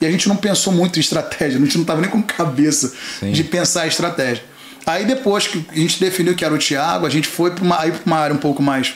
E 0.00 0.06
a 0.06 0.10
gente 0.10 0.28
não 0.28 0.36
pensou 0.36 0.72
muito 0.72 0.98
em 0.98 1.00
estratégia, 1.00 1.58
a 1.58 1.60
gente 1.64 1.74
não 1.76 1.82
estava 1.82 2.00
nem 2.00 2.08
com 2.10 2.22
cabeça 2.22 2.92
de 3.32 3.42
pensar 3.42 3.84
em 3.86 3.88
estratégia. 3.88 4.44
Aí 4.86 5.04
depois 5.04 5.46
que 5.48 5.66
a 5.70 5.74
gente 5.74 5.98
definiu 5.98 6.34
que 6.36 6.44
era 6.44 6.54
o 6.54 6.58
Thiago, 6.58 7.04
a 7.04 7.10
gente 7.10 7.26
foi 7.26 7.50
para 7.50 7.64
uma, 7.64 7.80
aí 7.80 7.90
pra 7.90 8.00
uma 8.06 8.16
área 8.16 8.34
um 8.34 8.38
pouco 8.38 8.62
mais 8.62 8.94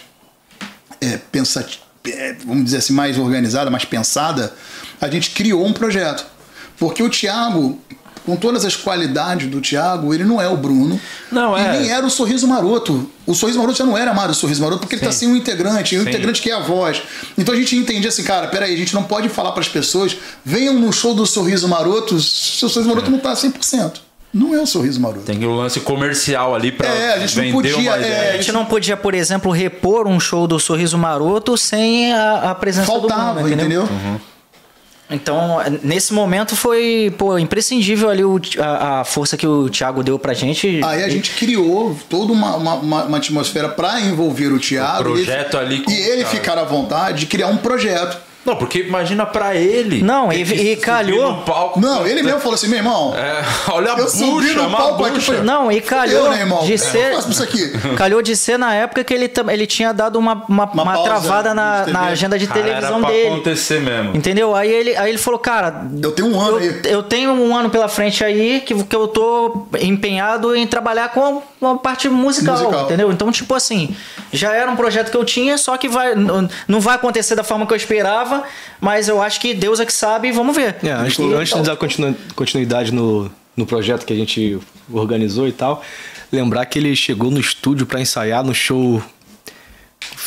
é, 1.01 1.17
pensati- 1.33 1.81
é, 2.07 2.35
vamos 2.47 2.65
dizer 2.65 2.77
assim, 2.79 2.93
mais 2.93 3.19
organizada, 3.19 3.69
mais 3.71 3.85
pensada, 3.85 4.55
a 5.01 5.09
gente 5.09 5.31
criou 5.31 5.67
um 5.67 5.73
projeto. 5.73 6.25
Porque 6.79 7.03
o 7.03 7.11
Thiago, 7.11 7.81
com 8.25 8.37
todas 8.37 8.65
as 8.65 8.77
qualidades 8.77 9.49
do 9.49 9.61
Thiago, 9.61 10.15
ele 10.15 10.25
não 10.25 10.41
é 10.41 10.49
o 10.49 10.57
Bruno. 10.57 11.01
Não, 11.31 11.59
e 11.59 11.61
é. 11.61 11.73
nem 11.73 11.91
era 11.91 12.07
o 12.07 12.11
Sorriso 12.11 12.47
Maroto. 12.47 13.11
O 13.27 13.35
Sorriso 13.35 13.59
Maroto 13.59 13.79
já 13.79 13.85
não 13.85 13.97
era 13.97 14.15
mais 14.15 14.31
o 14.31 14.35
Sorriso 14.35 14.63
Maroto, 14.63 14.81
porque 14.81 14.95
ele 14.95 15.05
tá 15.05 15.13
sem 15.13 15.29
um 15.29 15.37
integrante, 15.37 15.95
e 15.95 15.99
o 15.99 16.03
Sim. 16.03 16.09
integrante 16.09 16.41
que 16.41 16.51
é 16.51 16.55
a 16.55 16.61
voz. 16.61 17.03
Então 17.37 17.55
a 17.55 17.57
gente 17.57 17.77
entendia 17.77 18.09
assim, 18.09 18.23
cara, 18.23 18.47
peraí, 18.49 18.75
a 18.75 18.77
gente 18.77 18.95
não 18.95 19.03
pode 19.03 19.29
falar 19.29 19.53
para 19.53 19.61
as 19.61 19.69
pessoas, 19.69 20.17
venham 20.45 20.75
no 20.75 20.93
show 20.93 21.15
do 21.15 21.27
Sorriso 21.27 21.69
Maroto, 21.69 22.19
se 22.21 22.65
o 22.65 22.69
Sorriso 22.69 22.89
Maroto 22.89 23.11
não 23.11 23.19
tá 23.19 23.33
100%. 23.33 24.01
Não 24.33 24.55
é 24.55 24.61
o 24.61 24.67
Sorriso 24.67 24.99
Maroto. 24.99 25.27
Tem 25.27 25.45
o 25.45 25.55
lance 25.55 25.79
comercial 25.81 26.55
ali 26.55 26.73
pra 26.73 26.89
É, 26.89 27.15
a 27.15 27.19
gente 27.19 27.37
não 27.37 27.43
vender 27.43 27.73
podia, 27.75 27.91
uma 27.91 27.97
é, 27.97 28.01
ideia. 28.01 28.31
A 28.31 28.37
gente 28.37 28.53
não 28.53 28.65
podia, 28.65 28.97
por 28.97 29.15
exemplo, 29.15 29.53
repor 29.53 30.09
um 30.09 30.19
show 30.19 30.47
do 30.47 30.59
Sorriso 30.59 30.97
Maroto 30.97 31.57
sem 31.59 32.15
a, 32.15 32.51
a 32.51 32.55
presença 32.55 32.87
Faltava, 32.87 33.43
do 33.43 33.47
Bruno, 33.47 33.55
entendeu? 33.55 33.89
Então, 35.13 35.59
nesse 35.83 36.13
momento 36.13 36.57
foi 36.57 37.15
pô, 37.19 37.39
imprescindível 37.39 38.09
ali 38.09 38.25
o, 38.25 38.41
a, 38.59 39.01
a 39.01 39.05
força 39.05 39.37
que 39.37 39.47
o 39.47 39.69
Thiago 39.69 40.03
deu 40.03 40.19
pra 40.19 40.33
gente. 40.35 40.81
Aí 40.85 41.03
a 41.05 41.09
gente 41.09 41.31
criou 41.33 41.97
toda 42.09 42.33
uma, 42.33 42.57
uma, 42.57 42.75
uma- 42.75 43.05
uma 43.05 43.17
atmosfera 43.19 43.69
para 43.69 44.01
envolver 44.01 44.53
o 44.53 44.59
Thiago. 44.59 45.01
O 45.11 45.13
projeto 45.13 45.55
e 45.55 45.59
ele, 45.61 45.65
ali 45.67 45.81
com 45.83 45.91
E 45.91 45.95
ele 46.01 46.25
ficar 46.25 46.59
à 46.59 46.65
vontade 46.65 47.21
de 47.21 47.27
criar 47.27 47.49
um 47.49 47.57
projeto. 47.57 48.17
Não, 48.45 48.57
porque 48.57 48.81
imagina 48.81 49.25
pra 49.25 49.55
ele. 49.55 50.03
Não, 50.03 50.33
e- 50.33 50.43
e 50.73 50.77
calhou- 50.77 51.33
no 51.33 51.43
palco. 51.43 51.81
Não, 51.81 52.05
ele 52.07 52.23
mesmo 52.23 52.41
falou 52.41 52.55
assim, 52.55 52.67
meu 52.69 52.79
irmão. 52.79 53.15
É, 53.17 53.43
olha 53.73 53.93
a 53.95 53.99
Eu 53.99 54.09
subi 54.09 54.31
bucha, 54.31 54.55
no 54.55 54.67
uma 54.69 54.77
palco 54.79 55.05
aqui 55.05 55.21
falei, 55.21 55.43
Não, 55.43 55.71
e 55.71 55.81
calhou 55.81 56.25
eu, 56.27 56.31
né, 56.33 56.41
irmão? 56.41 56.65
de 56.65 56.73
Eu 56.73 56.79
ser. 56.79 57.15
aqui. 57.43 57.71
Calhou 57.97 58.21
de 58.21 58.37
ser 58.37 58.59
na 58.59 58.75
época 58.75 59.05
que 59.05 59.15
ele, 59.15 59.31
ele 59.49 59.67
tinha 59.67 59.93
dado 59.93 60.19
uma, 60.19 60.45
uma, 60.49 60.65
uma 60.65 60.85
pausa 60.93 61.03
travada 61.05 61.55
na, 61.55 61.87
na 61.87 62.01
agenda 62.07 62.39
de 62.39 62.47
Cara, 62.47 62.61
televisão 62.63 62.91
era 62.97 63.01
pra 63.01 63.11
dele. 63.11 63.29
acontecer 63.29 63.81
mesmo. 63.81 64.17
Entendeu? 64.17 64.55
Aí 64.57 64.71
ele, 64.71 64.97
aí 64.97 65.09
ele 65.11 65.19
falou, 65.19 65.39
cara. 65.39 65.87
Eu 66.03 66.11
tenho 66.13 66.29
um 66.29 66.41
ano 66.41 66.59
eu, 66.59 66.71
aí. 66.71 66.81
eu 66.85 67.03
tenho 67.03 67.31
um 67.33 67.57
ano 67.57 67.71
pela 67.71 67.89
frente 67.89 68.25
aí 68.25 68.61
que, 68.61 68.75
que 68.85 68.97
eu 68.97 69.07
tô 69.09 69.67
empenhado 69.81 70.55
em 70.57 70.67
trabalhar 70.67 71.11
com 71.11 71.43
a 71.63 71.75
parte 71.77 72.09
musical, 72.09 72.55
Musical. 72.59 72.85
entendeu? 72.87 73.13
Então, 73.13 73.31
tipo 73.31 73.55
assim, 73.55 73.95
já 74.33 74.53
era 74.53 74.71
um 74.71 74.75
projeto 74.77 75.11
que 75.11 75.17
eu 75.17 75.25
tinha, 75.25 75.57
só 75.59 75.77
que 75.77 75.89
vai, 75.89 76.15
não 76.67 76.81
vai 76.81 76.97
acontecer 76.97 77.35
da 77.37 77.45
forma 77.45 77.67
que 77.67 77.73
eu 77.73 77.77
esperava, 77.77 78.32
mas 78.81 79.09
eu 79.09 79.21
acho 79.23 79.41
que 79.41 79.55
Deus 79.55 79.81
é 79.81 79.87
que 79.87 79.93
sabe 79.93 80.29
e 80.29 80.33
vamos 80.33 80.55
ver. 80.57 80.77
É, 80.83 80.91
antes, 80.93 81.17
Ficou 81.17 81.37
antes 81.37 81.55
de 81.55 81.63
dar 81.63 81.77
continu- 81.77 82.17
continuidade 82.35 82.93
no, 82.93 83.31
no 83.57 83.67
projeto 83.67 84.05
que 84.07 84.13
a 84.13 84.17
gente 84.17 84.59
organizou 84.93 85.47
e 85.49 85.53
tal, 85.53 85.83
lembrar 86.31 86.65
que 86.67 86.79
ele 86.79 86.95
chegou 86.97 87.31
no 87.31 87.41
estúdio 87.41 87.87
pra 87.87 88.01
ensaiar 88.01 88.45
no 88.45 88.55
show 88.55 89.03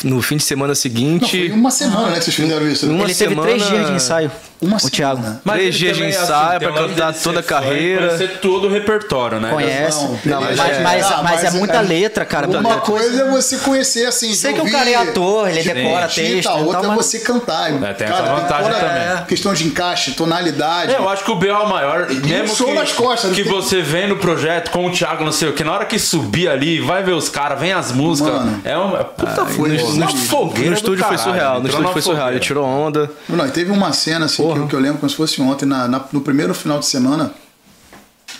no 0.02 0.22
fim 0.22 0.36
de 0.36 0.42
semana 0.42 0.68
Não, 0.68 0.74
seguinte. 0.74 1.48
foi 1.48 1.50
uma 1.50 1.70
semana, 1.70 2.08
né, 2.10 2.18
que 2.18 2.24
vocês 2.24 2.36
fizeram 2.36 2.66
isso. 2.70 2.86
Uma 2.90 3.04
ele 3.04 3.14
teve 3.14 3.30
semana- 3.34 3.42
três 3.42 3.66
dias 3.68 3.86
de 3.88 3.92
ensaio. 3.92 4.30
Uma 4.60 4.76
o 4.76 4.80
semana. 4.80 4.90
Thiago. 4.90 5.40
Três 5.44 5.60
ele 5.68 5.70
dias 5.78 5.96
de 5.96 6.02
também, 6.02 6.14
ensaio 6.22 6.58
tem 6.60 6.68
pra 6.68 6.78
cantar 6.82 7.14
toda 7.14 7.40
a 7.40 7.42
carreira. 7.42 8.06
Conhecer 8.08 8.38
todo 8.40 8.68
o 8.68 8.70
repertório, 8.70 9.38
né? 9.40 9.50
Conhece. 9.50 10.04
Não, 10.04 10.18
Não, 10.24 10.40
mas 10.40 10.56
Mas, 10.56 10.76
é- 10.76 10.82
mas, 10.82 11.06
Ah, 11.06 11.20
mas 11.22 11.44
é 11.44 11.50
muita 11.50 11.76
é- 11.76 11.82
letra, 11.82 12.24
cara. 12.24 12.46
Uma 12.48 12.60
muita 12.62 12.80
coisa 12.80 13.22
é 13.22 13.30
você 13.30 13.58
conhecer 13.58 14.06
assim. 14.06 14.32
Sei 14.34 14.52
que 14.52 14.58
o 14.58 14.62
ouvir, 14.62 14.72
cara 14.72 14.90
é 14.90 14.94
ator, 14.94 15.48
ele 15.48 15.62
de 15.62 15.72
decora 15.72 16.08
texto 16.08 16.44
tal. 16.48 16.58
e 16.60 16.62
Outra 16.64 16.82
é 16.84 16.86
mas- 16.88 16.96
você 16.96 17.18
cantar. 17.20 17.70
É, 17.70 17.92
tem 17.92 18.08
cara, 18.08 18.24
essa 18.24 18.34
vantagem 18.34 18.72
também. 18.72 19.24
Questão 19.26 19.52
de 19.54 19.66
encaixe, 19.66 20.12
tonalidade. 20.12 20.92
É, 20.92 20.96
eu 20.98 21.08
acho 21.08 21.24
que 21.24 21.30
o 21.30 21.36
B.O. 21.36 21.54
é 21.54 21.58
o 21.62 21.68
maior. 21.68 22.06
mesmo 22.08 22.54
show 22.56 22.74
nas 22.74 22.92
costas, 22.92 23.32
que 23.34 23.42
você 23.42 23.82
vê 23.82 24.06
no 24.06 24.16
projeto 24.16 24.70
com 24.70 24.86
o 24.86 24.90
Thiago, 24.90 25.24
não 25.24 25.32
sei 25.32 25.48
o 25.48 25.52
que, 25.52 25.62
na 25.64 25.72
hora 25.72 25.84
que 25.84 25.98
subir 25.98 26.48
ali, 26.48 26.80
vai 26.80 27.02
ver 27.02 27.12
os 27.12 27.28
caras, 27.28 27.58
vem 27.60 27.72
as 27.72 27.92
músicas. 27.92 28.32
Mano. 28.34 28.60
é 28.64 28.76
uma 28.76 29.04
puta 29.04 29.44
foi 29.46 29.78
fogueira. 29.78 30.70
no- 30.70 30.74
estúdio 30.76 31.04
foi 31.04 31.18
surreal, 31.18 31.60
no 31.60 31.68
estúdio 31.68 31.88
foi 31.92 32.02
surreal. 32.02 32.30
Ele 32.30 32.40
tirou 32.40 32.64
onda. 32.64 33.10
Não, 33.28 33.48
teve 33.48 33.70
uma 33.70 33.92
cena 33.92 34.26
assim 34.26 34.45
que 34.54 34.60
eu, 34.60 34.68
que 34.68 34.74
eu 34.74 34.80
lembro 34.80 34.98
como 34.98 35.10
se 35.10 35.16
fosse 35.16 35.40
ontem, 35.40 35.66
na, 35.66 35.86
na- 35.88 36.04
no 36.12 36.20
primeiro 36.20 36.54
final 36.54 36.78
de 36.78 36.86
semana, 36.86 37.32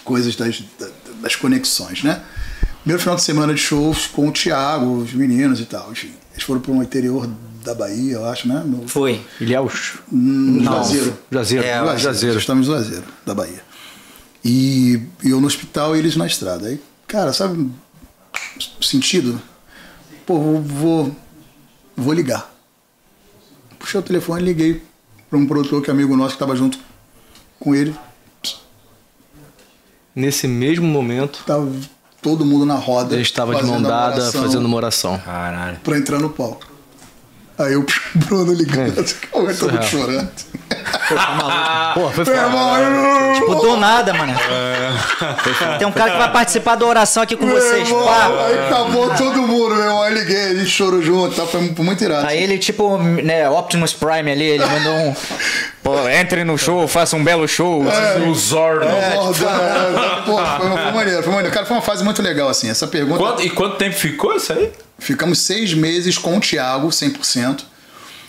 coisas 0.05 0.35
das, 0.37 0.63
da- 0.79 0.89
das 1.23 1.35
conexões, 1.37 2.03
né? 2.03 2.23
Primeiro 2.81 3.01
final 3.03 3.17
de 3.17 3.23
semana 3.23 3.53
de 3.55 3.61
shows 3.61 4.07
com 4.07 4.29
o 4.29 4.33
Thiago, 4.33 4.99
os 4.99 5.13
meninos 5.13 5.61
e 5.61 5.65
tal, 5.65 5.91
enfim. 5.91 6.13
Eles 6.33 6.45
foram 6.45 6.61
para 6.61 6.73
o 6.73 6.83
interior 6.83 7.29
da 7.65 7.75
Bahia, 7.75 8.15
eu 8.15 8.25
acho, 8.27 8.47
né? 8.47 8.63
No, 8.65 8.87
Foi. 8.87 9.21
Ilhéus. 9.41 9.95
no 10.13 10.63
Juazeiro. 10.63 11.19
Juazeiro. 11.33 11.65
É, 11.65 11.75
Juazeiro. 11.79 11.99
Juazeiro. 12.01 12.35
Nós 12.35 12.43
estamos 12.43 12.69
no 12.69 12.75
Juazeiro, 12.75 13.05
da 13.25 13.35
Bahia. 13.35 13.65
E, 14.45 15.03
eu 15.25 15.41
no 15.41 15.47
hospital 15.49 15.97
e 15.97 15.99
eles 15.99 16.15
na 16.15 16.27
estrada. 16.27 16.69
Aí, 16.69 16.81
cara, 17.09 17.33
sabe 17.33 17.69
o 18.79 18.85
sentido? 18.85 19.43
Pô, 20.25 20.39
vou, 20.39 20.63
vou, 20.63 21.17
vou 21.97 22.13
ligar. 22.15 22.53
Puxei 23.81 23.99
o 23.99 24.03
telefone 24.03 24.43
e 24.43 24.45
liguei 24.45 24.83
para 25.29 25.39
um 25.39 25.47
produtor 25.47 25.83
que 25.83 25.91
é 25.91 25.93
amigo 25.93 26.17
nosso 26.17 26.31
que 26.31 26.35
estava 26.37 26.55
junto 26.57 26.79
com 27.59 27.75
ele. 27.75 27.95
Nesse 30.15 30.49
mesmo 30.49 30.87
momento, 30.87 31.43
Tava 31.47 31.71
todo 32.23 32.45
mundo 32.45 32.65
na 32.65 32.75
roda. 32.77 33.15
ele 33.15 33.23
estava 33.23 33.55
de 33.55 33.63
mão 33.65 33.83
dada 33.83 34.17
oração 34.23 34.43
fazendo 34.43 34.65
uma 34.65 34.77
oração. 34.77 35.19
Caralho. 35.19 35.79
Pra 35.81 35.99
entrar 35.99 36.19
no 36.19 36.31
palco. 36.31 36.67
Aí 37.59 37.73
eu, 37.75 37.85
Bruno 38.27 38.53
ligando, 38.53 38.99
eu 38.99 39.05
tô 39.05 39.53
Surreal. 39.55 39.83
chorando. 39.83 40.31
Pô, 41.95 42.11
foi 42.11 42.25
foda. 42.27 43.35
Tipo, 43.35 43.55
do 43.55 43.77
nada, 43.77 44.13
mano. 44.15 44.35
Tem 45.79 45.87
um 45.87 45.93
cara 45.93 46.13
que 46.13 46.19
vai 46.19 46.33
participar 46.33 46.75
da 46.75 46.87
oração 46.87 47.23
aqui 47.23 47.37
com 47.37 47.45
Meu 47.47 47.57
vocês. 47.57 47.89
irmão, 47.89 48.05
Pá. 48.05 48.27
Aí 48.47 48.59
acabou 48.67 49.11
todo 49.15 49.43
mundo, 49.43 49.75
meu 49.75 49.85
irmão. 49.85 50.03
Aí 50.03 50.15
liguei, 50.15 50.45
a 50.51 50.55
gente 50.55 50.71
chorou 50.71 51.03
junto, 51.03 51.35
tá? 51.37 51.47
Foi 51.47 51.61
muito 51.61 52.03
irado. 52.03 52.27
Aí 52.27 52.43
ele, 52.43 52.59
tipo, 52.59 52.99
né, 52.99 53.49
Optimus 53.49 53.93
Prime 53.93 54.31
ali, 54.31 54.45
ele 54.45 54.65
mandou 54.67 54.93
um. 54.95 55.15
Pô, 55.83 56.09
entre 56.09 56.43
no 56.45 56.59
show, 56.59 56.87
faça 56.89 57.15
um 57.17 57.23
belo 57.23 57.47
show. 57.47 57.85
O 58.29 58.35
Zordo. 58.35 58.87
É, 58.87 59.11
tipo, 59.33 59.49
é, 59.49 60.23
pô, 60.27 60.37
foi, 60.39 60.69
foi 60.83 60.93
maneiro, 60.93 61.23
foi 61.23 61.33
maneiro. 61.33 61.55
Cara, 61.55 61.67
foi 61.67 61.77
uma 61.77 61.83
fase 61.83 62.03
muito 62.05 62.21
legal, 62.23 62.49
assim. 62.49 62.69
Essa 62.69 62.87
pergunta. 62.87 63.19
Quanto- 63.19 63.43
e 63.43 63.51
quanto 63.51 63.77
tempo 63.77 63.95
ficou 63.95 64.35
isso 64.35 64.53
aí? 64.53 64.73
Ficamos 64.99 65.39
seis 65.41 65.73
meses 65.75 66.19
com 66.19 66.37
o 66.37 66.41
Thiago, 66.41 66.89
100%. 66.89 67.65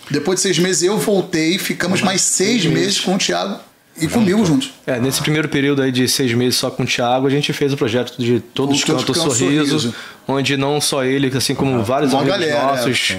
Depois 0.09 0.37
de 0.37 0.43
seis 0.43 0.59
meses 0.59 0.83
eu 0.83 0.97
voltei, 0.97 1.57
ficamos 1.57 2.01
mais 2.01 2.21
seis 2.21 2.65
meses 2.65 2.99
com 2.99 3.15
o 3.15 3.17
Thiago 3.17 3.59
e 3.99 4.07
comigo 4.07 4.45
juntos. 4.45 4.71
É, 4.85 4.99
nesse 4.99 5.21
primeiro 5.21 5.49
período 5.49 5.81
aí 5.81 5.91
de 5.91 6.07
seis 6.07 6.31
meses 6.33 6.55
só 6.57 6.69
com 6.69 6.83
o 6.83 6.85
Thiago, 6.85 7.27
a 7.27 7.29
gente 7.29 7.51
fez 7.53 7.73
o 7.73 7.77
projeto 7.77 8.15
de 8.17 8.39
Todos 8.39 8.77
os 8.77 8.83
O 8.83 8.85
Todos 8.85 9.03
Cantos 9.05 9.17
Cantos 9.21 9.37
Sorriso, 9.37 9.79
Sorriso. 9.79 9.95
onde 10.27 10.55
não 10.57 10.79
só 10.79 11.03
ele, 11.03 11.35
assim 11.35 11.55
como 11.55 11.83
vários 11.83 12.13
Uma 12.13 12.21
amigos 12.21 12.39
galera, 12.39 12.63
nossos 12.63 13.15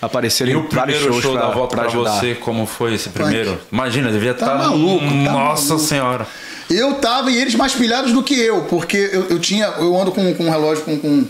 apareceram 0.00 0.50
E 0.52 0.56
o 0.56 0.60
em 0.60 0.68
vários 0.68 0.98
primeiro 0.98 1.12
shows 1.12 1.22
show 1.22 1.32
pra, 1.32 1.42
da 1.42 1.50
volta 1.54 1.74
pra 1.76 1.84
pra, 1.84 1.92
ajudar. 1.92 2.20
você, 2.20 2.34
como 2.34 2.64
foi 2.66 2.94
esse 2.94 3.08
primeiro? 3.10 3.58
Imagina, 3.72 4.10
devia 4.12 4.34
Tá 4.34 4.46
estar. 4.46 4.58
maluco, 4.58 5.04
tá 5.04 5.32
Nossa 5.32 5.68
maluco. 5.70 5.86
senhora. 5.88 6.26
Eu 6.70 6.94
tava 6.94 7.30
e 7.32 7.36
eles 7.36 7.54
mais 7.56 7.72
pilhados 7.74 8.12
do 8.12 8.22
que 8.22 8.34
eu, 8.34 8.62
porque 8.62 8.96
eu, 9.12 9.24
eu 9.30 9.38
tinha. 9.40 9.66
Eu 9.78 10.00
ando 10.00 10.12
com, 10.12 10.32
com 10.34 10.44
um 10.44 10.50
relógio 10.50 10.84
com. 10.84 10.96
com, 10.98 11.24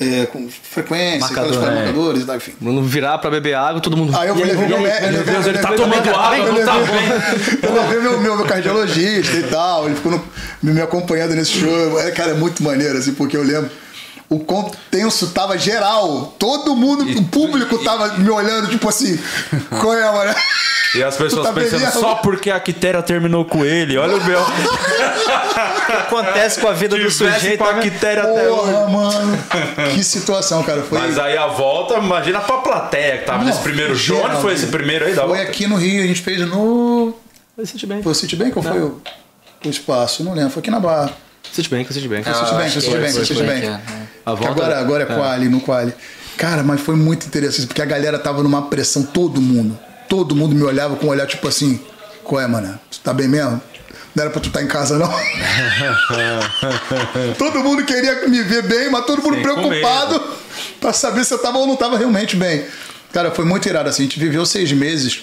é, 0.00 0.26
com 0.26 0.48
frequência, 0.48 1.20
Marcador, 1.20 1.50
aquelas 1.52 1.68
é. 1.68 1.74
marcadores 1.76 2.22
e 2.22 2.26
tal, 2.26 2.36
enfim. 2.36 2.52
Quando 2.62 2.82
virar 2.82 3.18
pra 3.18 3.30
beber 3.30 3.54
água, 3.54 3.80
todo 3.80 3.96
mundo. 3.96 4.16
Aí 4.16 4.28
eu 4.28 4.36
E 4.36 4.42
levei 4.44 4.64
e 4.64 4.68
meu 4.68 4.80
médico. 4.80 5.12
Meu 5.12 5.24
Deus, 5.24 5.46
ele 5.46 5.58
tá 5.58 5.72
tomando 5.72 6.08
água, 6.14 6.36
eu 6.38 6.52
não 6.54 6.64
tá 6.64 6.72
bem. 6.74 7.60
Eu 7.62 7.74
levei 7.74 8.00
meu, 8.00 8.20
meu, 8.20 8.36
meu 8.36 8.46
cardiologista 8.46 9.36
e 9.36 9.42
tal. 9.44 9.86
Ele 9.86 9.94
ficou 9.96 10.12
no- 10.12 10.24
me 10.62 10.80
acompanhando 10.80 11.34
nesse 11.34 11.52
show. 11.60 12.00
É, 12.00 12.10
cara, 12.12 12.30
é 12.30 12.34
muito 12.34 12.62
maneiro, 12.62 12.96
assim, 12.98 13.12
porque 13.12 13.36
eu 13.36 13.42
lembro. 13.42 13.70
O 14.28 14.38
quão 14.38 14.70
tenso 14.92 15.30
tava 15.32 15.58
geral. 15.58 16.34
Todo 16.38 16.76
mundo, 16.76 17.02
o 17.18 17.24
público 17.24 17.76
tava 17.78 18.16
me 18.16 18.30
olhando, 18.30 18.68
tipo 18.68 18.88
assim, 18.88 19.18
qual 19.80 19.92
é, 19.92 20.10
mano? 20.12 20.34
E 20.94 21.02
as 21.02 21.16
pessoas 21.16 21.46
tá 21.46 21.52
pensando, 21.52 21.80
bebendo? 21.80 21.98
só 22.00 22.14
porque 22.16 22.48
a 22.50 22.58
Quitéria 22.60 23.02
terminou 23.02 23.44
com 23.44 23.64
ele, 23.64 23.98
olha 23.98 24.16
o 24.16 24.24
meu. 24.24 24.40
O 25.82 25.86
que 25.86 25.92
acontece 25.92 26.60
com 26.60 26.68
a 26.68 26.72
vida 26.72 26.96
do 26.96 27.10
sujeito, 27.10 27.58
com 27.58 27.64
a 27.64 27.72
né? 27.74 27.90
Até 27.90 28.20
hoje. 28.48 28.72
Porra, 28.72 28.88
mano. 28.88 29.38
Que 29.94 30.04
situação, 30.04 30.62
cara. 30.62 30.82
Foi, 30.82 30.98
Mas 30.98 31.18
aí 31.18 31.36
a 31.36 31.46
volta, 31.46 31.94
imagina 31.94 32.40
pra 32.40 32.58
plateia 32.58 33.18
que 33.18 33.24
tava 33.24 33.38
Não, 33.38 33.46
nesse 33.46 33.60
primeiro 33.60 33.96
show. 33.96 34.16
geral, 34.16 34.32
Onde 34.32 34.42
foi 34.42 34.54
esse 34.54 34.66
primeiro 34.66 35.04
aí 35.06 35.12
da 35.14 35.22
foi 35.22 35.28
volta? 35.36 35.42
aqui 35.42 35.66
no 35.66 35.76
Rio, 35.76 36.02
a 36.04 36.06
gente 36.06 36.20
fez 36.22 36.40
no. 36.48 37.14
Foi 37.56 37.66
Citibank. 37.66 38.02
Foi 38.02 38.12
o 38.12 38.14
Citibank 38.14 38.52
ou 38.56 38.62
foi 38.62 38.78
o, 38.80 39.00
o 39.64 39.68
espaço? 39.68 40.22
Não 40.24 40.34
lembro. 40.34 40.50
Foi 40.50 40.60
aqui 40.60 40.70
na 40.70 40.80
Barra. 40.80 41.10
Citibank, 41.52 41.92
Citibank. 41.92 42.24
Foi 42.24 42.34
Citibank, 42.34 42.70
foi 42.70 42.80
é, 42.80 43.00
foi 43.00 43.12
foi 43.12 43.24
Citibank. 43.24 43.66
É, 43.66 43.68
é. 43.68 43.80
A 44.26 44.32
Que 44.32 44.36
volta- 44.44 44.50
agora, 44.50 44.78
agora 44.78 45.02
é 45.02 45.06
Quali, 45.06 45.48
no 45.48 45.60
Quali. 45.60 45.92
Cara, 46.36 46.62
mas 46.62 46.80
foi 46.80 46.94
muito 46.96 47.26
interessante, 47.26 47.66
porque 47.66 47.82
a 47.82 47.86
galera 47.86 48.18
tava 48.18 48.42
numa 48.42 48.62
pressão, 48.62 49.02
todo 49.02 49.40
mundo. 49.40 49.78
Todo 50.08 50.34
mundo 50.34 50.54
me 50.54 50.62
olhava 50.62 50.96
com 50.96 51.06
um 51.06 51.10
olhar 51.10 51.26
tipo 51.26 51.46
assim: 51.48 51.80
qual 52.24 52.40
é, 52.40 52.46
mano? 52.46 52.78
Tu 52.90 53.00
tá 53.00 53.12
bem 53.12 53.28
mesmo? 53.28 53.60
Não 54.14 54.24
era 54.24 54.30
pra 54.30 54.40
tu 54.40 54.48
estar 54.48 54.62
em 54.62 54.66
casa, 54.66 54.98
não? 54.98 55.08
todo 57.38 57.60
mundo 57.60 57.84
queria 57.84 58.28
me 58.28 58.42
ver 58.42 58.62
bem, 58.64 58.90
mas 58.90 59.06
todo 59.06 59.22
mundo 59.22 59.36
com 59.36 59.42
preocupado 59.42 60.20
pra 60.80 60.92
saber 60.92 61.24
se 61.24 61.32
eu 61.32 61.38
tava 61.38 61.58
ou 61.58 61.66
não 61.66 61.76
tava 61.76 61.96
realmente 61.96 62.36
bem. 62.36 62.64
Cara, 63.12 63.30
foi 63.30 63.44
muito 63.44 63.68
irado 63.68 63.88
assim. 63.88 64.02
A 64.02 64.06
gente 64.06 64.18
viveu 64.18 64.44
seis 64.44 64.72
meses 64.72 65.22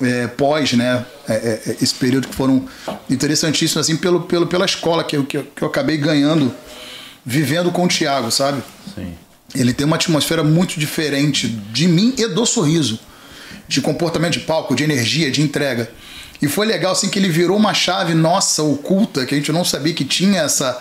é, 0.00 0.26
pós, 0.26 0.72
né? 0.72 1.04
é, 1.28 1.34
é, 1.34 1.62
é, 1.66 1.76
esse 1.82 1.94
período 1.94 2.28
que 2.28 2.34
foram 2.34 2.66
interessantíssimos, 3.08 3.86
assim, 3.86 3.96
pelo, 3.96 4.22
pelo, 4.22 4.46
pela 4.46 4.64
escola 4.64 5.04
que 5.04 5.16
eu, 5.16 5.24
que, 5.24 5.36
eu, 5.36 5.44
que 5.44 5.62
eu 5.62 5.68
acabei 5.68 5.96
ganhando, 5.96 6.54
vivendo 7.24 7.70
com 7.70 7.84
o 7.84 7.88
Thiago, 7.88 8.30
sabe? 8.30 8.62
Sim. 8.94 9.14
Ele 9.54 9.72
tem 9.72 9.86
uma 9.86 9.96
atmosfera 9.96 10.42
muito 10.42 10.78
diferente 10.78 11.48
de 11.48 11.88
mim 11.88 12.14
e 12.16 12.26
do 12.28 12.44
sorriso. 12.44 12.98
De 13.66 13.80
comportamento 13.80 14.34
de 14.34 14.40
palco, 14.40 14.74
de 14.74 14.84
energia, 14.84 15.30
de 15.30 15.42
entrega. 15.42 15.90
E 16.40 16.46
foi 16.46 16.66
legal 16.66 16.92
assim 16.92 17.08
que 17.08 17.18
ele 17.18 17.28
virou 17.28 17.56
uma 17.56 17.74
chave 17.74 18.14
nossa 18.14 18.62
oculta, 18.62 19.26
que 19.26 19.34
a 19.34 19.38
gente 19.38 19.50
não 19.50 19.64
sabia 19.64 19.92
que 19.92 20.04
tinha 20.04 20.42
essa, 20.42 20.80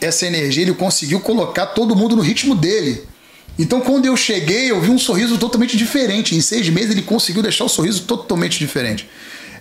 essa 0.00 0.26
energia. 0.26 0.62
Ele 0.62 0.74
conseguiu 0.74 1.20
colocar 1.20 1.66
todo 1.66 1.94
mundo 1.94 2.16
no 2.16 2.22
ritmo 2.22 2.54
dele. 2.54 3.04
Então 3.58 3.80
quando 3.80 4.06
eu 4.06 4.16
cheguei, 4.16 4.70
eu 4.70 4.80
vi 4.80 4.90
um 4.90 4.98
sorriso 4.98 5.38
totalmente 5.38 5.76
diferente. 5.76 6.34
Em 6.34 6.40
seis 6.40 6.68
meses 6.68 6.90
ele 6.92 7.02
conseguiu 7.02 7.42
deixar 7.42 7.64
o 7.64 7.68
sorriso 7.68 8.02
totalmente 8.02 8.58
diferente. 8.58 9.08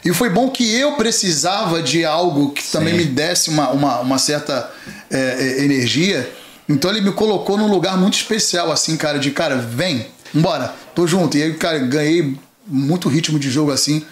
E 0.04 0.14
foi 0.14 0.30
bom 0.30 0.50
que 0.50 0.74
eu 0.74 0.94
precisava 0.94 1.82
de 1.82 2.06
algo 2.06 2.52
que 2.52 2.64
também 2.72 2.94
me 2.94 3.04
desse 3.04 3.50
uma, 3.50 3.70
uma, 3.72 4.00
uma 4.00 4.18
certa 4.18 4.72
é, 5.10 5.18
é, 5.18 5.64
energia. 5.64 6.32
Então 6.70 6.92
ele 6.92 7.02
me 7.02 7.12
colocou 7.12 7.58
num 7.58 7.68
lugar 7.68 7.98
muito 7.98 8.16
especial, 8.16 8.72
assim, 8.72 8.96
cara, 8.96 9.18
de 9.18 9.32
cara, 9.32 9.58
vem, 9.58 10.08
embora, 10.34 10.74
tô 10.94 11.08
junto. 11.08 11.38
E 11.38 11.44
aí, 11.44 11.54
cara, 11.56 11.80
ganhei 11.80 12.36
muito 12.66 13.10
ritmo 13.10 13.40
de 13.40 13.50
jogo 13.50 13.72
assim. 13.72 14.06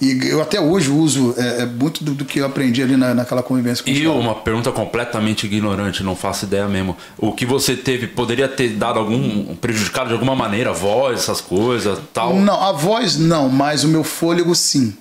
E 0.00 0.28
eu 0.28 0.40
até 0.40 0.60
hoje 0.60 0.90
uso 0.90 1.34
é, 1.36 1.62
é, 1.62 1.66
muito 1.66 2.04
do, 2.04 2.14
do 2.14 2.24
que 2.24 2.38
eu 2.38 2.46
aprendi 2.46 2.82
ali 2.82 2.96
na, 2.96 3.14
naquela 3.14 3.42
convivência 3.42 3.84
com 3.84 3.90
o 3.90 3.92
E 3.92 4.00
Thiago. 4.00 4.18
uma 4.18 4.34
pergunta 4.34 4.70
completamente 4.70 5.46
ignorante, 5.46 6.02
não 6.02 6.14
faço 6.14 6.44
ideia 6.44 6.68
mesmo. 6.68 6.96
O 7.16 7.32
que 7.32 7.44
você 7.44 7.76
teve, 7.76 8.06
poderia 8.06 8.48
ter 8.48 8.70
dado 8.70 8.98
algum 8.98 9.54
prejudicado 9.56 10.08
de 10.08 10.14
alguma 10.14 10.36
maneira, 10.36 10.72
voz, 10.72 11.20
essas 11.20 11.40
coisas, 11.40 11.98
tal? 12.12 12.36
Não, 12.36 12.62
a 12.62 12.72
voz 12.72 13.18
não, 13.18 13.48
mas 13.48 13.84
o 13.84 13.88
meu 13.88 14.04
fôlego 14.04 14.54
sim. 14.54 14.96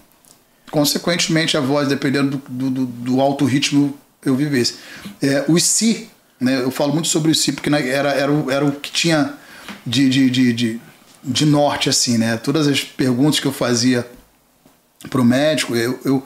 Consequentemente, 0.72 1.56
a 1.56 1.62
voz, 1.62 1.88
dependendo 1.88 2.42
do, 2.50 2.70
do, 2.70 2.86
do 2.86 3.22
alto 3.22 3.46
ritmo, 3.46 3.98
eu 4.26 4.36
vivesse. 4.36 4.76
É, 5.22 5.46
o 5.48 5.58
si, 5.60 6.10
né? 6.40 6.62
Eu 6.62 6.72
falo 6.72 6.94
muito 6.94 7.08
sobre 7.08 7.32
o 7.32 7.36
si, 7.36 7.52
porque 7.52 7.70
era, 7.70 8.12
era, 8.12 8.32
o, 8.32 8.52
era 8.52 8.66
o 8.66 8.72
que 8.72 8.92
tinha 8.92 9.34
de, 9.86 10.10
de, 10.10 10.30
de, 10.30 10.54
de, 10.54 10.82
de 11.24 11.46
norte, 11.46 11.90
assim, 11.90 12.18
né? 12.18 12.38
Todas 12.38 12.68
as 12.68 12.82
perguntas 12.84 13.40
que 13.40 13.46
eu 13.46 13.54
fazia 13.54 14.06
pro 15.10 15.24
médico, 15.24 15.76
eu, 15.76 16.00
eu, 16.04 16.24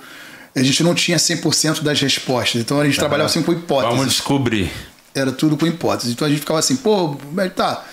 a 0.55 0.63
gente 0.63 0.83
não 0.83 0.93
tinha 0.93 1.17
100% 1.17 1.81
das 1.81 1.99
respostas. 1.99 2.61
Então 2.61 2.79
a 2.79 2.85
gente 2.85 2.97
trabalhava 2.97 3.29
sempre 3.29 3.53
com 3.53 3.59
hipóteses 3.59 3.97
Vamos 3.97 4.13
descobrir. 4.13 4.71
era 5.13 5.31
tudo 5.31 5.57
com 5.57 5.65
hipótese. 5.65 6.11
Então 6.11 6.25
a 6.25 6.29
gente 6.29 6.39
ficava 6.39 6.59
assim, 6.59 6.75
pô, 6.75 7.17
tá. 7.55 7.85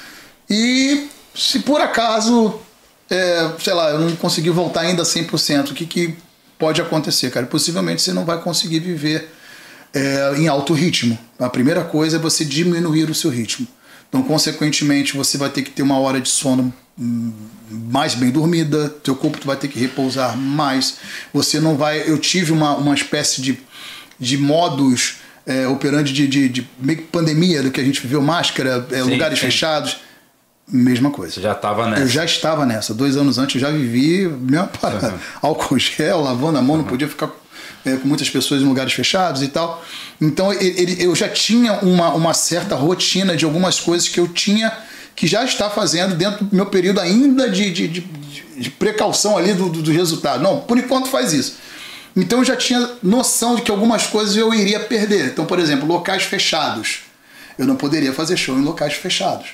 E 0.49 1.09
se 1.35 1.61
por 1.61 1.81
acaso, 1.81 2.59
é, 3.11 3.51
sei 3.59 3.75
lá, 3.75 3.91
eu 3.91 4.01
não 4.01 4.17
conseguir 4.17 4.51
voltar 4.51 4.83
ainda 4.83 5.03
100%, 5.03 5.71
o 5.71 5.75
que, 5.75 5.87
que 5.87 6.15
pode 6.59 6.81
acontecer, 6.81 7.31
cara? 7.31 7.47
Possivelmente 7.47 8.03
você 8.03 8.13
não 8.13 8.25
vai 8.25 8.41
conseguir 8.41 8.81
viver 8.81 9.33
é, 9.95 10.35
em 10.37 10.49
alto 10.49 10.73
ritmo. 10.73 11.19
A 11.39 11.49
primeira 11.49 11.85
coisa 11.85 12.17
é 12.17 12.19
você 12.21 12.45
diminuir 12.45 13.11
o 13.11 13.15
seu 13.15 13.31
ritmo. 13.31 13.67
Então, 14.09 14.23
consequentemente, 14.23 15.17
você 15.17 15.37
vai 15.37 15.51
ter 15.51 15.63
que 15.63 15.71
ter 15.71 15.83
uma 15.83 15.99
hora 15.99 16.21
de 16.21 16.29
sono 16.29 16.73
mais 16.99 18.15
bem 18.15 18.31
dormida, 18.31 18.89
teu 19.03 19.15
corpo 19.15 19.39
vai 19.45 19.57
ter 19.57 19.69
que 19.69 19.79
repousar 19.79 20.37
mais. 20.37 20.97
Você 21.33 21.61
não 21.61 21.77
vai. 21.77 22.03
Eu 22.09 22.19
tive 22.19 22.53
uma, 22.53 22.75
uma 22.77 22.95
espécie 22.95 23.41
de, 23.41 23.59
de 24.19 24.37
modos 24.37 25.17
é, 25.47 25.67
operando 25.69 26.05
de, 26.05 26.27
de, 26.27 26.49
de 26.49 26.69
meio 26.79 26.99
que 26.99 27.05
pandemia 27.05 27.63
do 27.63 27.71
que 27.71 27.81
a 27.81 27.85
gente 27.85 28.01
viveu, 28.01 28.21
máscara, 28.21 28.87
é, 28.91 29.03
Sim, 29.03 29.11
lugares 29.11 29.39
sim. 29.39 29.47
fechados. 29.47 29.99
Mesma 30.71 31.11
coisa. 31.11 31.33
Você 31.35 31.41
já 31.41 31.55
tava 31.55 31.89
nessa. 31.89 32.03
Eu 32.03 32.09
já 32.09 32.25
estava 32.25 32.67
nessa. 32.67 32.93
Dois 32.93 33.17
anos 33.17 33.39
antes 33.39 33.55
eu 33.55 33.61
já 33.63 33.71
vivi 33.71 34.27
mesma 34.29 34.67
parada. 34.67 35.15
Álcool 35.41 35.79
gel, 35.79 36.21
lavando 36.21 36.59
a 36.59 36.63
mão, 36.63 36.77
não 36.77 36.85
podia 36.85 37.09
ficar 37.09 37.31
é, 37.87 37.97
com 37.97 38.07
muitas 38.07 38.29
pessoas 38.29 38.61
em 38.61 38.67
lugares 38.67 38.93
fechados 38.93 39.43
e 39.43 39.49
tal. 39.49 39.83
Então 40.21 40.53
ele, 40.53 40.75
ele- 40.79 41.03
eu 41.03 41.15
já 41.15 41.27
tinha 41.29 41.73
uma, 41.81 42.11
uma 42.13 42.35
certa 42.35 42.75
rotina 42.75 43.35
de 43.35 43.47
algumas 43.47 43.81
coisas 43.81 44.09
que 44.09 44.21
eu 44.21 44.29
tinha 44.29 44.71
que 45.19 45.27
já 45.27 45.45
está 45.45 45.69
fazendo 45.69 46.15
dentro 46.15 46.45
do 46.45 46.55
meu 46.55 46.67
período 46.67 47.01
ainda 47.01 47.51
de, 47.51 47.73
de, 47.73 47.89
de, 47.89 48.01
de 48.57 48.71
precaução 48.71 49.37
ali 49.37 49.53
do, 49.53 49.69
do, 49.69 49.83
do 49.83 49.91
resultado. 49.91 50.41
Não, 50.41 50.61
por 50.61 50.79
enquanto 50.79 51.09
faz 51.09 51.33
isso. 51.33 51.57
Então 52.15 52.39
eu 52.39 52.45
já 52.45 52.55
tinha 52.55 52.89
noção 53.03 53.57
de 53.57 53.63
que 53.63 53.71
algumas 53.73 54.07
coisas 54.07 54.37
eu 54.37 54.55
iria 54.55 54.79
perder. 54.79 55.27
Então, 55.27 55.45
por 55.45 55.59
exemplo, 55.59 55.89
locais 55.89 56.23
fechados. 56.23 57.01
Eu 57.59 57.67
não 57.67 57.75
poderia 57.75 58.13
fazer 58.13 58.37
show 58.37 58.57
em 58.57 58.63
locais 58.63 58.95
fechados 58.95 59.49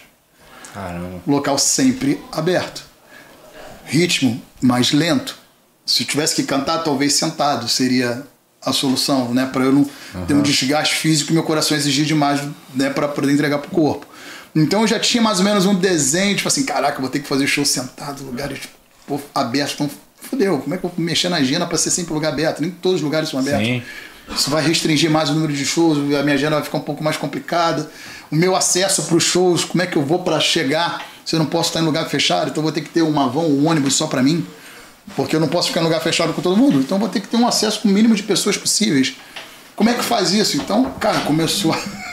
Caramba. 0.74 1.22
local 1.26 1.56
sempre 1.56 2.20
aberto. 2.30 2.84
Ritmo 3.86 4.42
mais 4.60 4.92
lento. 4.92 5.34
Se 5.86 6.02
eu 6.02 6.06
tivesse 6.06 6.34
que 6.34 6.42
cantar, 6.42 6.84
talvez 6.84 7.14
sentado 7.14 7.66
seria 7.68 8.22
a 8.60 8.70
solução, 8.70 9.32
né? 9.32 9.48
Para 9.50 9.64
eu 9.64 9.72
não 9.72 9.88
ter 10.26 10.34
um 10.34 10.42
desgaste 10.42 10.96
físico 10.96 11.30
e 11.30 11.34
meu 11.34 11.42
coração 11.42 11.74
exigir 11.74 12.04
demais, 12.04 12.42
né? 12.74 12.90
Para 12.90 13.08
poder 13.08 13.32
entregar 13.32 13.56
pro 13.60 13.70
corpo. 13.70 14.06
Então 14.54 14.82
eu 14.82 14.86
já 14.86 15.00
tinha 15.00 15.22
mais 15.22 15.38
ou 15.38 15.44
menos 15.44 15.66
um 15.66 15.74
desenho, 15.74 16.36
tipo 16.36 16.46
assim, 16.46 16.64
caraca, 16.64 17.00
vou 17.00 17.10
ter 17.10 17.20
que 17.20 17.26
fazer 17.26 17.46
show 17.46 17.64
sentado, 17.64 18.22
lugares 18.22 18.60
pô, 19.06 19.20
abertos. 19.34 19.74
Então, 19.74 19.90
fodeu, 20.22 20.58
como 20.58 20.74
é 20.74 20.78
que 20.78 20.84
eu 20.84 20.92
vou 20.94 21.04
mexer 21.04 21.28
na 21.28 21.36
agenda 21.36 21.66
para 21.66 21.76
ser 21.76 21.90
sempre 21.90 22.14
lugar 22.14 22.32
aberto? 22.32 22.60
Nem 22.60 22.70
todos 22.70 22.96
os 22.96 23.02
lugares 23.02 23.28
são 23.28 23.40
abertos. 23.40 23.66
Sim. 23.66 23.82
Isso 24.34 24.48
vai 24.48 24.66
restringir 24.66 25.10
mais 25.10 25.28
o 25.28 25.34
número 25.34 25.52
de 25.52 25.64
shows, 25.66 25.98
a 25.98 26.22
minha 26.22 26.34
agenda 26.34 26.56
vai 26.56 26.64
ficar 26.64 26.78
um 26.78 26.82
pouco 26.82 27.04
mais 27.04 27.16
complicada. 27.16 27.90
O 28.30 28.36
meu 28.36 28.56
acesso 28.56 29.02
para 29.02 29.16
os 29.16 29.24
shows, 29.24 29.64
como 29.64 29.82
é 29.82 29.86
que 29.86 29.96
eu 29.96 30.02
vou 30.02 30.20
para 30.20 30.40
chegar? 30.40 31.04
Se 31.26 31.34
eu 31.34 31.38
não 31.38 31.46
posso 31.46 31.70
estar 31.70 31.80
em 31.80 31.84
lugar 31.84 32.08
fechado, 32.08 32.50
então 32.50 32.60
eu 32.60 32.62
vou 32.62 32.72
ter 32.72 32.80
que 32.80 32.88
ter 32.88 33.02
uma 33.02 33.28
van, 33.28 33.40
um 33.40 33.68
ônibus 33.68 33.94
só 33.94 34.06
para 34.06 34.22
mim, 34.22 34.46
porque 35.14 35.36
eu 35.36 35.40
não 35.40 35.48
posso 35.48 35.68
ficar 35.68 35.80
em 35.80 35.84
lugar 35.84 36.00
fechado 36.00 36.32
com 36.32 36.40
todo 36.40 36.56
mundo. 36.56 36.78
Então 36.78 36.96
eu 36.96 37.00
vou 37.00 37.08
ter 37.08 37.20
que 37.20 37.28
ter 37.28 37.36
um 37.36 37.46
acesso 37.46 37.80
com 37.80 37.88
o 37.88 37.90
mínimo 37.90 38.14
de 38.14 38.22
pessoas 38.22 38.56
possíveis. 38.56 39.14
Como 39.76 39.90
é 39.90 39.94
que 39.94 40.02
faz 40.02 40.32
isso? 40.32 40.56
Então, 40.56 40.90
cara, 41.00 41.20
começou 41.20 41.72
a 41.72 42.03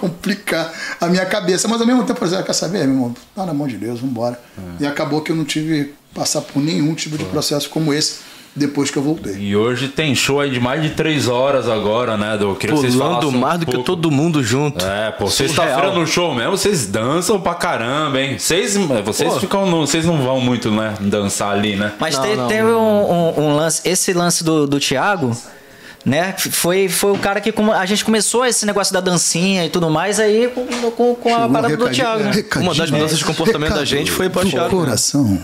complicar 0.00 0.72
a 1.00 1.06
minha 1.06 1.26
cabeça. 1.26 1.68
Mas 1.68 1.80
ao 1.80 1.86
mesmo 1.86 2.04
tempo, 2.04 2.22
eu 2.24 2.28
falei, 2.28 2.44
quer 2.44 2.52
saber, 2.52 2.78
meu 2.86 2.94
irmão? 2.94 3.14
Tá 3.34 3.44
na 3.46 3.54
mão 3.54 3.66
de 3.66 3.76
Deus, 3.76 4.00
vambora. 4.00 4.38
E 4.80 4.86
acabou 4.86 5.20
que 5.20 5.32
eu 5.32 5.36
não 5.36 5.44
tive 5.44 5.84
que 5.84 5.94
passar 6.14 6.40
por 6.42 6.60
nenhum 6.62 6.94
tipo 6.94 7.16
de 7.18 7.24
processo 7.24 7.68
como 7.70 7.92
esse 7.92 8.28
depois 8.56 8.90
que 8.90 8.96
eu 8.96 9.02
voltei. 9.02 9.34
E 9.38 9.54
hoje 9.54 9.86
tem 9.88 10.14
show 10.16 10.40
aí 10.40 10.50
de 10.50 10.58
mais 10.58 10.82
de 10.82 10.90
três 10.90 11.28
horas 11.28 11.68
agora, 11.68 12.16
né, 12.16 12.36
do 12.36 12.56
que 12.56 12.66
vocês 12.66 12.92
falassem 12.94 13.28
um 13.28 13.38
mais 13.38 13.60
do 13.60 13.66
que 13.66 13.72
pouco. 13.72 13.86
todo 13.86 14.10
mundo 14.10 14.42
junto. 14.42 14.84
É, 14.84 15.12
pô, 15.12 15.28
sexta-feira 15.28 15.92
no 15.92 16.04
show 16.04 16.34
mesmo, 16.34 16.56
vocês 16.56 16.86
dançam 16.86 17.40
pra 17.40 17.54
caramba, 17.54 18.20
hein? 18.20 18.36
Vocês, 18.36 18.74
vocês 19.04 19.32
Pô. 19.34 19.38
ficam, 19.40 19.66
no- 19.70 19.86
vocês 19.86 20.04
não 20.04 20.20
vão 20.20 20.40
muito, 20.40 20.72
né, 20.72 20.94
dançar 21.00 21.52
ali, 21.52 21.76
né? 21.76 21.92
Mas 22.00 22.16
Não, 22.16 22.22
te- 22.24 22.34
não, 22.36 22.48
teve 22.48 22.68
um, 22.72 23.12
um- 23.38 23.40
um 23.44 23.54
lance, 23.56 23.80
esse 23.84 24.12
lance 24.12 24.42
do, 24.42 24.66
do 24.66 24.80
Thiago, 24.80 25.36
né? 26.08 26.34
Foi, 26.36 26.88
foi 26.88 27.12
o 27.12 27.18
cara 27.18 27.40
que 27.40 27.52
a 27.74 27.86
gente 27.86 28.04
começou 28.04 28.44
esse 28.46 28.64
negócio 28.66 28.92
da 28.92 29.00
dancinha 29.00 29.64
e 29.66 29.70
tudo 29.70 29.90
mais 29.90 30.18
aí 30.18 30.48
com, 30.48 30.66
com, 30.90 31.14
com 31.14 31.34
a 31.34 31.46
um 31.46 31.52
parada 31.52 31.76
do 31.76 31.84
recadinho- 31.84 32.06
Thiago. 32.06 32.24
né? 32.24 32.30
recadinho- 32.32 32.70
Uma 32.70 32.74
das 32.78 32.90
mudanças 32.90 33.18
de 33.18 33.24
comportamento 33.24 33.68
da 33.70 33.74
recado 33.76 33.86
gente 33.86 34.10
foi 34.10 34.28
pra 34.30 34.42
do 34.42 34.50
Thiago, 34.50 34.74
né? 34.76 34.84
coração. 34.84 35.38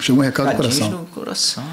Chegou 0.00 0.20
um 0.22 0.24
recado 0.24 0.50
do 0.50 0.56
coração. 0.56 0.90
do 0.90 1.06
coração. 1.06 1.64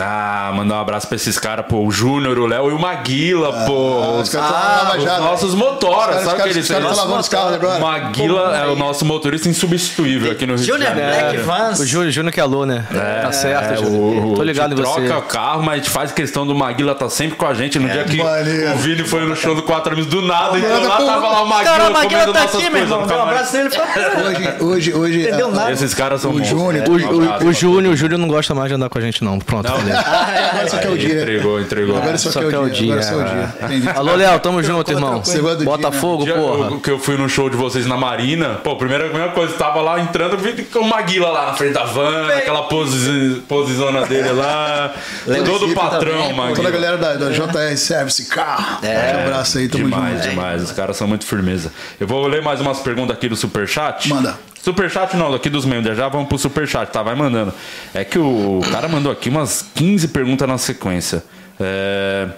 Ah, 0.00 0.52
mandar 0.54 0.76
um 0.76 0.80
abraço 0.80 1.06
pra 1.08 1.16
esses 1.16 1.38
caras, 1.38 1.66
pô, 1.66 1.84
o 1.84 1.90
Júnior, 1.90 2.38
o 2.38 2.46
Léo 2.46 2.70
e 2.70 2.72
o 2.72 2.78
Maguila, 2.78 3.64
pô. 3.66 4.00
Ah, 4.02 4.20
os 4.20 4.28
os 4.28 4.34
caras 4.34 4.48
tão 4.48 4.58
na 4.58 4.78
Lava 4.88 4.98
os 4.98 5.04
nossos 5.04 5.54
motoras, 5.54 6.18
Os 6.18 6.24
sabe 6.24 6.42
que 6.42 6.48
eles 6.50 6.68
lavando 6.68 7.20
os 7.20 7.28
carros 7.28 7.54
agora. 7.54 7.78
O 7.78 7.80
Maguila 7.80 8.56
é 8.56 8.66
o 8.66 8.76
nosso 8.76 9.04
motorista 9.04 9.48
insubstituível 9.48 10.32
aqui 10.32 10.46
no 10.46 10.54
Rio 10.54 10.62
de 10.62 10.66
Junior 10.66 10.88
Janeiro. 10.88 11.10
Black 11.10 11.36
Vans. 11.38 11.80
O 11.80 11.86
Júnior, 11.86 12.10
Júnior 12.10 12.32
que 12.32 12.40
é 12.40 12.42
alô, 12.42 12.64
né? 12.66 12.86
tá 13.22 13.32
certo, 13.32 13.72
É, 13.72 13.76
Júnior. 13.76 14.36
Tô 14.36 14.42
ligado 14.42 14.72
em 14.72 14.76
você. 14.76 15.06
troca 15.06 15.18
o 15.18 15.22
carro, 15.22 15.62
mas 15.62 15.74
a 15.74 15.76
gente 15.76 15.90
faz 15.90 16.12
questão 16.12 16.46
do 16.46 16.54
Maguila 16.54 16.94
tá 16.94 17.08
sempre 17.08 17.36
com 17.36 17.46
a 17.46 17.54
gente. 17.54 17.78
No 17.78 17.88
dia 17.88 18.04
que 18.04 18.22
maneiro. 18.22 18.74
o 18.74 18.76
Vini 18.76 19.04
foi 19.04 19.24
no 19.24 19.36
show 19.36 19.54
do 19.54 19.62
Quatro 19.62 19.92
Amigos 19.92 20.10
do 20.10 20.22
nada, 20.22 20.58
então 20.58 20.70
mano, 20.70 20.88
lá 20.88 20.96
pô, 20.96 21.06
tava 21.06 21.28
lá 21.28 21.42
o 21.42 21.48
Maguila 21.48 21.70
Cara, 21.70 21.88
o 21.88 21.92
Maguila 21.92 22.20
comendo 22.20 22.32
tá 22.32 22.40
nossas 22.42 22.60
aqui, 22.60 22.70
meu 22.70 22.86
coisas 22.86 23.08
Deu 23.08 23.16
um 23.16 23.22
abraço 23.22 23.56
nele 23.56 23.68
e 23.68 23.70
falou. 23.70 24.28
Hoje, 24.28 24.54
hoje, 24.60 24.94
hoje. 24.94 25.22
Entendeu 25.22 25.48
ah, 25.48 25.52
nada. 25.52 25.72
Esses 25.72 25.94
caras 25.94 26.20
são 26.20 26.30
O 26.30 26.34
bons. 26.34 26.52
O 26.52 27.52
Júnior, 27.52 27.92
o 27.92 27.96
Júnior 27.96 28.18
não 28.18 28.28
gosta 28.28 28.54
mais 28.54 28.68
de 28.68 28.74
andar 28.74 28.88
com 28.88 28.98
a 28.98 29.00
gente, 29.00 29.22
não. 29.24 29.38
Pronto, 29.38 29.68
falei. 29.94 30.44
Agora 30.44 30.66
isso 30.66 30.76
aqui 30.76 30.86
é 30.86 30.90
o 30.90 30.98
dia. 30.98 31.20
Entregou, 31.22 31.60
entregou. 31.60 31.96
Agora 31.96 32.16
isso 32.16 32.28
aqui 32.28 32.54
é 32.54 32.58
o 32.58 32.70
dia. 32.70 32.94
Agora 32.94 33.06
é 33.06 33.14
o 33.16 33.24
dia. 33.24 33.54
Entendi. 33.66 33.88
Alô, 33.90 34.14
Léo, 34.14 34.38
tamo 34.40 34.62
junto, 34.62 34.90
irmão. 34.90 35.22
Botafogo, 35.64 36.24
Dia 36.24 36.34
porra. 36.34 36.70
eu- 36.70 36.80
que 36.80 36.90
eu 36.90 36.98
fui 36.98 37.16
no 37.16 37.28
show 37.28 37.48
de 37.50 37.56
vocês 37.56 37.86
na 37.86 37.96
Marina, 37.96 38.54
pô, 38.62 38.76
primeira, 38.76 39.04
primeira 39.08 39.32
coisa, 39.32 39.54
tava 39.54 39.80
lá 39.80 40.00
entrando, 40.00 40.32
eu 40.34 40.38
vi 40.38 40.62
com 40.64 40.80
o 40.80 40.88
Maguila 40.88 41.28
lá 41.30 41.46
na 41.46 41.54
frente 41.54 41.72
da 41.74 41.84
van, 41.84 42.26
aquela 42.28 42.62
pose, 42.64 43.42
posezona 43.48 44.06
dele 44.06 44.30
lá. 44.32 44.92
todo 45.44 45.74
patrão, 45.74 46.12
também, 46.12 46.32
Maguila. 46.34 46.56
Toda 46.56 46.68
a 46.68 46.70
galera 46.72 46.96
da, 46.96 47.14
da 47.14 47.30
JR 47.30 47.76
Service 47.76 48.24
Car. 48.26 48.78
É. 48.82 49.16
Um 49.16 49.20
abraço 49.26 49.58
aí, 49.58 49.68
tamo 49.68 49.84
demais, 49.84 50.16
junto. 50.18 50.30
demais. 50.30 50.62
Os 50.62 50.72
caras 50.72 50.96
são 50.96 51.06
muito 51.08 51.24
firmeza. 51.26 51.72
Eu 52.00 52.06
vou 52.06 52.26
ler 52.26 52.42
mais 52.42 52.60
umas 52.60 52.78
perguntas 52.80 53.16
aqui 53.16 53.28
do 53.28 53.36
Superchat. 53.36 54.08
Manda. 54.08 54.36
Superchat 54.62 55.16
não, 55.16 55.32
aqui 55.34 55.48
dos 55.48 55.64
membros. 55.64 55.96
Já 55.96 56.08
vamos 56.08 56.28
pro 56.28 56.38
Superchat, 56.38 56.90
tá? 56.92 57.02
Vai 57.02 57.14
mandando. 57.14 57.52
É 57.94 58.04
que 58.04 58.18
o 58.18 58.60
cara 58.70 58.88
mandou 58.88 59.10
aqui 59.10 59.28
umas 59.28 59.64
15 59.74 60.08
perguntas 60.08 60.48
na 60.48 60.58
sequência. 60.58 61.22
É, 61.60 62.28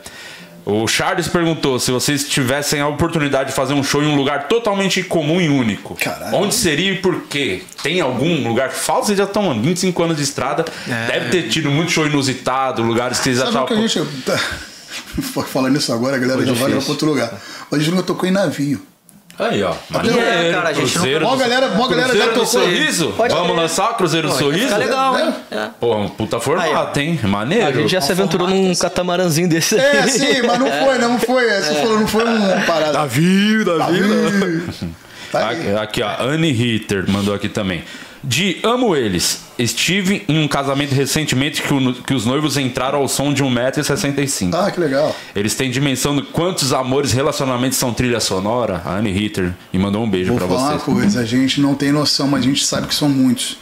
O 0.65 0.87
Charles 0.87 1.27
perguntou 1.27 1.79
se 1.79 1.91
vocês 1.91 2.29
tivessem 2.29 2.81
a 2.81 2.87
oportunidade 2.87 3.49
de 3.51 3.55
fazer 3.55 3.75
um 3.75 3.83
show 3.83 4.03
em 4.03 4.07
um 4.07 4.15
lugar 4.15 4.47
totalmente 4.47 5.03
comum 5.03 5.41
e 5.41 5.49
único. 5.49 5.97
Caralho. 5.97 6.37
Onde 6.37 6.55
seria 6.55 6.93
e 6.93 6.97
por 6.97 7.23
quê? 7.23 7.63
Tem 7.83 8.01
algum 8.01 8.47
lugar 8.47 8.71
falta? 8.71 9.07
Vocês 9.07 9.19
já 9.19 9.25
estão, 9.25 9.43
mano, 9.45 9.63
25 9.63 10.03
anos 10.03 10.17
de 10.19 10.23
estrada. 10.23 10.65
Deve 10.87 11.31
ter 11.31 11.49
tido 11.49 11.71
muito 11.71 11.91
show 11.91 12.07
inusitado, 12.07 12.83
lugares 12.83 13.19
que 13.19 13.25
vocês 13.35 13.39
Sabe 13.39 13.67
que 13.67 13.73
a 13.73 13.77
gente. 13.77 14.01
Falando 15.49 15.77
isso 15.77 15.93
agora, 15.93 16.17
a 16.17 16.19
galera 16.19 16.45
já 16.45 16.53
vai 16.53 16.71
pra 16.71 16.89
outro 16.89 17.09
lugar. 17.09 17.33
A 17.73 17.79
gente 17.79 17.91
nunca 17.91 18.03
tocou 18.03 18.29
em 18.29 18.33
navio. 18.33 18.90
Aí, 19.41 19.63
ó. 19.63 19.73
É, 19.73 20.53
cara, 20.53 20.69
a 20.69 20.73
gente 20.73 20.95
não- 20.95 21.03
Cruzeiro 21.03 21.25
Mó 21.25 21.31
do- 21.33 21.39
galera- 21.39 21.69
mó 21.69 21.89
galera 21.89 22.09
já 22.09 22.27
Cruzeiro 22.27 22.31
do 22.33 22.41
tocou. 22.41 22.47
Sorriso? 22.47 23.13
Pode 23.17 23.33
Vamos 23.35 23.49
crer. 23.51 23.61
lançar 23.63 23.91
o 23.91 23.95
Cruzeiro 23.95 24.29
do 24.29 24.35
Sorriso? 24.35 24.65
Fica 24.67 24.77
legal, 24.77 25.17
É. 25.17 25.23
hein? 25.25 25.35
É. 25.51 25.69
Pô, 25.81 25.97
um 25.97 26.09
puta 26.09 26.39
formato, 26.41 27.01
hein? 27.01 27.19
Maneiro. 27.25 27.67
A 27.67 27.73
gente 27.73 27.91
já 27.91 28.01
se 28.01 28.13
aventurou 28.13 28.47
num 28.49 28.75
catamaranzinho 28.75 29.49
desse 29.49 29.77
aí. 29.77 29.81
É, 29.99 30.07
sim, 30.07 30.43
mas 30.43 30.59
não 30.59 30.67
foi, 30.71 30.99
não 30.99 31.19
foi. 31.19 31.45
Você 31.49 31.75
falou, 31.77 32.01
não 32.01 32.07
foi 32.07 32.25
um 32.25 32.61
parada. 32.67 32.93
Navio, 32.93 33.79
Navio. 33.79 34.69
Tá 35.33 35.49
aí. 35.49 35.57
Aqui, 35.75 35.77
aqui, 35.77 36.03
ó. 36.03 36.23
Anne 36.25 36.51
Ritter 36.53 37.05
mandou 37.09 37.35
aqui 37.35 37.49
também. 37.49 37.85
De 38.23 38.59
amo 38.63 38.95
eles. 38.95 39.41
Estive 39.59 40.25
em 40.29 40.39
um 40.43 40.49
casamento 40.49 40.95
recentemente 40.95 41.63
que, 41.63 41.73
o- 41.73 41.95
que 41.95 42.13
os 42.15 42.25
noivos 42.27 42.57
entraram 42.57 42.99
ao 42.99 43.09
som 43.09 43.33
de 43.33 43.43
1,65m. 43.43 44.51
Ah, 44.55 44.71
que 44.71 44.79
legal. 44.81 45.15
Eles 45.35 45.55
têm 45.55 45.71
dimensão 45.71 46.15
de 46.17 46.23
quantos 46.23 46.73
amores 46.73 47.13
relacionamentos 47.13 47.79
são 47.79 47.93
trilha 47.95 48.21
sonora? 48.21 48.83
A 48.85 48.97
Anne 48.97 49.11
Ritter 49.11 49.53
e 49.73 49.79
mandou 49.79 50.05
um 50.05 50.11
beijo 50.11 50.31
Vou 50.31 50.39
pra 50.39 50.47
falar 50.49 50.73
uma 50.75 50.79
coisa, 50.79 51.21
a 51.21 51.25
gente 51.25 51.61
não 51.61 51.75
tem 51.75 51.93
noção, 51.93 52.29
mas 52.29 52.41
a 52.41 52.45
gente 52.45 52.65
sabe 52.65 52.87
que 52.87 52.95
são 52.95 53.09
muitos. 53.09 53.57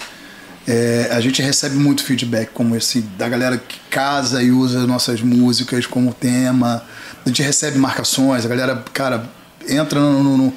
É, 0.67 1.09
a 1.13 1.21
gente 1.21 1.41
recebe 1.41 1.77
muito 1.77 2.05
feedback 2.05 2.51
como 2.53 2.77
esse 2.77 3.01
da 3.01 3.29
galera 3.29 3.57
que 3.57 3.79
casa 3.89 4.43
e 4.43 4.51
usa 4.51 4.87
nossas 4.87 5.21
músicas 5.23 5.87
como 5.87 6.13
tema. 6.13 6.83
A 7.25 7.29
gente 7.29 7.43
recebe 7.43 7.79
marcações, 7.79 8.45
a 8.45 8.49
galera, 8.49 8.85
cara, 8.93 9.25
entra 9.69 9.99
no, 9.99 10.23
no, 10.23 10.37
no, 10.37 10.55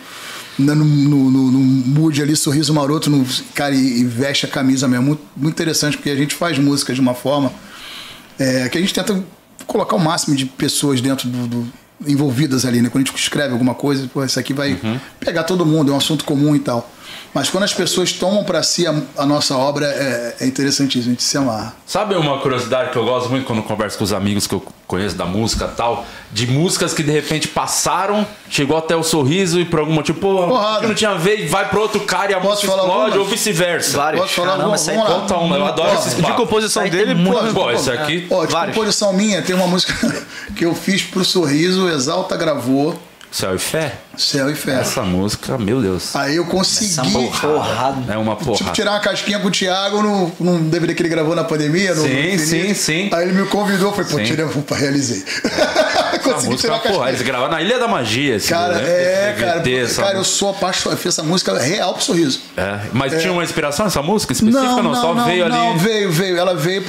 no, 0.61 0.75
no- 0.85 1.31
no- 1.31 1.51
no 1.51 1.59
mood 1.59 2.21
ali, 2.21 2.35
sorriso 2.35 2.73
maroto, 2.73 3.09
no, 3.09 3.25
cara, 3.53 3.73
e, 3.75 4.01
e 4.01 4.03
veste 4.05 4.45
a 4.45 4.49
camisa 4.49 4.87
mesmo. 4.87 5.05
Muito, 5.07 5.21
muito 5.35 5.53
interessante, 5.55 5.97
porque 5.97 6.09
a 6.09 6.15
gente 6.15 6.35
faz 6.35 6.57
música 6.57 6.93
de 6.93 6.99
uma 7.01 7.13
forma 7.13 7.51
é, 8.39 8.67
que 8.69 8.77
a 8.77 8.81
gente 8.81 8.93
tenta 8.93 9.23
colocar 9.67 9.95
o 9.95 9.99
máximo 9.99 10.35
de 10.35 10.45
pessoas 10.45 11.01
dentro 11.01 11.27
do, 11.29 11.47
do- 11.47 11.73
envolvidas 12.07 12.65
ali, 12.65 12.81
né? 12.81 12.89
Quando 12.89 13.03
a 13.03 13.07
gente 13.07 13.15
escreve 13.19 13.53
alguma 13.53 13.75
coisa, 13.75 14.09
pô, 14.11 14.23
isso 14.25 14.39
aqui 14.39 14.53
vai 14.53 14.75
pegar 15.19 15.43
todo 15.43 15.65
mundo, 15.65 15.91
é 15.91 15.93
um 15.93 15.97
assunto 15.97 16.25
comum 16.25 16.55
e 16.55 16.59
tal. 16.59 16.91
Mas 17.33 17.49
quando 17.49 17.63
as 17.63 17.73
pessoas 17.73 18.11
tomam 18.11 18.43
pra 18.43 18.61
si 18.61 18.85
a, 18.85 18.93
a 19.17 19.25
nossa 19.25 19.55
obra, 19.55 19.85
é, 19.85 20.35
é 20.41 20.45
interessantíssimo, 20.45 21.11
a 21.11 21.13
gente 21.13 21.23
se 21.23 21.37
amarra. 21.37 21.73
Sabe 21.85 22.15
uma 22.15 22.37
curiosidade 22.39 22.91
que 22.91 22.97
eu 22.97 23.05
gosto 23.05 23.29
muito 23.29 23.45
quando 23.45 23.63
converso 23.63 23.97
com 23.97 24.03
os 24.03 24.11
amigos 24.11 24.47
que 24.47 24.53
eu 24.55 24.61
conheço 24.85 25.15
da 25.15 25.25
música 25.25 25.69
e 25.71 25.75
tal? 25.75 26.05
De 26.31 26.45
músicas 26.47 26.93
que 26.93 27.01
de 27.03 27.11
repente 27.11 27.47
passaram, 27.47 28.27
chegou 28.49 28.77
até 28.77 28.95
o 28.97 29.03
sorriso 29.03 29.59
e 29.61 29.65
por 29.65 29.79
algum 29.79 29.93
motivo, 29.93 30.19
pô, 30.19 30.47
Porrada. 30.47 30.81
que 30.81 30.87
não 30.87 30.95
tinha 30.95 31.11
a 31.11 31.15
ver, 31.15 31.39
e 31.45 31.47
vai 31.47 31.69
pro 31.69 31.79
outro 31.81 32.01
cara 32.01 32.31
e 32.31 32.35
a 32.35 32.39
Posso 32.41 32.65
música 32.65 32.67
falar 32.71 32.81
explode, 32.83 33.03
algumas? 33.05 33.25
ou 33.27 33.31
vice-versa. 33.31 33.97
Vários. 33.97 34.21
Posso 34.23 34.33
falar? 34.35 34.57
Caramba, 34.57 34.75
aí 34.75 34.85
vamos 34.95 35.03
lá. 35.09 35.15
Conta 35.21 35.35
uma, 35.37 35.55
eu 35.55 35.65
adoro 35.65 35.89
Ó, 35.89 35.93
esses 35.95 36.15
De 36.15 36.33
composição 36.33 36.83
dele, 36.89 37.15
tem 37.15 37.23
pô. 37.25 37.31
muito. 37.31 37.53
Pô, 37.53 37.71
esse 37.71 37.89
aqui. 37.91 38.27
Ó, 38.29 38.45
de 38.45 38.51
Vários. 38.51 38.75
composição 38.75 39.13
minha, 39.13 39.41
tem 39.41 39.55
uma 39.55 39.67
música 39.67 39.93
que 40.55 40.65
eu 40.65 40.75
fiz 40.75 41.01
pro 41.01 41.23
Sorriso, 41.23 41.85
o 41.85 41.89
Exalta 41.89 42.35
gravou, 42.35 42.97
Céu 43.31 43.55
e 43.55 43.57
Fé? 43.59 43.93
Céu 44.17 44.49
e 44.51 44.55
Fé. 44.55 44.81
Essa 44.81 45.03
música, 45.03 45.57
meu 45.57 45.81
Deus. 45.81 46.13
Aí 46.17 46.35
eu 46.35 46.43
Essa 46.43 46.51
consegui 46.51 47.11
porrada. 47.39 48.13
É 48.13 48.17
uma 48.17 48.35
tipo, 48.35 48.57
porra. 48.57 48.71
tirar 48.73 48.91
uma 48.91 48.99
casquinha 48.99 49.39
com 49.39 49.47
o 49.47 49.51
Thiago 49.51 50.01
no, 50.01 50.31
num 50.37 50.69
DVD 50.69 50.93
que 50.93 51.01
ele 51.01 51.07
gravou 51.07 51.33
na 51.33 51.45
pandemia. 51.45 51.95
No, 51.95 52.01
Sim, 52.01 52.09
Infinito. 52.33 52.43
sim, 52.45 52.73
sim. 52.73 53.09
Aí 53.13 53.23
ele 53.29 53.31
me 53.41 53.47
convidou, 53.47 53.93
foi, 53.93 54.03
pô, 54.03 54.17
Sim. 54.17 54.25
tira, 54.25 54.45
opa, 54.45 54.75
realizei. 54.75 55.23
Essa 55.25 56.19
consegui 56.19 56.49
música, 56.49 56.57
tirar 56.57 56.75
a 56.75 56.79
porra, 56.79 56.89
casquinha. 56.91 57.09
eles 57.09 57.21
gravaram 57.21 57.51
na 57.53 57.61
Ilha 57.61 57.79
da 57.79 57.87
Magia. 57.87 58.35
Esse 58.35 58.49
Cara, 58.49 58.73
né? 58.75 58.81
é, 58.83 59.33
DVD, 59.33 59.39
cara, 59.45 59.69
essa 59.85 60.01
cara, 60.03 60.17
eu 60.17 60.23
sou 60.25 60.49
apaixonado, 60.49 60.97
eu 60.97 61.01
fiz 61.01 61.13
essa 61.17 61.23
música 61.23 61.57
real 61.57 61.93
pro 61.93 62.03
sorriso. 62.03 62.41
É, 62.57 62.79
Mas 62.91 63.13
tinha 63.21 63.31
uma 63.31 63.45
inspiração 63.45 63.85
essa 63.85 64.01
música 64.01 64.33
específica? 64.33 64.83
Não, 64.83 64.93
só 64.93 65.13
veio 65.23 65.45
ali. 65.45 65.53
Não, 65.53 65.77
veio, 65.77 66.11
veio. 66.11 66.37
Ela 66.37 66.53
veio 66.53 66.83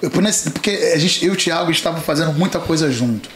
por- 0.00 0.10
por 0.10 0.22
nesse- 0.22 0.48
porque 0.50 0.70
a 0.94 0.98
gente, 0.98 1.24
eu 1.24 1.32
e 1.32 1.34
o 1.34 1.36
Thiago 1.36 1.72
estavam 1.72 2.00
fazendo 2.00 2.32
muita 2.34 2.60
coisa 2.60 2.88
junto. 2.88 3.28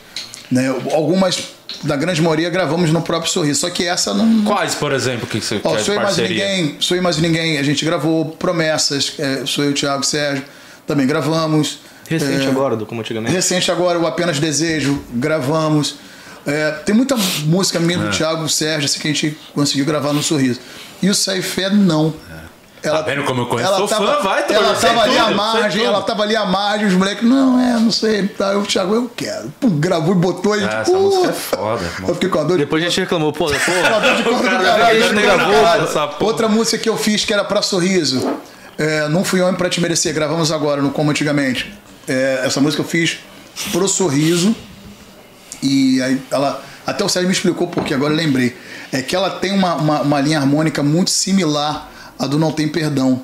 Né? 0.48 0.68
Algumas, 0.92 1.42
da 1.82 1.96
grande 1.96 2.20
maioria, 2.22 2.48
gravamos 2.50 2.90
no 2.90 3.02
próprio 3.02 3.30
sorriso. 3.30 3.60
Só 3.60 3.70
que 3.70 3.86
essa 3.86 4.14
não. 4.14 4.44
Quais, 4.44 4.74
por 4.74 4.92
exemplo, 4.92 5.26
que 5.26 5.40
você 5.40 5.60
Ó, 5.62 5.72
quer 5.76 5.80
sou 5.82 5.94
eu 5.94 6.00
mais 6.00 6.16
ninguém, 6.16 6.76
sou 6.80 6.96
eu 6.96 7.02
mais 7.02 7.16
ninguém. 7.18 7.58
A 7.58 7.62
gente 7.62 7.84
gravou 7.84 8.24
Promessas, 8.36 9.14
é, 9.18 9.42
sou 9.46 9.64
eu, 9.64 9.70
o 9.70 9.74
Thiago 9.74 10.02
e 10.02 10.06
Sérgio. 10.06 10.44
Também 10.86 11.06
gravamos. 11.06 11.78
Recente 12.08 12.44
É, 12.46 12.48
agora, 12.50 12.76
do 12.76 12.84
como 12.84 13.00
antigamente. 13.00 13.32
Recente 13.34 13.70
agora, 13.70 13.98
o 13.98 14.06
Apenas 14.06 14.38
Desejo, 14.38 15.02
gravamos. 15.14 15.96
É, 16.44 16.72
tem 16.84 16.94
muita 16.94 17.16
música 17.44 17.78
minha 17.78 17.98
É. 17.98 18.02
do 18.02 18.10
Thiago 18.10 18.48
Sérgio 18.48 18.86
assim, 18.86 18.98
que 18.98 19.08
a 19.08 19.12
gente 19.12 19.38
conseguiu 19.54 19.84
gravar 19.84 20.12
no 20.12 20.22
Sorriso. 20.22 20.58
E 21.00 21.08
o 21.08 21.14
Sai 21.14 21.40
Fé, 21.42 21.70
não. 21.70 22.12
Ela, 22.82 22.98
Tá 22.98 23.02
vendo 23.02 23.22
como 23.24 23.42
eu 23.42 23.46
conheço? 23.46 23.68
ela 23.68 23.78
Sou 23.78 23.88
tava, 23.88 24.16
fã, 24.16 24.22
vai, 24.22 24.44
tô 24.44 24.54
Ela 24.54 24.68
eu 24.70 24.80
tava 24.80 25.02
ali 25.02 25.18
à 25.18 25.24
tudo, 25.24 25.36
margem, 25.36 25.84
ela 25.84 26.02
tava 26.02 26.22
ali 26.24 26.36
à 26.36 26.44
margem, 26.44 26.86
os 26.88 26.94
moleques, 26.94 27.22
não, 27.28 27.60
é, 27.60 27.78
não 27.78 27.92
sei. 27.92 28.26
Tá, 28.26 28.56
o 28.58 28.62
Thiago, 28.62 28.94
eu 28.94 29.10
quero. 29.14 29.52
Pum, 29.60 29.70
gravou 29.78 30.14
e 30.14 30.18
botou 30.18 30.52
aí. 30.52 30.64
É, 30.64 30.80
essa 30.80 30.92
música 30.92 31.28
é 31.28 31.32
foda, 31.32 31.84
irmão. 31.84 32.08
Eu 32.08 32.14
fiquei 32.14 32.28
com 32.28 32.38
a 32.40 32.42
dor 32.42 32.58
de 32.58 32.64
Depois 32.64 32.82
a 32.82 32.88
gente 32.88 33.00
reclamou, 33.00 33.32
pô, 33.32 33.46
com 33.46 33.54
a 33.54 33.58
pô. 33.58 34.00
dor 34.00 34.16
de 34.16 34.22
corda 34.24 34.48
do 34.48 34.64
eu 34.64 35.08
fiquei 35.08 35.22
gravou. 35.22 36.26
Outra 36.26 36.48
música 36.48 36.76
que 36.78 36.88
eu 36.88 36.96
fiz 36.96 37.24
que 37.24 37.32
era 37.32 37.44
pra 37.44 37.62
sorriso. 37.62 38.36
É, 38.76 39.06
não 39.08 39.22
fui 39.22 39.40
homem 39.40 39.54
pra 39.54 39.68
te 39.68 39.80
merecer, 39.80 40.12
gravamos 40.12 40.50
agora 40.50 40.82
no 40.82 40.90
Como 40.90 41.10
Antigamente. 41.10 41.72
É, 42.08 42.42
essa 42.44 42.60
música 42.60 42.82
eu 42.82 42.86
fiz 42.86 43.20
pro 43.70 43.86
sorriso. 43.86 44.56
E 45.62 46.02
aí 46.02 46.20
ela. 46.30 46.60
Até 46.84 47.04
o 47.04 47.08
Sérgio 47.08 47.28
me 47.28 47.34
explicou 47.34 47.68
porque 47.68 47.94
agora 47.94 48.12
eu 48.12 48.16
lembrei. 48.16 48.56
É 48.90 49.00
que 49.00 49.14
ela 49.14 49.30
tem 49.30 49.52
uma, 49.52 49.76
uma, 49.76 50.00
uma 50.00 50.20
linha 50.20 50.38
harmônica 50.40 50.82
muito 50.82 51.10
similar 51.10 51.91
à 52.22 52.26
do 52.26 52.38
Não 52.38 52.52
Tem 52.52 52.68
Perdão. 52.68 53.20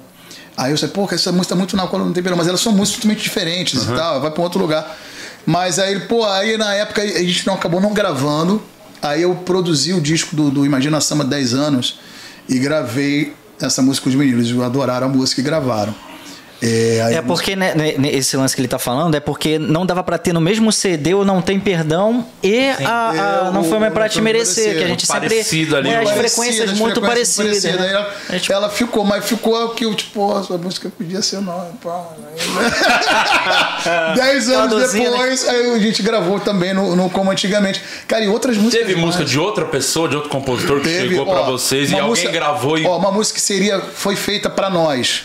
Aí 0.57 0.73
eu 0.73 0.77
sei, 0.77 0.89
pô, 0.89 1.09
essa 1.13 1.31
música 1.31 1.55
tá 1.55 1.57
muito 1.57 1.77
na 1.77 1.87
qual 1.87 2.05
não 2.05 2.13
tem 2.13 2.21
perdão, 2.21 2.37
mas 2.37 2.49
elas 2.49 2.61
são 2.61 2.73
músicas 2.73 2.97
totalmente 2.97 3.23
diferentes 3.23 3.85
e 3.85 3.87
tal, 3.87 4.21
vai 4.21 4.29
pra 4.29 4.41
um 4.41 4.45
outro 4.45 4.59
lugar. 4.59 4.99
Mas 5.47 5.79
aí, 5.79 6.01
pô, 6.01 6.25
aí 6.25 6.59
na 6.59 6.75
época 6.75 7.01
a 7.01 7.07
gente 7.07 7.47
não 7.47 7.55
acabou 7.55 7.81
não 7.81 7.95
gravando. 7.95 8.61
Aí 9.01 9.23
eu 9.23 9.35
produzi 9.37 9.93
o 9.93 10.01
disco 10.01 10.35
do, 10.35 10.51
do 10.51 10.67
Imagina 10.67 11.01
Samba 11.01 11.25
10 11.25 11.55
anos 11.55 12.01
e 12.49 12.59
gravei 12.59 13.33
essa 13.61 13.81
música 13.81 14.05
com 14.05 14.11
os 14.11 14.17
meninos. 14.17 14.49
Eles 14.49 14.61
adoraram 14.61 15.07
a 15.07 15.11
música 15.11 15.41
e 15.41 15.45
gravaram. 15.45 15.95
É, 16.61 17.03
aí 17.07 17.15
É 17.15 17.23
porque 17.23 17.55
né, 17.55 17.73
né, 17.75 17.95
né, 17.99 18.09
esse 18.13 18.37
lance 18.37 18.55
que 18.55 18.61
ele 18.61 18.67
tá 18.69 18.79
falando 18.81 19.15
é 19.15 19.21
porque 19.21 19.59
não 19.61 19.87
dava 19.87 20.03
pra 20.03 20.19
ter 20.19 20.33
no 20.33 20.41
mesmo 20.41 20.73
CD 20.73 21.15
o 21.15 21.25
Não 21.25 21.41
Tem 21.41 21.61
Perdão 21.61 22.27
e 22.43 22.71
a, 22.85 23.11
a 23.11 23.49
É, 23.49 23.53
Não 23.53 23.63
Foi 23.63 23.79
Mais 23.79 23.93
Pra 23.93 24.03
Não 24.05 24.09
Te 24.09 24.21
Merecer, 24.21 24.65
Merecer. 24.65 24.79
que 24.79 24.85
a 24.85 24.89
gente 24.89 25.07
sempre... 25.07 25.29
Parecido 25.29 25.77
ali, 25.77 25.89
né, 25.91 25.95
né? 25.97 26.03
as 26.03 26.09
Parecida, 26.11 26.35
frequências 26.35 26.71
as 26.73 26.79
muito 26.79 27.01
parecidas. 27.01 27.63
parecidas. 27.63 27.81
né? 27.81 27.93
Ela, 27.93 28.15
A 28.29 28.33
gente- 28.33 28.53
ela 28.53 28.69
ficou, 28.71 29.05
mas 29.05 29.25
ficou 29.25 29.69
que, 29.71 29.95
tipo, 29.95 30.21
ó, 30.21 30.41
essa 30.41 30.59
música 30.59 30.91
podia 30.97 31.23
ser 31.23 31.41
nova. 31.41 31.71
pá. 31.83 32.05
Dez 34.17 34.49
anos 34.49 34.75
Traduzindo, 34.75 35.11
depois, 35.11 35.49
aí 35.49 35.75
a 35.75 35.79
gente 35.79 36.03
gravou 36.03 36.41
também 36.41 36.73
no, 36.75 36.95
no 36.97 37.11
Como 37.11 37.31
Antigamente. 37.31 37.81
Cara, 38.07 38.25
e 38.25 38.29
outras 38.29 38.57
músicas. 38.57 38.87
Teve 38.87 38.99
música 38.99 39.19
mais. 39.21 39.31
de 39.31 39.39
outra 39.39 39.65
pessoa, 39.65 40.09
de 40.09 40.17
outro 40.17 40.31
compositor 40.31 40.81
que 40.81 40.89
chegou 40.89 41.25
pra 41.25 41.41
ó, 41.43 41.45
vocês 41.51 41.91
e 41.91 41.95
uma 41.95 42.03
alguém 42.03 42.11
música- 42.11 42.33
gravou 42.33 42.79
e. 42.79 42.85
Ó, 42.87 42.97
uma 42.99 43.11
música 43.13 43.37
que 43.39 43.45
seria, 43.45 43.81
foi 43.81 44.17
feita 44.17 44.49
pra 44.51 44.69
nós. 44.71 45.25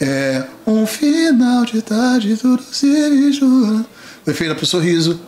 É, 0.00 0.44
um 0.66 0.86
final 0.86 1.64
de 1.64 1.80
tarde, 1.82 2.36
tudo 2.36 2.62
se 2.62 2.86
mistura. 2.86 3.84
Foi 4.24 4.34
feita 4.34 4.54
pro 4.54 4.66
Sorriso. 4.66 5.20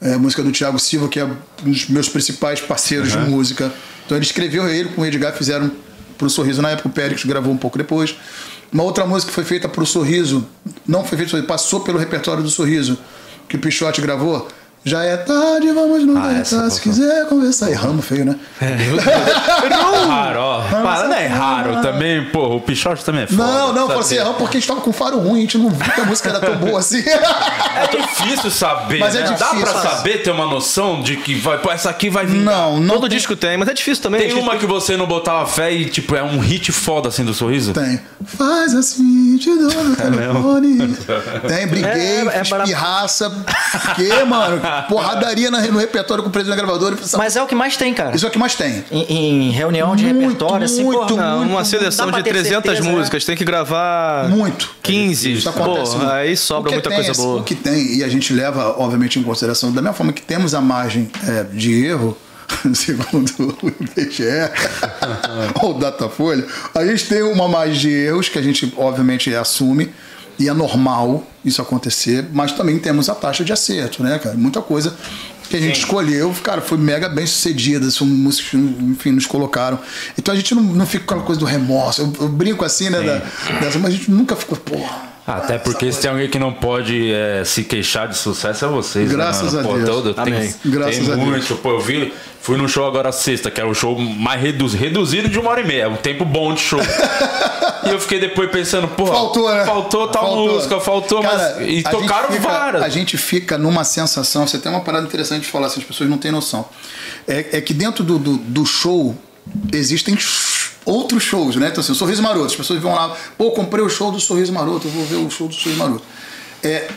É, 0.00 0.16
música 0.16 0.42
do 0.42 0.50
Thiago 0.50 0.78
Silva, 0.78 1.08
que 1.08 1.20
é 1.20 1.24
um 1.24 1.36
dos 1.62 1.88
meus 1.88 2.08
principais 2.08 2.60
parceiros 2.60 3.12
de 3.12 3.18
música. 3.18 3.70
Então 4.06 4.16
ele 4.16 4.24
escreveu 4.24 4.66
ele 4.68 4.88
com 4.88 5.02
o 5.02 5.06
Edgar, 5.06 5.32
fizeram 5.34 5.70
pro 6.16 6.30
Sorriso. 6.30 6.62
Na 6.62 6.70
época 6.70 6.88
o 6.88 6.90
Périx 6.90 7.24
gravou 7.24 7.52
um 7.52 7.56
pouco 7.56 7.76
depois. 7.76 8.16
Uma 8.72 8.82
outra 8.82 9.04
música 9.04 9.28
que 9.30 9.34
foi 9.34 9.44
feita 9.44 9.68
pro 9.68 9.84
Sorriso, 9.84 10.46
não 10.86 11.04
foi 11.04 11.18
feita, 11.18 11.42
passou 11.42 11.80
pelo 11.80 11.98
repertório 11.98 12.42
do 12.42 12.48
Sorriso, 12.48 12.98
que 13.48 13.56
o 13.56 13.58
Pichote 13.58 14.00
gravou. 14.00 14.48
Já 14.82 15.02
é 15.04 15.14
tarde, 15.18 15.70
vamos 15.72 16.02
nos 16.04 16.16
Ah, 16.16 16.28
deitar, 16.28 16.44
se 16.46 16.56
passou. 16.56 16.80
quiser 16.80 17.26
conversar. 17.28 17.70
Erramos 17.70 18.02
feio, 18.04 18.24
né? 18.24 18.36
Raro, 20.08 20.40
ó. 20.40 20.62
Para, 20.62 21.08
não 21.08 21.14
é 21.14 21.26
raro 21.26 21.82
também, 21.82 22.24
pô. 22.30 22.56
O 22.56 22.60
Pichote 22.60 23.04
também 23.04 23.24
é 23.24 23.26
foda. 23.26 23.42
Não, 23.44 23.72
não, 23.74 23.98
assim, 23.98 24.16
erramos 24.16 24.38
porque 24.38 24.56
a 24.56 24.60
gente 24.60 24.68
tava 24.68 24.80
com 24.80 24.92
faro 24.92 25.18
ruim, 25.18 25.38
a 25.38 25.42
gente 25.42 25.58
não 25.58 25.68
viu 25.70 25.92
que 25.92 26.00
a 26.00 26.04
música 26.04 26.30
era 26.30 26.40
tão 26.40 26.56
boa 26.56 26.78
assim. 26.78 27.02
É 27.80 27.86
difícil 27.96 28.50
saber, 28.50 28.98
Mas 28.98 29.14
é 29.14 29.20
né? 29.20 29.26
Dá 29.38 29.46
difícil, 29.46 29.60
pra 29.60 29.72
sabe? 29.72 29.96
saber, 29.96 30.22
ter 30.22 30.30
uma 30.30 30.44
noção 30.46 31.00
de 31.02 31.16
que 31.16 31.34
vai. 31.34 31.56
Pô, 31.58 31.70
essa 31.70 31.88
aqui 31.88 32.10
vai 32.10 32.26
vir. 32.26 32.40
Não, 32.40 32.78
não 32.78 32.96
Todo 32.96 33.08
tem, 33.08 33.16
disco 33.16 33.34
tem, 33.36 33.56
mas 33.56 33.68
é 33.68 33.72
difícil 33.72 34.02
também. 34.02 34.20
Tem 34.20 34.34
uma 34.34 34.56
que 34.56 34.66
você 34.66 34.96
não 34.96 35.06
botava 35.06 35.46
fé 35.46 35.72
e, 35.72 35.86
tipo, 35.86 36.14
é 36.14 36.22
um 36.22 36.38
hit 36.40 36.72
foda 36.72 37.08
assim 37.08 37.24
do 37.24 37.32
sorriso? 37.32 37.72
tem. 37.72 37.98
Faz 38.26 38.74
assim, 38.74 39.36
te 39.38 39.48
dou 39.56 39.84
no 39.84 39.96
telefone. 39.96 40.94
Tem, 41.48 41.66
briguei, 41.68 41.90
É, 41.92 42.26
é 42.26 42.40
fiz 42.40 42.50
bara- 42.50 42.64
pirraça. 42.64 43.32
Que, 43.96 44.24
mano? 44.24 44.60
Porradaria 44.88 45.50
na- 45.50 45.60
no 45.62 45.78
repertório 45.78 46.22
com 46.22 46.28
o 46.28 46.32
presidente 46.32 46.56
da 46.56 46.62
gravadora. 46.64 46.96
Mas 47.16 47.36
é 47.36 47.42
o 47.42 47.46
que 47.46 47.54
mais 47.54 47.76
tem, 47.76 47.92
cara. 47.94 48.14
Isso 48.14 48.24
é 48.24 48.28
o 48.28 48.32
que 48.32 48.38
mais 48.38 48.54
tem. 48.54 48.84
Em, 48.90 49.48
em 49.48 49.50
reunião 49.50 49.94
de 49.96 50.04
Muito, 50.04 50.20
repertório, 50.20 50.64
assim, 50.64 50.84
muito, 50.84 51.06
porra, 51.06 51.22
Não, 51.22 51.38
muito, 51.38 51.50
uma 51.52 51.64
seleção 51.64 52.10
de 52.10 52.22
ter 52.22 52.30
300 52.30 52.62
certeza, 52.64 52.82
né? 52.88 52.90
músicas, 52.96 53.24
tem 53.24 53.36
que 53.36 53.44
gravar 53.44 54.28
Muito. 54.28 54.70
15. 54.82 55.32
Isso 55.32 55.48
acontece 55.48 55.96
Pô, 55.96 56.06
aí 56.06 56.32
O 56.32 56.36
sobra 56.36 56.68
que 56.70 56.74
muita 56.76 56.88
tem, 56.88 56.96
coisa 56.96 57.12
assim, 57.12 57.22
boa. 57.22 57.40
O 57.40 57.44
que 57.44 57.54
tem, 57.54 57.96
e 57.96 58.04
a 58.04 58.08
gente 58.08 58.32
leva, 58.32 58.74
obviamente, 58.78 59.18
em 59.18 59.22
consideração, 59.22 59.70
da 59.72 59.80
mesma 59.82 59.94
forma 59.94 60.12
que 60.12 60.22
temos 60.22 60.54
a 60.54 60.60
margem 60.60 61.10
é, 61.26 61.44
de 61.44 61.84
erro, 61.84 62.16
segundo 62.74 63.30
o 63.62 63.68
IBGE 63.68 64.24
ou 65.62 65.70
o 65.70 65.74
Datafolha, 65.78 66.44
a 66.74 66.84
gente 66.84 67.06
tem 67.08 67.22
uma 67.22 67.48
margem 67.48 67.78
de 67.78 67.90
erros 67.90 68.28
que 68.28 68.38
a 68.38 68.42
gente, 68.42 68.72
obviamente, 68.76 69.32
assume. 69.34 69.90
E 70.40 70.48
é 70.48 70.54
normal 70.54 71.22
isso 71.44 71.60
acontecer, 71.60 72.26
mas 72.32 72.52
também 72.52 72.78
temos 72.78 73.10
a 73.10 73.14
taxa 73.14 73.44
de 73.44 73.52
acerto, 73.52 74.02
né, 74.02 74.18
cara? 74.18 74.34
Muita 74.38 74.62
coisa 74.62 74.96
que 75.50 75.56
a 75.56 75.60
gente 75.60 75.80
escolheu, 75.80 76.34
cara, 76.42 76.62
foi 76.62 76.78
mega 76.78 77.10
bem 77.10 77.26
sucedida. 77.26 77.86
Que, 77.86 78.56
enfim, 78.56 79.10
nos 79.10 79.26
colocaram. 79.26 79.78
Então 80.16 80.32
a 80.32 80.36
gente 80.36 80.54
não, 80.54 80.62
não 80.62 80.86
fica 80.86 81.04
com 81.04 81.12
aquela 81.12 81.26
coisa 81.26 81.38
do 81.38 81.44
remorso. 81.44 82.00
Eu, 82.00 82.12
eu 82.22 82.28
brinco 82.28 82.64
assim, 82.64 82.88
né? 82.88 83.02
Da, 83.02 83.18
dessa, 83.60 83.78
mas 83.78 83.92
a 83.92 83.96
gente 83.96 84.10
nunca 84.10 84.34
ficou, 84.34 84.56
porra. 84.56 85.09
Até 85.30 85.58
porque 85.58 85.92
se 85.92 86.00
tem 86.00 86.10
alguém 86.10 86.28
que 86.28 86.38
não 86.38 86.52
pode 86.52 87.12
é, 87.12 87.44
se 87.44 87.62
queixar 87.64 88.08
de 88.08 88.16
sucesso 88.16 88.64
é 88.64 88.68
vocês. 88.68 89.10
Graças 89.10 89.52
né, 89.52 89.60
a 89.60 89.62
Deus. 89.62 89.88
Todo, 89.88 90.14
tem, 90.14 90.22
Amém. 90.22 90.54
Graças 90.64 90.96
tem 90.96 91.12
a 91.12 91.14
Deus. 91.14 91.28
muito. 91.28 91.56
Pô, 91.56 91.70
eu 91.70 91.80
vi, 91.80 92.12
fui 92.40 92.56
no 92.56 92.68
show 92.68 92.86
agora 92.86 93.12
sexta, 93.12 93.50
que 93.50 93.60
era 93.60 93.68
o 93.68 93.74
show 93.74 93.98
mais 93.98 94.40
reduzido, 94.40 94.82
reduzido 94.82 95.28
de 95.28 95.38
uma 95.38 95.50
hora 95.50 95.60
e 95.60 95.66
meia. 95.66 95.82
É 95.82 95.88
um 95.88 95.96
tempo 95.96 96.24
bom 96.24 96.52
de 96.52 96.60
show. 96.60 96.80
e 97.84 97.90
eu 97.90 98.00
fiquei 98.00 98.18
depois 98.18 98.50
pensando, 98.50 98.88
pô, 98.88 99.06
Faltou, 99.06 99.54
né? 99.54 99.64
faltou 99.64 100.08
tal 100.08 100.26
Faltou. 100.26 100.52
música, 100.54 100.80
faltou, 100.80 101.22
Cara, 101.22 101.56
mas. 101.58 101.68
E 101.68 101.82
tocaram 101.82 102.30
fica- 102.30 102.48
várias. 102.48 102.82
A 102.82 102.88
gente 102.88 103.16
fica 103.16 103.56
numa 103.56 103.84
sensação. 103.84 104.46
Você 104.46 104.58
tem 104.58 104.70
uma 104.70 104.80
parada 104.80 105.06
interessante 105.06 105.42
de 105.42 105.48
falar, 105.48 105.68
assim, 105.68 105.80
as 105.80 105.86
pessoas 105.86 106.10
não 106.10 106.18
têm 106.18 106.32
noção. 106.32 106.68
É, 107.26 107.58
é 107.58 107.60
que 107.60 107.72
dentro 107.72 108.02
do, 108.02 108.18
do, 108.18 108.36
do 108.36 108.66
show 108.66 109.16
existem 109.72 110.16
outros 110.84 111.22
shows, 111.22 111.56
né? 111.56 111.68
Então, 111.68 111.80
assim, 111.80 111.92
o 111.92 111.94
Sorriso 111.94 112.22
Maroto. 112.22 112.46
As 112.46 112.56
pessoas 112.56 112.80
vão 112.80 112.94
lá, 112.94 113.16
pô, 113.36 113.50
comprei 113.52 113.84
o 113.84 113.88
show 113.88 114.10
do 114.10 114.20
Sorriso 114.20 114.52
Maroto, 114.52 114.86
eu 114.86 114.90
vou 114.92 115.04
ver 115.04 115.16
o 115.16 115.30
show 115.30 115.48
do 115.48 115.54
Sorriso 115.54 115.78
Maroto. 115.78 116.02
É, 116.62 116.88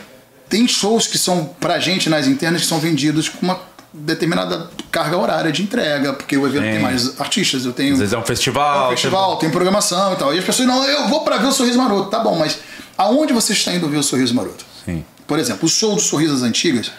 tem 0.48 0.66
shows 0.68 1.06
que 1.06 1.18
são, 1.18 1.46
pra 1.58 1.78
gente, 1.78 2.08
nas 2.08 2.26
internas, 2.26 2.62
que 2.62 2.66
são 2.66 2.78
vendidos 2.78 3.28
com 3.28 3.44
uma 3.44 3.60
determinada 3.92 4.68
carga 4.90 5.16
horária 5.16 5.52
de 5.52 5.62
entrega, 5.62 6.12
porque 6.12 6.36
o 6.36 6.46
evento 6.46 6.64
Sim. 6.64 6.70
tem 6.72 6.80
mais 6.80 7.20
artistas, 7.20 7.64
eu 7.64 7.72
tenho 7.72 7.92
Às 7.92 8.00
vezes 8.00 8.12
é 8.14 8.18
um 8.18 8.24
festival. 8.24 8.84
é 8.84 8.86
um 8.88 8.90
festival, 8.90 9.36
tem 9.36 9.50
programação 9.50 10.12
e 10.14 10.16
tal. 10.16 10.34
E 10.34 10.38
as 10.38 10.44
pessoas, 10.44 10.66
não, 10.66 10.84
eu 10.84 11.08
vou 11.08 11.20
pra 11.22 11.36
ver 11.36 11.46
o 11.46 11.52
Sorriso 11.52 11.78
Maroto. 11.78 12.10
Tá 12.10 12.18
bom, 12.18 12.36
mas 12.36 12.58
aonde 12.98 13.32
você 13.32 13.52
está 13.52 13.72
indo 13.72 13.88
ver 13.88 13.98
o 13.98 14.02
Sorriso 14.02 14.34
Maroto? 14.34 14.64
Sim. 14.84 15.04
Por 15.26 15.38
exemplo, 15.38 15.66
o 15.66 15.68
show 15.68 15.94
do 15.94 16.00
Sorrisos 16.00 16.42
Antigas 16.42 16.90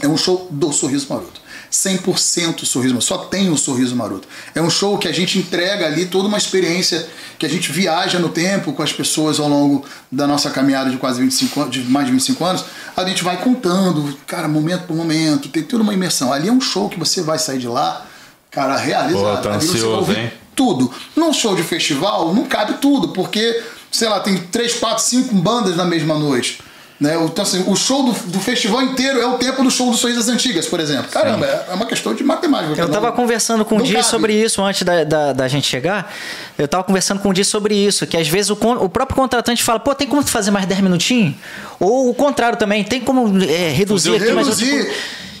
é 0.00 0.08
um 0.08 0.16
show 0.16 0.46
do 0.50 0.72
Sorriso 0.72 1.06
Maroto. 1.10 1.40
100% 1.70 2.64
Sorriso 2.64 2.94
Maroto. 2.94 3.04
Só 3.04 3.18
tem 3.18 3.50
o 3.50 3.56
Sorriso 3.56 3.94
Maroto. 3.94 4.28
É 4.54 4.60
um 4.60 4.70
show 4.70 4.96
que 4.98 5.08
a 5.08 5.12
gente 5.12 5.38
entrega 5.38 5.86
ali 5.86 6.06
toda 6.06 6.28
uma 6.28 6.38
experiência, 6.38 7.06
que 7.38 7.46
a 7.46 7.48
gente 7.48 7.70
viaja 7.70 8.18
no 8.18 8.28
tempo 8.28 8.72
com 8.72 8.82
as 8.82 8.92
pessoas 8.92 9.38
ao 9.38 9.48
longo 9.48 9.84
da 10.10 10.26
nossa 10.26 10.50
caminhada 10.50 10.90
de 10.90 10.96
quase 10.96 11.20
25 11.20 11.60
anos, 11.60 11.72
de 11.72 11.80
mais 11.84 12.06
de 12.06 12.12
25 12.12 12.44
anos. 12.44 12.64
A 12.96 13.04
gente 13.04 13.22
vai 13.22 13.36
contando, 13.38 14.16
cara, 14.26 14.48
momento 14.48 14.86
por 14.86 14.96
momento, 14.96 15.48
tem 15.48 15.62
toda 15.62 15.82
uma 15.82 15.94
imersão. 15.94 16.32
Ali 16.32 16.48
é 16.48 16.52
um 16.52 16.60
show 16.60 16.88
que 16.88 16.98
você 16.98 17.22
vai 17.22 17.38
sair 17.38 17.58
de 17.58 17.68
lá, 17.68 18.06
cara, 18.50 18.76
realizado. 18.76 19.42
Pô, 19.42 19.48
vai 19.48 19.56
ansioso, 19.56 20.12
hein? 20.12 20.32
tudo. 20.56 20.90
Num 21.14 21.32
show 21.32 21.54
de 21.54 21.62
festival 21.62 22.34
não 22.34 22.46
cabe 22.46 22.78
tudo, 22.80 23.08
porque, 23.08 23.62
sei 23.92 24.08
lá, 24.08 24.18
tem 24.18 24.38
três, 24.38 24.74
quatro, 24.74 25.04
cinco 25.04 25.34
bandas 25.34 25.76
na 25.76 25.84
mesma 25.84 26.18
noite. 26.18 26.60
Né? 26.98 27.14
Então, 27.24 27.42
assim, 27.42 27.62
o 27.66 27.76
show 27.76 28.04
do, 28.04 28.12
do 28.30 28.40
festival 28.40 28.80
inteiro 28.82 29.20
é 29.20 29.26
o 29.26 29.34
tempo 29.36 29.62
do 29.62 29.70
show 29.70 29.90
do 29.90 29.96
Sorrisos 29.98 30.28
Antigas, 30.28 30.66
por 30.66 30.80
exemplo. 30.80 31.10
Caramba, 31.10 31.44
é 31.44 31.66
é 31.70 31.74
uma 31.74 31.84
questão 31.84 32.14
de 32.14 32.24
matemática. 32.24 32.80
Eu 32.80 32.88
tava 32.88 33.08
Não- 33.08 33.14
conversando 33.16 33.64
com 33.66 33.76
o 33.76 33.82
Di 33.82 34.02
sobre 34.02 34.32
isso 34.32 34.62
antes 34.62 34.82
da, 34.82 35.04
da, 35.04 35.32
da 35.34 35.46
gente 35.48 35.66
chegar. 35.66 36.10
Eu 36.56 36.66
tava 36.66 36.84
conversando 36.84 37.20
com 37.20 37.28
o 37.28 37.34
Di 37.34 37.44
sobre 37.44 37.74
isso, 37.74 38.06
que 38.06 38.16
às 38.16 38.26
vezes 38.26 38.50
o, 38.50 38.54
o 38.80 38.88
próprio 38.88 39.14
contratante 39.14 39.62
fala, 39.62 39.78
pô, 39.78 39.94
tem 39.94 40.08
como 40.08 40.22
fazer 40.22 40.50
mais 40.50 40.64
10 40.64 40.80
minutinhos? 40.80 41.34
Ou 41.78 42.08
o 42.08 42.14
contrário 42.14 42.56
também, 42.58 42.82
tem 42.82 43.00
como 43.00 43.26
é, 43.44 43.70
reduzir 43.72 44.12
Reduzir. 44.12 44.14
aqui, 44.24 44.32
mas 44.32 44.48
eu, 44.48 44.56
tipo, 44.56 44.94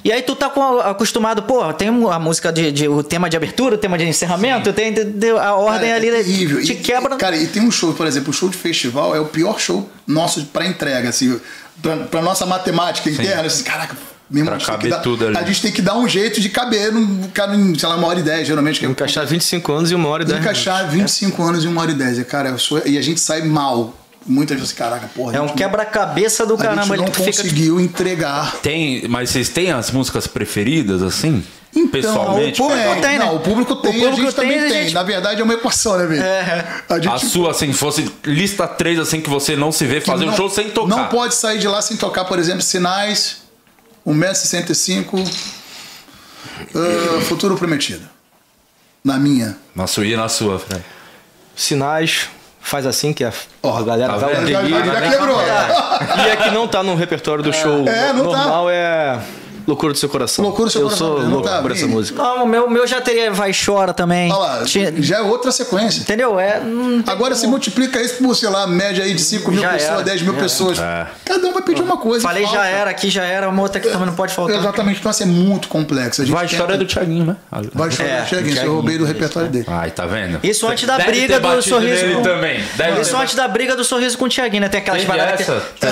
E 0.06 0.12
aí 0.12 0.22
tu 0.22 0.36
tá 0.36 0.48
com- 0.48 0.78
acostumado, 0.78 1.42
pô, 1.42 1.72
tem 1.72 1.88
a 1.88 2.18
música 2.20 2.52
de, 2.52 2.70
de- 2.70 2.86
o 2.88 3.02
tema 3.02 3.28
de 3.28 3.36
abertura, 3.36 3.74
o 3.74 3.78
tema 3.78 3.98
de 3.98 4.04
encerramento, 4.04 4.72
tem 4.72 4.92
de- 4.92 5.02
de- 5.04 5.30
a 5.30 5.52
ordem 5.54 5.88
Cara, 5.90 5.96
ali 5.96 6.08
é 6.08 6.12
terrível. 6.22 6.62
te 6.62 6.74
E- 6.74 6.76
quebra. 6.76 7.16
Cara, 7.16 7.36
e 7.36 7.48
tem 7.48 7.60
um 7.60 7.72
show, 7.72 7.92
por 7.92 8.06
exemplo, 8.06 8.30
o 8.30 8.32
show 8.32 8.48
de 8.48 8.56
festival 8.56 9.16
é 9.16 9.18
o 9.20 9.24
pior 9.24 9.58
show 9.58 9.90
nosso 10.06 10.44
pra 10.46 10.64
entrega, 10.64 11.08
assim, 11.08 11.40
pra, 11.82 11.96
pra 11.96 12.22
nossa 12.22 12.46
matemática 12.46 13.10
interna. 13.10 13.42
Assim, 13.48 13.64
caraca, 13.64 13.96
mesmo 14.30 14.46
Pra 14.46 14.54
a 14.54 14.58
gente 14.60 14.66
tem 14.68 14.74
caber 14.76 14.90
que 14.92 14.96
dar- 14.96 15.02
tudo 15.02 15.26
ali. 15.26 15.36
A 15.38 15.42
gente 15.42 15.62
tem 15.62 15.72
que 15.72 15.82
dar 15.82 15.96
um 15.96 16.08
jeito 16.08 16.40
de 16.40 16.50
caber 16.50 16.92
num, 16.92 17.24
cara, 17.34 17.56
em, 17.56 17.76
sei 17.76 17.88
lá, 17.88 17.96
uma 17.96 18.06
hora 18.06 18.20
e 18.20 18.22
dez, 18.22 18.46
geralmente. 18.46 18.84
É 18.84 18.88
Encaixar 18.88 19.26
25 19.26 19.72
anos 19.72 19.90
e 19.90 19.94
uma 19.96 20.08
hora 20.08 20.22
e 20.22 20.26
10 20.26 20.40
encaixar 20.40 20.88
25 20.88 21.42
anos 21.42 21.64
em 21.64 21.66
uma 21.66 21.80
hora 21.82 21.90
e 21.90 21.94
10. 21.94 22.20
E, 22.20 22.24
cara, 22.24 22.56
sou- 22.58 22.80
e 22.86 22.96
a 22.96 23.02
gente 23.02 23.18
sai 23.18 23.42
mal. 23.42 23.92
Muitas 24.28 24.58
vezes, 24.58 24.72
caraca, 24.72 25.08
porra. 25.14 25.34
É 25.36 25.38
a 25.38 25.42
um 25.42 25.48
quebra-cabeça 25.48 26.44
do 26.44 26.54
não- 26.54 26.60
A 26.60 26.64
caramba. 26.64 26.82
gente 26.96 26.96
não 26.96 27.06
fica, 27.06 27.30
tipo, 27.30 27.42
conseguiu 27.42 27.80
entregar. 27.80 28.56
Tem, 28.56 29.06
mas 29.08 29.30
vocês 29.30 29.48
têm 29.48 29.70
as 29.70 29.90
músicas 29.90 30.26
preferidas, 30.26 31.00
assim? 31.02 31.44
Então, 31.74 31.88
Pessoalmente? 31.90 32.60
o 32.60 32.64
público 32.66 32.90
Tem, 32.92 33.00
tem, 33.02 33.18
né? 33.18 33.24
Não, 33.24 33.36
o 33.36 33.40
público 33.40 33.76
tem, 33.76 33.92
público 33.92 34.08
a 34.08 34.16
gente 34.16 34.34
tem, 34.34 34.44
também 34.44 34.58
a 34.58 34.62
tem. 34.68 34.82
gente- 34.84 34.94
Na 34.94 35.02
verdade, 35.02 35.40
é 35.40 35.44
uma 35.44 35.52
equação, 35.54 35.98
né, 35.98 36.06
velho? 36.06 36.22
A 36.88 36.94
A 36.94 36.98
gente 36.98 37.26
sua, 37.26 37.50
assim, 37.50 37.72
fosse 37.72 38.10
lista 38.24 38.66
três, 38.66 38.98
assim, 38.98 39.20
que 39.20 39.28
você 39.28 39.54
não 39.54 39.70
se 39.70 39.84
vê 39.84 40.00
fazer 40.00 40.24
um 40.24 40.28
não- 40.28 40.36
show 40.36 40.48
sem 40.48 40.70
tocar. 40.70 40.88
Não 40.96 41.06
pode 41.08 41.34
sair 41.34 41.58
de 41.58 41.68
lá 41.68 41.82
sem 41.82 41.96
tocar, 41.96 42.24
por 42.24 42.38
exemplo, 42.38 42.62
Sinais, 42.62 43.42
1,65m, 44.06 45.22
ah, 46.74 47.20
Futuro 47.28 47.56
Prometido. 47.56 48.08
Na 49.04 49.18
minha. 49.18 49.56
Na 49.74 49.86
sua 49.86 50.04
e 50.06 50.16
na 50.16 50.28
sua, 50.28 50.58
Fred. 50.58 50.82
Sinais, 51.54 52.28
faz 52.66 52.84
assim 52.84 53.12
que 53.12 53.22
a, 53.24 53.32
Ó, 53.62 53.78
a 53.78 53.82
galera 53.82 54.14
tá 54.14 54.18
dá 54.18 54.26
um? 54.26 54.46
Já, 54.46 54.60
delírio. 54.60 54.84
já 54.84 55.00
quebrou. 55.10 55.40
E 55.40 56.28
é 56.28 56.36
que 56.36 56.50
não 56.50 56.66
tá 56.66 56.82
no 56.82 56.94
repertório 56.96 57.42
do 57.42 57.52
show. 57.52 57.86
É, 57.88 58.12
não 58.12 58.30
tá. 58.30 58.38
Normal 58.38 58.70
é 58.70 59.18
Loucura 59.66 59.92
do 59.92 59.98
seu 59.98 60.08
coração. 60.08 60.44
Loucura 60.44 60.68
do 60.68 60.72
seu 60.72 60.80
eu 60.82 60.86
coração, 60.86 61.06
sou 61.08 61.22
não 61.22 61.30
louco 61.30 61.48
tá 61.48 61.60
por 61.60 61.72
essa 61.72 61.86
música. 61.86 62.22
Não, 62.22 62.44
o 62.44 62.46
meu, 62.46 62.70
meu 62.70 62.86
já 62.86 63.00
teria 63.00 63.30
Vai 63.32 63.52
Chora 63.52 63.92
também. 63.92 64.30
Olha 64.32 64.38
lá, 64.60 64.64
Tinha- 64.64 64.92
já 65.02 65.18
é 65.18 65.22
outra 65.22 65.50
sequência. 65.50 66.00
Entendeu? 66.02 66.38
É. 66.38 66.60
Agora 67.06 67.34
se 67.34 67.46
multiplica 67.46 68.00
isso 68.00 68.22
por, 68.22 68.34
sei 68.36 68.48
lá, 68.48 68.66
média 68.66 69.04
aí 69.04 69.12
de 69.14 69.20
5 69.20 69.50
mil 69.50 69.60
Já 69.60 69.70
pessoas, 69.70 69.90
era, 69.92 70.02
10 70.02 70.22
mil 70.22 70.34
já 70.34 70.40
pessoas. 70.40 70.78
É. 70.78 71.06
Cada 71.24 71.46
um 71.48 71.52
vai 71.52 71.62
pedir 71.62 71.82
uma 71.82 71.96
coisa. 71.96 72.22
Falei 72.22 72.46
já 72.46 72.64
era, 72.64 72.90
aqui 72.90 73.10
já 73.10 73.24
era, 73.24 73.48
uma 73.48 73.62
outra 73.62 73.80
que 73.80 73.88
também 73.88 74.06
não 74.06 74.14
pode 74.14 74.32
faltar. 74.32 74.56
Exatamente, 74.56 75.00
então 75.00 75.10
assim, 75.10 75.24
é 75.24 75.26
muito 75.26 75.68
complexo. 75.68 76.22
A 76.22 76.24
gente 76.24 76.34
Vai 76.34 76.44
a 76.44 76.46
história 76.46 76.78
do 76.78 76.86
Thiaguinho, 76.86 77.24
né? 77.26 77.36
Vai 77.74 77.90
chorar 77.90 78.08
É, 78.08 78.20
do 78.22 78.28
Thiaguinho, 78.28 78.54
isso 78.54 78.62
eu 78.64 78.72
roubei 78.74 78.98
do 78.98 79.04
repertório 79.04 79.48
dele. 79.48 79.64
Ai, 79.68 79.90
tá 79.90 80.06
vendo? 80.06 80.38
Isso 80.42 80.66
antes 80.68 80.86
da 80.86 80.98
briga 80.98 81.40
do 81.40 81.62
sorriso. 81.62 82.06
com- 82.14 82.22
também. 82.22 82.62
Deve 82.76 83.00
Isso 83.00 83.16
antes 83.16 83.34
da 83.34 83.48
briga 83.48 83.74
do 83.74 83.84
sorriso 83.84 84.16
com 84.16 84.26
o 84.26 84.28
Thiaguinho, 84.28 84.62
né? 84.62 84.68
Tem 84.68 84.80
aquelas 84.80 85.04
paradas. 85.04 85.46
Tem 85.46 85.88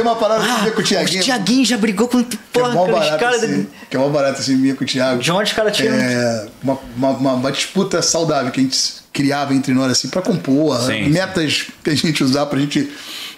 uma 0.00 0.16
parada 0.16 0.44
que 0.44 0.70
com 0.70 0.80
o 0.80 0.82
O 0.82 0.84
Thiaguinho. 0.86 1.22
Thiaguinho 1.22 1.64
já 1.64 1.76
brigou 1.76 1.87
com. 1.92 2.22
Que 2.24 2.36
é 2.36 2.38
Porra, 2.52 2.70
mó 2.74 2.82
aqueles 2.84 3.00
barato, 3.00 3.20
caras. 3.20 3.42
assim, 3.44 3.66
que 3.90 3.96
é 3.96 4.00
mó 4.00 4.08
barato 4.08 4.40
assim, 4.40 4.56
minha 4.56 4.74
com 4.74 4.84
o 4.84 4.86
Thiago. 4.86 5.22
De 5.22 5.30
onde 5.32 5.44
os 5.50 5.52
caras 5.52 5.76
tiram? 5.76 5.94
É, 5.94 6.46
uma, 6.62 6.78
uma, 6.96 7.10
uma- 7.10 7.32
uma 7.34 7.52
disputa 7.52 8.02
saudável 8.02 8.50
que 8.52 8.60
a 8.60 8.62
gente 8.62 8.78
criava 9.12 9.54
entre 9.54 9.72
nós, 9.74 9.90
assim, 9.92 10.08
pra 10.08 10.22
compor, 10.22 10.80
Sim, 10.86 11.08
metas 11.08 11.66
que 11.82 11.90
a 11.90 11.94
gente 11.94 12.22
usar 12.22 12.46
pra 12.46 12.58
gente 12.58 12.88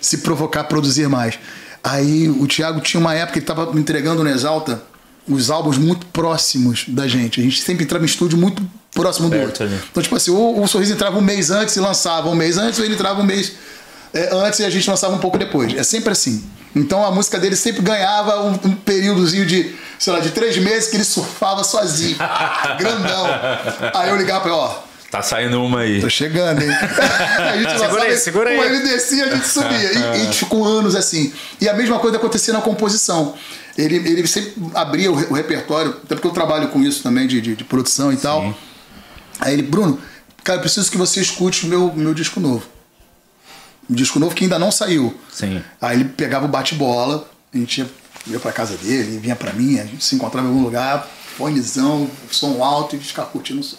se 0.01 0.18
provocar 0.18 0.60
a 0.60 0.64
produzir 0.64 1.09
mais. 1.09 1.39
Aí 1.82 2.28
o 2.28 2.47
Thiago 2.47 2.81
tinha 2.81 3.01
uma 3.01 3.14
época 3.14 3.32
que 3.35 3.39
ele 3.39 3.47
tava 3.47 3.72
me 3.72 3.81
entregando 3.81 4.22
no 4.22 4.28
Exalta 4.28 4.82
os 5.28 5.51
álbuns 5.51 5.78
muito 5.78 6.05
próximos 6.06 6.85
da 6.89 7.06
gente. 7.06 7.40
A 7.40 7.44
gente 7.44 7.60
sempre 7.62 7.85
entrava 7.85 8.05
em 8.05 8.06
estúdio 8.06 8.36
muito 8.36 8.62
próximo 8.93 9.31
do 9.31 9.39
outro. 9.39 9.64
ali. 9.64 9.78
Então, 9.90 10.02
tipo 10.02 10.14
assim, 10.16 10.31
o, 10.31 10.60
o 10.62 10.66
Sorriso 10.66 10.93
entrava 10.93 11.16
um 11.16 11.22
mês 11.22 11.51
antes 11.51 11.77
e 11.77 11.81
lançava 11.81 12.28
um 12.28 12.35
mês 12.35 12.59
antes, 12.59 12.78
ou 12.78 12.85
ele 12.85 12.94
entrava 12.94 13.20
um 13.20 13.24
mês 13.24 13.52
é, 14.12 14.28
antes 14.35 14.59
e 14.60 14.64
a 14.64 14.70
gente 14.70 14.89
lançava 14.90 15.14
um 15.14 15.18
pouco 15.18 15.39
depois. 15.39 15.72
É 15.74 15.82
sempre 15.82 16.10
assim. 16.12 16.44
Então 16.75 17.05
a 17.05 17.11
música 17.11 17.39
dele 17.39 17.57
sempre 17.57 17.83
ganhava 17.83 18.43
um, 18.43 18.53
um 18.53 18.75
períodozinho 18.77 19.45
de, 19.45 19.75
sei 19.99 20.13
lá, 20.13 20.21
de 20.21 20.31
três 20.31 20.57
meses 20.59 20.89
que 20.89 20.97
ele 20.97 21.05
surfava 21.05 21.65
sozinho. 21.65 22.17
grandão. 22.79 23.27
Aí 23.95 24.09
eu 24.11 24.17
ligava 24.17 24.41
pra 24.41 24.51
ele, 24.51 24.61
ó, 24.61 24.91
Tá 25.11 25.21
saindo 25.23 25.61
uma 25.61 25.81
aí. 25.81 26.01
tô 26.01 26.09
chegando, 26.09 26.63
hein? 26.63 26.71
a 26.71 27.57
gente 27.57 27.79
Segura 27.79 28.03
aí, 28.05 28.17
segura 28.17 28.51
aí. 28.51 28.57
Como 28.57 28.69
ele 28.69 28.89
descia, 28.89 29.25
a 29.25 29.35
gente 29.35 29.49
subia. 29.49 29.93
E, 29.93 29.99
e 29.99 30.05
a 30.05 30.17
gente 30.25 30.39
ficou 30.39 30.65
anos 30.65 30.95
assim. 30.95 31.33
E 31.61 31.69
a 31.69 31.75
mesma 31.75 31.99
coisa 31.99 32.17
acontecia 32.17 32.55
na 32.55 32.61
composição. 32.61 33.35
Ele, 33.77 33.97
ele 33.97 34.27
sempre 34.29 34.55
abria 34.73 35.11
o, 35.11 35.15
o 35.15 35.35
repertório, 35.35 35.97
até 36.05 36.15
porque 36.15 36.29
eu 36.29 36.33
trabalho 36.33 36.69
com 36.69 36.81
isso 36.81 37.03
também, 37.03 37.27
de, 37.27 37.41
de, 37.41 37.57
de 37.57 37.65
produção 37.65 38.13
e 38.13 38.17
tal. 38.17 38.55
Aí 39.41 39.55
ele, 39.55 39.63
Bruno, 39.63 39.99
cara, 40.45 40.59
eu 40.59 40.63
preciso 40.63 40.89
que 40.89 40.97
você 40.97 41.21
escute 41.21 41.67
o 41.67 41.69
meu, 41.69 41.93
meu 41.93 42.15
disco 42.15 42.39
novo. 42.39 42.63
Um 43.89 43.94
disco 43.94 44.19
novo 44.19 44.35
que 44.35 44.44
ainda 44.44 44.59
não 44.59 44.70
saiu. 44.70 45.19
Sim. 45.32 45.62
Aí 45.81 45.97
ele 45.97 46.05
pegava 46.05 46.47
o 46.47 46.48
bate-bola, 46.48 47.28
a 47.52 47.57
gente 47.57 47.81
ia, 47.81 47.90
ia 48.27 48.40
pra 48.40 48.52
casa 48.52 48.77
dele, 48.77 49.19
vinha 49.19 49.35
pra 49.35 49.52
mim, 49.52 49.78
a 49.78 49.85
gente 49.85 50.05
se 50.05 50.15
encontrava 50.15 50.47
em 50.47 50.51
algum 50.51 50.62
lugar, 50.62 51.09
fonezão, 51.36 52.09
som 52.31 52.62
alto 52.62 52.97
e 52.97 52.98
ficava 52.98 53.28
curtindo 53.28 53.61
o 53.61 53.65
som. 53.65 53.78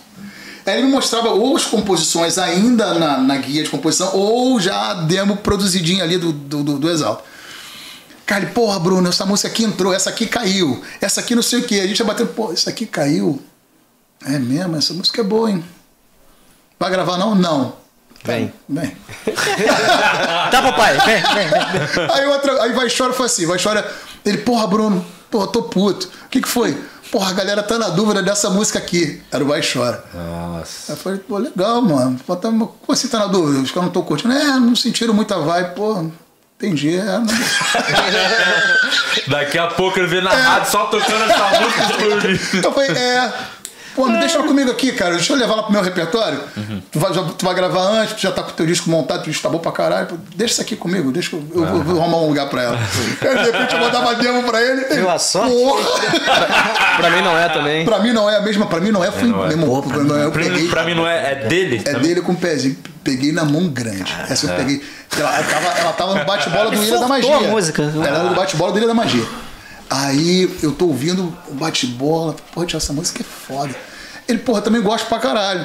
Aí 0.65 0.77
ele 0.77 0.83
me 0.83 0.91
mostrava 0.91 1.29
ou 1.29 1.55
as 1.55 1.65
composições 1.65 2.37
ainda 2.37 2.93
na, 2.93 3.17
na 3.17 3.37
guia 3.37 3.63
de 3.63 3.69
composição, 3.69 4.15
ou 4.15 4.59
já 4.59 4.91
a 4.91 4.93
demo 4.93 5.37
produzidinha 5.37 6.03
ali 6.03 6.17
do, 6.17 6.31
do, 6.31 6.63
do, 6.63 6.79
do 6.79 6.89
Exalto. 6.89 7.23
Cara, 8.25 8.45
ele, 8.45 8.53
porra, 8.53 8.79
Bruno, 8.79 9.09
essa 9.09 9.25
música 9.25 9.49
aqui 9.49 9.63
entrou, 9.63 9.93
essa 9.93 10.09
aqui 10.09 10.25
caiu, 10.25 10.81
essa 11.01 11.19
aqui 11.19 11.35
não 11.35 11.41
sei 11.41 11.59
o 11.59 11.63
que. 11.63 11.79
A 11.79 11.87
gente 11.87 11.99
ia 11.99 12.05
batendo, 12.05 12.29
pô, 12.29 12.53
essa 12.53 12.69
aqui 12.69 12.85
caiu. 12.85 13.41
É 14.25 14.37
mesmo, 14.37 14.77
essa 14.77 14.93
música 14.93 15.21
é 15.21 15.23
boa, 15.23 15.49
hein? 15.49 15.63
Vai 16.79 16.91
gravar 16.91 17.17
não? 17.17 17.35
Não. 17.35 17.80
Vem. 18.23 18.53
Bem. 18.67 18.95
Tá, 20.51 20.61
papai, 20.61 20.97
vem, 20.99 21.21
vem, 21.21 21.47
vem. 21.49 22.09
Aí, 22.13 22.25
outra, 22.27 22.63
aí 22.63 22.73
vai 22.73 22.87
chora 22.95 23.13
foi 23.13 23.25
assim, 23.25 23.45
vai 23.45 23.57
chora. 23.61 23.89
Ele, 24.25 24.37
porra, 24.39 24.67
Bruno, 24.67 25.05
porra, 25.29 25.47
tô 25.47 25.63
puto. 25.63 26.07
O 26.25 26.29
que 26.29 26.41
que 26.41 26.47
foi? 26.47 26.77
Porra, 27.11 27.31
a 27.31 27.33
galera 27.33 27.61
tá 27.63 27.77
na 27.77 27.89
dúvida 27.89 28.21
dessa 28.23 28.49
música 28.49 28.79
aqui. 28.79 29.21
Era 29.29 29.43
o 29.43 29.47
Vai 29.47 29.59
Chora. 29.61 30.01
Nossa. 30.13 30.93
Aí 30.93 30.97
eu 30.97 30.97
falei, 30.97 31.19
pô, 31.19 31.37
legal, 31.37 31.81
mano. 31.81 32.17
Pô, 32.25 32.35
tá- 32.37 32.47
Como 32.47 32.71
assim 32.87 33.09
tá 33.09 33.19
na 33.19 33.27
dúvida? 33.27 33.59
Os 33.59 33.69
caras 33.69 33.81
não 33.83 33.87
estão 33.89 34.01
curtindo. 34.03 34.33
É, 34.33 34.45
não 34.59 34.73
sentiram 34.77 35.13
muita 35.13 35.37
vibe, 35.37 35.75
pô. 35.75 36.05
Entendi. 36.57 36.95
É, 36.95 37.03
não... 37.03 37.25
Daqui 39.27 39.57
a 39.57 39.67
pouco 39.67 39.99
ele 39.99 40.07
vê 40.07 40.21
na 40.21 40.29
rádio 40.31 40.71
só 40.71 40.85
tocando 40.85 41.29
essa 41.29 41.59
música. 41.59 41.81
Eu 42.65 42.71
falei, 42.71 42.91
é. 42.91 43.33
Pô, 43.95 44.07
me 44.07 44.17
deixa 44.19 44.41
comigo 44.43 44.71
aqui, 44.71 44.91
cara. 44.93 45.15
Deixa 45.15 45.33
eu 45.33 45.37
levar 45.37 45.55
lá 45.55 45.63
pro 45.63 45.71
meu 45.71 45.81
repertório. 45.81 46.39
Tu, 46.91 46.99
vai, 46.99 47.13
já- 47.13 47.23
tu 47.23 47.45
vai 47.45 47.53
gravar 47.55 47.81
antes, 47.81 48.15
tu 48.15 48.21
já 48.21 48.31
tá 48.31 48.41
com 48.43 48.51
o 48.51 48.53
teu 48.53 48.65
disco 48.65 48.89
montado, 48.89 49.23
tu 49.23 49.29
disco 49.29 49.43
tá 49.43 49.49
bom 49.49 49.59
pra 49.59 49.71
caralho. 49.71 50.07
Pô, 50.07 50.15
deixa 50.35 50.53
isso 50.53 50.61
aqui 50.61 50.75
comigo, 50.75 51.11
deixa 51.11 51.29
que 51.29 51.35
eu, 51.35 51.43
eu 51.55 51.65
vou- 51.65 51.81
vou 51.83 52.01
arrumar 52.01 52.17
um 52.17 52.27
lugar 52.27 52.47
pra 52.49 52.61
ela. 52.63 52.77
Aí, 53.21 53.37
de 53.37 53.51
repente 53.51 53.73
eu 53.73 53.79
mandava 53.79 54.15
demo 54.15 54.43
pra 54.43 54.61
ele. 54.61 54.85
Viu 54.95 55.09
a 55.09 55.19
sorte? 55.19 55.51
Porra. 55.53 55.81
Pra 56.97 57.09
mim 57.09 57.21
não 57.21 57.37
é 57.37 57.49
também. 57.49 57.85
Pra 57.85 57.99
mim 57.99 58.11
não 58.13 58.29
é 58.29 58.37
a 58.37 58.41
mesma, 58.41 58.65
pra 58.67 58.79
mim 58.79 58.91
não 58.91 59.03
é. 59.03 59.09
Fui, 59.11 59.27
não 59.29 59.45
é. 59.45 59.55
Pô, 59.55 59.81
pra 59.81 59.97
mim 59.99 60.07
não 60.07 60.17
é, 60.17 60.25
eu 60.25 60.31
Pra, 60.31 60.43
peguei. 60.43 60.67
pra 60.67 60.83
mim 60.83 60.93
não 60.93 61.07
é, 61.07 61.31
é 61.31 61.35
dele? 61.47 61.81
É 61.85 61.93
dele 61.95 62.21
com 62.21 62.33
o 62.33 62.35
pezinho. 62.35 62.77
Peguei 63.03 63.31
na 63.31 63.43
mão 63.43 63.67
grande. 63.69 64.13
Essa 64.29 64.45
eu 64.45 64.55
peguei. 64.55 64.83
Ela 65.17 65.31
tava, 65.43 65.79
ela 65.79 65.93
tava 65.93 66.15
no 66.15 66.25
bate-bola 66.25 66.69
do 66.69 66.83
Ilha 66.83 66.99
da 66.99 67.07
Magia. 67.07 67.35
a 67.35 67.39
música. 67.41 67.81
Ela 67.83 68.07
era 68.07 68.19
do 68.29 68.35
bate-bola 68.35 68.71
do 68.71 68.77
Ilha 68.77 68.87
da 68.87 68.93
Magia. 68.93 69.25
Aí 69.93 70.49
eu 70.63 70.71
tô 70.71 70.85
ouvindo 70.87 71.37
o 71.49 71.53
bate-bola. 71.55 72.33
Pô, 72.53 72.65
tio, 72.65 72.77
essa 72.77 72.93
música 72.93 73.21
é 73.21 73.25
foda. 73.25 73.75
Ele, 74.25 74.37
porra, 74.39 74.61
também 74.61 74.81
gosta 74.81 75.05
pra 75.07 75.19
caralho. 75.19 75.59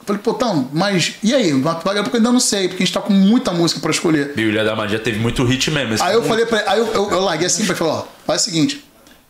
Eu 0.00 0.04
falei, 0.04 0.20
pô, 0.22 0.32
então, 0.32 0.68
mas 0.72 1.14
e 1.22 1.32
aí? 1.32 1.52
Gravar? 1.60 1.76
Porque 2.02 2.16
eu 2.16 2.18
ainda 2.20 2.32
não 2.32 2.40
sei, 2.40 2.66
porque 2.68 2.82
a 2.82 2.86
gente 2.86 2.94
tá 2.94 3.00
com 3.00 3.12
muita 3.12 3.52
música 3.52 3.80
pra 3.80 3.90
escolher. 3.92 4.32
E 4.36 4.44
o 4.44 4.48
Ilha 4.48 4.64
da 4.64 4.74
Magia 4.74 4.98
teve 4.98 5.18
muito 5.20 5.44
hit 5.44 5.70
mesmo. 5.70 5.96
Aí 6.04 6.14
eu 6.14 6.20
muito- 6.22 6.28
falei 6.28 6.46
pra 6.46 6.58
ele, 6.58 6.68
aí 6.68 6.78
eu, 6.80 6.86
eu, 6.92 7.10
eu 7.12 7.20
larguei 7.20 7.46
assim 7.46 7.64
pra 7.64 7.72
ele 7.72 7.78
falar, 7.78 7.92
ó, 8.00 8.04
faz 8.26 8.42
o 8.42 8.44
seguinte, 8.46 8.84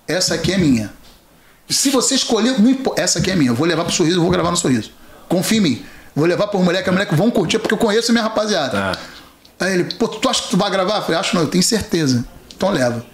essa 0.09 0.35
aqui 0.35 0.53
é 0.53 0.59
minha. 0.59 0.91
Se 1.69 1.91
você 1.91 2.15
escolher, 2.15 2.55
essa 2.97 3.19
aqui 3.19 3.31
é 3.31 3.37
minha, 3.37 3.51
eu 3.51 3.55
vou 3.55 3.67
levar 3.67 3.85
pro 3.85 3.93
sorriso, 3.93 4.17
eu 4.19 4.23
vou 4.23 4.31
gravar 4.31 4.51
no 4.51 4.57
sorriso. 4.57 4.91
Confia 5.29 5.59
em 5.59 5.61
mim. 5.61 5.85
Vou 6.15 6.25
levar 6.27 6.47
pro 6.47 6.61
moleque, 6.61 6.89
a 6.89 6.93
moleque 6.93 7.15
vão 7.15 7.31
curtir, 7.31 7.59
porque 7.59 7.75
eu 7.75 7.79
conheço 7.79 8.11
a 8.11 8.13
minha 8.13 8.23
rapaziada. 8.25 8.71
Tá. 8.71 8.99
Aí 9.67 9.75
ele, 9.75 9.85
pô, 9.95 10.09
tu 10.09 10.27
acha 10.29 10.43
que 10.43 10.51
tu 10.51 10.57
vai 10.57 10.71
gravar? 10.71 10.97
Eu 10.99 11.03
falei, 11.03 11.19
acho 11.21 11.35
não, 11.35 11.43
eu 11.43 11.49
tenho 11.49 11.63
certeza. 11.65 12.25
Então 12.57 12.71
leva. 12.71 13.05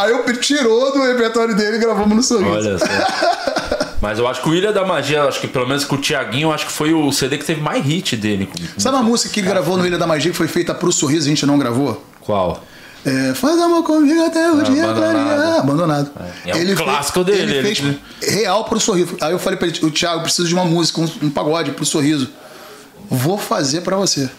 Aí 0.00 0.10
eu 0.10 0.24
ele 0.26 0.38
tirou 0.38 0.92
do 0.92 1.02
repertório 1.02 1.54
dele 1.54 1.76
e 1.76 1.80
gravamos 1.80 2.16
no 2.16 2.22
sorriso. 2.22 2.50
Olha 2.50 2.78
só. 2.78 2.86
Mas 4.00 4.18
eu 4.18 4.26
acho 4.26 4.42
que 4.42 4.48
o 4.48 4.54
Ilha 4.54 4.72
da 4.72 4.82
Magia, 4.84 5.24
acho 5.24 5.40
que 5.40 5.46
pelo 5.46 5.66
menos 5.68 5.84
com 5.84 5.96
o 5.96 5.98
Thiaguinho, 5.98 6.48
eu 6.48 6.52
acho 6.52 6.64
que 6.66 6.72
foi 6.72 6.94
o 6.94 7.12
CD 7.12 7.36
que 7.36 7.44
teve 7.44 7.60
mais 7.60 7.84
hit 7.84 8.16
dele. 8.16 8.48
Sabe 8.78 8.96
a 8.96 9.02
música 9.02 9.28
que 9.32 9.40
ele 9.40 9.48
gravou 9.48 9.76
no 9.76 9.86
Ilha 9.86 9.98
da 9.98 10.06
Magia 10.06 10.30
que 10.30 10.36
foi 10.36 10.48
feita 10.48 10.74
pro 10.74 10.90
sorriso 10.90 11.26
e 11.26 11.28
a 11.28 11.34
gente 11.34 11.44
não 11.44 11.58
gravou? 11.58 12.02
Qual? 12.20 12.62
É, 13.04 13.34
faz 13.34 13.58
amor 13.60 13.82
comigo 13.82 14.24
até 14.24 14.50
o 14.52 14.62
dia 14.62 14.84
Abandonado. 14.84 15.12
clarear. 15.12 15.58
Abandonado. 15.60 16.10
É 16.46 16.54
um 16.54 16.74
clássico 16.76 17.24
fez, 17.24 17.36
dele, 17.38 17.52
Ele 17.56 17.68
ele- 17.68 17.74
fez 17.74 18.34
real 18.36 18.64
pro 18.64 18.80
sorriso. 18.80 19.16
Aí 19.20 19.32
eu 19.32 19.38
falei 19.38 19.58
pra 19.58 19.68
ele, 19.68 19.78
o 19.84 19.90
Thiago, 19.90 20.22
preciso 20.22 20.48
de 20.48 20.54
uma 20.54 20.64
música, 20.64 21.00
um, 21.00 21.10
um 21.22 21.30
pagode 21.30 21.72
pro 21.72 21.84
sorriso. 21.84 22.28
Vou 23.10 23.36
fazer 23.38 23.82
pra 23.82 23.96
você. 23.96 24.30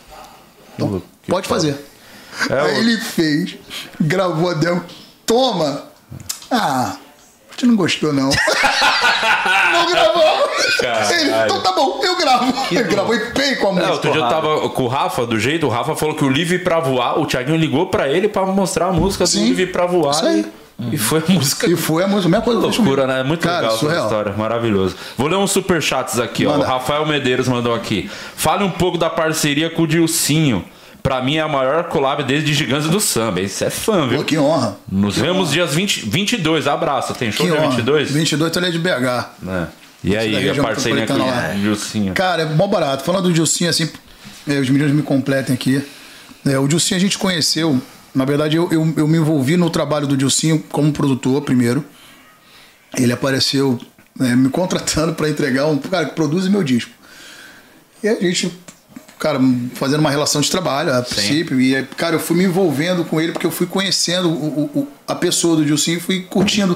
Então, 0.75 1.01
Que 1.23 1.31
pode 1.31 1.47
foda. 1.47 1.59
fazer. 1.59 1.85
É, 2.49 2.59
Aí 2.59 2.75
o- 2.75 2.77
ele 2.79 2.97
fez, 2.97 3.55
gravou 3.99 4.49
a 4.49 4.53
demo. 4.55 4.83
Toma! 5.31 5.83
Ah, 6.51 6.97
a 7.49 7.51
gente 7.53 7.65
não 7.67 7.77
gostou, 7.77 8.11
não. 8.11 8.27
não 9.71 9.89
gravou! 9.89 10.49
Ele, 11.09 11.31
então 11.45 11.61
tá 11.61 11.71
bom, 11.71 12.01
eu 12.03 12.17
gravo. 12.17 12.53
Ele 12.69 12.83
gravou 12.83 13.15
e 13.15 13.31
pei 13.31 13.55
com 13.55 13.67
a 13.67 13.69
É, 13.69 13.73
música. 13.75 13.91
outro 13.93 14.11
dia 14.11 14.21
eu 14.21 14.27
tava 14.27 14.69
com 14.69 14.83
o 14.83 14.87
Rafa, 14.89 15.25
do 15.25 15.39
jeito, 15.39 15.65
o 15.67 15.69
Rafa 15.69 15.95
falou 15.95 16.15
que 16.15 16.25
o 16.25 16.29
Livre 16.29 16.59
pra 16.59 16.81
Voar, 16.81 17.17
o 17.17 17.25
Thiaguinho 17.25 17.57
ligou 17.57 17.85
pra 17.87 18.09
ele 18.09 18.27
pra 18.27 18.45
mostrar 18.45 18.87
a 18.87 18.91
música 18.91 19.23
do 19.23 19.29
Sim. 19.29 19.45
Livre 19.45 19.67
pra 19.67 19.85
Voar. 19.85 20.11
Isso 20.15 20.25
aí. 20.25 20.45
E, 20.91 20.95
e 20.95 20.97
foi 20.97 21.23
a 21.25 21.31
música. 21.31 21.69
E 21.69 21.75
foi 21.77 22.03
a 22.03 22.07
música, 22.07 22.27
a 22.27 22.31
mesma 22.31 22.43
coisa. 22.43 22.59
eu 22.59 22.67
Loucura, 22.69 23.07
né? 23.07 23.23
Muito 23.23 23.41
Cara, 23.41 23.55
legal 23.57 23.69
essa 23.71 23.79
surreal. 23.79 24.03
história, 24.03 24.33
maravilhoso. 24.33 24.97
Vou 25.17 25.29
ler 25.29 25.37
uns 25.37 25.51
superchats 25.51 26.19
aqui, 26.19 26.45
ó. 26.45 26.49
O 26.49 26.53
Manda. 26.57 26.67
Rafael 26.67 27.05
Medeiros 27.05 27.47
mandou 27.47 27.73
aqui. 27.73 28.11
Fale 28.35 28.65
um 28.65 28.71
pouco 28.71 28.97
da 28.97 29.09
parceria 29.09 29.69
com 29.69 29.83
o 29.83 29.87
Dilcinho. 29.87 30.65
Pra 31.01 31.21
mim 31.21 31.35
é 31.35 31.41
a 31.41 31.47
maior 31.47 31.85
collab 31.85 32.23
desde 32.23 32.53
Gigantes 32.53 32.89
do 32.89 32.99
Samba. 32.99 33.41
Isso 33.41 33.63
é 33.63 33.69
fã, 33.69 34.07
viu? 34.07 34.19
Pô, 34.19 34.23
que 34.23 34.37
honra. 34.37 34.77
Nos 34.91 35.17
vemos 35.17 35.51
dias 35.51 35.73
20, 35.73 36.09
22, 36.09 36.67
abraço. 36.67 37.13
Tem 37.15 37.31
show 37.31 37.45
Que 37.45 37.51
dia 37.51 37.61
honra. 37.61 37.69
22? 37.71 38.11
22 38.11 38.55
ele 38.57 38.67
é 38.67 38.71
de 38.71 38.79
BH. 38.79 38.89
É. 39.47 39.67
E 40.03 40.17
aí, 40.17 40.49
a 40.49 40.61
parceria 40.61 41.05
com 41.05 41.13
o 41.13 41.59
Dilcinho? 41.59 42.13
Cara, 42.13 42.43
é 42.43 42.45
mó 42.45 42.67
barato. 42.67 43.03
Falando 43.03 43.25
do 43.25 43.33
Dilcinho, 43.33 43.69
assim, 43.69 43.89
é, 44.47 44.59
os 44.59 44.69
meninos 44.69 44.93
me 44.93 45.03
completem 45.03 45.53
aqui. 45.53 45.83
É, 46.45 46.57
o 46.57 46.67
Dilcinho 46.67 46.97
a 46.97 47.01
gente 47.01 47.17
conheceu. 47.17 47.79
Na 48.13 48.25
verdade, 48.25 48.57
eu, 48.57 48.67
eu, 48.71 48.93
eu 48.97 49.07
me 49.07 49.17
envolvi 49.17 49.57
no 49.57 49.69
trabalho 49.69 50.07
do 50.07 50.17
Dilcinho 50.17 50.63
como 50.71 50.91
produtor 50.91 51.41
primeiro. 51.43 51.85
Ele 52.97 53.13
apareceu 53.13 53.79
é, 54.19 54.35
me 54.35 54.49
contratando 54.49 55.13
para 55.13 55.29
entregar 55.29 55.67
um 55.67 55.77
cara 55.77 56.05
que 56.05 56.15
produz 56.15 56.47
meu 56.47 56.63
disco. 56.63 56.91
E 58.03 58.09
a 58.09 58.19
gente, 58.19 58.51
cara, 59.21 59.39
fazendo 59.75 59.99
uma 60.01 60.09
relação 60.09 60.41
de 60.41 60.49
trabalho 60.49 60.91
a 60.93 61.01
princípio. 61.03 61.61
E, 61.61 61.81
cara, 61.95 62.15
eu 62.15 62.19
fui 62.19 62.35
me 62.35 62.43
envolvendo 62.43 63.05
com 63.05 63.21
ele 63.21 63.31
porque 63.31 63.45
eu 63.45 63.51
fui 63.51 63.67
conhecendo 63.67 64.27
o, 64.29 64.63
o- 64.75 64.87
a 65.07 65.13
pessoa 65.15 65.55
do 65.55 65.63
Dilcinho 65.63 65.97
e 65.97 66.01
fui 66.01 66.21
curtindo 66.23 66.75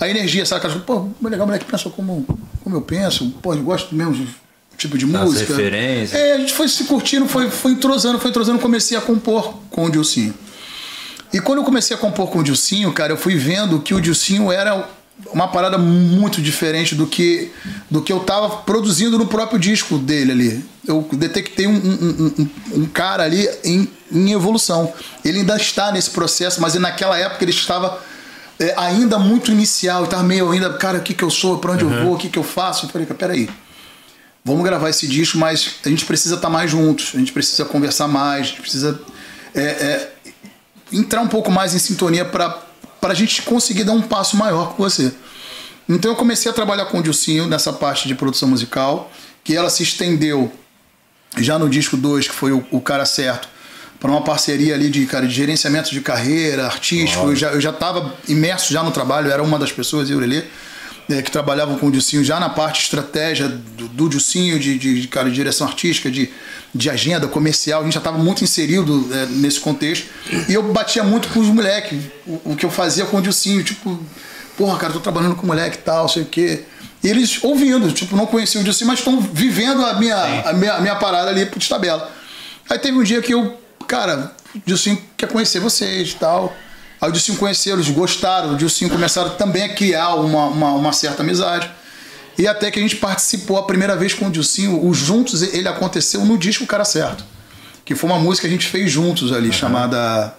a 0.00 0.08
energia, 0.08 0.46
sabe? 0.46 0.62
Cara, 0.62 0.78
pô, 0.78 1.08
legal, 1.20 1.46
moleque 1.46 1.64
pensa 1.64 1.90
como, 1.90 2.24
como 2.62 2.76
eu 2.76 2.80
penso. 2.80 3.28
Pô, 3.42 3.52
eu 3.54 3.62
gosto 3.62 3.90
do 3.90 3.96
mesmo 3.96 4.26
tipo 4.78 4.96
de 4.96 5.04
As 5.04 5.10
música. 5.10 5.52
referências. 5.54 6.18
É, 6.20 6.34
a 6.34 6.38
gente 6.38 6.52
foi 6.54 6.68
se 6.68 6.84
curtindo, 6.84 7.26
foi, 7.26 7.50
foi 7.50 7.72
entrosando, 7.72 8.18
foi 8.20 8.30
entrosando. 8.30 8.58
Comecei 8.60 8.96
a 8.96 9.00
compor 9.00 9.54
com 9.70 9.84
o 9.86 9.90
Dilcinho. 9.90 10.32
E 11.32 11.40
quando 11.40 11.58
eu 11.58 11.64
comecei 11.64 11.96
a 11.96 11.98
compor 11.98 12.28
com 12.30 12.38
o 12.38 12.42
Dilcinho, 12.44 12.92
cara, 12.92 13.12
eu 13.12 13.16
fui 13.16 13.34
vendo 13.34 13.80
que 13.80 13.92
o 13.92 14.00
Dilcinho 14.00 14.52
era 14.52 14.88
uma 15.32 15.48
parada 15.48 15.76
muito 15.76 16.40
diferente 16.40 16.94
do 16.94 17.06
que 17.06 17.50
do 17.90 18.00
que 18.02 18.12
eu 18.12 18.20
tava 18.20 18.48
produzindo 18.58 19.18
no 19.18 19.26
próprio 19.26 19.58
disco 19.58 19.98
dele 19.98 20.30
ali. 20.32 20.64
Eu 20.86 21.08
detectei 21.12 21.66
um, 21.66 21.74
um, 21.74 22.34
um, 22.38 22.80
um 22.82 22.86
cara 22.86 23.22
ali 23.22 23.48
em, 23.64 23.88
em, 24.12 24.32
evolução. 24.32 24.92
Ele 25.24 25.38
ainda 25.38 25.56
está 25.56 25.90
nesse 25.90 26.10
processo, 26.10 26.60
mas 26.60 26.74
naquela 26.74 27.18
época 27.18 27.42
ele 27.42 27.52
estava 27.52 28.02
é, 28.58 28.74
ainda 28.76 29.18
muito 29.18 29.50
inicial, 29.50 30.04
estava 30.04 30.22
meio 30.22 30.50
ainda, 30.50 30.72
cara, 30.74 30.98
o 30.98 31.02
que, 31.02 31.14
que 31.14 31.24
eu 31.24 31.30
sou, 31.30 31.58
para 31.58 31.72
onde 31.72 31.84
uhum. 31.84 31.94
eu 31.94 32.04
vou, 32.04 32.14
o 32.14 32.18
que, 32.18 32.28
que 32.28 32.38
eu 32.38 32.42
faço. 32.42 32.86
Eu 32.86 32.90
falei, 32.90 33.06
peraí, 33.06 33.48
vamos 34.44 34.62
gravar 34.62 34.90
esse 34.90 35.06
disco, 35.06 35.38
mas 35.38 35.76
a 35.84 35.88
gente 35.88 36.04
precisa 36.04 36.34
estar 36.34 36.48
tá 36.48 36.52
mais 36.52 36.70
juntos, 36.70 37.12
a 37.14 37.18
gente 37.18 37.32
precisa 37.32 37.64
conversar 37.64 38.06
mais, 38.06 38.40
a 38.40 38.48
gente 38.50 38.60
precisa 38.60 39.00
é, 39.54 39.62
é, 39.62 40.12
entrar 40.92 41.22
um 41.22 41.28
pouco 41.28 41.50
mais 41.50 41.74
em 41.74 41.78
sintonia 41.78 42.24
para 42.24 42.62
para 43.04 43.12
a 43.12 43.14
gente 43.14 43.42
conseguir 43.42 43.84
dar 43.84 43.92
um 43.92 44.00
passo 44.00 44.34
maior 44.34 44.74
com 44.74 44.82
você. 44.82 45.12
Então 45.86 46.10
eu 46.10 46.16
comecei 46.16 46.50
a 46.50 46.54
trabalhar 46.54 46.86
com 46.86 47.00
o 47.00 47.02
Dilcinho 47.02 47.46
nessa 47.46 47.70
parte 47.70 48.08
de 48.08 48.14
produção 48.14 48.48
musical, 48.48 49.12
que 49.44 49.54
ela 49.54 49.68
se 49.68 49.82
estendeu 49.82 50.50
já 51.38 51.58
no 51.58 51.68
disco 51.68 51.96
2, 51.96 52.28
que 52.28 52.34
foi 52.34 52.52
o, 52.52 52.64
o 52.70 52.80
Cara 52.80 53.04
Certo, 53.04 53.48
para 54.00 54.10
uma 54.10 54.22
parceria 54.22 54.74
ali 54.74 54.90
de, 54.90 55.06
cara, 55.06 55.26
de 55.26 55.34
gerenciamento 55.34 55.90
de 55.90 56.00
carreira, 56.00 56.66
artístico. 56.66 57.28
Eu 57.28 57.36
já 57.36 57.52
eu 57.52 57.60
já 57.60 57.70
estava 57.70 58.14
imerso 58.28 58.72
já 58.72 58.82
no 58.82 58.90
trabalho, 58.90 59.30
era 59.30 59.42
uma 59.42 59.58
das 59.58 59.72
pessoas, 59.72 60.10
eu 60.10 60.22
e 60.22 60.44
é, 61.08 61.20
que 61.20 61.30
trabalhavam 61.30 61.76
com 61.78 61.86
o 61.86 61.90
Dilcinho 61.90 62.24
já 62.24 62.40
na 62.40 62.48
parte 62.48 62.82
estratégia 62.82 63.48
do, 63.48 63.88
do 63.88 64.08
Dilcinho, 64.08 64.58
de, 64.58 64.78
de, 64.78 65.02
de, 65.02 65.08
cara, 65.08 65.28
de 65.28 65.34
direção 65.34 65.66
artística, 65.66 66.10
de, 66.10 66.30
de 66.74 66.90
agenda 66.90 67.26
comercial. 67.26 67.80
A 67.82 67.84
gente 67.84 67.94
já 67.94 67.98
estava 67.98 68.18
muito 68.18 68.42
inserido 68.42 69.08
é, 69.12 69.26
nesse 69.26 69.60
contexto. 69.60 70.06
E 70.48 70.54
eu 70.54 70.62
batia 70.72 71.04
muito 71.04 71.28
com 71.28 71.40
os 71.40 71.48
moleques, 71.48 71.98
o, 72.26 72.52
o, 72.52 72.56
que 72.56 72.64
eu 72.64 72.70
fazia 72.70 73.04
com 73.04 73.18
o 73.18 73.22
Dilcinho, 73.22 73.62
tipo, 73.62 74.00
porra, 74.56 74.78
cara, 74.78 74.92
tô 74.92 75.00
trabalhando 75.00 75.34
com 75.34 75.46
moleque 75.46 75.76
e 75.76 75.80
tal, 75.82 76.08
sei 76.08 76.22
o 76.22 76.26
quê. 76.26 76.64
E 77.04 77.08
eles 77.08 77.38
ouvindo, 77.44 77.92
tipo, 77.92 78.16
não 78.16 78.24
conheciam 78.24 78.62
o 78.62 78.64
Dilcinho, 78.64 78.88
mas 78.88 79.00
estão 79.00 79.20
vivendo 79.20 79.84
a 79.84 79.92
minha, 79.92 80.16
a 80.16 80.52
minha, 80.54 80.72
a 80.72 80.80
minha 80.80 80.96
parada 80.96 81.28
ali 81.28 81.44
de 81.44 81.68
tabela. 81.68 82.10
Aí 82.68 82.78
teve 82.78 82.96
um 82.96 83.02
dia 83.02 83.20
que 83.20 83.34
eu, 83.34 83.60
cara, 83.86 84.32
o 84.54 84.62
Dilcinho 84.64 84.98
quer 85.14 85.28
conhecer 85.28 85.60
vocês 85.60 86.12
e 86.12 86.14
tal. 86.14 86.56
Aí 86.98 87.10
o 87.10 87.12
Dilcinho 87.12 87.36
conheceram, 87.36 87.76
eles 87.76 87.90
gostaram, 87.90 88.54
o 88.54 88.56
Dilcinho 88.56 88.90
começaram 88.90 89.28
também 89.36 89.64
a 89.64 89.74
criar 89.74 90.14
uma, 90.14 90.46
uma, 90.46 90.72
uma, 90.72 90.92
certa 90.94 91.22
amizade. 91.22 91.70
E 92.38 92.48
até 92.48 92.70
que 92.70 92.78
a 92.78 92.82
gente 92.82 92.96
participou 92.96 93.58
a 93.58 93.64
primeira 93.64 93.94
vez 93.94 94.14
com 94.14 94.28
o 94.28 94.30
Dilcinho, 94.30 94.82
o 94.82 94.94
Juntos, 94.94 95.42
ele 95.42 95.68
aconteceu 95.68 96.24
no 96.24 96.38
disco 96.38 96.64
O 96.64 96.66
Cara 96.66 96.86
Certo. 96.86 97.22
Que 97.84 97.94
foi 97.94 98.08
uma 98.08 98.18
música 98.18 98.48
que 98.48 98.54
a 98.54 98.56
gente 98.56 98.66
fez 98.66 98.90
juntos 98.90 99.30
ali, 99.30 99.48
uhum. 99.48 99.52
chamada 99.52 100.34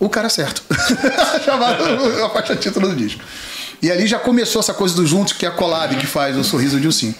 O 0.00 0.08
Cara 0.08 0.30
Certo. 0.30 0.62
chamada 1.44 2.24
a 2.24 2.30
faixa 2.30 2.56
título 2.56 2.88
do 2.88 2.96
disco. 2.96 3.20
E 3.80 3.90
ali 3.90 4.06
já 4.06 4.18
começou 4.18 4.60
essa 4.60 4.74
coisa 4.74 4.94
do 4.94 5.06
Juntos, 5.06 5.32
que 5.32 5.46
é 5.46 5.48
a 5.48 5.52
collab 5.52 5.94
que 5.96 6.06
faz 6.06 6.36
o 6.36 6.42
sorriso 6.42 6.76
do 6.76 6.80
Dilcinho. 6.80 7.14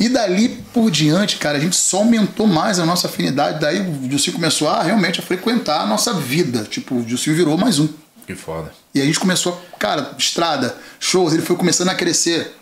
E 0.00 0.08
dali 0.08 0.48
por 0.72 0.90
diante, 0.90 1.36
cara, 1.36 1.58
a 1.58 1.60
gente 1.60 1.76
só 1.76 1.98
aumentou 1.98 2.46
mais 2.46 2.78
a 2.78 2.86
nossa 2.86 3.06
afinidade. 3.06 3.60
Daí 3.60 3.80
o 3.80 4.08
Dilcinho 4.08 4.34
começou 4.34 4.68
a 4.68 4.82
realmente 4.82 5.20
a 5.20 5.22
frequentar 5.22 5.82
a 5.82 5.86
nossa 5.86 6.14
vida. 6.14 6.64
Tipo, 6.64 6.96
o 6.96 7.04
Dilcinho 7.04 7.36
virou 7.36 7.56
mais 7.56 7.78
um. 7.78 7.88
Que 8.26 8.34
foda. 8.34 8.72
E 8.94 9.00
a 9.00 9.04
gente 9.04 9.18
começou, 9.18 9.60
cara, 9.78 10.14
estrada, 10.18 10.76
shows, 10.98 11.32
ele 11.32 11.42
foi 11.42 11.56
começando 11.56 11.88
a 11.88 11.94
crescer 11.94 12.52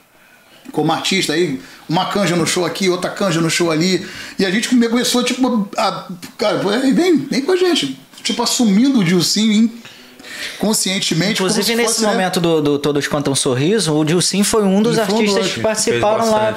como 0.73 0.93
artista. 0.93 1.33
Aí 1.33 1.61
uma 1.89 2.07
canja 2.07 2.37
no 2.37 2.47
show 2.47 2.65
aqui, 2.65 2.89
outra 2.89 3.11
canja 3.11 3.41
no 3.41 3.51
show 3.51 3.71
ali. 3.71 4.07
E 4.39 4.45
a 4.45 4.51
gente 4.51 4.69
começou, 4.69 5.23
tipo, 5.23 5.69
a, 5.77 6.09
cara, 6.37 6.59
vem, 6.59 7.17
vem 7.17 7.43
com 7.43 7.53
a 7.53 7.57
gente. 7.57 7.99
Tipo, 8.23 8.43
assumindo 8.43 9.01
o 9.01 9.05
Dilcinho 9.05 9.71
conscientemente. 10.59 11.35
Inclusive, 11.35 11.75
nesse 11.75 11.89
fosse, 11.89 12.03
né? 12.03 12.09
momento 12.09 12.37
né? 12.37 12.43
do, 12.43 12.61
do 12.61 12.79
Todos 12.79 13.07
Contam 13.09 13.33
um 13.33 13.37
Sorriso, 13.37 13.95
o 13.95 14.05
Dilcim 14.05 14.43
foi 14.43 14.63
um 14.65 14.83
dos 14.83 14.99
artistas 14.99 15.53
que 15.53 15.61
participaram 15.61 16.31
lá. 16.31 16.55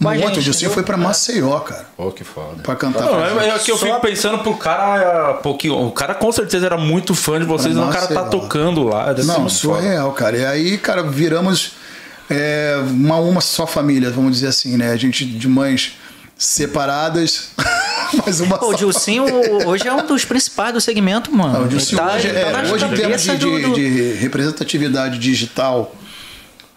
Com 0.00 0.08
a 0.08 0.16
gente, 0.16 0.38
o 0.38 0.42
Dilcim 0.42 0.68
foi 0.68 0.82
pra 0.82 0.96
Maceió, 0.96 1.58
cara. 1.60 1.86
Pô, 1.96 2.08
oh, 2.08 2.12
que 2.12 2.24
foda. 2.24 2.62
Pra 2.62 2.76
cantar. 2.76 3.04
Não, 3.04 3.14
pra 3.14 3.44
é, 3.44 3.48
é 3.48 3.58
que 3.58 3.70
eu 3.70 3.78
Só... 3.78 3.86
fico 3.86 4.00
pensando 4.00 4.38
pro 4.40 4.54
cara. 4.54 5.34
Pouquinho, 5.34 5.86
o 5.86 5.90
cara 5.92 6.14
com 6.14 6.30
certeza 6.30 6.66
era 6.66 6.76
muito 6.76 7.14
fã 7.14 7.38
de 7.38 7.46
vocês, 7.46 7.74
não 7.74 7.88
o 7.88 7.92
cara 7.92 8.06
tá 8.06 8.24
tocando 8.24 8.84
lá. 8.84 9.14
Não, 9.24 9.48
surreal, 9.48 10.12
cara. 10.12 10.36
E 10.36 10.44
aí, 10.44 10.78
cara, 10.78 11.02
viramos 11.02 11.72
é, 12.28 12.76
uma, 12.86 13.16
uma 13.16 13.40
só 13.40 13.66
família, 13.66 14.10
vamos 14.10 14.32
dizer 14.32 14.48
assim, 14.48 14.76
né? 14.76 14.90
A 14.90 14.96
gente 14.96 15.24
de 15.24 15.48
mães 15.48 15.96
separadas. 16.36 17.50
Mas 18.24 18.40
uma 18.40 18.58
Pô, 18.58 18.70
o 18.70 18.74
Dilcinho 18.74 19.24
hoje 19.66 19.88
é 19.88 19.92
um 19.92 20.06
dos 20.06 20.24
principais 20.24 20.72
do 20.72 20.80
segmento, 20.80 21.34
mano. 21.34 21.54
Não, 21.54 21.64
o 21.64 21.68
Dilcinho 21.68 21.98
tá, 21.98 22.14
hoje, 22.14 22.28
tá 22.28 22.38
é, 22.38 22.72
hoje 22.72 22.84
em 22.84 22.94
termos 22.94 23.22
de, 23.22 23.36
do, 23.36 23.60
do... 23.60 23.74
de, 23.74 24.12
representatividade 24.14 25.18
digital, 25.18 25.94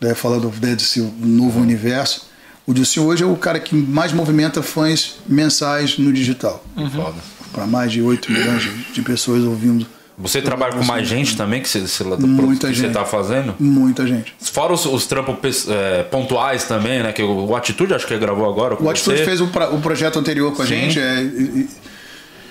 né, 0.01 0.15
falando 0.15 0.51
né, 0.61 0.75
desse 0.75 0.99
novo 1.19 1.59
universo, 1.59 2.27
o 2.65 2.73
Dilcinho 2.73 3.05
hoje 3.05 3.23
é 3.23 3.25
o 3.25 3.35
cara 3.35 3.59
que 3.59 3.75
mais 3.75 4.11
movimenta 4.11 4.61
fãs 4.61 5.15
mensais 5.27 5.97
no 5.97 6.11
digital. 6.11 6.63
Uhum. 6.75 7.13
Para 7.53 7.65
mais 7.65 7.91
de 7.91 8.01
8 8.01 8.31
milhões 8.31 8.69
de 8.93 9.01
pessoas 9.01 9.43
ouvindo 9.43 9.87
você 10.17 10.41
trabalha 10.41 10.73
com 10.73 10.83
mais 10.83 11.07
gente 11.07 11.37
também 11.37 11.61
que 11.61 11.69
você, 11.69 11.81
você, 11.81 12.03
Muita 12.03 12.67
que 12.69 12.73
gente. 12.73 12.87
você 12.87 12.93
tá 12.93 13.05
fazendo? 13.05 13.53
Muita 13.59 14.07
gente. 14.07 14.33
Fora 14.39 14.73
os, 14.73 14.83
os 14.85 15.05
trampos 15.05 15.67
é, 15.69 16.03
pontuais 16.03 16.63
também, 16.63 17.03
né? 17.03 17.13
Que 17.13 17.21
o, 17.21 17.45
o 17.45 17.55
Atitude 17.55 17.93
acho 17.93 18.07
que 18.07 18.17
gravou 18.17 18.49
agora. 18.49 18.75
o 18.81 18.89
Atitude 18.89 19.23
fez 19.23 19.39
o, 19.39 19.45
o, 19.45 19.79
projeto 19.79 20.17
anterior 20.17 20.51
com 20.55 20.63
a 20.63 20.65
Sim. 20.65 20.89
gente. 20.89 20.99
É, 20.99 21.27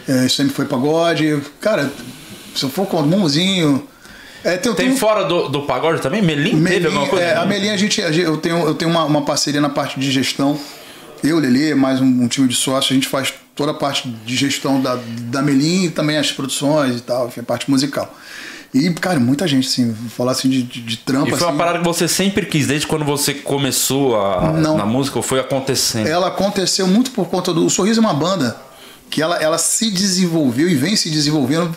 é, 0.06 0.28
sempre 0.28 0.54
foi 0.54 0.66
pagode. 0.66 1.40
Cara, 1.60 1.90
se 2.54 2.62
eu 2.62 2.68
for 2.68 2.86
com 2.86 2.98
o 2.98 3.06
Mãozinho. 3.06 3.86
É, 4.44 4.56
tem, 4.56 4.72
tem, 4.74 4.96
fora 4.96 5.24
do, 5.24 5.48
do 5.48 5.62
pagode 5.62 6.00
também? 6.00 6.22
Melim, 6.22 6.54
Melim 6.54 6.74
teve 6.74 6.86
alguma 6.86 7.08
coisa? 7.08 7.24
É, 7.24 7.36
a 7.36 7.44
Melim, 7.44 7.70
a 7.70 7.76
gente, 7.76 8.00
eu 8.00 8.36
tenho, 8.36 8.64
eu 8.64 8.74
tenho 8.74 8.92
uma, 8.92 9.04
uma 9.04 9.22
parceria 9.22 9.60
na 9.60 9.70
parte 9.70 9.98
de 9.98 10.08
gestão. 10.12 10.56
Eu, 11.24 11.40
Lelê, 11.40 11.74
mais 11.74 12.00
um, 12.00 12.04
um 12.04 12.28
time 12.28 12.46
de 12.46 12.54
sócios, 12.54 12.92
a 12.92 12.94
gente 12.94 13.08
faz 13.08 13.34
toda 13.56 13.72
a 13.72 13.74
parte 13.74 14.08
de 14.08 14.36
gestão 14.36 14.80
da, 14.80 14.96
da 15.22 15.42
Melim 15.42 15.86
e 15.86 15.90
também 15.90 16.18
as 16.18 16.30
produções 16.30 16.98
e 16.98 17.00
tal, 17.00 17.26
enfim, 17.26 17.40
a 17.40 17.42
parte 17.42 17.68
musical. 17.68 18.14
E, 18.74 18.92
cara, 18.92 19.18
muita 19.18 19.48
gente, 19.48 19.66
assim, 19.66 19.94
falar 20.10 20.32
assim 20.32 20.50
de, 20.50 20.62
de, 20.62 20.82
de 20.82 20.96
trampa. 20.98 21.28
E 21.28 21.30
foi 21.30 21.38
assim, 21.38 21.46
uma 21.46 21.56
parada 21.56 21.78
que 21.78 21.84
você 21.84 22.06
sempre 22.06 22.44
quis, 22.44 22.66
desde 22.66 22.86
quando 22.86 23.06
você 23.06 23.32
começou 23.32 24.20
a, 24.20 24.52
não, 24.52 24.76
na 24.76 24.84
música, 24.84 25.18
ou 25.18 25.22
foi 25.22 25.40
acontecendo? 25.40 26.06
Ela 26.06 26.28
aconteceu 26.28 26.86
muito 26.86 27.10
por 27.12 27.26
conta 27.28 27.54
do. 27.54 27.64
O 27.64 27.70
Sorriso 27.70 28.00
é 28.00 28.02
uma 28.02 28.12
banda 28.12 28.54
que 29.08 29.22
ela, 29.22 29.36
ela 29.36 29.56
se 29.56 29.90
desenvolveu 29.90 30.68
e 30.68 30.74
vem 30.74 30.94
se 30.94 31.08
desenvolvendo 31.08 31.74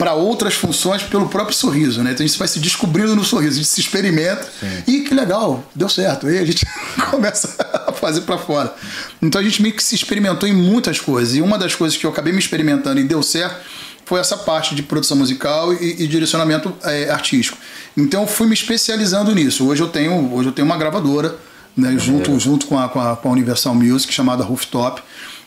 para 0.00 0.14
outras 0.14 0.54
funções 0.54 1.02
pelo 1.02 1.28
próprio 1.28 1.54
sorriso, 1.54 2.02
né? 2.02 2.12
Então 2.12 2.24
a 2.24 2.26
gente 2.26 2.38
vai 2.38 2.48
se 2.48 2.58
descobrindo 2.58 3.14
no 3.14 3.22
sorriso, 3.22 3.52
a 3.52 3.56
gente 3.56 3.68
se 3.68 3.82
experimenta 3.82 4.48
Sim. 4.58 4.82
e 4.86 5.00
que 5.00 5.12
legal, 5.12 5.62
deu 5.74 5.90
certo. 5.90 6.26
Aí 6.26 6.38
a 6.38 6.44
gente 6.46 6.64
começa 7.10 7.54
a 7.86 7.92
fazer 7.92 8.22
para 8.22 8.38
fora. 8.38 8.74
Então 9.20 9.38
a 9.38 9.44
gente 9.44 9.60
meio 9.60 9.74
que 9.74 9.82
se 9.82 9.94
experimentou 9.94 10.48
em 10.48 10.54
muitas 10.54 10.98
coisas. 10.98 11.34
E 11.34 11.42
uma 11.42 11.58
das 11.58 11.74
coisas 11.74 11.98
que 11.98 12.06
eu 12.06 12.10
acabei 12.10 12.32
me 12.32 12.38
experimentando 12.38 12.98
e 12.98 13.04
deu 13.04 13.22
certo 13.22 13.60
foi 14.06 14.18
essa 14.18 14.38
parte 14.38 14.74
de 14.74 14.82
produção 14.82 15.18
musical 15.18 15.70
e, 15.74 16.02
e 16.02 16.06
direcionamento 16.06 16.74
é, 16.82 17.10
artístico. 17.10 17.58
Então 17.94 18.22
eu 18.22 18.26
fui 18.26 18.46
me 18.46 18.54
especializando 18.54 19.34
nisso. 19.34 19.68
Hoje 19.68 19.82
eu 19.82 19.88
tenho, 19.88 20.32
hoje 20.32 20.48
eu 20.48 20.52
tenho 20.52 20.64
uma 20.64 20.78
gravadora, 20.78 21.36
né, 21.76 21.94
junto, 21.98 22.40
junto 22.40 22.66
com 22.66 22.78
a, 22.78 22.88
com, 22.88 23.02
a, 23.02 23.16
com 23.16 23.28
a 23.28 23.32
Universal 23.32 23.74
Music, 23.74 24.10
chamada 24.14 24.42
Rooftop 24.42 25.02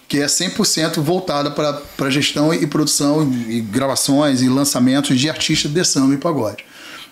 que 0.08 0.20
é 0.20 0.26
100% 0.26 1.02
voltada 1.02 1.52
para 1.52 2.10
gestão 2.10 2.54
e 2.54 2.68
produção 2.68 3.24
e 3.48 3.62
gravações 3.62 4.42
e 4.42 4.50
lançamentos 4.50 5.20
de 5.20 5.30
artistas 5.30 5.72
de 5.72 5.84
samba 5.84 6.14
e 6.14 6.18
pagode. 6.18 6.64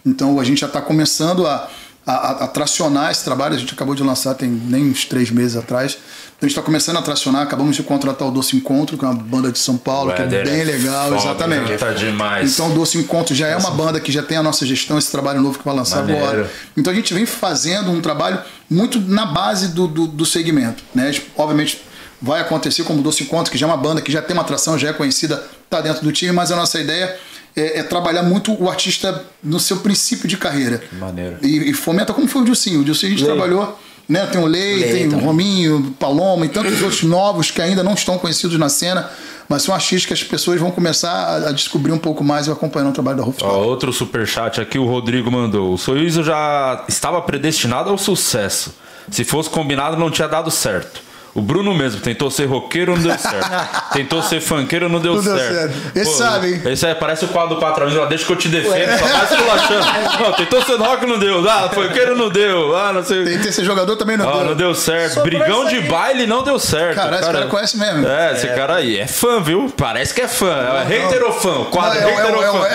Então 0.06 0.40
a 0.40 0.44
gente 0.44 0.62
já 0.62 0.68
está 0.68 0.82
começando 0.82 1.46
a, 1.46 1.70
a, 2.06 2.44
a, 2.44 2.48
tracionar 2.48 3.12
esse 3.12 3.24
trabalho, 3.24 3.56
a 3.56 3.58
gente 3.58 3.74
acabou 3.74 3.94
de 3.94 4.04
lançar 4.04 4.34
tem 4.34 4.50
nem 4.50 4.90
uns 4.90 5.06
três 5.06 5.30
meses 5.30 5.56
atrás. 5.56 5.94
Então 5.94 6.42
a 6.42 6.46
gente 6.46 6.52
está 6.52 6.62
começando 6.62 6.98
a 6.98 7.02
tracionar, 7.02 7.44
acabamos 7.44 7.76
de 7.76 7.84
contratar 7.84 8.28
o 8.28 8.32
Doce 8.32 8.56
Encontro, 8.56 8.98
que 8.98 9.06
é 9.06 9.08
uma 9.08 9.14
banda 9.14 9.52
de 9.52 9.60
São 9.60 9.78
Paulo, 9.78 10.12
que 10.14 10.22
é 10.22 10.26
bem 10.26 10.64
legal, 10.64 11.10
foda, 11.10 11.22
exatamente. 11.22 11.78
Tá 11.78 11.92
demais. 11.92 12.54
Então 12.54 12.72
o 12.72 12.74
Doce 12.74 12.98
Encontro 12.98 13.36
já 13.36 13.48
é 13.48 13.56
uma 13.56 13.72
banda 13.72 14.00
que 14.00 14.12
já 14.12 14.24
tem 14.24 14.38
a 14.38 14.44
nossa 14.44 14.66
gestão, 14.66 14.98
esse 14.98 15.12
trabalho 15.12 15.40
novo 15.40 15.60
que 15.60 15.66
vai 15.66 15.76
lançar 15.76 16.02
Maneiro. 16.02 16.24
agora. 16.24 16.52
Então 16.76 16.92
a 16.92 16.96
gente 16.96 17.14
vem 17.14 17.28
fazendo 17.28 17.92
um 17.92 18.02
trabalho 18.02 18.40
muito 18.70 19.00
na 19.00 19.28
base 19.28 19.70
do, 19.70 19.88
do, 19.88 20.08
do 20.08 20.26
segmento. 20.26 20.84
Né? 20.96 21.12
Obviamente 21.38 21.82
vai 22.22 22.42
acontecer 22.42 22.84
como 22.84 23.00
o 23.00 23.04
Doce 23.04 23.24
Encontro, 23.24 23.52
que 23.52 23.58
já 23.58 23.66
é 23.66 23.70
uma 23.70 23.78
banda 23.78 24.02
que 24.02 24.12
já 24.12 24.22
tem 24.22 24.36
uma 24.36 24.44
atração, 24.44 24.78
já 24.78 24.90
é 24.90 24.94
conhecida, 24.94 25.44
está 25.64 25.82
dentro 25.82 26.04
do 26.04 26.12
time, 26.12 26.32
mas 26.32 26.52
a 26.52 26.56
nossa 26.56 26.80
ideia 26.80 27.18
é, 27.56 27.80
é, 27.80 27.84
trabalhar 27.84 28.24
muito 28.24 28.54
o 28.62 28.70
artista 28.70 29.26
no 29.44 29.60
seu 29.60 29.78
princípio 29.78 30.28
de 30.28 30.38
carreira. 30.38 30.78
Que 30.78 30.96
maneiro. 30.96 31.38
E, 31.42 31.72
e 31.72 31.74
fomenta 31.74 32.14
como 32.14 32.28
foi 32.28 32.42
o 32.42 32.46
Dilcinho. 32.46 32.82
O 32.82 32.84
Dilcinho 32.84 33.14
a 33.14 33.16
gente 33.16 33.26
Lei. 33.26 33.36
trabalhou, 33.36 33.80
né? 34.08 34.26
Tem 34.28 34.42
o 34.42 34.46
Lei, 34.46 34.76
Lei 34.76 34.92
tem 34.92 35.10
também. 35.10 35.24
o 35.24 35.28
Rominho, 35.28 35.96
Paloma 36.00 36.46
e 36.46 36.50
tantos 36.50 36.82
outros 36.82 37.04
novos 37.04 37.52
que 37.52 37.62
ainda 37.62 37.84
não 37.84 37.94
estão 37.94 38.18
conhecidos 38.18 38.58
na 38.58 38.70
cena. 38.70 39.10
Mas 39.50 39.64
são 39.64 39.76
artistas 39.76 40.06
que 40.06 40.14
as 40.14 40.24
pessoas 40.24 40.62
vão 40.62 40.72
começar 40.72 41.12
a, 41.12 41.50
a 41.50 41.52
descobrir 41.52 41.92
um 41.92 41.98
pouco 41.98 42.24
mais 42.24 42.48
e 42.48 42.52
acompanhando 42.52 42.92
o 42.92 42.94
trabalho 42.94 43.18
da 43.18 43.24
Rooftop. 43.24 43.52
Ó, 43.52 43.64
outro 43.66 43.92
superchat 43.92 44.62
aqui, 44.62 44.80
o 44.80 44.86
Rodrigo 44.86 45.30
mandou. 45.30 45.74
O 45.74 45.78
Sorriso 45.78 46.24
já 46.24 46.86
estava 46.88 47.22
predestinado 47.22 47.90
ao 47.90 47.98
sucesso. 47.98 48.74
Se 49.10 49.26
fosse 49.26 49.50
combinado, 49.50 49.98
não 49.98 50.10
tinha 50.10 50.28
dado 50.28 50.50
certo. 50.50 51.02
O 51.34 51.42
Bruno 51.42 51.74
mesmo 51.74 52.02
tentou 52.02 52.30
ser 52.30 52.46
roqueiro, 52.46 52.94
não 52.96 53.02
deu 53.04 53.16
certo. 53.18 53.50
tentou 53.94 54.22
ser 54.22 54.42
funkeiro, 54.42 54.90
não 54.90 55.00
deu 55.00 55.16
Não 55.16 55.24
deu 55.24 55.38
certo. 55.38 55.54
certo. 55.56 55.76
Esse 55.98 56.18
sabe, 56.18 56.48
hein? 56.54 56.62
Esse 56.66 56.86
é, 56.86 56.94
parece 56.94 57.24
o 57.26 57.30
quadro 57.30 57.56
do 57.56 57.62
4 57.62 57.84
amigos 57.84 58.02
lá, 58.02 58.08
deixa 58.10 58.26
que 58.26 58.32
eu 58.34 58.36
te 58.36 58.50
defendo, 58.50 59.00
só 59.00 59.06
vai 59.08 59.24
esculachando. 59.24 59.82
Não, 60.22 60.34
tentou 60.34 60.62
ser 60.64 60.76
rock, 60.78 61.06
não 61.06 61.18
deu. 61.18 61.50
Ah, 61.50 61.70
funkeiro 61.74 62.16
não 62.16 62.30
deu. 62.30 62.76
Ah, 62.78 62.92
não 62.94 63.04
sei. 63.04 63.24
Tentei 63.24 63.52
ser 63.52 63.64
jogador 63.64 63.96
também 63.96 64.18
não 64.18 64.28
Ah, 64.30 64.38
deu. 64.38 64.46
não 64.50 64.56
deu 64.56 64.76
certo. 64.76 65.16
Sobrou 65.16 65.40
Brigão 65.40 65.66
de 65.66 65.80
baile 65.82 66.28
não 66.28 66.44
deu 66.44 66.60
certo. 66.60 66.96
Caralho, 66.96 67.16
esse 67.24 67.32
cara 67.32 67.46
conhece 67.48 67.78
mesmo. 67.78 68.08
É, 68.08 68.34
esse 68.34 68.48
cara 68.48 68.76
aí 68.76 69.00
é 69.00 69.08
fã, 69.08 69.42
viu? 69.42 69.72
Parece 69.76 70.14
que 70.14 70.22
é 70.22 70.28
fã. 70.28 70.52
É 70.54 70.84
hater 70.84 71.24
ou 71.24 71.32
fã? 71.34 71.60
O 71.62 71.66
quadro 71.66 72.00
Não, 72.02 72.08
é 72.10 72.16
hater 72.16 72.36
ou 72.36 72.42
fã? 72.62 72.68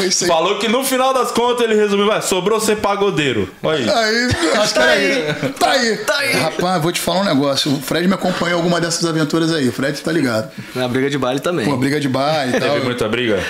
Aí. 0.00 0.26
Falou 0.26 0.58
que 0.58 0.68
no 0.68 0.84
final 0.84 1.14
das 1.14 1.30
contas 1.30 1.62
ele 1.64 1.74
resumiu, 1.74 2.06
vai, 2.06 2.20
sobrou 2.22 2.60
ser 2.60 2.76
pagodeiro. 2.76 3.48
Olha 3.62 3.78
aí. 3.78 3.90
Aí, 3.90 4.30
acho 4.60 4.72
que 4.74 4.78
era 4.78 4.90
aí. 4.92 5.34
Tá 5.58 5.70
aí. 5.70 5.91
Tá 5.98 6.18
aí. 6.18 6.32
Rapaz, 6.32 6.82
vou 6.82 6.92
te 6.92 7.00
falar 7.00 7.20
um 7.20 7.24
negócio. 7.24 7.72
O 7.72 7.80
Fred 7.80 8.06
me 8.08 8.14
acompanhou 8.14 8.58
em 8.58 8.62
alguma 8.62 8.80
dessas 8.80 9.04
aventuras 9.04 9.52
aí. 9.52 9.68
O 9.68 9.72
Fred 9.72 10.00
tá 10.00 10.12
ligado. 10.12 10.50
Na 10.74 10.88
briga 10.88 11.08
de 11.10 11.18
baile 11.18 11.40
também. 11.40 11.64
Pô, 11.66 11.76
briga 11.76 12.00
de 12.00 12.08
bar 12.08 12.48
e 12.48 12.52
tal. 12.58 12.74
Teve 12.74 12.84
muita 12.84 13.08
briga? 13.08 13.42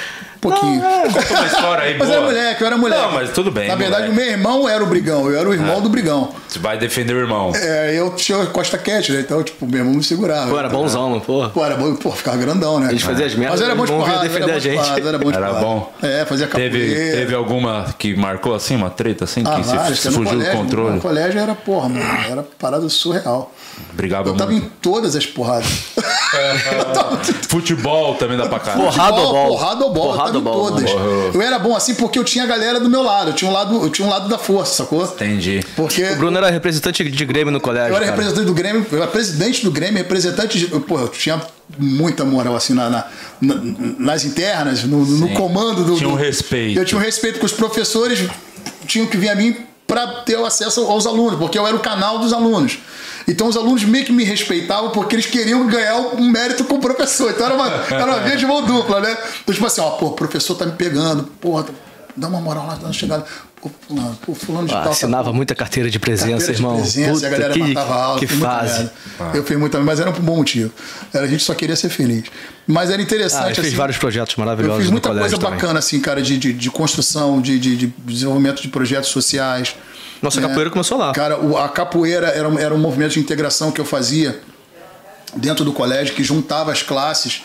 Um 0.44 0.50
pouquinho. 0.50 0.82
Conta 0.82 1.34
uma 1.34 1.46
história 1.46 1.84
aí, 1.84 1.96
Mas 1.98 2.08
boa. 2.08 2.18
era 2.18 2.26
moleque, 2.26 2.60
eu 2.62 2.66
era 2.66 2.76
moleque. 2.76 3.02
Não, 3.02 3.12
mas 3.12 3.30
tudo 3.30 3.50
bem, 3.52 3.68
Na 3.68 3.76
verdade, 3.76 4.08
moleque. 4.08 4.20
o 4.20 4.24
meu 4.24 4.32
irmão 4.32 4.68
era 4.68 4.82
o 4.82 4.86
brigão. 4.88 5.30
Eu 5.30 5.38
era 5.38 5.48
o 5.48 5.52
irmão 5.54 5.80
do 5.80 5.88
brigão. 5.88 6.30
Você 6.48 6.58
vai 6.58 6.76
defender 6.76 7.14
o 7.14 7.18
irmão. 7.18 7.52
É, 7.54 7.94
eu 7.94 8.10
tinha 8.16 8.44
Costa 8.46 8.76
Cat, 8.76 9.12
né? 9.12 9.20
Então, 9.20 9.40
tipo, 9.44 9.64
meu 9.66 9.78
irmão 9.78 9.94
me 9.94 10.02
segurava. 10.02 10.50
Pô, 10.50 10.58
era 10.58 10.68
bonzão, 10.68 11.10
mano, 11.10 11.20
porra. 11.20 11.50
Pô, 11.50 11.64
era 11.64 11.76
bom, 11.76 11.94
pô, 11.94 12.10
ficava 12.10 12.36
grandão, 12.38 12.80
né? 12.80 12.88
A 12.88 12.90
gente 12.90 13.04
fazia 13.04 13.24
as 13.26 13.34
merdas, 13.36 13.60
Mas 13.60 13.68
era 13.68 13.76
bom 13.76 13.84
de 13.84 13.92
porrada, 13.92 14.22
defender 14.28 14.42
era 14.42 14.50
bom 14.50 14.56
a 14.56 14.58
gente. 14.58 14.74
porrada, 14.78 15.08
era 15.08 15.18
bom 15.18 15.30
de 15.30 15.36
Era 15.36 15.52
bom. 15.52 15.92
É, 16.02 16.24
fazia 16.24 16.46
capoeira. 16.48 16.72
Teve, 16.76 16.94
teve 17.12 17.34
alguma 17.36 17.94
que 17.96 18.16
marcou 18.16 18.52
assim, 18.54 18.74
uma 18.74 18.90
treta 18.90 19.22
assim, 19.24 19.44
Ah, 19.46 19.54
que 19.54 19.62
várias, 19.62 20.00
se 20.00 20.08
que 20.08 20.14
fugiu 20.14 20.40
do 20.40 20.46
controle? 20.50 20.94
No 20.96 21.00
colégio 21.00 21.38
era, 21.40 21.54
porra, 21.54 21.88
mano, 21.88 22.04
era 22.28 22.42
parada 22.58 22.88
surreal. 22.88 23.52
Brigava 23.92 24.28
Eu 24.28 24.34
tava 24.36 24.50
muito. 24.50 24.66
em 24.66 24.68
todas 24.82 25.14
as 25.16 25.24
porradas. 25.24 25.66
Eu 26.78 26.84
tava- 26.92 27.18
Futebol 27.48 28.14
também 28.14 28.36
dá 28.38 28.46
pra 28.46 28.58
caralho. 28.58 28.84
Porrada 28.84 29.20
ou 29.20 29.32
bola? 29.32 29.48
Porrada 29.48 29.84
ou 29.84 29.92
bola, 29.92 30.12
Em 30.38 30.42
todas. 30.42 30.92
mano. 30.92 31.30
Eu 31.34 31.40
era 31.42 31.58
bom 31.58 31.74
assim 31.76 31.94
porque 31.94 32.18
eu 32.18 32.24
tinha 32.24 32.44
a 32.44 32.46
galera 32.46 32.78
do 32.80 32.88
meu 32.90 33.02
lado. 33.02 33.30
Eu 33.30 33.34
tinha 33.34 33.50
um 33.50 33.54
lado, 33.54 33.82
eu 33.82 33.90
tinha 33.90 34.06
um 34.06 34.10
lado 34.10 34.28
da 34.28 34.38
força, 34.38 34.74
sacou? 34.82 35.04
Entendi. 35.04 35.64
Porque 35.76 36.02
O 36.04 36.16
Bruno 36.16 36.36
era 36.38 36.50
representante 36.50 37.02
de 37.04 37.24
Grêmio 37.24 37.52
no 37.52 37.60
colégio. 37.60 37.90
eu 37.92 37.96
era 37.96 38.04
cara. 38.06 38.16
representante 38.16 38.46
do 38.46 38.54
Grêmio, 38.54 38.86
eu 38.90 38.98
era 38.98 39.06
presidente 39.10 39.64
do 39.64 39.70
Grêmio, 39.70 39.98
representante 39.98 40.58
de. 40.58 40.66
Pô, 40.80 40.98
eu 40.98 41.08
tinha 41.08 41.40
muita 41.78 42.24
moral 42.24 42.54
assim 42.56 42.74
na, 42.74 42.90
na- 42.90 43.04
na- 43.40 43.60
nas 43.98 44.24
internas, 44.24 44.84
no, 44.84 45.04
no 45.04 45.28
comando 45.34 45.84
do. 45.84 45.96
Tinha 45.96 46.08
um 46.08 46.12
do- 46.12 46.18
respeito. 46.18 46.78
Eu 46.78 46.84
tinha 46.84 46.98
um 46.98 47.02
respeito 47.02 47.38
que 47.38 47.46
os 47.46 47.52
professores 47.52 48.28
tinham 48.86 49.06
que 49.06 49.16
vir 49.16 49.28
a 49.30 49.34
mim 49.34 49.56
para 49.86 50.06
ter 50.22 50.36
o 50.36 50.44
acesso 50.46 50.80
aos 50.86 51.06
alunos, 51.06 51.38
porque 51.38 51.58
eu 51.58 51.66
era 51.66 51.76
o 51.76 51.80
canal 51.80 52.18
dos 52.18 52.32
alunos. 52.32 52.78
Então 53.28 53.46
os 53.46 53.56
alunos 53.56 53.84
meio 53.84 54.04
que 54.04 54.12
me 54.12 54.24
respeitavam 54.24 54.90
porque 54.90 55.14
eles 55.16 55.26
queriam 55.26 55.66
ganhar 55.66 55.96
um 55.96 56.28
mérito 56.30 56.64
com 56.64 56.76
o 56.76 56.80
professor. 56.80 57.30
Então 57.30 57.46
era 57.46 57.54
uma, 57.54 57.68
era 57.90 58.04
uma 58.06 58.20
via 58.20 58.36
de 58.36 58.46
mão 58.46 58.64
dupla, 58.64 59.00
né? 59.00 59.16
Então, 59.42 59.54
tipo 59.54 59.66
assim, 59.66 59.80
ó, 59.80 59.90
pô, 59.90 60.06
o 60.06 60.12
professor 60.12 60.54
tá 60.56 60.66
me 60.66 60.72
pegando, 60.72 61.24
porra, 61.40 61.66
dá 62.16 62.28
uma 62.28 62.40
moral 62.40 62.66
lá, 62.66 62.76
tá 62.76 62.92
chegando. 62.92 63.24
Pô, 63.60 63.70
fulano, 63.86 64.18
pô, 64.26 64.34
fulano 64.34 64.66
de 64.66 64.72
Ah, 64.72 64.78
tal. 64.78 64.84
tá- 64.86 64.90
assinava 64.90 65.32
muita 65.32 65.54
carteira 65.54 65.88
de 65.88 65.96
presença, 66.00 66.30
Carteira 66.30 66.52
de 66.54 66.58
irmão. 66.58 66.76
presença, 66.80 67.12
Puta, 67.12 67.26
a 67.28 67.30
galera 67.30 67.52
que, 67.54 67.60
matava 67.60 67.94
aula. 67.94 68.18
que 68.18 68.26
fiz 68.26 68.38
fase. 68.40 68.90
merda. 69.18 69.38
Eu 69.38 69.44
fiz 69.44 69.56
muita 69.56 69.78
mas 69.78 70.00
era 70.00 70.10
um 70.10 70.12
bom 70.14 70.34
motivo. 70.38 70.72
Era, 71.14 71.26
a 71.26 71.28
gente 71.28 71.44
só 71.44 71.54
queria 71.54 71.76
ser 71.76 71.88
feliz. 71.88 72.24
Mas 72.66 72.90
era 72.90 73.00
Ah, 73.00 73.04
interessante. 73.04 73.50
eu 73.50 73.54
fiz 73.54 73.66
assim, 73.66 73.76
vários 73.76 73.98
projetos 73.98 74.34
eu 74.36 74.44
maravilhosos 74.44 74.78
fiz 74.80 74.86
no 74.86 74.92
muita 74.94 75.10
coisa 75.10 75.38
também. 75.38 75.50
bacana, 75.60 75.78
assim, 75.78 76.00
cara, 76.00 76.20
de, 76.20 76.36
de, 76.38 76.52
de 76.52 76.70
construção, 76.72 77.40
de, 77.40 77.56
de, 77.60 77.76
de 77.76 77.94
desenvolvimento 78.04 78.60
de 78.62 78.66
projetos 78.66 79.10
sociais. 79.10 79.76
Nossa, 80.22 80.38
a 80.38 80.42
né? 80.42 80.48
capoeira 80.48 80.70
começou 80.70 80.96
lá. 80.96 81.12
Cara, 81.12 81.36
a 81.64 81.68
capoeira 81.68 82.28
era, 82.28 82.48
um- 82.48 82.58
era 82.58 82.72
um 82.74 82.78
movimento 82.78 83.12
de 83.12 83.20
integração 83.20 83.70
que 83.72 83.80
eu 83.80 83.84
fazia 83.84 84.40
dentro 85.36 85.64
do 85.64 85.72
colégio 85.72 86.14
que 86.14 86.22
juntava 86.22 86.70
as 86.72 86.82
classes. 86.82 87.42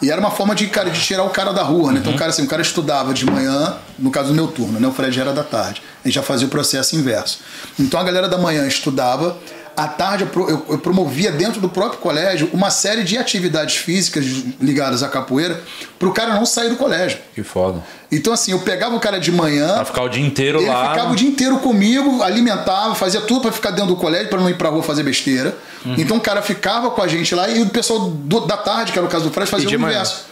E 0.00 0.10
era 0.12 0.20
uma 0.20 0.30
forma 0.30 0.54
de, 0.54 0.68
cara, 0.68 0.90
de 0.90 1.00
tirar 1.00 1.24
o 1.24 1.30
cara 1.30 1.52
da 1.52 1.62
rua, 1.62 1.90
né? 1.90 1.98
Então, 1.98 2.12
o 2.12 2.16
cara, 2.16 2.30
assim, 2.30 2.44
o 2.44 2.46
cara 2.46 2.62
estudava 2.62 3.12
de 3.12 3.26
manhã, 3.26 3.76
no 3.98 4.10
caso 4.12 4.28
do 4.28 4.34
meu 4.34 4.46
turno, 4.46 4.78
né? 4.78 4.86
O 4.86 4.92
Fred 4.92 5.18
era 5.20 5.32
da 5.32 5.42
tarde. 5.42 5.82
A 6.04 6.08
gente 6.08 6.14
já 6.14 6.22
fazia 6.22 6.46
o 6.46 6.50
processo 6.50 6.94
inverso. 6.94 7.40
Então, 7.80 7.98
a 7.98 8.04
galera 8.04 8.28
da 8.28 8.38
manhã 8.38 8.64
estudava. 8.66 9.36
À 9.80 9.86
tarde, 9.86 10.24
eu 10.24 10.28
pro- 10.28 10.50
eu, 10.50 10.66
eu 10.70 10.78
promovia 10.78 11.30
dentro 11.30 11.60
do 11.60 11.68
próprio 11.68 12.00
colégio 12.00 12.50
uma 12.52 12.68
série 12.68 13.04
de 13.04 13.16
atividades 13.16 13.76
físicas 13.76 14.24
ligadas 14.60 15.04
à 15.04 15.08
capoeira 15.08 15.62
para 15.98 16.08
o 16.08 16.12
cara 16.12 16.34
não 16.34 16.44
sair 16.44 16.68
do 16.68 16.74
colégio. 16.76 17.18
Que 17.32 17.44
foda. 17.44 17.80
Então, 18.10 18.32
assim, 18.32 18.50
eu 18.50 18.58
pegava 18.58 18.96
o 18.96 18.98
cara 19.00 19.20
de 19.20 19.30
manhã, 19.30 19.74
Pra 19.74 19.84
ficar 19.84 20.02
o 20.02 20.08
dia 20.08 20.26
inteiro 20.26 20.58
ele 20.60 20.68
lá. 20.68 20.90
ficava 20.90 21.12
o 21.12 21.14
dia 21.14 21.28
inteiro 21.28 21.58
comigo, 21.58 22.22
alimentava, 22.24 22.92
fazia 22.96 23.20
tudo 23.20 23.42
pra 23.42 23.52
ficar 23.52 23.70
dentro 23.70 23.90
do 23.90 23.96
colégio, 23.96 24.28
pra 24.28 24.40
não 24.40 24.50
ir 24.50 24.56
pra 24.56 24.68
rua 24.68 24.82
fazer 24.82 25.04
besteira. 25.04 25.56
Uhum. 25.86 25.94
Então 25.96 26.16
o 26.16 26.20
cara 26.20 26.42
ficava 26.42 26.90
com 26.90 27.00
a 27.00 27.06
gente 27.06 27.32
lá 27.34 27.48
e 27.48 27.62
o 27.62 27.68
pessoal 27.68 28.00
do- 28.10 28.40
da 28.40 28.56
tarde, 28.56 28.90
que 28.90 28.98
era 28.98 29.06
o 29.06 29.10
caso 29.10 29.26
do 29.26 29.30
Fred, 29.30 29.48
fazia 29.48 29.68
o 29.68 29.80
manhã? 29.80 29.92
inverso. 29.94 30.24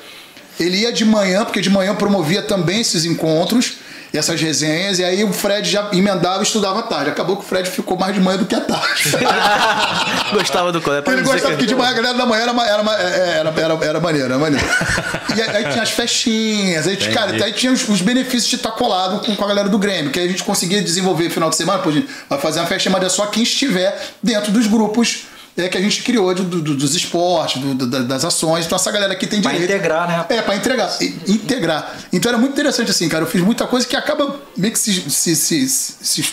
Ele 0.59 0.79
ia 0.79 0.93
de 0.93 1.05
manhã, 1.05 1.45
porque 1.45 1.61
de 1.61 1.71
manhã 1.71 1.95
promovia 1.95 2.43
também 2.43 2.81
esses 2.81 3.05
encontros, 3.05 3.75
essas 4.19 4.41
resenhas, 4.41 4.99
e 4.99 5.05
aí 5.05 5.23
o 5.25 5.33
Fred 5.33 5.69
já 5.71 5.89
emendava 5.93 6.41
e 6.41 6.43
estudava 6.43 6.81
à 6.81 6.83
tarde. 6.83 7.11
Acabou 7.11 7.37
que 7.37 7.45
o 7.45 7.47
Fred 7.47 7.69
ficou 7.71 7.97
mais 7.99 8.15
de 8.15 8.21
manhã 8.21 8.39
do 8.39 8.45
que 8.47 8.55
à 8.55 8.61
tarde. 8.61 9.05
Gostava 10.33 10.73
do 10.73 10.81
colégio. 10.81 11.11
Ele 11.13 11.23
gostava 11.23 11.41
que- 11.41 11.51
porque 11.53 11.67
de 11.67 11.75
manhã 11.75 11.91
a 11.91 11.95
galera 11.95 12.15
da 12.19 12.27
manhã 12.27 12.43
era, 12.43 12.53
era, 12.67 12.83
ma- 12.83 12.97
é, 12.97 13.39
era, 13.39 13.53
era, 13.61 13.85
era 13.85 14.01
maneiro, 14.01 14.27
era 14.27 14.39
maneiro. 14.39 14.67
E 15.37 15.43
aí, 15.43 15.57
aí 15.57 15.71
tinha 15.71 15.83
as 15.83 15.91
festinhas, 15.91 16.87
aí, 16.87 16.97
cara, 16.97 17.33
aí 17.33 17.53
tinha 17.53 17.73
os, 17.73 17.89
os 17.89 18.01
benefícios 18.01 18.47
de 18.49 18.57
estar 18.57 18.71
colado 18.73 19.21
com, 19.25 19.35
com 19.37 19.45
a 19.45 19.49
galera 19.49 19.69
do 19.69 19.79
Grêmio, 19.79 20.11
que 20.11 20.19
aí 20.19 20.27
a 20.27 20.29
gente 20.31 20.43
conseguia 20.45 20.83
desenvolver 20.83 21.31
final 21.31 21.51
de 21.51 21.57
semana, 21.57 21.79
pô, 21.81 21.91
gente, 21.93 22.09
vai 22.29 22.39
fazer 22.41 22.61
uma 22.61 22.67
festinha, 22.67 22.93
mas 22.93 23.05
é 23.05 23.09
só 23.09 23.27
quem 23.27 23.43
estiver 23.43 23.99
dentro 24.23 24.51
dos 24.53 24.67
grupos 24.67 25.25
é, 25.57 25.69
que 25.69 25.79
a 25.79 25.81
gente 25.81 26.03
criou 26.03 26.33
de- 26.35 26.43
do- 26.43 26.61
do- 26.61 26.75
dos 26.77 26.95
esportes, 26.95 27.61
do- 27.63 27.87
das 28.05 28.25
ações. 28.25 28.67
Então 28.67 28.77
essa 28.77 28.91
galera 28.93 29.13
aqui 29.13 29.27
tem 29.27 29.41
Pra 29.41 29.53
direito. 29.53 29.71
integrar, 29.71 30.07
né? 30.09 30.25
É, 30.37 30.43
pra 30.43 30.55
entregar, 30.57 30.97
i- 31.01 31.15
integrar. 31.29 31.97
Então 32.13 32.29
era 32.31 32.39
muito 32.39 32.53
interessante 32.53 32.91
assim, 32.91 33.09
cara. 33.09 33.25
Eu 33.25 33.29
fiz 33.29 33.41
muita 33.41 33.67
coisa 33.67 33.87
que 33.87 33.97
acaba 33.97 34.39
meio 34.57 34.73
que 34.73 34.79
se, 34.79 34.93
se, 35.11 35.35
se, 35.37 35.69
se 35.69 36.27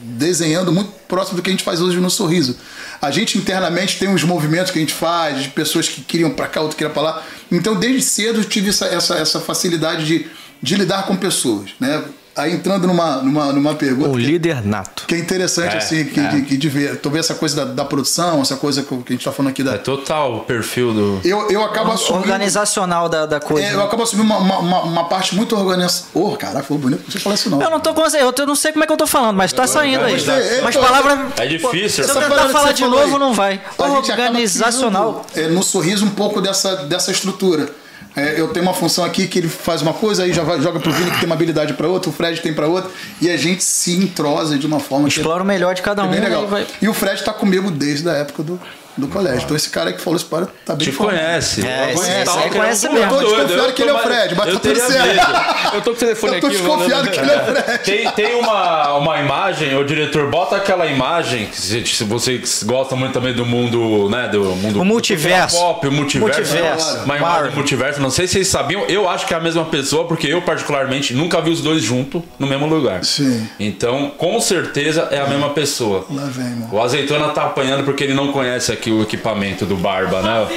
desenhando 0.00 0.72
muito 0.72 0.90
próximo 1.06 1.36
do 1.36 1.42
que 1.42 1.50
a 1.50 1.52
gente 1.52 1.62
faz 1.64 1.80
hoje 1.80 1.98
no 1.98 2.10
Sorriso. 2.10 2.56
A 3.00 3.10
gente 3.10 3.38
internamente 3.38 3.98
tem 3.98 4.08
uns 4.08 4.24
movimentos 4.24 4.70
que 4.72 4.78
a 4.78 4.80
gente 4.80 4.94
faz, 4.94 5.42
de 5.42 5.48
pessoas 5.50 5.88
que 5.88 6.00
queriam 6.00 6.30
pra 6.30 6.46
cá, 6.48 6.60
outro 6.60 6.76
queria 6.76 6.92
pra 6.92 7.02
lá. 7.02 7.22
Então, 7.50 7.74
desde 7.76 8.02
cedo, 8.02 8.40
eu 8.40 8.44
tive 8.44 8.70
essa, 8.70 8.86
essa, 8.86 9.14
essa 9.16 9.40
facilidade 9.40 10.04
de, 10.06 10.26
de 10.62 10.76
lidar 10.76 11.04
com 11.06 11.14
pessoas, 11.16 11.70
né? 11.78 12.02
Aí 12.34 12.54
entrando 12.54 12.86
numa, 12.86 13.16
numa, 13.16 13.52
numa 13.52 13.74
pergunta. 13.74 14.08
Um 14.08 14.12
que- 14.14 14.20
líder 14.22 14.64
nato. 14.64 15.04
que 15.06 15.14
é 15.14 15.18
interessante, 15.18 15.74
É, 15.74 15.78
assim, 15.78 16.04
que, 16.04 16.20
de, 16.20 16.42
que 16.42 16.56
de 16.56 16.68
ver. 16.68 16.96
Tu 16.96 17.10
vê 17.10 17.18
essa 17.18 17.34
coisa 17.34 17.56
da, 17.56 17.72
da 17.72 17.84
produção, 17.84 18.40
essa 18.40 18.56
coisa 18.56 18.82
que 18.82 18.94
a 18.94 19.12
gente 19.12 19.24
tá 19.24 19.30
falando 19.32 19.50
aqui 19.50 19.62
da. 19.62 19.74
É 19.74 19.78
total 19.78 20.36
o 20.36 20.40
perfil 20.40 20.94
do. 20.94 21.20
Eu, 21.24 21.50
eu 21.50 21.62
acabo 21.62 21.92
assumindo. 21.92 22.20
Organizacional 22.20 23.08
da, 23.08 23.26
da 23.26 23.38
coisa. 23.38 23.66
É, 23.68 23.72
eu 23.74 23.78
né? 23.78 23.84
acabo 23.84 24.02
assumindo 24.02 24.26
uma, 24.32 24.38
uma, 24.38 24.58
uma, 24.60 24.82
uma 24.82 25.04
parte 25.08 25.34
muito 25.34 25.54
organizada. 25.54 26.06
Ô, 26.14 26.34
caraca, 26.36 26.62
foi 26.62 26.78
bonito 26.78 27.10
você 27.10 27.18
falar 27.20 27.34
isso 27.34 27.50
não. 27.50 27.60
Eu 27.60 27.68
não 27.70 27.80
tô 27.80 27.92
conseguindo, 27.92 28.32
eu 28.38 28.46
não 28.46 28.56
sei 28.56 28.72
como 28.72 28.84
é 28.84 28.86
que 28.86 28.92
eu 28.92 28.96
tô 28.96 29.06
falando, 29.06 29.36
mas 29.36 29.52
tá 29.52 29.66
saindo 29.66 30.02
aí. 30.04 30.14
gostei, 30.14 30.58
eu 30.58 30.64
Mas 30.64 30.74
tô- 30.74 30.80
palavras. 30.80 31.18
É 31.38 31.46
difícil. 31.46 32.04
Se 32.04 32.10
eu 32.10 32.14
tentar 32.16 32.48
falar 32.48 32.72
de 32.72 32.82
novo, 32.84 33.14
aí. 33.14 33.18
não 33.18 33.34
vai. 33.34 33.60
A 33.78 33.82
Organizacional. 33.84 35.24
criando, 35.32 35.50
é, 35.50 35.54
no 35.54 35.62
sorriso 35.62 36.04
um 36.04 36.10
pouco 36.10 36.40
dessa, 36.40 36.76
dessa 36.86 37.10
estrutura. 37.10 37.68
É, 38.14 38.38
eu 38.38 38.48
tenho 38.48 38.64
uma 38.66 38.74
função 38.74 39.04
aqui 39.04 39.26
que 39.26 39.38
ele 39.38 39.48
faz 39.48 39.80
uma 39.82 39.94
coisa, 39.94 40.24
aí 40.24 40.32
já 40.32 40.42
vai- 40.42 40.60
joga 40.60 40.78
pro 40.78 40.92
Vini 40.92 41.10
que 41.10 41.16
tem 41.20 41.26
uma 41.26 41.34
habilidade 41.34 41.72
para 41.74 41.88
outra, 41.88 42.10
o 42.10 42.12
Fred 42.12 42.40
tem 42.40 42.52
para 42.52 42.66
outra, 42.66 42.90
e 43.20 43.30
a 43.30 43.36
gente 43.36 43.64
se 43.64 43.92
entrosa 43.96 44.58
de 44.58 44.66
uma 44.66 44.78
forma 44.80 45.08
que 45.08 45.18
Explora 45.18 45.42
o 45.42 45.46
melhor 45.46 45.74
de 45.74 45.80
cada 45.82 46.02
é 46.02 46.04
um. 46.04 46.10
bem 46.10 46.20
né, 46.20 46.26
legal. 46.26 46.44
e 46.44 46.46
vai- 46.46 46.66
E 46.82 46.88
o 46.88 46.92
Fred 46.94 47.22
tá 47.24 47.32
comigo 47.32 47.70
desde 47.70 48.08
a 48.08 48.12
época 48.12 48.42
do, 48.42 48.60
do 48.96 49.08
colégio. 49.08 49.42
Então 49.44 49.56
esse 49.56 49.70
cara 49.70 49.90
aí 49.90 49.96
que 49.96 50.00
falou 50.00 50.16
isso 50.16 50.26
para 50.26 50.46
tá 50.66 50.74
bem 50.74 50.86
Te 50.88 50.92
conhece. 50.92 51.66
É, 51.66 51.84
aí 51.84 51.96
querendo 51.96 52.52
conhece 52.52 52.88
mesmo. 52.88 53.04
Eu 53.04 53.08
tô 53.08 53.18
desconfiado 53.20 53.68
eu 53.68 53.72
que 53.72 53.82
ele 53.82 53.90
é 53.90 53.94
o 53.94 53.98
Fred, 53.98 54.34
mas 54.34 54.48
eu 54.48 54.54
tá 54.54 54.60
tudo 54.60 54.80
certo. 54.80 55.74
Eu 55.74 55.80
tô 55.80 55.90
com 55.90 55.96
o 55.96 56.00
telefone 56.00 56.34
Eu 56.34 56.40
tô 56.40 56.46
aqui. 56.46 56.56
desconfiado 56.56 57.10
que 57.10 57.18
ele 57.20 57.30
é 57.30 57.36
o 57.36 57.44
Fred. 57.44 57.78
Tem, 57.84 58.10
tem 58.12 58.34
uma, 58.34 58.94
uma 58.96 59.20
imagem, 59.20 59.76
o 59.76 59.84
diretor, 59.84 60.30
bota 60.30 60.56
aquela 60.56 60.86
imagem, 60.86 61.46
que 61.46 61.60
se, 61.60 62.04
vocês 62.04 62.62
gostam 62.62 62.96
muito 62.98 63.12
também 63.12 63.32
do 63.34 63.46
mundo, 63.46 64.08
né, 64.10 64.28
do 64.28 64.44
mundo... 64.56 64.80
O 64.80 64.84
multiverso. 64.84 65.56
Pop, 65.56 65.86
o 65.86 65.92
multiverso. 65.92 66.40
Multiverso. 66.40 67.04
Uma 67.04 67.16
imagem 67.16 67.50
do 67.50 67.56
multiverso, 67.56 68.00
não 68.00 68.10
sei 68.10 68.26
se 68.26 68.34
vocês 68.34 68.48
sabiam, 68.48 68.84
eu 68.88 69.08
acho 69.08 69.26
que 69.26 69.34
é 69.34 69.36
a 69.36 69.40
mesma 69.40 69.64
pessoa, 69.64 70.06
porque 70.06 70.26
eu 70.26 70.42
particularmente 70.42 71.14
nunca 71.14 71.40
vi 71.40 71.50
os 71.50 71.60
dois 71.60 71.82
juntos 71.82 72.22
no 72.38 72.46
mesmo 72.46 72.66
lugar. 72.66 73.04
Sim. 73.04 73.48
Então, 73.58 74.10
com 74.16 74.40
certeza 74.40 75.08
é 75.10 75.20
a 75.20 75.26
mesma 75.26 75.50
pessoa. 75.50 76.06
Lá 76.10 76.24
vem, 76.26 76.44
mano. 76.44 76.68
O 76.72 76.80
Azeitona 76.80 77.28
tá 77.28 77.44
apanhando 77.44 77.84
porque 77.84 78.04
ele 78.04 78.14
não 78.14 78.32
conhece 78.32 78.72
aqui 78.72 78.81
o 78.90 79.02
equipamento 79.02 79.64
do 79.66 79.76
Barba, 79.76 80.22
né? 80.22 80.48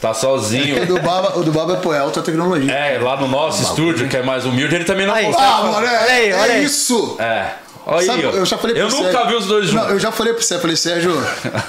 Tá 0.00 0.14
sozinho. 0.14 0.82
O 0.82 0.86
do 0.86 1.00
Baba, 1.00 1.38
o 1.38 1.42
do 1.42 1.50
Baba 1.50 1.74
é 1.74 1.76
pô, 1.76 1.92
é 1.92 1.98
alta 1.98 2.22
tecnologia. 2.22 2.72
É, 2.72 2.98
lá 2.98 3.16
no 3.16 3.26
nosso 3.26 3.62
estúdio, 3.62 4.08
que 4.08 4.16
é 4.16 4.22
mais 4.22 4.46
humilde, 4.46 4.74
ele 4.76 4.84
também 4.84 5.06
não 5.06 5.14
Aí. 5.14 5.26
consegue. 5.26 5.44
Ah, 5.44 5.62
mano, 5.64 5.86
é, 5.86 5.98
Olha 5.98 6.12
aí, 6.12 6.30
é 6.30 6.52
aí. 6.52 6.64
isso! 6.64 7.16
É. 7.18 7.46
Aí, 7.90 8.04
Sabe, 8.04 8.22
eu 8.22 8.44
já 8.44 8.58
falei 8.58 8.76
pro 8.76 8.84
Eu 8.84 8.90
nunca 8.90 9.10
Sérgio- 9.12 9.26
vi 9.28 9.34
os 9.34 9.46
dois 9.46 9.66
Não, 9.72 9.72
juntos. 9.80 9.90
eu 9.94 9.98
já 10.00 10.12
falei 10.12 10.32
pro 10.34 10.42
Sérgio, 10.42 10.60
falei, 10.62 10.76
Sérgio. 10.76 11.26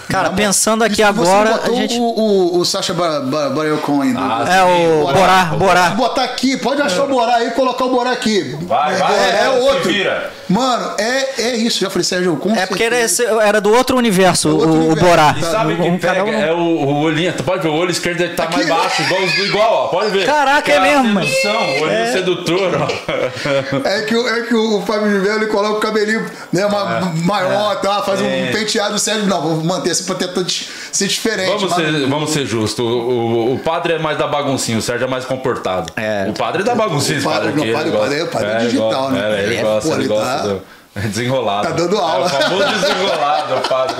Cara, 0.10 0.30
pensando 0.32 0.84
aqui 0.84 0.98
que 0.98 1.02
você 1.14 1.30
agora, 1.32 1.52
botou 1.52 1.74
a 1.74 1.78
gente- 1.78 1.98
O, 2.00 2.04
o, 2.04 2.60
o 2.60 2.66
Sacha 2.66 2.94
Ba- 2.94 3.22
Ba- 3.22 3.50
Baron 3.50 3.78
Cohen. 3.78 4.14
do- 4.14 4.20
Ah, 4.20 4.46
É 4.50 4.64
o 4.64 5.08
Borá, 5.14 5.46
Borá. 5.46 5.90
botar 5.92 6.24
aqui, 6.26 6.58
pode 6.58 6.82
achar 6.82 7.04
o 7.04 7.08
Borá 7.08 7.36
aí 7.36 7.48
e 7.48 7.52
colocar 7.52 7.86
o 7.86 7.90
Borá 7.90 8.12
aqui. 8.12 8.58
Vai, 8.64 8.96
vai, 8.98 9.14
é, 9.18 9.44
é 9.46 9.50
outro. 9.50 9.90
vira. 9.90 10.32
Mano, 10.50 10.94
é, 10.98 11.42
é 11.42 11.56
isso. 11.56 11.80
Já 11.80 11.90
falei, 11.90 12.04
Sérgio, 12.04 12.36
com 12.38 12.54
É 12.54 12.66
porque 12.66 12.84
era, 12.84 13.00
esse- 13.00 13.24
era 13.24 13.62
do 13.62 13.72
outro 13.72 13.96
universo, 13.98 14.50
Outro 14.50 14.92
o. 14.92 14.96
Borá. 14.96 15.36
E 15.38 15.44
sabe 15.44 15.74
Um 15.74 15.98
que 15.98 16.06
pega? 16.06 16.24
um- 16.26 16.34
É 16.34 16.52
o, 16.52 16.58
o 16.58 17.02
olhinho. 17.02 17.32
Tu 17.34 17.44
pode 17.44 17.62
ver, 17.64 17.70
o 17.70 17.76
olho 17.76 17.92
esquerdo 17.92 18.20
ele 18.22 18.34
tá 18.34 18.44
Aqui. 18.44 18.56
mais 18.58 18.68
baixo, 18.68 19.02
igual, 19.04 19.24
os- 19.24 19.38
igual, 19.38 19.74
ó. 19.74 19.88
Pode 19.88 20.10
ver. 20.12 20.26
Caraca, 20.26 20.72
é 20.72 20.80
mesmo, 20.80 21.04
mano. 21.14 21.28
Sedução, 21.28 21.62
o 21.62 21.82
olhinho 21.84 22.12
sedutor, 22.12 22.72
ó. 22.82 23.88
É 23.88 24.02
que, 24.02 24.16
o- 24.16 24.28
é 24.28 24.42
que 24.42 24.56
o 24.56 24.82
Fábio 24.82 25.26
ele 25.34 25.46
coloca 25.48 25.78
o 25.78 25.80
cabelinho 25.80 26.09
né, 26.52 26.68
ma- 26.68 26.98
É. 27.16 27.26
maior, 27.26 27.76
tá? 27.82 28.02
faz 28.02 28.22
um 28.22 28.52
penteado 28.52 28.98
sério. 29.00 29.26
Não, 29.26 29.42
vou 29.42 29.64
manter 29.64 29.92
assim 29.92 30.04
pra 30.06 30.16
tentar 30.16 30.42
dis- 30.44 30.68
ser 30.92 31.08
diferente. 31.08 31.48
Vamos 31.48 31.70
mas- 31.70 31.76
ser, 31.76 32.08
vamos 32.08 32.30
ser 32.32 32.46
justos. 32.46 32.86
O, 32.86 32.90
o- 32.90 33.54
o 33.56 33.60
padre 33.60 33.94
é 33.94 34.00
mais 34.00 34.18
da 34.18 34.28
baguncinha, 34.28 34.78
o 34.78 34.82
Sérgio 34.82 35.06
é 35.06 35.10
mais 35.10 35.26
comportado. 35.26 35.92
É. 35.96 36.28
O 36.30 36.34
padre 36.34 36.62
é 36.62 36.66
da 36.66 36.76
baguncinha, 36.76 37.20
O 37.20 37.24
padre- 37.24 37.50
esse 37.50 37.58
não, 37.58 37.64
o 37.70 37.74
padre- 37.74 37.88
ele 37.90 37.96
o 37.96 38.00
padre 38.00 38.20
é- 38.22 38.26
padre 38.26 38.48
é 38.48 38.56
ele 38.56 38.66
digital, 38.66 39.12
né? 39.12 39.20
é, 39.40 39.44
ele 39.44 39.56
É, 39.58 39.62
gosta, 39.62 39.90
pô, 39.90 39.96
ele 39.96 40.04
ele 40.04 40.08
gosta 40.10 40.26
tá- 40.38 40.42
do- 40.44 40.52
é 40.56 40.79
desenrolado. 41.10 41.68
Tá 41.68 41.74
dando 41.74 41.98
aula. 41.98 42.26
É 42.26 42.26
o 42.26 42.30
famoso 42.30 42.68
desenrolado, 42.80 43.56
o 43.56 43.62
padre. 43.62 43.96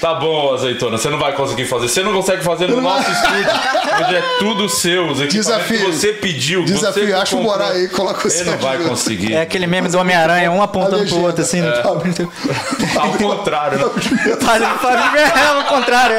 Tá 0.00 0.14
bom, 0.14 0.54
azeitona, 0.54 0.98
você 0.98 1.08
não 1.08 1.18
vai 1.18 1.32
conseguir 1.32 1.64
fazer. 1.66 1.88
Você 1.88 2.02
não 2.02 2.12
consegue 2.12 2.42
fazer 2.44 2.68
no 2.68 2.76
Não 2.76 2.82
nosso 2.82 3.10
vai. 3.10 3.12
estúdio, 3.40 3.60
onde 4.04 4.14
é 4.16 4.22
tudo 4.38 4.68
seu. 4.68 5.06
Os 5.10 5.18
Desafio. 5.18 5.78
que 5.78 5.86
você 5.92 6.12
pediu. 6.12 6.64
que 6.64 6.72
Desafio, 6.72 7.02
você 7.02 7.06
que 7.06 7.12
acha 7.12 7.34
o 7.34 7.38
comprou. 7.38 7.58
Borá 7.58 7.70
aí, 7.70 7.88
coloca 7.88 8.28
o 8.28 8.30
Ele 8.30 8.50
não 8.50 8.58
vai 8.58 8.78
conseguir. 8.78 9.34
É 9.34 9.40
aquele 9.40 9.66
meme 9.66 9.88
do 9.88 9.98
Homem-Aranha, 9.98 10.50
um 10.50 10.62
apontando 10.62 11.06
pro 11.06 11.22
outro, 11.22 11.42
assim. 11.42 11.60
né? 11.60 11.82
Ao 11.82 13.10
contrário, 13.12 13.78
né? 13.78 14.36
Padre 14.44 14.66
Fábio 14.80 15.20
é 15.20 15.58
o 15.60 15.64
contrário. 15.64 16.16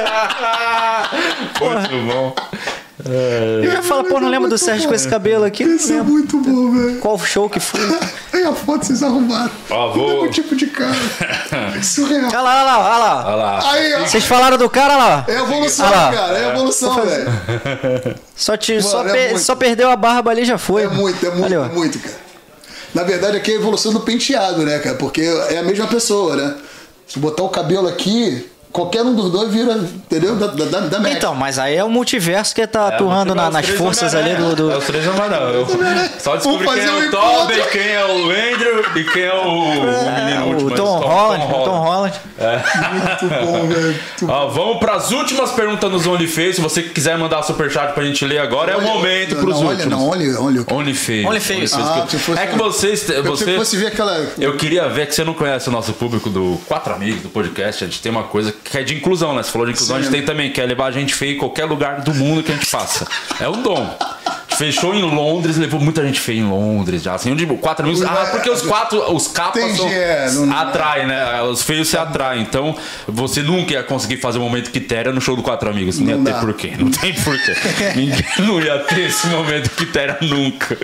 Muito 1.61 2.11
bom. 2.13 2.35
Eu 3.09 3.71
ia 3.71 3.81
falar, 3.83 4.03
pô, 4.03 4.19
não 4.19 4.27
lembro 4.29 4.49
do 4.49 4.57
Sérgio 4.57 4.87
com 4.87 4.93
esse 4.95 5.07
cabelo 5.07 5.43
aqui. 5.45 5.63
Isso 5.63 5.93
é 5.93 6.01
muito 6.01 6.37
bom, 6.39 6.71
velho. 6.71 6.99
Qual 6.99 7.17
show 7.19 7.49
que 7.49 7.59
foi? 7.59 7.79
Aí 8.33 8.43
a 8.43 8.53
foto 8.53 8.85
vocês 8.85 9.01
arrumaram. 9.03 9.49
Ó, 9.69 9.89
O 9.89 9.93
vou. 9.93 10.09
mesmo 10.09 10.31
tipo 10.31 10.55
de 10.55 10.67
cara. 10.67 10.93
Surreal. 11.81 12.27
Olha 12.27 12.41
lá, 12.41 12.55
olha 12.55 12.63
lá, 12.63 12.77
olha 12.79 12.97
lá. 12.97 13.25
Olha 13.25 13.35
lá. 13.35 13.71
Aí, 13.73 13.93
ó. 13.95 13.99
Vocês 14.07 14.25
falaram 14.25 14.57
do 14.57 14.69
cara, 14.69 14.93
olha 14.95 15.03
lá. 15.05 15.25
É 15.27 15.33
evolução, 15.39 15.89
lá. 15.89 16.11
cara. 16.11 16.37
É 16.37 16.49
evolução, 16.49 16.95
velho. 17.05 18.15
Só, 18.35 18.57
te, 18.57 18.81
só, 18.81 18.97
Mano, 18.99 19.09
é 19.09 19.13
pe- 19.13 19.29
muito. 19.31 19.43
só 19.45 19.55
perdeu 19.55 19.89
a 19.89 19.95
barba 19.95 20.31
ali 20.31 20.45
já 20.45 20.57
foi. 20.57 20.83
É 20.83 20.87
muito, 20.87 21.25
é 21.25 21.31
muito, 21.31 21.53
é 21.53 21.69
muito, 21.69 21.99
cara. 21.99 22.15
Na 22.93 23.03
verdade, 23.03 23.37
aqui 23.37 23.51
é 23.51 23.55
a 23.55 23.57
evolução 23.57 23.93
do 23.93 23.99
penteado, 24.01 24.63
né, 24.63 24.79
cara? 24.79 24.95
Porque 24.95 25.21
é 25.49 25.57
a 25.59 25.63
mesma 25.63 25.87
pessoa, 25.87 26.35
né? 26.35 26.55
Se 27.07 27.19
botar 27.19 27.43
o 27.43 27.49
cabelo 27.49 27.87
aqui, 27.87 28.49
qualquer 28.71 29.01
um 29.03 29.15
dos 29.15 29.31
dois 29.31 29.51
vira, 29.51 29.73
entendeu? 29.73 30.35
Da, 30.35 30.47
da, 30.47 30.79
da. 30.99 31.09
Então, 31.11 31.33
mas 31.35 31.57
aí 31.59 31.75
é 31.75 31.83
o 31.83 31.89
multiverso 31.89 32.53
que 32.53 32.65
tá 32.67 32.89
É, 32.91 32.95
atuando 32.95 33.33
na- 33.35 33.49
nas 33.49 33.65
três 33.65 33.77
forças 33.79 34.13
ali 34.13 34.29
Homem-Aranha. 34.31 34.55
do. 34.55 34.67
do- 34.67 34.71
É 34.71 34.77
os 34.77 34.85
três 34.85 35.07
Homem-Aranha. 35.07 35.41
Eu 35.53 35.67
Só 36.19 36.35
descobri 36.35 36.67
quem 36.67 36.79
é 36.83 36.91
o 36.91 37.11
Toby, 37.11 37.53
encontro. 37.53 37.71
quem 37.71 37.87
é 37.89 38.05
o 38.05 38.29
Andrew 38.29 38.85
e 38.95 39.03
quem 39.05 39.23
é 39.23 39.33
o, 39.33 39.47
o 39.47 40.11
menino 40.25 40.45
o 40.45 40.49
último. 40.53 40.69
Tom 40.71 40.99
Tom- 41.01 41.07
Holland. 41.07 41.45
Tom 41.47 41.61
o 41.61 41.63
Tom 41.65 41.79
Holland. 41.79 42.19
Muito 42.37 43.45
bom, 43.45 43.67
velho. 43.67 43.81
Muito 44.21 44.27
Ó, 44.31 44.47
vamos 44.47 44.77
para 44.79 44.93
as 44.93 45.11
últimas 45.11 45.51
perguntas 45.51 45.91
nos 45.91 46.05
OnlyFans. 46.07 46.55
Se 46.55 46.61
você 46.61 46.83
quiser 46.83 47.17
mandar 47.17 47.43
superchat 47.43 47.93
pra 47.93 48.03
gente 48.03 48.23
ler 48.25 48.39
agora, 48.39 48.73
é 48.73 48.77
o 48.77 48.81
momento 48.81 49.35
não, 49.35 49.41
pros 49.43 49.59
não, 49.61 49.67
últimos. 49.69 49.85
Olha, 49.93 50.31
não, 50.31 50.39
olha, 50.41 50.61
olha. 50.61 50.65
OnlyFans. 50.71 51.25
OnlyFans. 51.25 51.73
Ah, 51.73 52.05
se 52.07 52.17
fosse- 52.17 52.39
é 52.39 52.47
que 52.47 52.57
vocês. 52.57 53.09
Eu 53.09 53.23
Você, 53.23 53.45
se 53.45 53.55
fosse 53.57 53.77
ver 53.77 53.87
aquela. 53.87 54.27
eu 54.37 54.55
queria 54.57 54.87
ver 54.89 55.07
que 55.07 55.15
você 55.15 55.23
não 55.23 55.33
conhece 55.33 55.67
o 55.69 55.71
nosso 55.71 55.93
público 55.93 56.29
do 56.29 56.59
Quatro 56.67 56.93
Amigos, 56.93 57.21
do 57.21 57.29
podcast. 57.29 57.83
A 57.83 57.87
gente 57.87 58.01
tem 58.01 58.11
uma 58.11 58.23
coisa 58.23 58.51
que 58.51 58.66
é 58.75 58.83
de 58.83 58.95
inclusão, 58.95 59.35
né? 59.35 59.43
Você 59.43 59.51
falou 59.51 59.67
de 59.67 59.73
inclusão, 59.73 59.95
a 59.97 59.99
gente 59.99 60.09
Sim. 60.09 60.17
tem 60.17 60.25
também, 60.25 60.51
que 60.51 60.59
é 60.59 60.65
levar 60.65 60.87
a 60.87 60.91
gente 60.91 61.13
feia 61.13 61.33
em 61.33 61.37
qualquer 61.37 61.65
lugar 61.65 62.01
do 62.01 62.13
mundo 62.13 62.41
que 62.43 62.51
a 62.51 62.55
gente 62.55 62.69
passa. 62.69 63.07
É 63.39 63.47
um 63.47 63.61
dom. 63.61 63.95
Fechou 64.57 64.95
em 64.95 65.03
Londres, 65.03 65.55
levou 65.55 65.79
muita 65.79 66.03
gente 66.03 66.19
feia 66.19 66.39
em 66.39 66.49
Londres 66.49 67.03
já. 67.03 67.13
Assim, 67.13 67.31
onde 67.31 67.45
quatro 67.45 67.85
amigos. 67.85 68.01
Ah, 68.03 68.27
porque 68.31 68.49
os 68.49 68.63
quatro, 68.63 69.13
os 69.13 69.27
capas 69.27 69.77
são, 69.77 69.87
é, 69.87 70.31
não- 70.31 70.51
atraem, 70.57 71.05
né? 71.05 71.43
Os 71.43 71.61
feios 71.61 71.87
se 71.89 71.95
atraem. 71.95 72.41
Então, 72.41 72.75
você 73.07 73.43
nunca 73.43 73.73
ia 73.73 73.83
conseguir 73.83 74.17
fazer 74.17 74.39
um 74.39 74.41
momento 74.41 74.71
quitéria 74.71 75.11
no 75.11 75.21
show 75.21 75.35
do 75.35 75.43
Quatro 75.43 75.69
Amigos. 75.69 75.99
Não, 75.99 76.09
ia 76.09 76.17
ter 76.33 76.39
porquê. 76.39 76.73
Não 76.75 76.89
tem 76.89 77.13
porquê. 77.13 77.53
Ninguém 77.95 78.25
não 78.39 78.59
ia 78.59 78.79
ter 78.79 79.01
esse 79.01 79.27
momento 79.27 79.69
quitéria 79.69 80.17
nunca. 80.21 80.75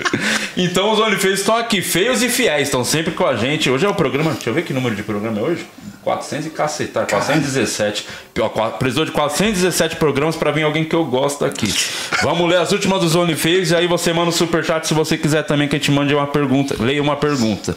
Então, 0.56 0.92
os 0.92 1.00
OnlyFans 1.00 1.40
estão 1.40 1.58
aqui, 1.58 1.82
feios 1.82 2.22
e 2.22 2.30
fiéis, 2.30 2.68
estão 2.68 2.86
sempre 2.86 3.14
com 3.14 3.26
a 3.26 3.36
gente. 3.36 3.72
Hoje 3.72 3.88
é 3.88 3.90
o 3.90 3.96
programa. 3.96 4.34
Deixa 4.34 4.52
eu 4.52 4.54
ver 4.54 4.62
que 4.64 4.72
número 4.72 4.96
de 4.96 5.02
programa 5.02 5.40
é 5.40 5.42
hoje. 5.42 5.66
400 6.04 6.48
e 6.48 6.50
cacetar, 6.50 7.08
417. 7.08 8.06
Pior, 8.34 8.50
Precisou 8.78 9.06
de 9.06 9.12
417 9.12 9.96
programas 9.96 10.36
pra 10.36 10.52
vir 10.52 10.64
alguém 10.64 10.84
que 10.84 10.96
eu 10.96 11.06
gosto 11.06 11.46
aqui. 11.46 11.74
Vamos 12.22 12.50
ler 12.50 12.58
as 12.58 12.72
últimas 12.72 13.00
dos 13.02 13.16
OnlyFans 13.16 13.72
e 13.72 13.76
aí 13.76 13.88
você 13.88 14.12
manda 14.12 14.30
o 14.30 14.34
superchat 14.34 14.88
se 14.88 14.94
você 14.94 15.18
quiser 15.18 15.44
também 15.44 15.68
que 15.68 15.76
a 15.76 15.80
gente 15.80 15.92
mande 15.92 16.14
uma 16.14 16.28
pergunta. 16.28 16.76
Leia 16.80 17.02
uma 17.02 17.16
pergunta. 17.16 17.76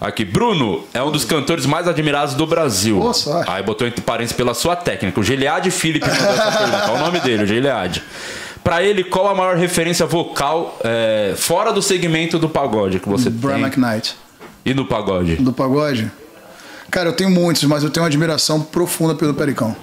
Aqui, 0.00 0.24
Bruno 0.24 0.84
é 0.94 1.02
um 1.02 1.10
dos 1.10 1.24
cantores 1.24 1.66
mais 1.66 1.88
admirados 1.88 2.34
do 2.34 2.46
Brasil. 2.46 3.12
Sorte. 3.12 3.50
Aí 3.50 3.62
botou 3.62 3.86
entre 3.86 4.00
parênteses 4.00 4.36
pela 4.36 4.54
sua 4.54 4.76
técnica. 4.76 5.18
O 5.18 5.24
Gilead 5.24 5.70
Felipe 5.70 6.08
mandou 6.08 6.26
essa 6.32 6.52
pergunta. 6.56 6.84
Olha 6.90 6.94
o 6.94 6.98
nome 7.04 7.20
dele, 7.20 7.42
o 7.42 7.46
Gilead. 7.46 8.02
Pra 8.62 8.82
ele, 8.82 9.02
qual 9.02 9.26
a 9.28 9.34
maior 9.34 9.56
referência 9.56 10.06
vocal 10.06 10.78
é, 10.84 11.34
fora 11.36 11.72
do 11.72 11.82
segmento 11.82 12.38
do 12.38 12.48
pagode 12.48 13.00
que 13.00 13.08
você 13.08 13.28
Brian 13.28 13.54
tem? 13.54 13.64
McKnight. 13.64 14.16
E 14.64 14.74
no 14.74 14.84
pagode? 14.84 15.36
Do 15.36 15.52
pagode. 15.52 16.10
Cara, 16.90 17.08
eu 17.08 17.12
tenho 17.12 17.30
muitos, 17.30 17.64
mas 17.64 17.84
eu 17.84 17.90
tenho 17.90 18.02
uma 18.02 18.08
admiração 18.08 18.62
profunda 18.62 19.14
pelo 19.14 19.34
Pericão. 19.34 19.76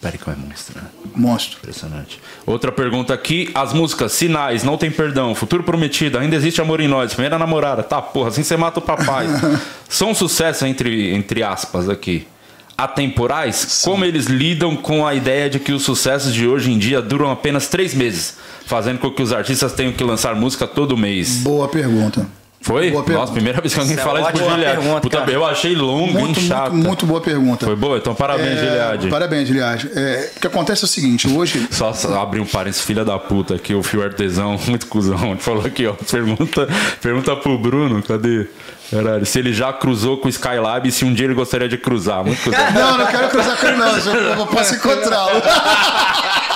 Pericão 0.00 0.32
é 0.32 0.36
monstro, 0.36 0.74
né? 0.76 0.88
Monstro. 1.14 1.58
Impressionante. 1.58 2.20
Outra 2.44 2.72
pergunta 2.72 3.14
aqui. 3.14 3.50
As 3.54 3.72
músicas 3.72 4.12
Sinais, 4.12 4.64
Não 4.64 4.76
Tem 4.76 4.90
Perdão, 4.90 5.32
Futuro 5.34 5.62
Prometido, 5.62 6.18
Ainda 6.18 6.34
Existe 6.34 6.60
Amor 6.60 6.80
em 6.80 6.88
Nós, 6.88 7.12
Primeira 7.12 7.38
Namorada, 7.38 7.84
Tá 7.84 8.02
porra, 8.02 8.30
Assim 8.30 8.42
Você 8.42 8.56
Mata 8.56 8.80
o 8.80 8.82
Papai. 8.82 9.28
São 9.88 10.10
um 10.10 10.14
sucesso, 10.14 10.66
entre, 10.66 11.14
entre 11.14 11.42
aspas, 11.44 11.88
aqui. 11.88 12.26
Atemporais, 12.76 13.80
como 13.84 14.04
eles 14.04 14.26
lidam 14.26 14.74
com 14.74 15.06
a 15.06 15.14
ideia 15.14 15.48
de 15.48 15.60
que 15.60 15.72
os 15.72 15.84
sucessos 15.84 16.34
de 16.34 16.48
hoje 16.48 16.72
em 16.72 16.78
dia 16.78 17.00
duram 17.00 17.30
apenas 17.30 17.68
três 17.68 17.94
meses, 17.94 18.38
fazendo 18.66 18.98
com 18.98 19.10
que 19.10 19.22
os 19.22 19.32
artistas 19.32 19.72
tenham 19.72 19.92
que 19.92 20.02
lançar 20.02 20.34
música 20.34 20.66
todo 20.66 20.96
mês. 20.96 21.36
Boa 21.42 21.68
pergunta. 21.68 22.26
Foi? 22.62 22.90
Boa 22.90 23.02
pergunta. 23.02 23.20
Nossa, 23.20 23.32
primeira 23.32 23.60
vez 23.60 23.74
que 23.74 23.80
alguém 23.80 23.94
Essa 23.94 24.02
é 24.02 24.04
fala 24.04 24.20
isso 24.20 24.30
pro 24.32 24.54
pergunta, 24.54 25.00
Puta, 25.00 25.18
cara. 25.18 25.30
eu 25.32 25.44
achei 25.44 25.74
longa 25.74 26.18
Muito, 26.20 26.38
e 26.40 26.46
chata. 26.46 26.70
muito, 26.70 26.86
muito 26.86 27.06
boa 27.06 27.20
pergunta. 27.20 27.66
Foi 27.66 27.76
boa? 27.76 27.98
Então 27.98 28.14
parabéns, 28.14 28.56
É, 28.58 28.60
Gilead. 28.60 29.08
Parabéns, 29.08 29.48
Gilead. 29.48 29.90
É, 29.94 30.30
o 30.36 30.40
que 30.40 30.46
acontece 30.46 30.82
é 30.82 30.86
o 30.86 30.88
seguinte, 30.88 31.28
hoje. 31.28 31.66
Só, 31.70 31.92
só 31.92 32.22
abrir 32.22 32.40
um 32.40 32.46
parênteses, 32.46 32.82
filha 32.84 33.04
da 33.04 33.18
puta, 33.18 33.54
aqui, 33.54 33.74
o 33.74 33.82
Fio 33.82 34.02
Artesão, 34.02 34.56
muito 34.68 34.86
cuzão. 34.86 35.32
Ele 35.32 35.40
falou 35.40 35.66
aqui, 35.66 35.86
ó. 35.86 35.92
Pergunta, 36.10 36.68
pergunta 37.00 37.36
pro 37.36 37.58
Bruno, 37.58 38.02
cadê? 38.02 38.46
Caralho, 38.90 39.24
se 39.24 39.38
ele 39.38 39.52
já 39.54 39.72
cruzou 39.72 40.18
com 40.18 40.26
o 40.26 40.30
Skylab 40.30 40.86
e 40.86 40.92
se 40.92 41.04
um 41.04 41.12
dia 41.14 41.24
ele 41.26 41.34
gostaria 41.34 41.68
de 41.68 41.78
cruzar. 41.78 42.22
Muito 42.24 42.42
cuzão. 42.42 42.70
Não, 42.72 42.98
não 42.98 43.06
quero 43.06 43.28
cruzar 43.30 43.56
com 43.56 43.66
ele, 43.66 43.76
não. 43.76 43.88
Eu 43.96 44.22
eu 44.38 44.46
posso 44.46 44.74
encontrá-lo. 44.74 45.42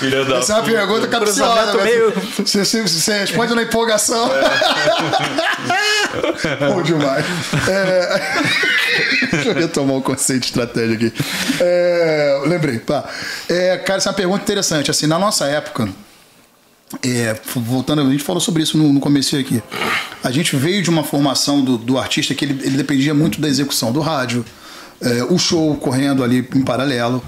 Filha 0.00 0.24
da 0.24 0.38
Essa 0.38 0.52
é 0.54 0.56
uma 0.56 0.64
pergunta 0.64 1.06
capciosa. 1.06 1.74
Né? 1.76 1.84
meio- 1.84 2.12
Você, 2.44 2.64
você, 2.64 2.82
você 2.82 3.18
responde 3.20 3.54
na 3.54 3.62
empolgação. 3.62 4.28
Bom 6.68 6.82
demais. 6.82 7.24
É... 7.68 8.20
Deixa 9.30 9.48
eu 9.50 9.54
retomar 9.54 9.96
o 9.96 10.02
conceito 10.02 10.40
de 10.40 10.46
estratégia 10.46 10.94
aqui. 10.96 11.12
É... 11.60 12.40
Lembrei, 12.46 12.78
pá. 12.78 13.04
É, 13.48 13.76
cara, 13.78 13.98
essa 13.98 14.08
é 14.08 14.10
uma 14.10 14.16
pergunta 14.16 14.42
interessante. 14.42 14.90
Assim, 14.90 15.06
na 15.06 15.18
nossa 15.18 15.44
época, 15.46 15.88
é, 17.04 17.36
voltando, 17.54 18.02
a 18.02 18.10
gente 18.10 18.24
falou 18.24 18.40
sobre 18.40 18.62
isso 18.62 18.76
no, 18.76 18.92
no 18.92 19.00
começo 19.00 19.36
aqui. 19.36 19.62
A 20.24 20.30
gente 20.30 20.56
veio 20.56 20.82
de 20.82 20.90
uma 20.90 21.04
formação 21.04 21.62
do, 21.62 21.78
do 21.78 21.98
artista 21.98 22.34
que 22.34 22.44
ele, 22.44 22.60
ele 22.64 22.76
dependia 22.76 23.14
muito 23.14 23.40
da 23.40 23.48
execução 23.48 23.92
do 23.92 24.00
rádio, 24.00 24.44
é, 25.00 25.22
o 25.24 25.38
show 25.38 25.76
correndo 25.76 26.24
ali 26.24 26.38
em 26.54 26.62
paralelo. 26.62 27.22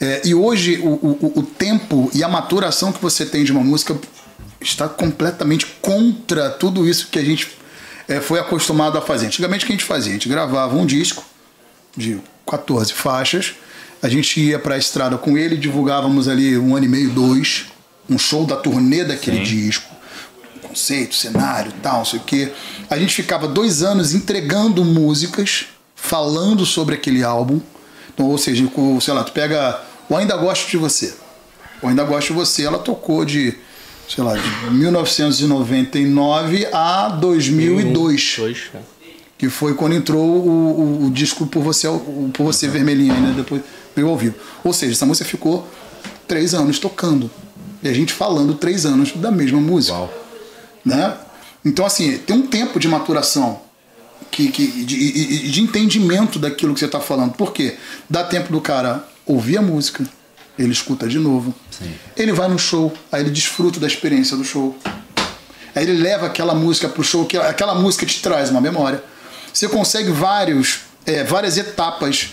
É, 0.00 0.22
e 0.24 0.34
hoje 0.34 0.78
o, 0.78 0.88
o, 0.88 1.32
o 1.36 1.42
tempo 1.42 2.10
e 2.12 2.24
a 2.24 2.28
maturação 2.28 2.92
que 2.92 3.00
você 3.00 3.24
tem 3.24 3.44
de 3.44 3.52
uma 3.52 3.62
música 3.62 3.96
está 4.60 4.88
completamente 4.88 5.66
contra 5.80 6.50
tudo 6.50 6.88
isso 6.88 7.08
que 7.08 7.18
a 7.18 7.24
gente 7.24 7.48
é, 8.08 8.20
foi 8.20 8.38
acostumado 8.38 8.98
a 8.98 9.00
fazer. 9.00 9.26
Antigamente 9.26 9.64
o 9.64 9.66
que 9.66 9.72
a 9.72 9.76
gente 9.76 9.84
fazia? 9.84 10.10
A 10.10 10.14
gente 10.14 10.28
gravava 10.28 10.76
um 10.76 10.86
disco 10.86 11.24
de 11.96 12.18
14 12.46 12.92
faixas, 12.92 13.54
a 14.02 14.08
gente 14.08 14.40
ia 14.40 14.58
para 14.58 14.74
a 14.74 14.78
estrada 14.78 15.16
com 15.16 15.38
ele, 15.38 15.56
divulgávamos 15.56 16.28
ali 16.28 16.58
um 16.58 16.76
ano 16.76 16.86
e 16.86 16.88
meio, 16.88 17.10
dois, 17.10 17.66
um 18.08 18.18
show 18.18 18.44
da 18.44 18.56
turnê 18.56 19.04
daquele 19.04 19.40
disco, 19.40 19.88
conceito, 20.62 21.14
cenário, 21.14 21.72
tal, 21.82 21.98
não 21.98 22.04
sei 22.04 22.18
o 22.18 22.22
quê. 22.22 22.52
A 22.90 22.98
gente 22.98 23.14
ficava 23.14 23.48
dois 23.48 23.82
anos 23.82 24.12
entregando 24.12 24.84
músicas, 24.84 25.66
falando 25.94 26.66
sobre 26.66 26.94
aquele 26.94 27.22
álbum. 27.22 27.60
Então, 28.14 28.26
ou 28.26 28.38
seja, 28.38 28.64
sei 29.00 29.12
lá, 29.14 29.22
tu 29.24 29.32
pega 29.32 29.80
o 30.08 30.16
Ainda 30.16 30.36
Gosto 30.36 30.70
de 30.70 30.76
Você. 30.76 31.14
O 31.82 31.88
Ainda 31.88 32.04
Gosto 32.04 32.28
de 32.28 32.32
Você, 32.34 32.62
ela 32.64 32.78
tocou 32.78 33.24
de 33.24 33.54
sei 34.08 34.22
lá, 34.22 34.34
de 34.36 34.70
1999 35.58 36.66
a 36.72 37.08
2002, 37.08 38.34
Dois, 38.36 38.62
né? 38.72 38.80
que 39.38 39.48
foi 39.48 39.74
quando 39.74 39.94
entrou 39.94 40.22
o, 40.24 41.00
o- 41.02 41.06
o 41.06 41.10
disco 41.10 41.46
Por 41.46 41.62
Você, 41.62 41.86
o 41.88 42.30
Por 42.32 42.44
Você 42.44 42.68
Vermelhinho, 42.68 43.14
né? 43.14 43.32
Depois 43.36 43.62
veio 43.94 44.08
ao 44.08 44.16
vivo. 44.16 44.34
Ou 44.62 44.72
seja, 44.72 44.92
essa 44.92 45.06
música 45.06 45.28
ficou 45.28 45.66
três 46.28 46.54
anos 46.54 46.78
tocando. 46.78 47.30
E 47.82 47.88
a 47.88 47.92
gente 47.92 48.12
falando 48.12 48.54
três 48.54 48.86
anos 48.86 49.12
da 49.12 49.30
mesma 49.30 49.60
música 49.60 49.96
Uau. 49.96 50.12
né? 50.84 51.14
Então, 51.64 51.84
assim, 51.84 52.18
tem 52.18 52.36
um 52.36 52.46
tempo 52.46 52.78
de 52.78 52.86
maturação 52.88 53.60
que, 54.34 54.48
que, 54.50 54.66
de, 54.84 55.50
de 55.50 55.60
entendimento 55.62 56.38
daquilo 56.38 56.74
que 56.74 56.80
você 56.80 56.86
está 56.86 57.00
falando. 57.00 57.32
Por 57.34 57.52
quê? 57.52 57.76
Dá 58.10 58.24
tempo 58.24 58.52
do 58.52 58.60
cara 58.60 59.06
ouvir 59.24 59.58
a 59.58 59.62
música, 59.62 60.04
ele 60.58 60.72
escuta 60.72 61.06
de 61.08 61.18
novo, 61.18 61.54
ele 62.16 62.32
vai 62.32 62.48
no 62.48 62.58
show, 62.58 62.92
aí 63.12 63.20
ele 63.22 63.30
desfruta 63.30 63.78
da 63.80 63.86
experiência 63.86 64.36
do 64.36 64.44
show. 64.44 64.76
Aí 65.74 65.82
ele 65.84 66.00
leva 66.00 66.26
aquela 66.26 66.54
música 66.54 66.88
pro 66.88 67.02
show, 67.02 67.24
que 67.26 67.36
aquela 67.36 67.74
música 67.74 68.04
te 68.06 68.20
traz 68.22 68.50
uma 68.50 68.60
memória. 68.60 69.02
Você 69.52 69.68
consegue 69.68 70.10
vários, 70.10 70.80
é, 71.06 71.24
várias 71.24 71.56
etapas 71.58 72.30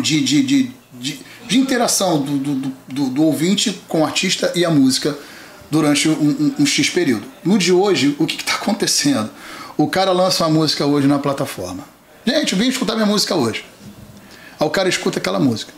de, 0.00 0.20
de, 0.22 0.42
de, 0.42 0.70
de, 1.00 1.20
de 1.48 1.58
interação 1.58 2.20
do, 2.22 2.36
do, 2.38 2.54
do- 2.54 2.72
do, 2.88 3.06
do 3.10 3.22
ouvinte 3.24 3.80
com 3.88 4.00
o 4.02 4.04
artista 4.04 4.52
e 4.54 4.64
a 4.64 4.70
música 4.70 5.16
durante 5.70 6.08
um, 6.08 6.12
um- 6.12 6.54
um 6.60 6.66
X 6.66 6.88
período. 6.90 7.24
No 7.44 7.58
de 7.58 7.72
hoje, 7.72 8.14
o 8.18 8.26
que 8.26 8.36
está 8.40 8.54
acontecendo? 8.54 9.28
O 9.76 9.86
cara 9.86 10.12
lança 10.12 10.44
uma 10.44 10.50
música 10.50 10.86
hoje 10.86 11.06
na 11.06 11.18
plataforma. 11.18 11.84
Gente, 12.26 12.54
vem 12.54 12.68
escutar 12.68 12.94
minha 12.94 13.06
música 13.06 13.34
hoje. 13.34 13.64
Aí 14.58 14.66
o 14.66 14.70
cara 14.70 14.88
escuta 14.88 15.18
aquela 15.18 15.38
música. 15.38 15.72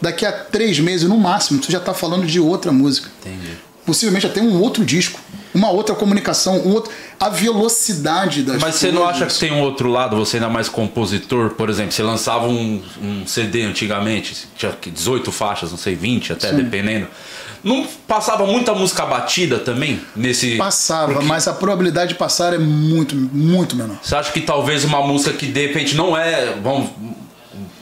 Daqui 0.00 0.24
a 0.24 0.32
três 0.32 0.78
meses, 0.78 1.08
no 1.08 1.18
máximo, 1.18 1.62
você 1.62 1.72
já 1.72 1.78
está 1.78 1.92
falando 1.92 2.26
de 2.26 2.40
outra 2.40 2.72
música. 2.72 3.10
Entendi. 3.20 3.52
Possivelmente 3.84 4.26
já 4.26 4.32
tem 4.32 4.42
um 4.42 4.60
outro 4.60 4.84
disco, 4.84 5.18
uma 5.52 5.70
outra 5.70 5.94
comunicação, 5.94 6.58
um 6.58 6.72
outro... 6.72 6.92
a 7.18 7.28
velocidade 7.28 8.42
das 8.42 8.60
Mas 8.60 8.76
você 8.76 8.92
não 8.92 9.04
acha 9.06 9.26
que 9.26 9.36
tem 9.36 9.52
um 9.52 9.60
outro 9.60 9.88
lado, 9.88 10.16
você 10.16 10.36
ainda 10.36 10.48
mais 10.48 10.68
compositor, 10.68 11.50
por 11.50 11.68
exemplo, 11.68 11.90
você 11.90 12.02
lançava 12.02 12.46
um, 12.46 12.82
um 13.02 13.26
CD 13.26 13.62
antigamente, 13.62 14.48
tinha 14.56 14.76
18 14.80 15.32
faixas, 15.32 15.70
não 15.70 15.78
sei, 15.78 15.96
20 15.96 16.34
até, 16.34 16.52
dependendo. 16.52 17.08
Não 17.62 17.86
passava 18.08 18.46
muita 18.46 18.74
música 18.74 19.04
batida 19.04 19.58
também 19.58 20.00
nesse. 20.16 20.56
Passava, 20.56 21.12
Porque 21.12 21.26
mas 21.26 21.46
a 21.46 21.52
probabilidade 21.52 22.10
de 22.10 22.14
passar 22.14 22.54
é 22.54 22.58
muito, 22.58 23.14
muito 23.14 23.76
menor. 23.76 23.96
Você 24.02 24.14
acha 24.16 24.32
que 24.32 24.40
talvez 24.40 24.84
uma 24.84 25.02
música 25.06 25.32
que 25.32 25.46
de 25.46 25.66
repente 25.66 25.94
não 25.94 26.16
é. 26.16 26.54
Vamos, 26.62 26.88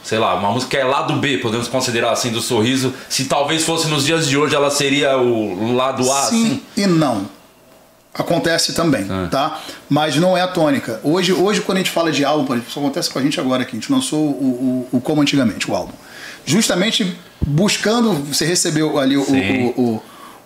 sei 0.03 0.19
lá, 0.19 0.35
uma 0.35 0.51
música 0.51 0.71
que 0.71 0.77
é 0.77 0.83
lado 0.83 1.13
B, 1.13 1.37
podemos 1.37 1.67
considerar 1.67 2.11
assim, 2.11 2.29
do 2.31 2.41
sorriso, 2.41 2.93
se 3.07 3.25
talvez 3.25 3.63
fosse 3.63 3.87
nos 3.87 4.05
dias 4.05 4.27
de 4.27 4.37
hoje 4.37 4.53
ela 4.55 4.69
seria 4.69 5.17
o 5.17 5.73
lado 5.75 6.11
A, 6.11 6.23
Sim 6.23 6.45
assim? 6.45 6.61
e 6.75 6.85
não. 6.87 7.29
Acontece 8.13 8.73
também, 8.73 9.05
Ah. 9.09 9.27
tá? 9.29 9.59
Mas 9.87 10.15
não 10.15 10.35
é 10.35 10.41
a 10.41 10.47
tônica. 10.47 10.99
Hoje, 11.03 11.31
hoje 11.31 11.61
quando 11.61 11.77
a 11.77 11.81
gente 11.81 11.91
fala 11.91 12.11
de 12.11 12.25
álbum, 12.25 12.55
isso 12.57 12.77
acontece 12.79 13.09
com 13.09 13.19
a 13.19 13.21
gente 13.21 13.39
agora 13.39 13.61
aqui. 13.61 13.77
A 13.77 13.79
gente 13.79 13.91
lançou 13.91 14.19
o, 14.19 14.87
o, 14.91 14.97
o 14.97 14.99
Como 15.01 15.21
Antigamente, 15.21 15.69
o 15.69 15.75
álbum. 15.75 15.93
Justamente 16.49 17.15
buscando, 17.45 18.11
você 18.13 18.45
recebeu 18.45 18.97
ali 18.97 19.15
o, 19.17 19.23
Sim. 19.25 19.73
o, 19.77 19.81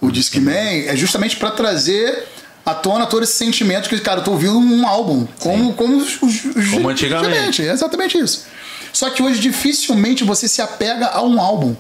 o, 0.02 0.08
o 0.08 0.12
Discman, 0.12 0.86
é 0.88 0.96
justamente 0.96 1.38
para 1.38 1.52
trazer 1.52 2.28
à 2.66 2.74
tona 2.74 3.06
todo 3.06 3.24
esse 3.24 3.34
sentimento 3.34 3.88
que, 3.90 4.00
cara, 4.00 4.20
eu 4.20 4.24
tô 4.24 4.32
ouvindo 4.32 4.58
um 4.58 4.88
álbum, 4.88 5.26
como, 5.40 5.74
como, 5.74 5.98
os, 5.98 6.22
os- 6.22 6.46
os- 6.46 6.70
Como 6.72 6.90
antigamente. 6.90 7.62
É 7.66 7.72
exatamente 7.72 8.18
isso. 8.18 8.46
Só 8.92 9.10
que 9.10 9.24
hoje 9.24 9.40
dificilmente 9.40 10.24
você 10.24 10.48
se 10.48 10.62
apega 10.62 11.08
a 11.08 11.22
um 11.24 11.40
álbum. 11.40 11.76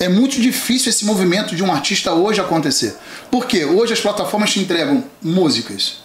É 0.00 0.08
muito 0.08 0.40
difícil 0.40 0.90
esse 0.90 1.04
movimento 1.04 1.56
de 1.56 1.62
um 1.64 1.72
artista 1.72 2.12
hoje 2.12 2.40
acontecer. 2.40 2.96
Por 3.30 3.46
quê? 3.46 3.64
Hoje 3.64 3.92
as 3.92 4.00
plataformas 4.00 4.50
te 4.52 4.60
entregam 4.60 5.02
músicas. 5.20 5.96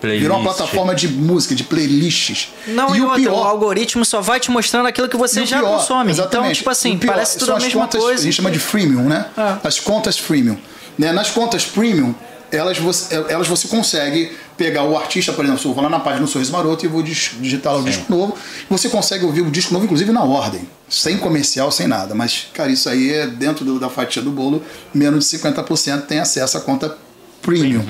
Playlist. 0.00 0.22
Virou 0.22 0.38
uma 0.38 0.54
plataforma 0.54 0.94
de 0.94 1.08
música, 1.08 1.54
de 1.54 1.64
playlists. 1.64 2.48
Não, 2.68 2.94
e 2.94 2.98
e 2.98 3.00
o 3.00 3.04
outra, 3.04 3.20
o 3.20 3.22
pior, 3.24 3.46
algoritmo 3.46 4.04
só 4.04 4.20
vai 4.20 4.38
te 4.38 4.50
mostrando 4.50 4.86
aquilo 4.86 5.08
que 5.08 5.16
você 5.16 5.44
já 5.44 5.58
pior, 5.58 5.78
consome. 5.78 6.12
Então, 6.12 6.24
exatamente. 6.24 6.56
tipo 6.58 6.70
assim, 6.70 6.96
pior 6.98 7.12
parece 7.12 7.38
tudo 7.38 7.46
são 7.46 7.54
a 7.54 7.58
as 7.58 7.64
mesma 7.64 7.80
contas, 7.82 8.00
coisa. 8.00 8.20
A 8.20 8.24
gente 8.24 8.34
chama 8.36 8.50
de 8.50 8.58
freemium, 8.58 9.08
né? 9.08 9.26
É. 9.36 9.66
As 9.66 9.80
contas 9.80 10.16
freemium. 10.18 10.56
Né? 10.96 11.10
Nas 11.12 11.30
contas 11.30 11.64
premium, 11.64 12.14
elas 12.50 12.78
você, 12.78 13.14
elas 13.28 13.46
você 13.48 13.66
consegue 13.68 14.36
pegar 14.56 14.82
o 14.84 14.96
artista, 14.96 15.32
por 15.32 15.44
exemplo, 15.44 15.60
eu 15.68 15.74
vou 15.74 15.82
lá 15.84 15.90
na 15.90 16.00
página 16.00 16.22
do 16.24 16.28
Sorriso 16.30 16.50
Maroto 16.52 16.84
e 16.84 16.88
vou 16.88 17.02
digitar 17.02 17.72
lá 17.74 17.80
o 17.80 17.84
disco 17.84 18.04
novo. 18.08 18.36
Você 18.70 18.88
consegue 18.88 19.24
ouvir 19.24 19.42
o 19.42 19.50
disco 19.50 19.72
novo, 19.72 19.84
inclusive 19.84 20.10
na 20.12 20.22
ordem. 20.24 20.68
Sem 20.88 21.18
comercial, 21.18 21.70
sem 21.70 21.86
nada. 21.86 22.14
Mas, 22.14 22.46
cara, 22.54 22.70
isso 22.70 22.88
aí 22.88 23.12
é 23.12 23.26
dentro 23.26 23.64
do- 23.64 23.78
da 23.78 23.88
fatia 23.90 24.22
do 24.22 24.30
bolo, 24.30 24.62
menos 24.94 25.24
de 25.28 25.36
50% 25.38 26.06
tem 26.06 26.18
acesso 26.18 26.56
à 26.56 26.60
conta 26.60 26.96
premium. 27.42 27.84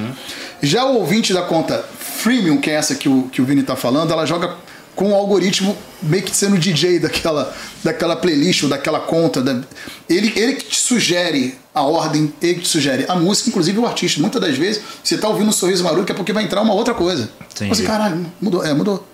Já 0.63 0.85
o 0.85 0.97
ouvinte 0.97 1.33
da 1.33 1.43
conta 1.43 1.85
freemium, 2.19 2.59
que 2.61 2.71
é 2.71 2.75
essa 2.75 2.95
que 2.95 3.09
o, 3.09 3.25
que 3.33 3.41
o 3.41 3.45
Vini 3.45 3.63
tá 3.63 3.77
falando, 3.77 4.13
ela 4.13 4.27
joga 4.27 4.55
com 4.95 5.13
o 5.13 5.15
algoritmo 5.15 5.77
meio 6.03 6.23
que 6.25 6.35
sendo 6.35 6.59
DJ 6.59 6.99
daquela, 6.99 7.55
daquela 7.85 8.17
playlist 8.17 8.65
ou 8.65 8.69
daquela 8.69 8.99
conta. 9.01 9.41
da- 9.41 9.61
ele, 10.09 10.33
ele 10.37 10.55
que 10.55 10.65
te 10.67 10.77
sugere 10.81 11.57
a 11.73 11.83
ordem, 11.83 12.33
ele 12.43 12.55
que 12.55 12.61
te 12.63 12.69
sugere 12.69 13.05
a 13.09 13.15
música, 13.15 13.49
inclusive 13.49 13.79
o 13.79 13.87
artista. 13.87 14.21
Muitas 14.21 14.41
das 14.41 14.57
vezes 14.57 14.83
você 15.05 15.17
tá 15.17 15.29
ouvindo 15.29 15.49
um 15.49 15.53
sorriso 15.53 15.85
maluco, 15.85 16.11
é 16.11 16.15
porque 16.15 16.33
vai 16.33 16.43
entrar 16.43 16.61
uma 16.63 16.75
outra 16.75 16.95
coisa. 16.95 17.31
Entendi. 17.55 17.75
Você, 17.75 17.85
caralho, 17.85 18.27
mudou, 18.41 18.65
é, 18.65 18.75
mudou. 18.75 19.07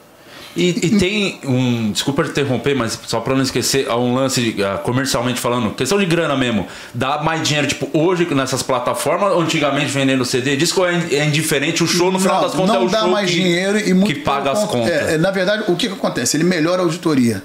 E, 0.57 0.69
e 0.69 0.99
tem 0.99 1.41
um. 1.45 1.91
Desculpa 1.91 2.23
te 2.23 2.31
interromper, 2.31 2.75
mas 2.75 2.99
só 3.07 3.21
pra 3.21 3.35
não 3.35 3.43
esquecer, 3.43 3.89
há 3.89 3.97
um 3.97 4.15
lance 4.15 4.57
ah, 4.63 4.79
comercialmente 4.79 5.41
falando, 5.41 5.75
questão 5.75 5.99
de 5.99 6.07
grana 6.07 6.37
mesmo. 6.37 6.67
Dá 6.93 7.23
mais 7.23 7.43
dinheiro, 7.47 7.67
tipo, 7.67 7.89
hoje 7.93 8.33
nessas 8.33 8.63
plataformas, 8.63 9.37
antigamente 9.37 9.91
vendendo 9.91 10.25
CD, 10.25 10.57
disco 10.57 10.85
é, 10.85 10.95
é 11.11 11.25
indiferente, 11.25 11.83
o 11.83 11.87
show 11.87 12.13
no 12.13 12.21
final 12.21 12.37
não, 12.37 12.43
das 12.43 12.53
contas 12.53 12.75
não 12.75 12.83
é 12.83 12.87
o 12.87 12.89
dá 12.89 13.01
show 13.01 13.11
mais 13.11 13.31
que, 13.31 13.37
dinheiro 13.37 13.79
e 13.79 13.93
muito 13.93 14.15
que 14.15 14.21
paga 14.21 14.53
as 14.53 14.65
contas. 14.65 14.91
É, 14.91 15.15
é, 15.15 15.19
na 15.19 15.33
verdade, 15.33 15.65
o 15.67 15.75
que, 15.75 15.89
que 15.89 15.95
acontece? 15.95 16.37
Ele 16.37 16.45
melhora 16.45 16.83
a 16.83 16.85
auditoria. 16.85 17.43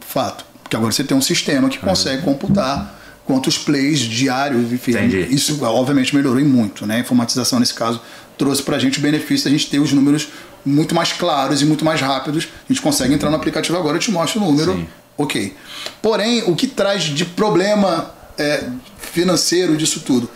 Fato. 0.00 0.44
Porque 0.62 0.76
agora 0.76 0.92
você 0.92 1.02
tem 1.02 1.16
um 1.16 1.22
sistema 1.22 1.68
que 1.68 1.78
consegue 1.78 2.22
computar 2.22 2.96
quantos 3.24 3.58
plays 3.58 3.98
diários, 4.00 4.72
enfim. 4.72 4.92
Entendi. 4.92 5.26
Isso, 5.30 5.62
obviamente, 5.64 6.14
melhorou 6.14 6.40
em 6.40 6.44
muito. 6.44 6.86
Né? 6.86 6.96
A 6.96 7.00
informatização, 7.00 7.58
nesse 7.58 7.74
caso, 7.74 8.00
trouxe 8.38 8.62
pra 8.62 8.78
gente 8.78 8.98
o 8.98 9.02
benefício 9.02 9.44
da 9.44 9.50
gente 9.50 9.68
ter 9.68 9.80
os 9.80 9.92
números 9.92 10.28
muito 10.66 10.94
mais 10.94 11.12
claros 11.12 11.62
e 11.62 11.64
muito 11.64 11.84
mais 11.84 12.00
rápidos. 12.00 12.48
A 12.68 12.72
gente 12.72 12.82
consegue 12.82 13.14
entrar 13.14 13.30
no 13.30 13.36
aplicativo 13.36 13.78
agora 13.78 13.96
e 13.96 14.00
te 14.00 14.10
mostra 14.10 14.40
o 14.40 14.44
número. 14.44 14.74
Sim. 14.74 14.88
Ok. 15.16 15.56
Porém, 16.02 16.42
o 16.46 16.54
que 16.54 16.66
traz 16.66 17.04
de 17.04 17.24
problema 17.24 18.10
é, 18.36 18.64
financeiro 18.98 19.76
disso 19.76 20.00
tudo 20.00 20.28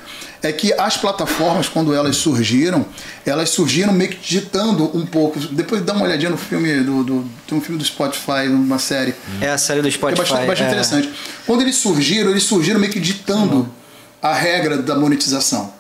é 0.43 0.51
que 0.53 0.73
as 0.73 0.97
plataformas, 0.97 1.69
quando 1.69 1.93
elas 1.93 2.17
surgiram, 2.17 2.87
elas 3.27 3.51
surgiram 3.51 3.93
meio 3.93 4.11
que 4.11 4.17
ditando 4.17 4.85
um 4.97 5.05
pouco. 5.05 5.39
Depois 5.39 5.83
dá 5.83 5.93
uma 5.93 6.07
olhadinha 6.07 6.31
no 6.31 6.39
filme 6.39 6.81
do, 6.81 7.05
do 7.05 7.31
tem 7.47 7.59
um 7.59 7.61
filme 7.61 7.79
do 7.79 7.85
Spotify, 7.85 8.49
uma 8.49 8.79
série. 8.79 9.15
É 9.41 9.51
a 9.51 9.59
série 9.59 9.83
do 9.83 9.89
É 9.89 9.91
Spotify. 9.91 10.19
bastante, 10.19 10.47
bastante 10.47 10.63
é. 10.63 10.67
interessante. 10.69 11.11
Quando 11.47 11.61
eles 11.61 11.77
surgiram, 11.77 12.31
eles 12.31 12.45
surgiram 12.45 12.81
meio 12.81 12.93
que 12.93 13.01
ditando 13.01 13.69
a 14.23 14.33
regra 14.33 14.79
da 14.79 14.95
monetização. 14.97 15.75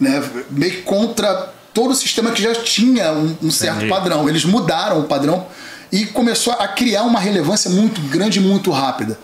Né? 0.00 0.22
Meio 0.50 0.72
que 0.72 0.82
contra 0.82 1.52
todo 1.74 1.92
o 1.92 1.94
sistema 1.94 2.30
que 2.32 2.42
já 2.42 2.54
tinha 2.54 3.12
um, 3.12 3.36
um 3.42 3.50
certo 3.50 3.76
Entendi. 3.78 3.90
padrão. 3.92 4.28
Eles 4.28 4.44
mudaram 4.44 5.00
o 5.00 5.04
padrão 5.04 5.46
e 5.92 6.06
começou 6.06 6.52
a 6.54 6.68
criar 6.68 7.02
uma 7.04 7.18
relevância 7.20 7.70
muito 7.70 8.00
grande 8.02 8.38
e 8.38 8.42
muito 8.42 8.70
rápida. 8.70 9.18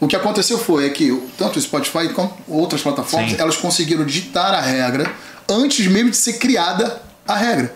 O 0.00 0.06
que 0.08 0.16
aconteceu 0.16 0.58
foi 0.58 0.86
é 0.86 0.90
que 0.90 1.16
tanto 1.38 1.58
o 1.58 1.62
Spotify 1.62 2.08
quanto 2.08 2.34
outras 2.48 2.82
plataformas, 2.82 3.30
Sim. 3.30 3.36
elas 3.38 3.56
conseguiram 3.56 4.04
ditar 4.04 4.52
a 4.52 4.60
regra 4.60 5.10
antes 5.48 5.86
mesmo 5.86 6.10
de 6.10 6.16
ser 6.16 6.34
criada 6.34 7.00
a 7.26 7.36
regra. 7.36 7.74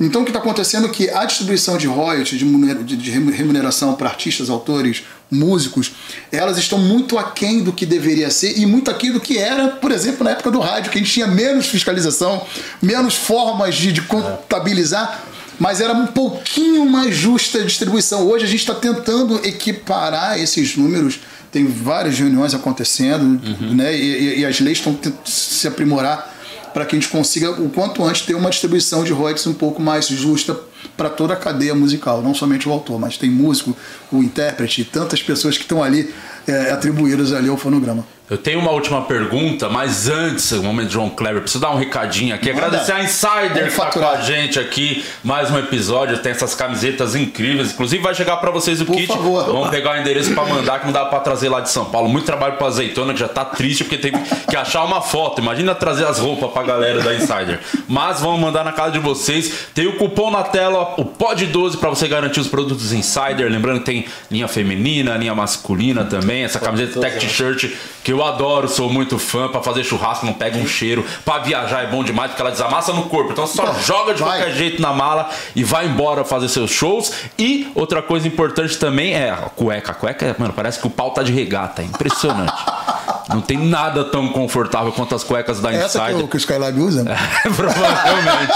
Então 0.00 0.22
o 0.22 0.24
que 0.24 0.30
está 0.30 0.38
acontecendo 0.38 0.86
é 0.86 0.90
que 0.90 1.10
a 1.10 1.24
distribuição 1.24 1.76
de 1.76 1.86
royalties, 1.86 2.38
de 2.38 2.44
munera- 2.44 2.82
de- 2.84 2.96
de 2.96 3.10
remuneração 3.10 3.94
para 3.94 4.08
artistas, 4.08 4.48
autores, 4.48 5.02
músicos, 5.30 5.92
elas 6.32 6.56
estão 6.58 6.78
muito 6.78 7.18
aquém 7.18 7.62
do 7.62 7.72
que 7.72 7.84
deveria 7.84 8.30
ser 8.30 8.58
e 8.58 8.64
muito 8.64 8.90
aquém 8.90 9.12
do 9.12 9.20
que 9.20 9.36
era, 9.38 9.68
por 9.68 9.92
exemplo, 9.92 10.24
na 10.24 10.30
época 10.30 10.50
do 10.50 10.58
rádio, 10.58 10.90
que 10.90 10.98
a 10.98 11.00
gente 11.02 11.12
tinha 11.12 11.26
menos 11.26 11.66
fiscalização, 11.66 12.42
menos 12.80 13.14
formas 13.14 13.74
de, 13.74 13.92
de 13.92 14.00
contabilizar, 14.02 15.22
mas 15.58 15.80
era 15.80 15.92
um 15.92 16.06
pouquinho 16.06 16.86
mais 16.88 17.14
justa 17.14 17.58
a 17.58 17.64
distribuição. 17.64 18.26
Hoje 18.26 18.44
a 18.44 18.48
gente 18.48 18.60
está 18.60 18.74
tentando 18.74 19.40
equiparar 19.46 20.38
esses 20.40 20.76
números, 20.76 21.20
tem 21.52 21.66
várias 21.66 22.18
reuniões 22.18 22.54
acontecendo, 22.54 23.40
né? 23.74 23.96
E, 23.96 24.00
e- 24.02 24.40
e 24.40 24.46
as 24.46 24.60
leis 24.60 24.78
estão 24.78 24.94
tentando 24.94 25.26
se 25.26 25.66
aprimorar 25.66 26.36
para 26.72 26.84
que 26.84 26.94
a 26.94 26.98
gente 26.98 27.10
consiga, 27.10 27.50
o 27.50 27.70
quanto 27.70 28.04
antes, 28.04 28.22
ter 28.22 28.34
uma 28.34 28.50
distribuição 28.50 29.02
de 29.02 29.12
royalties 29.12 29.46
um 29.46 29.54
pouco 29.54 29.80
mais 29.82 30.06
justa 30.06 30.56
para 30.98 31.08
toda 31.08 31.32
a 31.32 31.36
cadeia 31.36 31.76
musical, 31.76 32.20
não 32.20 32.34
somente 32.34 32.68
o 32.68 32.72
autor, 32.72 32.98
mas 32.98 33.16
tem 33.16 33.30
músico, 33.30 33.74
o 34.10 34.20
intérprete, 34.20 34.84
tantas 34.84 35.22
pessoas 35.22 35.56
que 35.56 35.62
estão 35.62 35.80
ali 35.80 36.12
é, 36.44 36.72
atribuídas 36.72 37.32
ali 37.32 37.48
ao 37.48 37.56
fonograma. 37.56 38.04
Eu 38.30 38.36
tenho 38.36 38.58
uma 38.58 38.70
última 38.72 39.00
pergunta, 39.02 39.70
mas 39.70 40.06
antes, 40.06 40.52
o 40.52 40.62
momento 40.62 40.88
de 40.88 40.92
João 40.92 41.08
Kleber, 41.08 41.40
preciso 41.40 41.62
dar 41.62 41.70
um 41.70 41.78
recadinho 41.78 42.34
aqui. 42.34 42.52
Manda. 42.52 42.66
Agradecer 42.66 42.92
a 42.92 43.02
Insider 43.02 43.70
que 43.70 43.76
tá 43.76 43.86
com 43.86 44.06
a 44.06 44.20
gente 44.20 44.58
aqui. 44.58 45.02
Mais 45.24 45.50
um 45.50 45.58
episódio, 45.58 46.18
tem 46.18 46.32
essas 46.32 46.54
camisetas 46.54 47.14
incríveis. 47.14 47.72
Inclusive 47.72 48.02
vai 48.02 48.14
chegar 48.14 48.36
pra 48.36 48.50
vocês 48.50 48.82
o 48.82 48.84
Por 48.84 48.96
kit. 48.96 49.06
favor. 49.06 49.46
Vamos 49.46 49.70
pegar 49.70 49.96
o 49.96 50.00
endereço 50.00 50.34
pra 50.34 50.44
mandar, 50.44 50.78
que 50.80 50.84
não 50.84 50.92
dá 50.92 51.06
pra 51.06 51.20
trazer 51.20 51.48
lá 51.48 51.60
de 51.60 51.70
São 51.70 51.86
Paulo. 51.86 52.06
Muito 52.10 52.26
trabalho 52.26 52.58
pra 52.58 52.66
azeitona, 52.66 53.14
que 53.14 53.20
já 53.20 53.28
tá 53.28 53.46
triste 53.46 53.82
porque 53.84 53.96
tem 53.96 54.12
que 54.12 54.56
achar 54.56 54.84
uma 54.84 55.00
foto. 55.00 55.40
Imagina 55.40 55.74
trazer 55.74 56.04
as 56.04 56.18
roupas 56.18 56.50
pra 56.50 56.62
galera 56.62 57.00
da 57.00 57.14
Insider. 57.14 57.60
Mas 57.88 58.20
vamos 58.20 58.38
mandar 58.40 58.62
na 58.62 58.72
casa 58.72 58.92
de 58.92 58.98
vocês. 58.98 59.50
Tem 59.74 59.86
o 59.86 59.96
cupom 59.96 60.30
na 60.30 60.42
tela, 60.42 60.96
o 60.98 61.04
POD12 61.06 61.78
pra 61.78 61.88
você 61.88 62.06
garantir 62.06 62.40
os 62.40 62.48
produtos 62.48 62.92
Insider. 62.92 63.50
Lembrando 63.50 63.78
que 63.78 63.86
tem 63.86 64.04
linha 64.30 64.48
feminina, 64.48 65.16
linha 65.16 65.34
masculina 65.34 66.04
também. 66.04 66.44
Essa 66.44 66.60
camiseta 66.60 67.00
Tech 67.00 67.18
T-shirt 67.18 67.70
que 68.04 68.12
eu 68.12 68.17
adoro, 68.24 68.68
sou 68.68 68.90
muito 68.90 69.18
fã. 69.18 69.48
Pra 69.48 69.62
fazer 69.62 69.84
churrasco 69.84 70.26
não 70.26 70.32
pega 70.32 70.58
um 70.58 70.66
cheiro. 70.66 71.04
Pra 71.24 71.38
viajar 71.38 71.82
é 71.82 71.86
bom 71.86 72.02
demais 72.04 72.30
porque 72.30 72.42
ela 72.42 72.50
desamassa 72.50 72.92
no 72.92 73.04
corpo. 73.04 73.32
Então 73.32 73.46
só 73.46 73.72
joga 73.74 74.14
de 74.14 74.22
vai. 74.22 74.38
qualquer 74.38 74.54
jeito 74.54 74.80
na 74.82 74.92
mala 74.92 75.30
e 75.54 75.64
vai 75.64 75.86
embora 75.86 76.24
fazer 76.24 76.48
seus 76.48 76.70
shows. 76.70 77.12
E 77.38 77.70
outra 77.74 78.02
coisa 78.02 78.26
importante 78.26 78.76
também 78.78 79.14
é 79.14 79.30
a 79.30 79.36
cueca. 79.54 79.92
A 79.92 79.94
cueca, 79.94 80.36
mano, 80.38 80.52
parece 80.52 80.80
que 80.80 80.86
o 80.86 80.90
pau 80.90 81.10
tá 81.10 81.22
de 81.22 81.32
regata. 81.32 81.82
É 81.82 81.84
impressionante. 81.84 82.52
Não 83.28 83.40
tem 83.40 83.58
nada 83.58 84.04
tão 84.04 84.28
confortável 84.28 84.90
quanto 84.92 85.14
as 85.14 85.22
cuecas 85.22 85.60
da 85.60 85.72
Essa 85.72 85.98
que 85.98 86.04
Insider. 86.06 86.24
o, 86.24 86.28
que 86.28 86.36
o 86.36 86.38
Skylab 86.38 86.80
usa? 86.80 87.04
Provavelmente. 87.54 88.52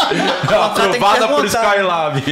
Ela 0.50 0.68
tem 0.70 0.90
que 0.90 0.96
aprovada 0.96 1.28
por. 1.28 1.44
Skylab. 1.44 2.22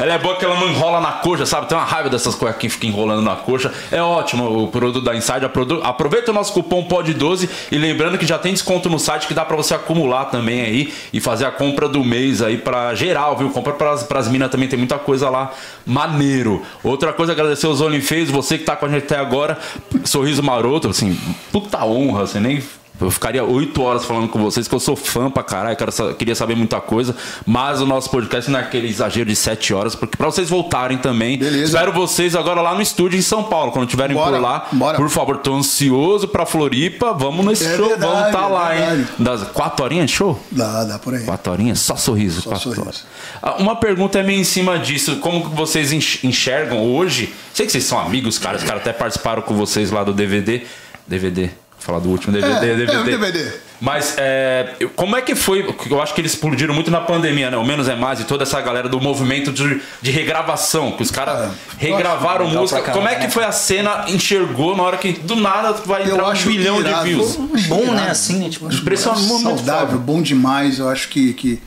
Ela 0.00 0.14
é 0.14 0.18
boa 0.18 0.36
que 0.36 0.44
ela 0.44 0.58
não 0.58 0.68
enrola 0.68 1.00
na 1.00 1.12
coxa, 1.12 1.44
sabe? 1.44 1.66
Tem 1.68 1.76
uma 1.76 1.84
raiva 1.84 2.08
dessas 2.08 2.34
cuecas 2.34 2.60
que 2.60 2.68
ficam 2.68 2.88
enrolando 2.88 3.22
na 3.22 3.36
coxa. 3.36 3.72
É 3.92 4.02
ótimo 4.02 4.64
o 4.64 4.68
produto 4.68 5.02
da 5.02 5.14
Insider. 5.14 5.50
Aproveita 5.82 6.30
o 6.30 6.34
nosso 6.34 6.52
cupom 6.52 6.86
POD12 6.88 7.48
e 7.70 7.76
lembrando 7.78 8.16
que 8.16 8.26
já 8.26 8.38
tem 8.38 8.52
desconto 8.52 8.88
no 8.88 8.98
site 8.98 9.26
que 9.26 9.34
dá 9.34 9.44
pra 9.44 9.56
você 9.56 9.74
acumular 9.74 10.26
também 10.26 10.62
aí 10.62 10.94
e 11.12 11.20
fazer 11.20 11.44
a 11.44 11.50
compra 11.50 11.88
do 11.88 12.02
mês 12.02 12.40
aí 12.40 12.56
pra 12.56 12.94
geral, 12.94 13.36
viu? 13.36 13.50
Compra 13.50 13.74
pras, 13.74 14.02
pras 14.04 14.28
minas 14.28 14.50
também, 14.50 14.68
tem 14.68 14.78
muita 14.78 14.98
coisa 14.98 15.28
lá. 15.28 15.52
Maneiro. 15.84 16.62
Outra 16.82 17.12
coisa, 17.12 17.32
agradecer 17.32 17.66
os 17.66 17.80
OnlyFans, 17.80 18.30
você 18.30 18.56
que 18.56 18.64
tá 18.64 18.74
com 18.74 18.86
a 18.86 18.88
gente 18.88 19.04
até 19.04 19.18
agora. 19.18 19.58
Sorriso 20.04 20.42
maroto, 20.42 20.88
assim, 20.88 21.18
puta 21.52 21.73
honra, 21.82 22.26
você 22.26 22.38
nem 22.38 22.62
eu 23.00 23.10
ficaria 23.10 23.42
oito 23.42 23.82
horas 23.82 24.04
falando 24.04 24.28
com 24.28 24.38
vocês, 24.40 24.68
que 24.68 24.74
eu 24.74 24.78
sou 24.78 24.94
fã 24.94 25.28
pra 25.28 25.42
caralho, 25.42 25.76
quero 25.76 25.90
queria 26.14 26.36
saber 26.36 26.54
muita 26.54 26.80
coisa, 26.80 27.14
mas 27.44 27.80
o 27.80 27.86
nosso 27.86 28.08
podcast 28.08 28.48
não 28.48 28.60
é 28.60 28.62
aquele 28.62 28.86
exagero 28.88 29.28
de 29.28 29.34
sete 29.34 29.74
horas, 29.74 29.96
porque 29.96 30.16
pra 30.16 30.26
vocês 30.26 30.48
voltarem 30.48 30.96
também. 30.98 31.36
Beleza. 31.36 31.64
Espero 31.64 31.92
vocês 31.92 32.36
agora 32.36 32.60
lá 32.60 32.72
no 32.72 32.80
estúdio 32.80 33.18
em 33.18 33.22
São 33.22 33.42
Paulo, 33.42 33.72
quando 33.72 33.86
estiverem 33.86 34.14
Bora, 34.16 34.30
por 34.36 34.40
lá. 34.40 34.68
bora. 34.70 34.96
Por 34.96 35.08
favor, 35.10 35.38
tô 35.38 35.52
ansioso 35.56 36.28
pra 36.28 36.46
Floripa, 36.46 37.12
vamos 37.12 37.44
nesse 37.44 37.64
É 37.66 37.76
show, 37.76 37.88
verdade, 37.88 38.12
vamos 38.12 38.30
tá 38.32 38.42
é 38.44 38.46
lá, 38.46 38.76
hein? 38.76 38.86
verdade. 38.96 39.08
Das 39.18 39.42
quatro 39.48 39.84
horinhas 39.84 40.10
show? 40.12 40.40
Dá, 40.52 40.84
dá 40.84 40.96
por 40.96 41.14
aí. 41.14 41.24
Quatro 41.24 41.52
horinhas? 41.52 41.80
Só 41.80 41.96
sorriso, 41.96 42.42
Só 42.42 42.50
quatro 42.50 42.62
sorriso. 42.62 42.82
horas. 42.82 43.04
Ah, 43.42 43.56
Uma 43.58 43.74
pergunta 43.74 44.20
é 44.20 44.22
meio 44.22 44.40
em 44.40 44.44
cima 44.44 44.78
disso. 44.78 45.16
Como 45.16 45.50
que 45.50 45.56
vocês 45.56 45.90
enx- 45.92 46.22
enxergam 46.22 46.80
hoje? 46.94 47.34
Sei 47.52 47.66
que 47.66 47.72
vocês 47.72 47.82
são 47.82 47.98
amigos, 47.98 48.38
cara. 48.38 48.56
Os 48.56 48.62
caras 48.62 48.82
até 48.82 48.92
participaram 48.92 49.42
com 49.42 49.54
vocês 49.56 49.90
lá 49.90 50.04
do 50.04 50.12
DVD. 50.12 50.62
DVD. 51.08 51.50
Falar 51.84 51.98
do 51.98 52.08
último 52.08 52.32
DVD. 52.32 52.54
É, 52.54 52.60
DVD. 52.76 52.92
é, 52.94 52.98
o 52.98 53.04
DVD. 53.04 53.52
Mas 53.78 54.14
é, 54.16 54.74
como 54.96 55.14
é 55.16 55.20
que 55.20 55.34
foi? 55.34 55.62
Eu 55.90 56.00
acho 56.00 56.14
que 56.14 56.20
eles 56.22 56.32
explodiram 56.32 56.72
muito 56.72 56.90
na 56.90 57.02
pandemia, 57.02 57.50
né? 57.50 57.58
O 57.58 57.64
Menos 57.64 57.88
é 57.88 57.94
Mais 57.94 58.20
e 58.20 58.24
toda 58.24 58.42
essa 58.44 58.58
galera 58.62 58.88
do 58.88 58.98
movimento 59.00 59.52
de, 59.52 59.82
de 60.00 60.10
regravação, 60.10 60.92
que 60.92 61.02
os 61.02 61.10
caras 61.10 61.52
regravaram 61.76 62.46
legal 62.46 62.62
música. 62.62 62.80
pra 62.80 62.92
Como 62.94 63.06
é 63.06 63.10
caramba, 63.10 63.26
que 63.26 63.34
foi 63.34 63.44
a 63.44 63.52
cena? 63.52 64.06
Enxergou 64.08 64.74
na 64.74 64.82
hora 64.82 64.96
que 64.96 65.12
do 65.12 65.36
nada 65.36 65.72
vai 65.84 66.02
Eu 66.04 66.12
entrar 66.12 66.24
um 66.24 66.30
acho 66.30 66.46
bilhão 66.48 66.82
de 66.82 66.88
irado. 66.88 67.04
views? 67.04 67.36
Bom, 67.68 67.84
né? 67.84 67.92
Irado. 67.92 68.10
Assim, 68.10 68.38
né? 68.38 68.48
Tipo, 68.48 68.72
Impressionante. 68.72 69.22
muito 69.24 69.42
saudável, 69.42 69.98
bom 69.98 70.22
demais. 70.22 70.78
Eu 70.78 70.88
acho 70.88 71.08
que, 71.10 71.34
que. 71.34 71.60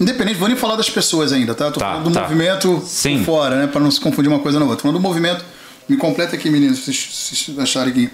Independente, 0.00 0.38
vou 0.38 0.48
nem 0.48 0.56
falar 0.56 0.76
das 0.76 0.88
pessoas 0.88 1.30
ainda, 1.30 1.54
tá? 1.54 1.66
Eu 1.66 1.72
tô 1.72 1.80
Tá, 1.80 1.86
falando 1.88 2.04
do 2.04 2.12
tá. 2.14 2.22
movimento 2.22 2.82
Sim. 2.86 3.18
por 3.18 3.24
fora, 3.26 3.56
né? 3.56 3.66
Pra 3.66 3.80
não 3.82 3.90
se 3.90 4.00
confundir 4.00 4.30
uma 4.30 4.38
coisa 4.38 4.58
na 4.58 4.64
outra. 4.64 4.80
Falando 4.80 4.96
do 4.96 5.02
movimento, 5.02 5.44
me 5.86 5.96
completa 5.98 6.36
aqui, 6.36 6.48
meninos, 6.48 6.78
se 6.78 6.84
vocês, 6.84 7.08
se 7.12 7.36
vocês 7.36 7.58
acharem 7.58 7.92
que 7.92 8.10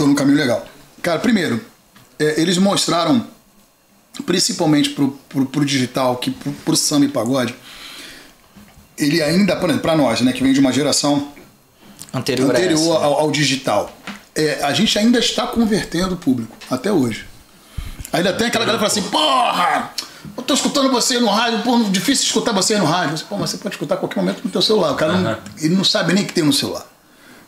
tô 0.00 0.06
no 0.06 0.14
caminho 0.14 0.38
legal. 0.38 0.66
Cara, 1.02 1.18
primeiro, 1.18 1.62
é, 2.18 2.40
eles 2.40 2.56
mostraram, 2.56 3.26
principalmente 4.24 4.90
pro, 4.90 5.10
pro, 5.28 5.44
pro 5.44 5.64
digital, 5.64 6.16
que 6.16 6.30
pro, 6.30 6.52
pro 6.52 6.76
samba 6.76 7.04
e 7.04 7.08
pagode, 7.08 7.54
ele 8.96 9.22
ainda, 9.22 9.56
por 9.56 9.68
exemplo, 9.68 9.82
pra 9.82 9.96
nós, 9.96 10.22
né, 10.22 10.32
que 10.32 10.42
vem 10.42 10.52
de 10.52 10.60
uma 10.60 10.72
geração 10.72 11.32
anterior, 12.12 12.50
essa. 12.50 12.64
anterior 12.64 12.96
ao, 12.96 13.20
ao 13.20 13.30
digital. 13.30 13.94
É, 14.34 14.62
a 14.62 14.72
gente 14.72 14.98
ainda 14.98 15.18
está 15.18 15.46
convertendo 15.46 16.14
o 16.14 16.16
público, 16.16 16.56
até 16.70 16.90
hoje. 16.90 17.26
Ainda 18.12 18.32
tem 18.32 18.46
aquela 18.46 18.64
galera 18.64 18.82
que 18.82 18.90
fala 18.90 19.00
assim, 19.00 19.10
porra, 19.10 19.90
eu 20.36 20.42
tô 20.42 20.54
escutando 20.54 20.90
você 20.90 21.18
no 21.18 21.28
rádio, 21.28 21.62
pô, 21.62 21.78
difícil 21.90 22.24
escutar 22.24 22.52
você 22.52 22.78
no 22.78 22.86
rádio. 22.86 23.18
Você, 23.18 23.24
pô, 23.24 23.36
mas 23.36 23.50
você 23.50 23.58
pode 23.58 23.74
escutar 23.74 23.96
a 23.96 23.98
qualquer 23.98 24.20
momento 24.20 24.40
no 24.42 24.50
teu 24.50 24.62
celular. 24.62 24.92
O 24.92 24.96
cara 24.96 25.16
não, 25.16 25.38
ele 25.58 25.74
não 25.74 25.84
sabe 25.84 26.14
nem 26.14 26.24
que 26.24 26.32
tem 26.32 26.42
no 26.42 26.52
celular. 26.52 26.86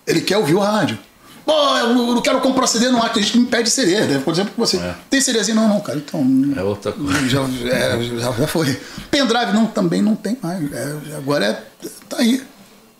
Ele 0.07 0.21
quer 0.21 0.37
ouvir 0.37 0.55
o 0.55 0.61
rádio. 0.61 0.99
Pô, 1.45 1.53
eu 1.79 1.95
não 1.95 2.23
quero 2.23 2.41
comprar 2.41 2.67
CD 2.67 2.89
no 2.89 2.99
rádio, 2.99 3.15
tem 3.15 3.23
gente 3.23 3.33
que 3.33 3.39
me 3.39 3.47
pede 3.47 3.69
CD. 3.69 4.01
né? 4.01 4.23
Por 4.25 4.33
exemplo, 4.33 4.53
você 4.57 4.81
tem 5.11 5.21
CDzinho? 5.21 5.57
Não, 5.57 5.69
não, 5.69 5.81
cara, 5.81 5.99
então... 5.99 6.25
É 6.57 6.63
outra 6.63 6.93
coisa. 6.93 7.13
Já, 7.29 7.43
é, 7.69 8.03
já, 8.03 8.33
já 8.33 8.47
foi. 8.47 8.79
Pendrive 9.11 9.53
não, 9.53 9.67
também 9.67 10.01
não 10.01 10.15
tem 10.15 10.39
mais. 10.41 10.73
É, 10.73 10.97
agora 11.17 11.47
é. 11.47 11.89
tá 12.09 12.19
aí. 12.19 12.43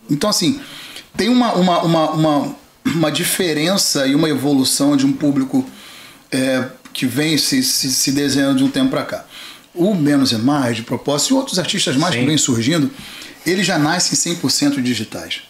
Então, 0.09 0.29
assim, 0.29 0.59
tem 1.15 1.29
uma, 1.29 1.53
uma, 1.53 1.81
uma, 1.83 2.11
uma, 2.11 2.55
uma 2.85 3.11
diferença 3.11 4.05
e 4.05 4.15
uma 4.15 4.29
evolução 4.29 4.97
de 4.97 5.05
um 5.05 5.13
público 5.13 5.65
é, 6.31 6.65
que 6.91 7.05
vem 7.05 7.37
se, 7.37 7.63
se, 7.63 7.91
se 7.91 8.11
desenhando 8.11 8.57
de 8.57 8.63
um 8.63 8.69
tempo 8.69 8.89
para 8.89 9.03
cá. 9.03 9.25
O 9.73 9.95
Menos 9.95 10.33
é 10.33 10.37
Mais, 10.37 10.75
de 10.75 10.83
propósito, 10.83 11.31
e 11.31 11.37
outros 11.37 11.57
artistas 11.57 11.95
mais 11.95 12.13
Sim. 12.13 12.21
que 12.21 12.25
vêm 12.27 12.37
surgindo, 12.37 12.91
eles 13.45 13.65
já 13.65 13.79
nascem 13.79 14.35
100% 14.35 14.81
digitais. 14.81 15.41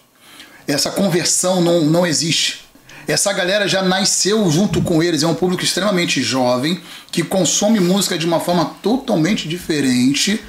Essa 0.67 0.89
conversão 0.91 1.61
não, 1.61 1.81
não 1.85 2.05
existe. 2.05 2.62
Essa 3.07 3.33
galera 3.33 3.67
já 3.67 3.81
nasceu 3.81 4.49
junto 4.49 4.81
com 4.81 5.03
eles, 5.03 5.23
é 5.23 5.27
um 5.27 5.35
público 5.35 5.63
extremamente 5.63 6.21
jovem, 6.21 6.81
que 7.11 7.23
consome 7.23 7.79
música 7.79 8.17
de 8.17 8.25
uma 8.25 8.39
forma 8.39 8.65
totalmente 8.81 9.47
diferente, 9.47 10.41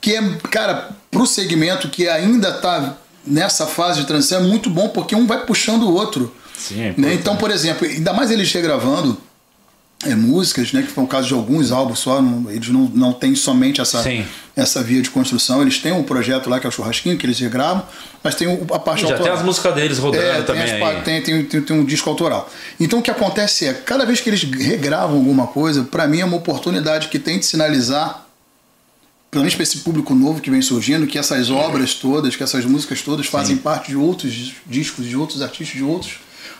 que 0.00 0.14
é, 0.14 0.22
cara, 0.50 0.90
pro 1.10 1.26
segmento 1.26 1.88
que 1.88 2.08
ainda 2.08 2.52
tá 2.52 2.96
nessa 3.26 3.66
fase 3.66 4.00
de 4.00 4.06
transição, 4.06 4.40
é 4.40 4.44
muito 4.44 4.70
bom, 4.70 4.88
porque 4.88 5.16
um 5.16 5.26
vai 5.26 5.44
puxando 5.44 5.82
o 5.82 5.92
outro. 5.92 6.32
Sim, 6.56 6.80
é 6.80 6.94
né? 6.96 7.14
Então, 7.14 7.36
por 7.36 7.50
exemplo, 7.50 7.86
ainda 7.86 8.12
mais 8.12 8.30
eles 8.30 8.50
regravando 8.52 9.20
é, 10.04 10.14
músicas, 10.14 10.72
né, 10.72 10.82
que 10.82 10.88
foi 10.88 11.02
o 11.04 11.06
caso 11.06 11.26
de 11.28 11.34
alguns 11.34 11.72
álbuns 11.72 11.98
só, 12.00 12.20
não- 12.20 12.50
eles 12.50 12.68
não, 12.68 12.82
não 12.94 13.12
têm 13.14 13.34
somente 13.34 13.80
essa, 13.80 14.02
Sim. 14.02 14.26
essa 14.54 14.82
via 14.82 15.00
de 15.00 15.08
construção, 15.10 15.62
eles 15.62 15.78
têm 15.78 15.90
um 15.92 16.02
projeto 16.02 16.50
lá 16.50 16.60
que 16.60 16.66
é 16.66 16.68
o 16.68 16.72
Churrasquinho, 16.72 17.16
que 17.16 17.24
eles 17.24 17.38
regravam, 17.40 17.82
mas 18.22 18.34
tem 18.34 18.46
a 18.46 18.78
parte 18.78 19.00
Já 19.02 19.06
tem 19.08 19.16
autoral. 19.16 19.36
as 19.38 19.42
músicas 19.42 19.74
deles 19.74 19.98
rodando 19.98 20.22
É, 20.22 20.34
tem, 20.36 20.44
também 20.44 20.62
as 20.64 20.70
aí. 20.72 20.80
pa- 20.80 21.00
tem, 21.00 21.22
tem, 21.22 21.44
tem- 21.44 21.62
tem 21.62 21.76
um 21.80 21.84
disco 21.84 22.10
autoral. 22.10 22.48
Então 22.78 22.98
o 22.98 23.02
que 23.02 23.10
acontece 23.10 23.66
é, 23.66 23.72
cada 23.72 24.04
vez 24.04 24.20
que 24.20 24.28
eles 24.28 24.42
regravam 24.42 25.16
alguma 25.16 25.46
coisa, 25.46 25.82
para 25.84 26.06
mim 26.06 26.20
é 26.20 26.24
uma 26.26 26.36
oportunidade 26.36 27.08
que 27.08 27.18
tem 27.18 27.38
de 27.38 27.46
sinalizar, 27.46 28.26
pelo 29.30 29.42
menos 29.44 29.54
para 29.54 29.62
esse 29.62 29.78
público 29.78 30.14
novo 30.14 30.40
que 30.42 30.50
vem 30.50 30.60
surgindo, 30.62 31.06
que 31.06 31.18
essas 31.18 31.50
obras 31.50 31.94
todas, 31.94 32.36
que 32.36 32.42
essas 32.42 32.64
músicas 32.66 33.00
todas 33.00 33.26
fazem 33.26 33.56
parte 33.56 33.88
de 33.88 33.96
outros 33.96 34.52
discos, 34.66 35.06
de 35.08 35.16
outros 35.16 35.40
artistas, 35.42 35.74
de 35.76 35.82
outros 35.82 36.18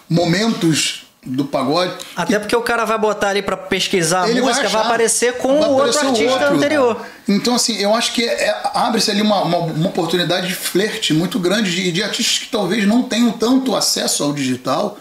momentos 0.08 1.05
do 1.28 1.44
pagode. 1.44 1.92
Até 2.14 2.38
porque 2.38 2.54
o 2.54 2.62
cara 2.62 2.84
vai 2.84 2.96
botar 2.98 3.28
ali 3.30 3.42
pra 3.42 3.56
pesquisar 3.56 4.22
a 4.22 4.30
Ele 4.30 4.40
música, 4.40 4.68
vai, 4.68 4.80
achar, 4.80 4.86
aparecer 4.86 5.34
com 5.38 5.58
vai 5.58 5.68
o 5.68 5.72
outro 5.72 5.98
artista 6.08 6.32
outro. 6.32 6.54
anterior. 6.56 7.00
Então, 7.28 7.56
assim, 7.56 7.76
eu 7.78 7.92
acho 7.94 8.12
que 8.12 8.22
é- 8.24 8.54
abre-se 8.74 9.10
ali 9.10 9.22
uma, 9.22 9.42
uma, 9.42 9.58
uma 9.58 9.88
oportunidade 9.88 10.46
de 10.46 10.54
flerte 10.54 11.12
muito 11.12 11.38
grande 11.40 11.70
de, 11.74 11.90
de 11.90 12.02
artistas 12.02 12.38
que 12.38 12.46
talvez 12.48 12.86
não 12.86 13.02
tenham 13.02 13.32
tanto 13.32 13.74
acesso 13.74 14.22
ao 14.22 14.32
digital, 14.32 14.96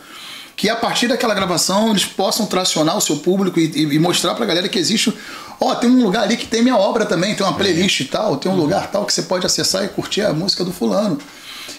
que 0.56 0.68
a 0.70 0.76
partir 0.76 1.08
daquela 1.08 1.34
gravação 1.36 1.92
eles 1.92 2.06
possam 2.06 2.46
tracionar 2.48 2.98
o 2.98 3.02
seu 3.02 3.18
público 3.18 3.60
e, 3.60 3.66
e- 3.66 3.96
e 3.96 4.00
mostrar 4.00 4.34
pra 4.36 4.46
galera 4.46 4.68
que 4.68 4.80
existe. 4.80 5.14
Ó, 5.62 5.76
tem 5.76 5.90
um 5.90 6.04
lugar 6.04 6.24
ali 6.24 6.36
que 6.38 6.48
tem 6.48 6.62
minha 6.62 6.76
obra 6.78 7.06
também, 7.06 7.36
tem 7.36 7.46
uma 7.46 7.54
playlist 7.54 8.00
e 8.00 8.06
tal, 8.06 8.38
tem 8.38 8.52
um 8.52 8.56
lugar 8.56 8.90
tal 8.92 9.06
que 9.06 9.14
você 9.14 9.22
pode 9.22 9.46
acessar 9.46 9.86
e 9.86 9.90
curtir 9.90 10.22
a 10.24 10.34
música 10.34 10.66
do 10.66 10.72
fulano. 10.74 11.18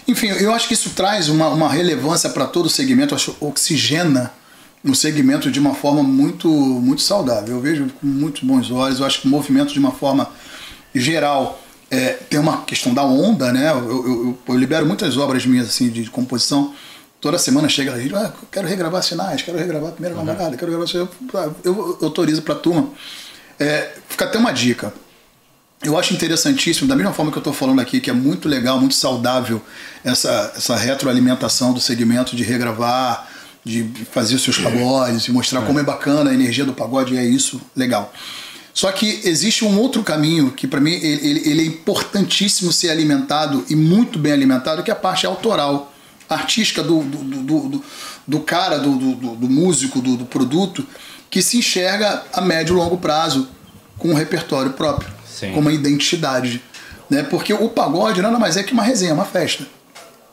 Enfim, 0.07 0.27
eu 0.27 0.53
acho 0.53 0.67
que 0.69 0.73
isso 0.73 0.91
traz 0.91 1.27
uma, 1.27 1.49
uma 1.49 1.69
relevância 1.69 2.29
para 2.29 2.45
todo 2.45 2.67
o 2.67 2.69
segmento, 2.69 3.13
acho 3.13 3.31
que 3.33 3.43
oxigena 3.45 4.31
o 4.89 4.95
segmento 4.95 5.51
de 5.51 5.59
uma 5.59 5.73
forma 5.75 6.01
muito, 6.03 6.47
muito 6.49 7.01
saudável. 7.01 7.55
Eu 7.55 7.61
vejo 7.61 7.87
com 7.99 8.07
muitos 8.07 8.43
bons 8.43 8.69
olhos, 8.71 8.99
eu 8.99 9.05
acho 9.05 9.21
que 9.21 9.27
o 9.27 9.29
movimento 9.29 9.73
de 9.73 9.79
uma 9.79 9.91
forma 9.91 10.29
geral 10.93 11.61
é, 11.89 12.13
tem 12.13 12.39
uma 12.39 12.63
questão 12.63 12.93
da 12.93 13.03
onda, 13.03 13.51
né? 13.51 13.71
Eu, 13.71 13.77
eu, 13.89 14.37
eu- 14.47 14.57
libero 14.57 14.85
muitas 14.85 15.17
obras 15.17 15.45
minhas 15.45 15.67
assim, 15.67 15.89
de 15.89 16.09
composição. 16.09 16.73
Toda 17.19 17.37
semana 17.39 17.67
chega 17.67 17.93
a 17.93 17.99
gente, 17.99 18.13
ah, 18.15 18.31
eu 18.41 18.47
quero 18.51 18.67
regravar 18.67 19.01
sinais, 19.01 19.41
quero 19.41 19.57
regravar 19.57 19.89
a 19.89 19.91
primeira 19.93 20.15
namorada, 20.15 20.55
quero 20.55 20.71
regravar. 20.71 20.95
Eu, 20.95 21.09
eu, 21.63 21.97
eu 21.99 22.05
autorizo 22.07 22.41
para 22.41 22.53
a 22.53 22.57
turma. 22.57 22.89
É, 23.59 23.91
fica 24.07 24.25
até 24.25 24.37
uma 24.37 24.51
dica. 24.51 24.93
Eu 25.83 25.97
acho 25.97 26.13
interessantíssimo, 26.13 26.87
da 26.87 26.95
mesma 26.95 27.13
forma 27.13 27.31
que 27.31 27.37
eu 27.37 27.41
estou 27.41 27.53
falando 27.53 27.79
aqui, 27.79 27.99
que 27.99 28.09
é 28.09 28.13
muito 28.13 28.47
legal, 28.49 28.79
muito 28.79 28.95
saudável 28.95 29.61
essa, 30.03 30.53
essa 30.55 30.75
retroalimentação 30.75 31.71
do 31.71 31.79
segmento 31.79 32.35
de 32.35 32.43
regravar, 32.43 33.27
de 33.67 34.05
fazer 34.11 34.35
os 34.35 34.43
seus 34.43 34.57
pagodes 34.57 35.25
e 35.25 35.31
mostrar 35.31 35.61
como 35.61 35.79
é 35.79 35.83
bacana 35.83 36.31
a 36.31 36.33
energia 36.33 36.63
do 36.65 36.73
pagode, 36.73 37.17
é 37.17 37.25
isso, 37.25 37.59
legal. 37.75 38.13
Só 38.73 38.91
que 38.91 39.21
existe 39.23 39.65
um 39.65 39.77
outro 39.79 40.03
caminho 40.03 40.51
que 40.51 40.67
para 40.67 40.79
mim 40.79 40.91
ele, 40.93 41.41
ele- 41.49 41.61
é 41.61 41.65
importantíssimo 41.65 42.71
ser 42.71 42.89
alimentado 42.89 43.65
e 43.69 43.75
muito 43.75 44.17
bem 44.19 44.31
alimentado, 44.31 44.83
que 44.83 44.91
é 44.91 44.93
a 44.93 44.97
parte 44.97 45.25
autoral, 45.25 45.91
artística 46.29 46.83
do, 46.83 47.01
do, 47.03 47.23
do, 47.41 47.83
do- 48.27 48.39
cara, 48.41 48.77
do, 48.77 48.95
do, 48.95 49.15
músico, 49.49 49.99
do, 49.99 50.15
produto, 50.25 50.85
que 51.29 51.41
se 51.41 51.57
enxerga 51.57 52.23
a 52.31 52.39
médio 52.41 52.73
e 52.75 52.77
longo 52.77 52.97
prazo 52.97 53.47
com 53.97 54.09
um 54.09 54.13
repertório 54.13 54.71
próprio, 54.73 55.09
Sim. 55.27 55.51
com 55.53 55.59
uma 55.59 55.73
identidade. 55.73 56.61
Né? 57.09 57.23
Porque 57.23 57.53
o 57.53 57.69
pagode 57.69 58.21
nada 58.21 58.37
mais 58.37 58.57
é 58.57 58.63
que 58.63 58.73
uma 58.73 58.83
resenha, 58.83 59.13
uma 59.13 59.25
festa. 59.25 59.65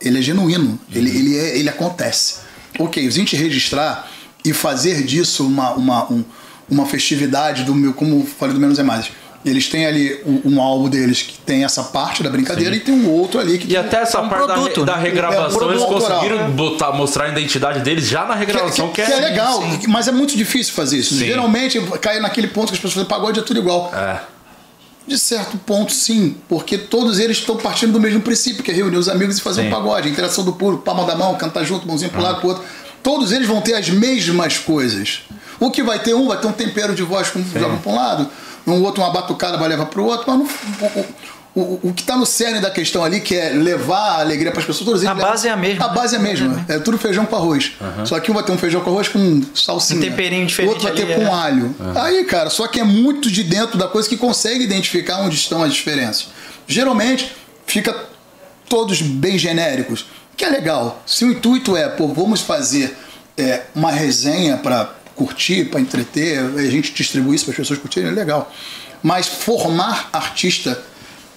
Ele 0.01 0.19
é 0.19 0.23
genuíno, 0.23 0.79
ele, 0.93 1.09
ele, 1.09 1.39
é- 1.39 1.57
ele 1.59 1.69
acontece. 1.71 2.44
Ok, 2.79 3.07
a 3.07 3.11
gente 3.11 3.37
registrar 3.37 4.09
e 4.45 4.53
fazer 4.53 5.03
disso 5.05 5.47
uma, 5.47 5.73
uma, 5.73 6.05
um- 6.13 6.25
uma 6.69 6.87
festividade 6.87 7.65
do 7.65 7.75
meu, 7.75 7.93
como 7.93 8.27
falei 8.27 8.55
do 8.55 8.61
Menos 8.61 8.79
é 8.79 8.83
Mais. 8.83 9.07
Eles 9.45 9.69
têm 9.69 9.85
ali 9.85 10.19
um, 10.25 10.55
um 10.55 10.61
álbum 10.63 10.89
deles 10.89 11.21
que 11.21 11.37
tem 11.45 11.65
essa 11.65 11.83
parte 11.85 12.23
da 12.23 12.31
brincadeira 12.31 12.75
e 12.75 12.81
tem 12.81 12.95
um 12.95 13.11
outro 13.11 13.39
ali 13.39 13.59
que 13.59 13.65
E 13.67 13.69
tem- 13.69 13.77
até 13.77 13.99
essa 13.99 14.17
É 14.17 14.21
um 14.23 14.29
parte 14.31 14.47
da, 14.49 14.55
produto, 14.55 14.81
re- 14.81 14.87
da 14.87 14.97
né? 14.97 15.03
regravação, 15.03 15.69
É 15.69 15.73
eles 15.73 15.83
autoral. 15.83 16.21
conseguiram 16.21 16.51
botar, 16.53 16.93
mostrar 16.93 17.25
a 17.27 17.29
identidade 17.29 17.81
deles 17.81 18.07
já 18.09 18.25
na 18.25 18.33
que, 18.33 18.41
regravação, 18.41 18.89
que- 18.89 19.03
que, 19.03 19.07
que 19.07 19.13
é 19.13 19.21
legal, 19.21 19.61
sim. 19.61 19.81
mas 19.89 20.09
é 20.09 20.13
muito 20.13 20.35
difícil 20.35 20.73
fazer 20.73 20.97
isso. 20.97 21.15
Sim. 21.15 21.27
Geralmente 21.27 21.79
cai 22.01 22.21
naquele 22.21 22.47
ponto 22.49 22.69
que 22.69 22.75
as 22.75 22.79
pessoas 22.81 22.95
falam 23.07 23.09
pagode 23.09 23.39
é 23.41 23.43
tudo 23.43 23.61
igual. 23.61 23.93
É. 23.95 24.19
De 25.07 25.19
certo 25.19 25.59
ponto, 25.59 25.93
sim, 25.93 26.37
porque 26.49 26.79
todos 26.79 27.19
eles 27.19 27.37
estão 27.39 27.57
partindo 27.59 27.93
do 27.93 28.01
mesmo 28.01 28.21
princípio, 28.21 28.63
que 28.63 28.71
é 28.71 28.75
reunir 28.75 28.97
os 28.97 29.09
amigos 29.09 29.37
e 29.39 29.41
fazer 29.43 29.63
Sim. 29.63 29.69
um 29.69 29.71
pagode, 29.71 30.09
interação 30.09 30.45
do 30.45 30.53
público, 30.55 30.83
palma 30.83 31.05
da 31.05 31.15
mão, 31.15 31.35
cantar 31.35 31.63
junto, 31.65 31.87
mãozinha 31.87 32.11
pro 32.11 32.23
lado, 32.23 32.41
pro 32.41 32.49
outro. 32.49 32.65
Todos 33.03 33.31
eles 33.33 33.47
vão 33.47 33.61
ter 33.61 33.75
as 33.75 33.91
mesmas 33.91 34.57
coisas. 34.57 35.21
O 35.61 35.71
que 35.71 35.83
vai 35.83 35.99
ter 35.99 36.15
um 36.15 36.27
vai 36.29 36.39
ter 36.41 36.47
um 36.47 36.53
tempero 36.53 36.95
de 36.95 37.03
voz 37.03 37.29
que 37.31 37.39
um 37.39 37.45
joga 37.53 37.77
para 37.77 37.93
um 37.93 37.95
lado, 37.95 38.31
um 38.67 38.83
outro 38.83 39.03
uma 39.03 39.11
batucada 39.13 39.59
vai 39.59 39.69
levar 39.69 39.87
para 39.87 40.01
o 40.01 40.07
outro, 40.07 40.25
mas 40.27 40.39
no- 40.39 41.05
o, 41.55 41.61
o, 41.61 41.63
o, 41.63 41.81
o 41.91 41.95
que 41.95 42.03
está 42.03 42.17
no 42.17 42.27
cerne 42.27 42.61
da 42.61 42.71
questão 42.71 43.05
ali, 43.05 43.21
que 43.21 43.35
é 43.37 43.51
levar 43.51 44.17
a 44.17 44.21
alegria 44.21 44.51
para 44.51 44.61
as 44.61 44.67
pessoas, 44.67 44.89
eles 45.03 45.05
A 45.07 45.13
levam- 45.13 45.31
base 45.31 45.49
é 45.49 45.51
a 45.51 45.57
mesma. 45.57 45.85
A 45.85 45.89
base 45.89 46.15
é 46.15 46.19
a 46.19 46.23
mesma. 46.23 46.65
É 46.69 46.79
tudo 46.79 46.99
feijão 46.99 47.25
com 47.27 47.37
arroz. 47.37 47.73
Só 48.05 48.19
que 48.21 48.31
um 48.31 48.35
vai 48.35 48.43
ter 48.45 48.53
um 48.53 48.59
feijão 48.59 48.81
com 48.81 48.91
arroz 48.91 49.09
com 49.09 49.43
salsinha. 49.55 49.99
Um 50.01 50.03
temperinho 50.03 50.45
O 50.45 50.47
diferente 50.47 50.69
outro 50.71 50.85
vai 50.85 50.93
ter 50.95 51.05
ali, 51.05 51.15
com 51.15 51.23
é. 51.23 51.31
alho. 51.33 51.75
Aí, 51.97 52.25
cara, 52.25 52.51
só 52.51 52.67
que 52.67 52.81
é 52.81 52.85
muito 52.85 53.31
de 53.31 53.43
dentro 53.45 53.79
da 53.79 53.87
coisa 53.89 54.09
que 54.09 54.17
consegue 54.17 54.65
identificar 54.65 55.19
onde 55.21 55.37
estão 55.37 55.63
as 55.63 55.73
diferenças. 55.73 56.29
Geralmente, 56.67 57.33
fica 57.67 57.95
todos 58.69 59.01
bem 59.03 59.39
genéricos, 59.39 60.07
que 60.37 60.45
é 60.45 60.49
legal. 60.49 61.03
Se 61.07 61.25
o 61.25 61.31
intuito 61.33 61.77
é, 61.77 61.89
pô, 61.89 62.09
vamos 62.09 62.41
fazer 62.41 62.97
é, 63.37 63.63
uma 63.75 63.91
resenha 63.93 64.57
para 64.57 64.91
curtir, 65.15 65.67
para 65.67 65.79
entreter, 65.81 66.39
a 66.41 66.63
gente 66.71 66.93
distribui 66.93 67.37
isso 67.37 67.45
para 67.45 67.53
as 67.53 67.57
pessoas 67.59 67.79
curtirem, 67.79 68.09
é 68.11 68.13
legal. 68.13 68.53
Mas 69.03 69.29
formar 69.29 70.09
artista 70.13 70.83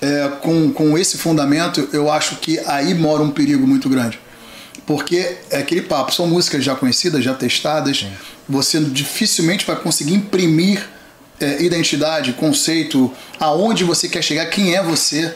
é, 0.01 0.29
com, 0.41 0.71
com 0.71 0.97
esse 0.97 1.17
fundamento, 1.17 1.89
eu 1.91 2.11
acho 2.11 2.35
que 2.37 2.59
aí 2.65 2.93
mora 2.93 3.23
um 3.23 3.31
perigo 3.31 3.65
muito 3.65 3.89
grande. 3.89 4.19
Porque 4.85 5.37
é 5.49 5.57
aquele 5.57 5.81
papo, 5.81 6.13
são 6.13 6.27
músicas 6.27 6.63
já 6.63 6.75
conhecidas, 6.75 7.23
já 7.23 7.33
testadas, 7.33 8.05
você 8.47 8.79
dificilmente 8.79 9.65
vai 9.65 9.75
conseguir 9.75 10.13
imprimir 10.13 10.87
é, 11.39 11.61
identidade, 11.61 12.33
conceito, 12.33 13.13
aonde 13.39 13.83
você 13.83 14.07
quer 14.07 14.23
chegar, 14.23 14.45
quem 14.47 14.75
é 14.75 14.81
você, 14.81 15.33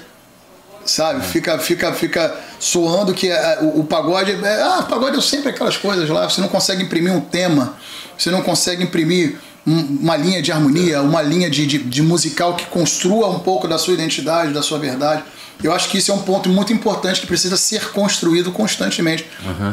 sabe? 0.86 1.26
Fica, 1.26 1.58
fica, 1.60 1.94
fica 1.94 2.36
soando 2.60 3.14
que 3.14 3.30
é, 3.30 3.60
o, 3.62 3.82
o 3.82 3.84
pagode 3.84 4.32
é, 4.32 4.62
ah, 4.62 4.86
pagode 4.88 5.18
é 5.18 5.22
sempre 5.22 5.50
aquelas 5.50 5.78
coisas 5.78 6.10
lá, 6.10 6.30
você 6.30 6.42
não 6.42 6.48
consegue 6.48 6.84
imprimir 6.84 7.14
um 7.14 7.22
tema, 7.22 7.76
você 8.18 8.32
não 8.32 8.42
consegue 8.42 8.84
imprimir 8.84 9.38
uma 9.66 10.18
linha 10.18 10.42
de 10.42 10.52
harmonia, 10.52 11.02
uma 11.02 11.22
linha 11.22 11.50
de, 11.50 11.66
de, 11.66 11.78
de 11.78 12.02
musical 12.02 12.56
que 12.56 12.66
construa 12.66 13.30
um 13.30 13.40
pouco 13.40 13.68
da 13.68 13.78
sua 13.78 13.94
identidade, 13.94 14.54
da 14.54 14.62
sua 14.62 14.80
verdade. 14.80 15.24
Eu 15.64 15.72
acho 15.72 15.90
que 15.90 15.98
isso 15.98 16.12
é 16.12 16.16
um 16.16 16.22
ponto 16.22 16.50
muito 16.50 16.74
importante 16.74 17.22
que 17.22 17.28
precisa 17.28 17.56
ser 17.56 17.92
construído 17.92 18.52
constantemente 18.52 19.26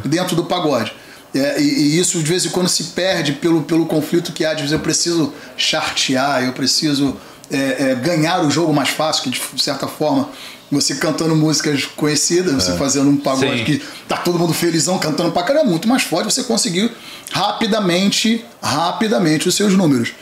dentro 0.05 0.37
do 0.37 0.45
pagode. 0.45 0.93
É, 1.35 1.61
e, 1.61 1.65
e 1.65 1.99
isso 1.99 2.19
de 2.19 2.25
vez 2.25 2.47
em 2.47 2.51
quando 2.51 2.69
se 2.69 2.85
perde 2.85 3.33
pelo, 3.33 3.63
pelo 3.63 3.87
conflito 3.87 4.33
que 4.33 4.45
há 4.45 4.55
de 4.55 4.63
dizer 4.63 4.77
eu 4.77 4.81
preciso 4.81 5.33
chartear, 5.57 6.43
eu 6.43 6.53
preciso 6.53 7.17
é, 7.51 7.91
é, 7.91 7.95
ganhar 7.95 8.45
o 8.45 8.51
jogo 8.51 8.73
mais 8.73 8.91
fácil, 8.91 9.25
que 9.25 9.31
de 9.31 9.63
certa 9.63 9.87
forma 9.87 10.29
você 10.71 10.95
cantando 10.97 11.35
músicas 11.35 11.85
conhecidas, 11.85 12.65
você 12.65 12.77
fazendo 12.77 13.09
um 13.09 13.17
pagode 13.17 13.59
Sim. 13.59 13.65
que 13.65 13.83
tá 14.07 14.17
todo 14.19 14.39
mundo 14.39 14.53
felizão 14.53 14.99
cantando 14.99 15.33
pra 15.33 15.43
caramba, 15.43 15.67
é 15.67 15.69
muito 15.69 15.89
mais 15.89 16.03
forte 16.03 16.33
você 16.33 16.45
conseguir 16.45 16.91
rapidamente, 17.31 18.45
rapidamente 18.63 19.49
os 19.49 19.55
seus 19.55 19.75
números. 19.75 20.13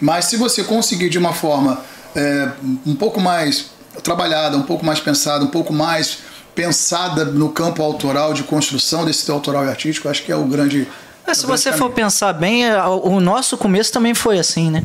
Mas 0.00 0.26
se 0.26 0.36
você 0.36 0.62
conseguir 0.62 1.08
de 1.08 1.18
uma 1.18 1.32
forma 1.32 1.80
é, 2.14 2.50
um 2.86 2.94
pouco 2.94 3.20
mais 3.20 3.66
trabalhada, 4.02 4.56
um 4.56 4.62
pouco 4.62 4.84
mais 4.84 5.00
pensada, 5.00 5.44
um 5.44 5.48
pouco 5.48 5.72
mais 5.72 6.18
pensada 6.54 7.24
no 7.24 7.50
campo 7.50 7.82
autoral 7.82 8.32
de 8.32 8.42
construção 8.44 9.04
desse 9.04 9.24
teu 9.24 9.34
autoral 9.34 9.64
e 9.64 9.68
artístico, 9.68 10.08
acho 10.08 10.22
que 10.22 10.30
é 10.30 10.36
o 10.36 10.44
grande. 10.44 10.86
É, 11.26 11.32
se 11.32 11.46
você 11.46 11.72
for 11.72 11.90
pensar 11.90 12.32
bem, 12.34 12.66
é, 12.66 12.82
o 12.84 13.18
nosso 13.18 13.56
começo 13.56 13.90
também 13.92 14.12
foi 14.14 14.38
assim, 14.38 14.70
né? 14.70 14.82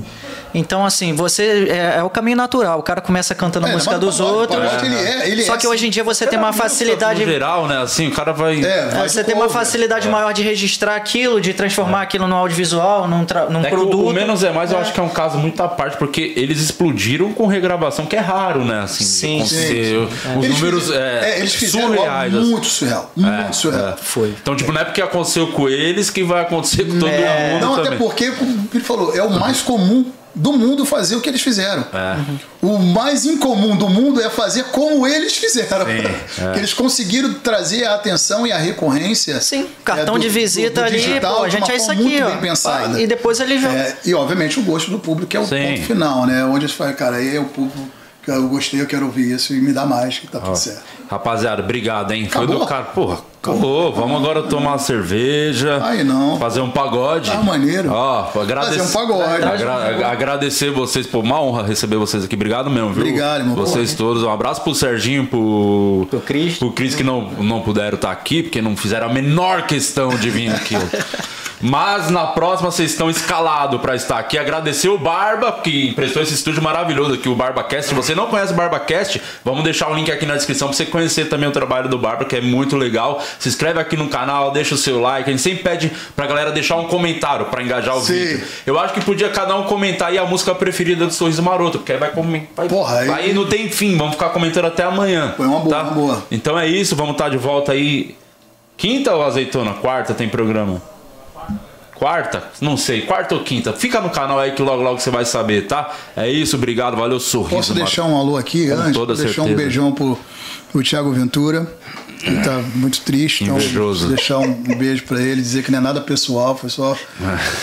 Então, 0.53 0.83
assim, 0.85 1.13
você 1.13 1.67
é, 1.69 1.99
é 1.99 2.03
o 2.03 2.09
caminho 2.09 2.37
natural. 2.37 2.79
O 2.79 2.81
cara 2.81 3.01
começa 3.01 3.35
cantando 3.35 3.67
a 3.67 3.69
É, 3.69 3.73
música 3.73 3.99
dos 3.99 4.19
outros. 4.19 4.57
é- 4.83 5.29
ele 5.29 5.43
Só 5.43 5.55
é 5.55 5.57
que 5.57 5.67
hoje 5.67 5.85
em 5.85 5.89
dia 5.91 6.03
você 6.03 6.25
tem 6.25 6.39
uma 6.39 6.51
facilidade. 6.53 7.23
Geral, 7.23 7.67
né? 7.67 7.81
Assim, 7.81 8.07
o 8.07 8.11
cara 8.11 8.31
vai. 8.31 8.59
Você 9.03 9.23
tem 9.23 9.35
uma 9.35 9.49
facilidade 9.49 10.07
maior 10.07 10.33
de 10.33 10.41
registrar 10.41 10.95
aquilo, 10.95 11.39
de 11.41 11.53
transformar 11.53 12.01
aquilo 12.01 12.27
no 12.27 12.35
audiovisual, 12.35 13.07
num, 13.07 13.25
tra- 13.25 13.45
num 13.47 13.59
É 13.59 13.69
que 13.69 13.75
o- 13.75 13.77
produto. 13.77 14.07
o 14.07 14.13
menos 14.13 14.43
é 14.43 14.51
mais, 14.51 14.71
eu 14.71 14.79
acho 14.79 14.91
que 14.93 14.99
é 14.99 15.03
um 15.03 15.09
caso 15.09 15.37
muito 15.37 15.61
à 15.61 15.67
parte, 15.67 15.97
porque 15.97 16.33
eles 16.35 16.59
explodiram 16.61 17.31
com 17.33 17.45
regravação, 17.45 18.05
que 18.07 18.15
é 18.15 18.19
raro, 18.19 18.63
né? 18.65 18.79
Assim, 18.83 19.03
Sim, 19.03 19.35
acontecer. 19.41 19.97
Os 20.37 20.45
Eles 20.45 20.57
números 20.57 20.83
fizeram- 20.85 21.05
é, 21.05 21.29
é, 21.31 21.39
eles 21.39 21.53
fizeram 21.53 21.87
surreais. 21.89 22.33
assim. 22.35 22.49
muito 22.49 22.65
surreal. 22.67 23.11
Muito 23.15 23.55
surreal. 23.55 23.97
Foi. 24.01 24.29
Então, 24.41 24.55
tipo, 24.55 24.71
não 24.71 24.81
é 24.81 24.85
porque 24.85 25.01
aconteceu 25.01 25.47
com 25.47 25.69
eles 25.69 26.09
que 26.09 26.23
vai 26.29 26.41
acontecer 26.43 26.85
com 26.85 26.97
todo 26.99 27.07
É. 27.09 27.53
mundo 27.53 27.61
Não, 27.65 27.75
também. 27.75 27.87
até 27.89 27.97
porque, 27.97 28.31
como 28.31 28.69
ele 28.73 28.83
falou, 28.83 29.15
é 29.15 29.21
o 29.23 29.29
mais 29.31 29.61
comum 29.61 30.05
do 30.35 30.53
mundo 30.53 30.85
fazer 30.85 31.15
o 31.15 31.21
que 31.21 31.27
eles 31.27 31.41
fizeram. 31.41 31.83
É. 31.93 32.15
O 32.61 32.77
mais 32.77 33.25
incomum 33.25 33.75
do 33.75 33.89
mundo 33.89 34.21
é 34.21 34.29
fazer 34.29 34.63
como 34.65 35.05
eles 35.05 35.35
fizeram. 35.35 35.85
Sim, 35.85 36.43
é. 36.53 36.57
Eles 36.57 36.71
conseguiram 36.73 37.33
trazer 37.33 37.83
a 37.85 37.95
atenção 37.95 38.45
e 38.47 38.51
a 38.51 38.57
recorrência. 38.57 39.41
Sim, 39.41 39.65
cartão 39.83 40.15
é, 40.15 40.19
do- 40.19 40.21
de 40.21 40.29
visita 40.29 40.69
do- 40.69 40.75
do 40.81 40.83
ali, 40.87 40.97
digital 41.01 41.37
pô, 41.37 41.43
a 41.43 41.49
gente 41.49 41.69
é 41.71 41.75
isso 41.75 41.91
aqui, 41.91 42.01
muito 42.03 42.23
ó. 42.23 42.29
bem 42.29 42.37
pensada. 42.37 43.01
E 43.01 43.07
depois 43.07 43.39
ele 43.39 43.59
já. 43.59 43.69
É, 43.73 43.97
e 44.05 44.13
obviamente 44.13 44.59
o 44.59 44.63
gosto 44.63 44.91
do 44.91 44.99
público 44.99 45.29
que 45.29 45.35
é 45.35 45.39
o 45.39 45.45
Sim. 45.47 45.65
ponto 45.75 45.81
final, 45.87 46.25
né? 46.27 46.45
Onde 46.45 46.67
você 46.69 46.75
fala, 46.75 46.93
cara, 46.93 47.17
aí 47.17 47.35
é 47.35 47.39
o 47.39 47.45
público 47.45 47.77
eu 48.35 48.47
gostei, 48.49 48.81
eu 48.81 48.85
quero 48.87 49.05
ouvir 49.05 49.31
isso 49.35 49.53
e 49.53 49.59
me 49.61 49.73
dá 49.73 49.85
mais, 49.85 50.19
que 50.19 50.27
tá 50.27 50.39
tudo 50.39 50.55
certo. 50.55 50.83
Rapaziada, 51.09 51.63
obrigado, 51.63 52.11
hein? 52.11 52.27
Foi 52.29 52.43
Acabou? 52.43 52.59
do 52.59 52.65
cara. 52.67 52.83
Porra, 52.83 53.17
acabou. 53.41 53.91
Vamos 53.91 54.17
agora 54.21 54.43
tomar 54.43 54.71
uma 54.73 54.77
cerveja. 54.77 55.79
Aí 55.83 56.03
não. 56.03 56.37
Fazer 56.37 56.61
um 56.61 56.69
pagode. 56.69 57.31
Tá 57.31 57.41
maneiro. 57.41 57.91
Ó, 57.91 58.29
agradecer. 58.39 58.77
Fazer 58.79 58.89
um 58.89 59.07
pagode. 59.07 59.43
Agra- 59.43 60.07
agradecer 60.11 60.69
vocês, 60.71 61.07
pô, 61.07 61.21
uma 61.21 61.41
honra 61.41 61.63
receber 61.65 61.95
vocês 61.97 62.23
aqui. 62.23 62.35
Obrigado 62.35 62.69
mesmo, 62.69 62.93
viu? 62.93 63.01
Obrigado, 63.01 63.39
irmão. 63.41 63.55
Vocês 63.55 63.95
todos. 63.95 64.21
Um 64.21 64.29
abraço 64.31 64.61
pro 64.61 64.75
Serginho, 64.75 65.25
pro. 65.25 66.05
Pro 66.11 66.19
Cris. 66.19 66.59
Pro 66.59 66.71
Cris 66.71 66.93
que 66.93 67.03
não, 67.03 67.31
não 67.39 67.61
puderam 67.61 67.95
estar 67.95 68.11
aqui, 68.11 68.43
porque 68.43 68.61
não 68.61 68.77
fizeram 68.77 69.07
a 69.07 69.13
menor 69.13 69.63
questão 69.65 70.09
de 70.09 70.29
vir 70.29 70.51
aqui. 70.53 70.75
Mas 71.61 72.09
na 72.09 72.27
próxima 72.27 72.71
vocês 72.71 72.91
estão 72.91 73.09
escalados 73.09 73.81
para 73.81 73.95
estar 73.95 74.17
aqui. 74.17 74.37
Agradecer 74.37 74.87
o 74.87 74.97
Barba, 74.97 75.51
que 75.51 75.89
emprestou 75.89 76.21
esse 76.21 76.33
estúdio 76.33 76.61
maravilhoso 76.61 77.13
aqui, 77.15 77.27
o 77.27 77.35
BarbaCast. 77.35 77.89
Se 77.89 77.93
você 77.95 78.15
não 78.15 78.27
conhece 78.27 78.53
o 78.53 78.55
BarbaCast, 78.55 79.21
vamos 79.43 79.63
deixar 79.63 79.89
o 79.89 79.93
link 79.93 80.09
aqui 80.11 80.25
na 80.25 80.35
descrição 80.35 80.69
para 80.69 80.77
você 80.77 80.85
conhecer 80.85 81.25
também 81.27 81.49
o 81.49 81.51
trabalho 81.51 81.89
do 81.89 81.97
Barba, 81.97 82.23
que 82.23 82.35
é 82.35 82.41
muito 82.41 82.77
legal. 82.77 83.21
Se 83.39 83.49
inscreve 83.49 83.79
aqui 83.79 83.97
no 83.97 84.07
canal, 84.07 84.51
deixa 84.51 84.73
o 84.75 84.77
seu 84.77 85.01
like. 85.01 85.29
A 85.29 85.31
gente 85.33 85.41
sempre 85.41 85.63
pede 85.63 85.91
pra 86.15 86.25
galera 86.27 86.51
deixar 86.51 86.77
um 86.77 86.85
comentário 86.85 87.47
para 87.47 87.61
engajar 87.61 87.95
o 87.97 88.01
Sim. 88.01 88.13
vídeo. 88.13 88.47
Eu 88.65 88.79
acho 88.79 88.93
que 88.93 89.01
podia 89.01 89.29
cada 89.29 89.55
um 89.57 89.63
comentar 89.63 90.09
aí 90.09 90.17
a 90.17 90.25
música 90.25 90.55
preferida 90.55 91.05
do 91.05 91.13
Sorriso 91.13 91.43
Maroto, 91.43 91.79
porque 91.79 91.91
aí 91.91 91.97
vai 91.99 92.11
comentar. 92.11 92.67
Porra, 92.67 92.99
aí- 92.99 93.09
aí 93.09 93.33
não 93.33 93.45
tem 93.47 93.69
fim, 93.69 93.97
vamos 93.97 94.13
ficar 94.13 94.29
comentando 94.29 94.65
até 94.65 94.83
amanhã. 94.83 95.33
Foi 95.35 95.45
uma 95.45 95.59
boa, 95.59 95.75
tá? 95.75 95.81
uma 95.83 95.91
boa. 95.91 96.23
Então 96.31 96.57
é 96.57 96.67
isso, 96.67 96.95
vamos 96.95 97.11
estar 97.13 97.27
de 97.29 97.37
volta 97.37 97.73
aí. 97.73 98.15
Quinta 98.77 99.13
ou 99.13 99.23
azeitona? 99.23 99.73
Quarta 99.73 100.13
tem 100.13 100.29
programa? 100.29 100.81
Quarta? 101.99 102.41
Não 102.61 102.77
sei, 102.77 103.01
quarta 103.01 103.35
ou 103.35 103.43
quinta. 103.43 103.73
Fica 103.73 103.99
no 103.99 104.09
canal 104.09 104.39
aí 104.39 104.53
que 104.53 104.61
logo 104.61 104.81
logo 104.81 104.99
você 104.99 105.11
vai 105.11 105.25
saber, 105.25 105.67
tá? 105.67 105.93
É 106.15 106.29
isso, 106.29 106.55
obrigado, 106.55 106.95
valeu, 106.95 107.19
sorriso. 107.19 107.55
Posso 107.57 107.73
deixar 107.73 108.05
um 108.05 108.17
alô 108.17 108.37
aqui 108.37 108.71
antes? 108.71 108.93
toda 108.93 109.13
deixar 109.13 109.41
um 109.41 109.47
certeza. 109.47 109.55
beijão 109.57 109.91
pro, 109.91 110.17
pro 110.71 110.81
Thiago 110.81 111.11
Ventura, 111.11 111.69
que 112.17 112.41
tá 112.41 112.63
muito 112.73 113.01
triste. 113.01 113.43
Então, 113.43 113.57
Invejoso. 113.57 114.07
deixar 114.07 114.37
um 114.37 114.53
beijo 114.77 115.03
pra 115.03 115.19
ele, 115.21 115.41
dizer 115.41 115.61
que 115.61 115.71
não 115.71 115.79
é 115.79 115.81
nada 115.81 115.99
pessoal, 115.99 116.55
foi 116.57 116.69
só 116.69 116.97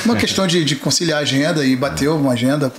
uma 0.04 0.16
questão 0.16 0.46
de, 0.46 0.62
de 0.66 0.76
conciliar 0.76 1.20
a 1.20 1.22
agenda 1.22 1.64
e 1.64 1.74
bateu 1.74 2.14
uma 2.14 2.32
agenda. 2.34 2.70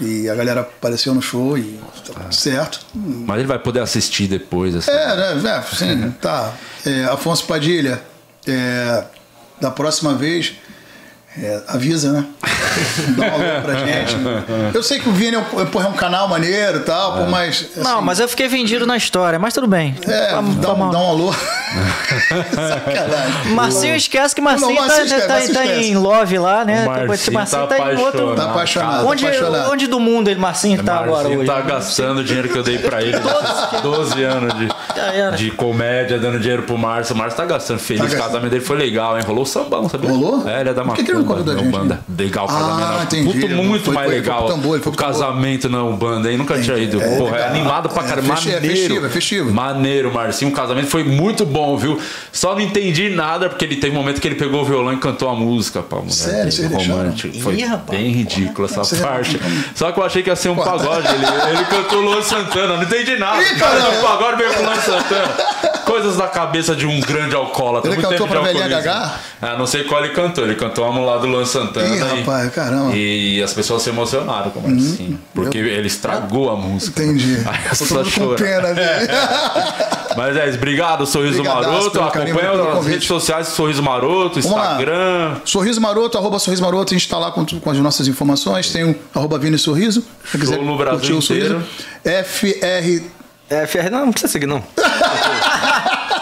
E 0.00 0.28
a 0.28 0.34
galera 0.34 0.62
apareceu 0.62 1.14
no 1.14 1.22
show 1.22 1.56
e 1.56 1.78
tá 2.06 2.14
tudo 2.22 2.34
certo. 2.34 2.80
Mas 2.92 3.38
ele 3.38 3.46
vai 3.46 3.58
poder 3.60 3.80
assistir 3.80 4.26
depois. 4.26 4.74
Assim. 4.74 4.90
É, 4.90 5.34
né? 5.36 5.56
É, 5.58 5.76
sim, 5.76 6.10
tá. 6.20 6.52
É, 6.84 7.04
Afonso 7.04 7.44
Padilha, 7.46 8.02
é, 8.48 9.04
da 9.60 9.70
próxima 9.70 10.14
vez, 10.14 10.54
é, 11.42 11.60
avisa, 11.68 12.12
né? 12.12 12.24
Dá 13.16 13.24
um 13.24 13.34
alô 13.34 13.62
pra 13.62 13.74
gente. 13.86 14.16
Eu 14.74 14.82
sei 14.82 14.98
que 15.00 15.08
o 15.08 15.12
Vini 15.12 15.36
é 15.36 15.38
um, 15.38 15.66
porra, 15.66 15.86
é 15.86 15.88
um 15.88 15.94
canal 15.94 16.28
maneiro 16.28 16.78
e 16.78 16.82
tal, 16.82 17.16
pô, 17.18 17.26
mas. 17.26 17.66
assim, 17.72 17.80
Não, 17.82 18.00
mas 18.02 18.20
eu 18.20 18.28
fiquei 18.28 18.46
vendido 18.48 18.86
na 18.86 18.96
história, 18.96 19.38
mas 19.38 19.52
tudo 19.54 19.66
bem. 19.66 19.96
É, 20.06 20.32
Vamos- 20.32 20.56
dá, 20.56 20.72
um, 20.72 20.76
vamos- 20.76 20.92
dá 20.92 20.98
um 21.00 21.08
alô. 21.08 21.32
Sacanagem. 22.32 23.52
Marcinho 23.54 23.96
esquece 23.96 24.34
que 24.34 24.40
Marcinho, 24.40 24.74
Não, 24.74 24.76
Marcinho 24.86 24.98
tá, 24.98 25.04
esquece, 25.04 25.26
tá- 25.26 25.32
Marcinho 25.34 25.54
tá 25.54 25.64
esquece. 25.66 25.90
em 25.90 25.96
love 25.96 26.38
lá, 26.38 26.64
né? 26.64 26.82
O 26.86 27.06
Marcinho 27.08 27.34
Marcinho 27.34 27.66
tá 27.66 27.92
em 27.92 27.96
outro. 27.98 28.34
Tá 28.34 28.44
apaixonado. 28.50 29.06
Onde, 29.06 29.26
apaixonado. 29.26 29.72
onde 29.72 29.86
do 29.86 30.00
mundo 30.00 30.28
ele, 30.28 30.40
Marcinho, 30.40 30.82
tá 30.82 30.96
agora 30.96 31.10
Marcinho 31.22 31.38
hoje? 31.40 31.46
tá 31.50 31.60
gastando 31.60 32.18
o 32.18 32.24
dinheiro 32.24 32.48
que 32.48 32.58
eu 32.58 32.62
dei 32.62 32.78
pra 32.78 33.02
ele. 33.02 33.18
12 33.82 34.22
anos 34.22 34.52
de, 34.54 34.68
de 35.36 35.50
comédia, 35.52 36.18
dando 36.18 36.38
dinheiro 36.38 36.62
pro 36.62 36.76
Márcio. 36.78 37.14
O 37.14 37.18
Márcio 37.18 37.36
tá 37.36 37.44
gastando. 37.44 37.78
Feliz, 37.78 38.10
Tá 38.12 38.18
o 38.18 38.22
casamento 38.22 38.50
dele 38.50 38.64
foi 38.64 38.76
legal, 38.76 39.16
hein? 39.16 39.24
Rolou 39.26 39.44
sambão, 39.44 39.88
sabia? 39.88 40.10
Rolou? 40.10 40.48
É, 40.48 40.60
ele 40.60 40.70
é 40.70 40.74
da 40.74 40.84
Por 40.84 40.96
que 41.36 41.42
que 41.44 41.50
ele 41.50 41.52
não 41.52 41.52
Macumba, 41.52 41.52
convidou 41.52 41.52
a 41.52 41.56
da 41.56 41.62
gente? 41.62 41.68
Umbanda. 41.76 42.00
Legal 42.18 42.44
o 42.44 42.48
casamento. 42.48 42.82
Ah, 42.88 42.96
na- 42.98 43.02
entendi. 43.04 43.32
Puto, 43.40 43.48
muito 43.48 43.84
foi- 43.86 43.94
mais 43.94 44.06
foi- 44.06 44.14
legal. 44.16 44.46
tambor, 44.46 44.80
foi 44.80 44.92
o 44.92 44.96
tambor. 44.96 44.96
casamento 44.98 45.68
na 45.68 45.84
Umbanda, 45.84 46.30
hein? 46.30 46.38
Nunca 46.38 46.60
tinha 46.60 46.76
ido. 46.78 47.00
É, 47.00 47.16
Porra, 47.16 47.30
é 47.30 47.32
legal. 47.32 47.48
animado 47.50 47.88
pra 47.88 48.02
É, 48.02 48.06
caramba. 48.06 48.34
é 48.34 48.36
Maneiro. 48.36 48.60
festivo, 48.66 49.06
é 49.06 49.08
festivo. 49.08 49.52
Maneiro, 49.52 50.12
Marcinho. 50.12 50.50
O 50.50 50.54
casamento 50.54 50.88
foi 50.88 51.04
muito 51.04 51.44
bom, 51.46 51.76
viu? 51.76 51.98
Só 52.32 52.54
não 52.54 52.60
entendi 52.60 53.08
nada, 53.10 53.48
porque 53.48 53.64
ele 53.64 53.76
teve 53.76 53.94
um 53.96 54.00
momento 54.00 54.20
que 54.20 54.28
ele 54.28 54.34
pegou 54.36 54.62
o 54.62 54.64
violão 54.64 54.92
e 54.92 54.96
cantou 54.98 55.28
a 55.28 55.34
música 55.34 55.82
pra 55.82 55.98
mulher. 55.98 56.12
Sério? 56.12 56.68
deixaram? 56.68 56.96
romântico. 56.96 57.38
Foi 57.40 57.54
Ih, 57.54 57.64
rapaz. 57.64 57.98
bem 57.98 58.10
ridículo 58.10 58.66
essa 58.68 58.82
parte. 58.96 59.40
Só 59.74 59.90
que 59.92 59.98
eu 60.00 60.04
achei 60.04 60.22
que 60.22 60.30
ia 60.30 60.36
ser 60.36 60.48
um 60.50 60.56
pagode. 60.56 61.06
Ele, 61.08 61.26
ele 61.56 61.64
cantou 61.66 62.00
Luan 62.00 62.22
Santana. 62.22 62.76
Não 62.76 62.82
entendi 62.82 63.16
nada. 63.16 63.42
Ih, 63.42 63.54
O 63.54 63.58
cara 63.58 63.80
pagode 64.02 64.36
veio 64.36 64.52
com 64.54 64.62
Luan 64.62 64.76
Santana. 64.76 65.34
Coisas 65.88 66.16
da 66.16 66.26
cabeça 66.26 66.76
de 66.76 66.86
um 66.86 67.00
grande 67.00 67.34
alcoólatra. 67.34 67.90
Ele 67.90 67.96
Muito 67.96 68.10
cantou 68.10 68.28
pra 68.28 68.40
velhinha? 68.42 69.12
Ah, 69.40 69.56
não 69.56 69.66
sei 69.66 69.84
qual 69.84 70.04
ele 70.04 70.12
cantou. 70.12 70.44
Ele 70.44 70.54
cantou 70.54 70.84
a 70.84 70.98
lá 70.98 71.18
do 71.18 71.26
Luan 71.26 71.44
Santana. 71.44 71.86
Ih, 71.88 71.98
e- 71.98 72.20
rapaz, 72.20 72.52
caramba. 72.52 72.94
E 72.94 73.42
as 73.42 73.52
pessoas 73.52 73.82
se 73.82 73.90
emocionaram 73.90 74.50
com 74.50 74.60
o 74.60 74.70
Marcinho. 74.70 75.18
Porque 75.34 75.58
ele 75.58 75.86
estragou 75.86 76.50
a 76.50 76.56
música. 76.56 77.02
Entendi. 77.02 77.38
Aí 77.46 77.60
as 77.70 77.78
pessoas 77.78 78.08
pena 78.36 78.74
dele. 78.74 79.08
Mas 80.16 80.36
é 80.36 80.48
isso, 80.48 80.56
obrigado, 80.56 81.06
Sorriso 81.06 81.42
Brigadaço 81.42 81.70
Maroto. 81.70 82.00
Acompanha 82.00 82.78
as 82.78 82.86
redes 82.86 83.06
sociais 83.06 83.48
Sorriso 83.48 83.82
Maroto. 83.82 84.38
Instagram. 84.40 85.36
Sorriso 85.44 85.80
Maroto, 85.80 86.18
arroba 86.18 86.38
Sorriso 86.40 86.62
Maroto, 86.62 86.92
a 86.92 86.98
gente 86.98 87.08
tá 87.08 87.18
lá 87.18 87.30
com, 87.30 87.44
com 87.46 87.70
as 87.70 87.78
nossas 87.78 88.08
informações. 88.08 88.70
Tem 88.72 88.84
o 88.84 88.96
arroba 89.14 89.38
Vini 89.38 89.58
Sorriso. 89.58 90.04
Se 90.24 90.36
quiser 90.36 90.56
Show 90.56 90.64
no 90.64 90.76
Brasil 90.76 90.98
curtir 90.98 91.12
o 91.12 91.22
sorriso. 91.22 91.62
inteiro. 92.04 92.24
FR. 92.24 93.17
É, 93.50 93.66
FR, 93.66 93.88
não, 93.90 94.06
não 94.06 94.12
precisa 94.12 94.32
seguir, 94.32 94.46
não. 94.46 94.62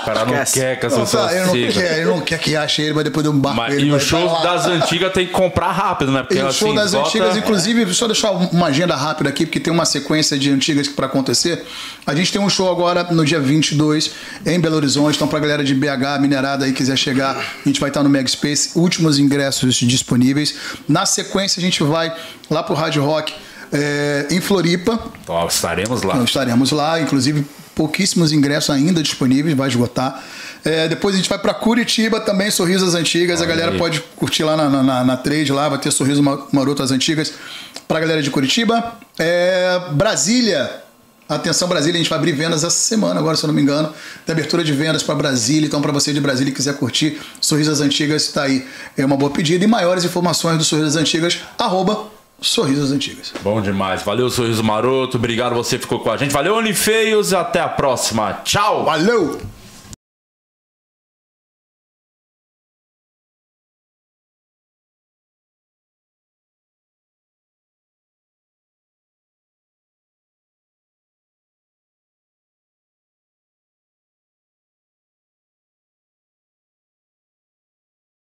O 0.02 0.06
cara 0.06 0.24
não 0.24 0.34
Esquece. 0.34 0.60
quer 0.60 0.78
que 0.78 0.86
as 0.86 0.92
Não, 0.92 1.00
pessoas 1.00 1.26
tá, 1.26 1.36
ele, 1.36 1.46
não 1.46 1.72
quer, 1.72 1.96
ele 1.98 2.04
não 2.04 2.20
quer 2.20 2.38
que 2.38 2.54
ache 2.54 2.80
ele, 2.80 2.92
mas 2.94 3.02
depois 3.02 3.24
de 3.24 3.28
um 3.30 3.36
barco 3.36 3.56
Mas- 3.60 3.74
ele 3.74 3.92
e 3.92 3.98
tá 3.98 4.18
lá. 4.18 4.40
das 4.40 4.66
antigas 4.66 5.12
tem 5.12 5.26
que 5.26 5.32
comprar 5.32 5.72
rápido, 5.72 6.12
né? 6.12 6.22
Porque 6.22 6.38
E 6.38 6.42
o 6.42 6.46
assim, 6.46 6.58
show 6.60 6.72
das 6.76 6.86
esgota- 6.92 7.08
antigas, 7.08 7.36
inclusive, 7.36 7.92
só 7.92 8.06
deixar 8.06 8.30
uma 8.30 8.66
agenda 8.68 8.94
rápida 8.94 9.28
aqui, 9.30 9.44
porque 9.44 9.58
tem 9.58 9.72
uma 9.72 9.84
sequência 9.84 10.38
de 10.38 10.48
antigas 10.48 10.86
para 10.86 11.06
acontecer. 11.06 11.66
A 12.06 12.14
gente 12.14 12.30
tem 12.30 12.40
um 12.40 12.48
show 12.48 12.70
agora 12.70 13.02
no 13.10 13.24
dia 13.24 13.40
22 13.40 14.12
em 14.46 14.60
Belo 14.60 14.76
Horizonte. 14.76 15.16
Então, 15.16 15.26
pra 15.26 15.40
galera 15.40 15.64
de 15.64 15.74
BH, 15.74 16.20
Minerada 16.20 16.66
aí 16.66 16.72
quiser 16.72 16.96
chegar, 16.96 17.36
a 17.36 17.68
gente 17.68 17.80
vai 17.80 17.90
estar 17.90 18.04
no 18.04 18.08
Mega 18.08 18.28
Space. 18.28 18.78
Últimos 18.78 19.18
ingressos 19.18 19.74
disponíveis. 19.74 20.54
Na 20.88 21.04
sequência, 21.04 21.58
a 21.58 21.62
gente 21.62 21.82
vai 21.82 22.14
lá 22.48 22.62
pro 22.62 22.76
Hard 22.76 22.94
Rock 22.98 23.34
é, 23.72 24.26
em 24.30 24.40
Floripa. 24.40 24.98
Ó, 25.28 25.46
estaremos 25.46 26.02
lá. 26.02 26.14
Então, 26.14 26.24
estaremos 26.24 26.70
lá, 26.72 27.00
inclusive 27.00 27.44
pouquíssimos 27.74 28.32
ingressos 28.32 28.70
ainda 28.70 29.02
disponíveis, 29.02 29.54
vai 29.56 29.68
esgotar. 29.68 30.22
É, 30.64 30.88
depois 30.88 31.14
a 31.14 31.18
gente 31.18 31.28
vai 31.28 31.38
para 31.38 31.52
Curitiba 31.54 32.18
também, 32.20 32.50
Sorrisos 32.50 32.94
Antigas. 32.94 33.40
a 33.42 33.46
galera 33.46 33.72
aí. 33.72 33.78
pode 33.78 34.00
curtir 34.16 34.42
lá 34.44 34.56
na, 34.56 34.68
na, 34.82 35.04
na 35.04 35.16
trade, 35.16 35.52
lá 35.52 35.68
vai 35.68 35.78
ter 35.78 35.90
Sorriso 35.90 36.22
Ma- 36.22 36.46
Maroto 36.50 36.82
as 36.82 36.90
Antigas 36.90 37.32
para 37.86 37.98
a 37.98 38.00
galera 38.00 38.22
de 38.22 38.30
Curitiba. 38.30 38.94
É, 39.18 39.80
Brasília. 39.92 40.82
Atenção, 41.28 41.66
Brasília, 41.68 41.96
a 41.96 41.98
gente 41.98 42.08
vai 42.08 42.18
abrir 42.18 42.30
vendas 42.32 42.62
essa 42.62 42.70
semana, 42.76 43.18
agora, 43.18 43.36
se 43.36 43.42
eu 43.44 43.48
não 43.48 43.54
me 43.54 43.60
engano. 43.60 43.92
Tem 44.24 44.32
abertura 44.32 44.62
de 44.62 44.72
vendas 44.72 45.02
para 45.02 45.14
Brasília. 45.16 45.66
Então, 45.66 45.82
para 45.82 45.90
você 45.92 46.12
de 46.12 46.20
Brasília 46.20 46.52
que 46.52 46.56
quiser 46.56 46.74
curtir 46.78 47.20
Sorrisos 47.40 47.80
Antigas, 47.80 48.22
está 48.22 48.44
aí. 48.44 48.64
É 48.96 49.04
uma 49.04 49.16
boa 49.16 49.30
pedida. 49.30 49.64
E 49.64 49.68
maiores 49.68 50.04
informações 50.04 50.56
do 50.56 50.62
Sorrisos 50.64 50.94
Antigas, 50.96 51.40
arroba 51.58 52.06
Sorrisos 52.40 52.92
Antigas. 52.92 53.32
Bom 53.42 53.60
demais. 53.60 54.02
Valeu, 54.02 54.28
Sorriso 54.28 54.62
Maroto. 54.62 55.16
Obrigado, 55.16 55.54
você 55.54 55.78
ficou 55.78 56.00
com 56.00 56.10
a 56.10 56.16
gente. 56.16 56.32
Valeu, 56.32 56.54
Olifeios. 56.54 57.32
Até 57.32 57.60
a 57.60 57.68
próxima. 57.68 58.40
Tchau. 58.44 58.84
Valeu! 58.84 59.55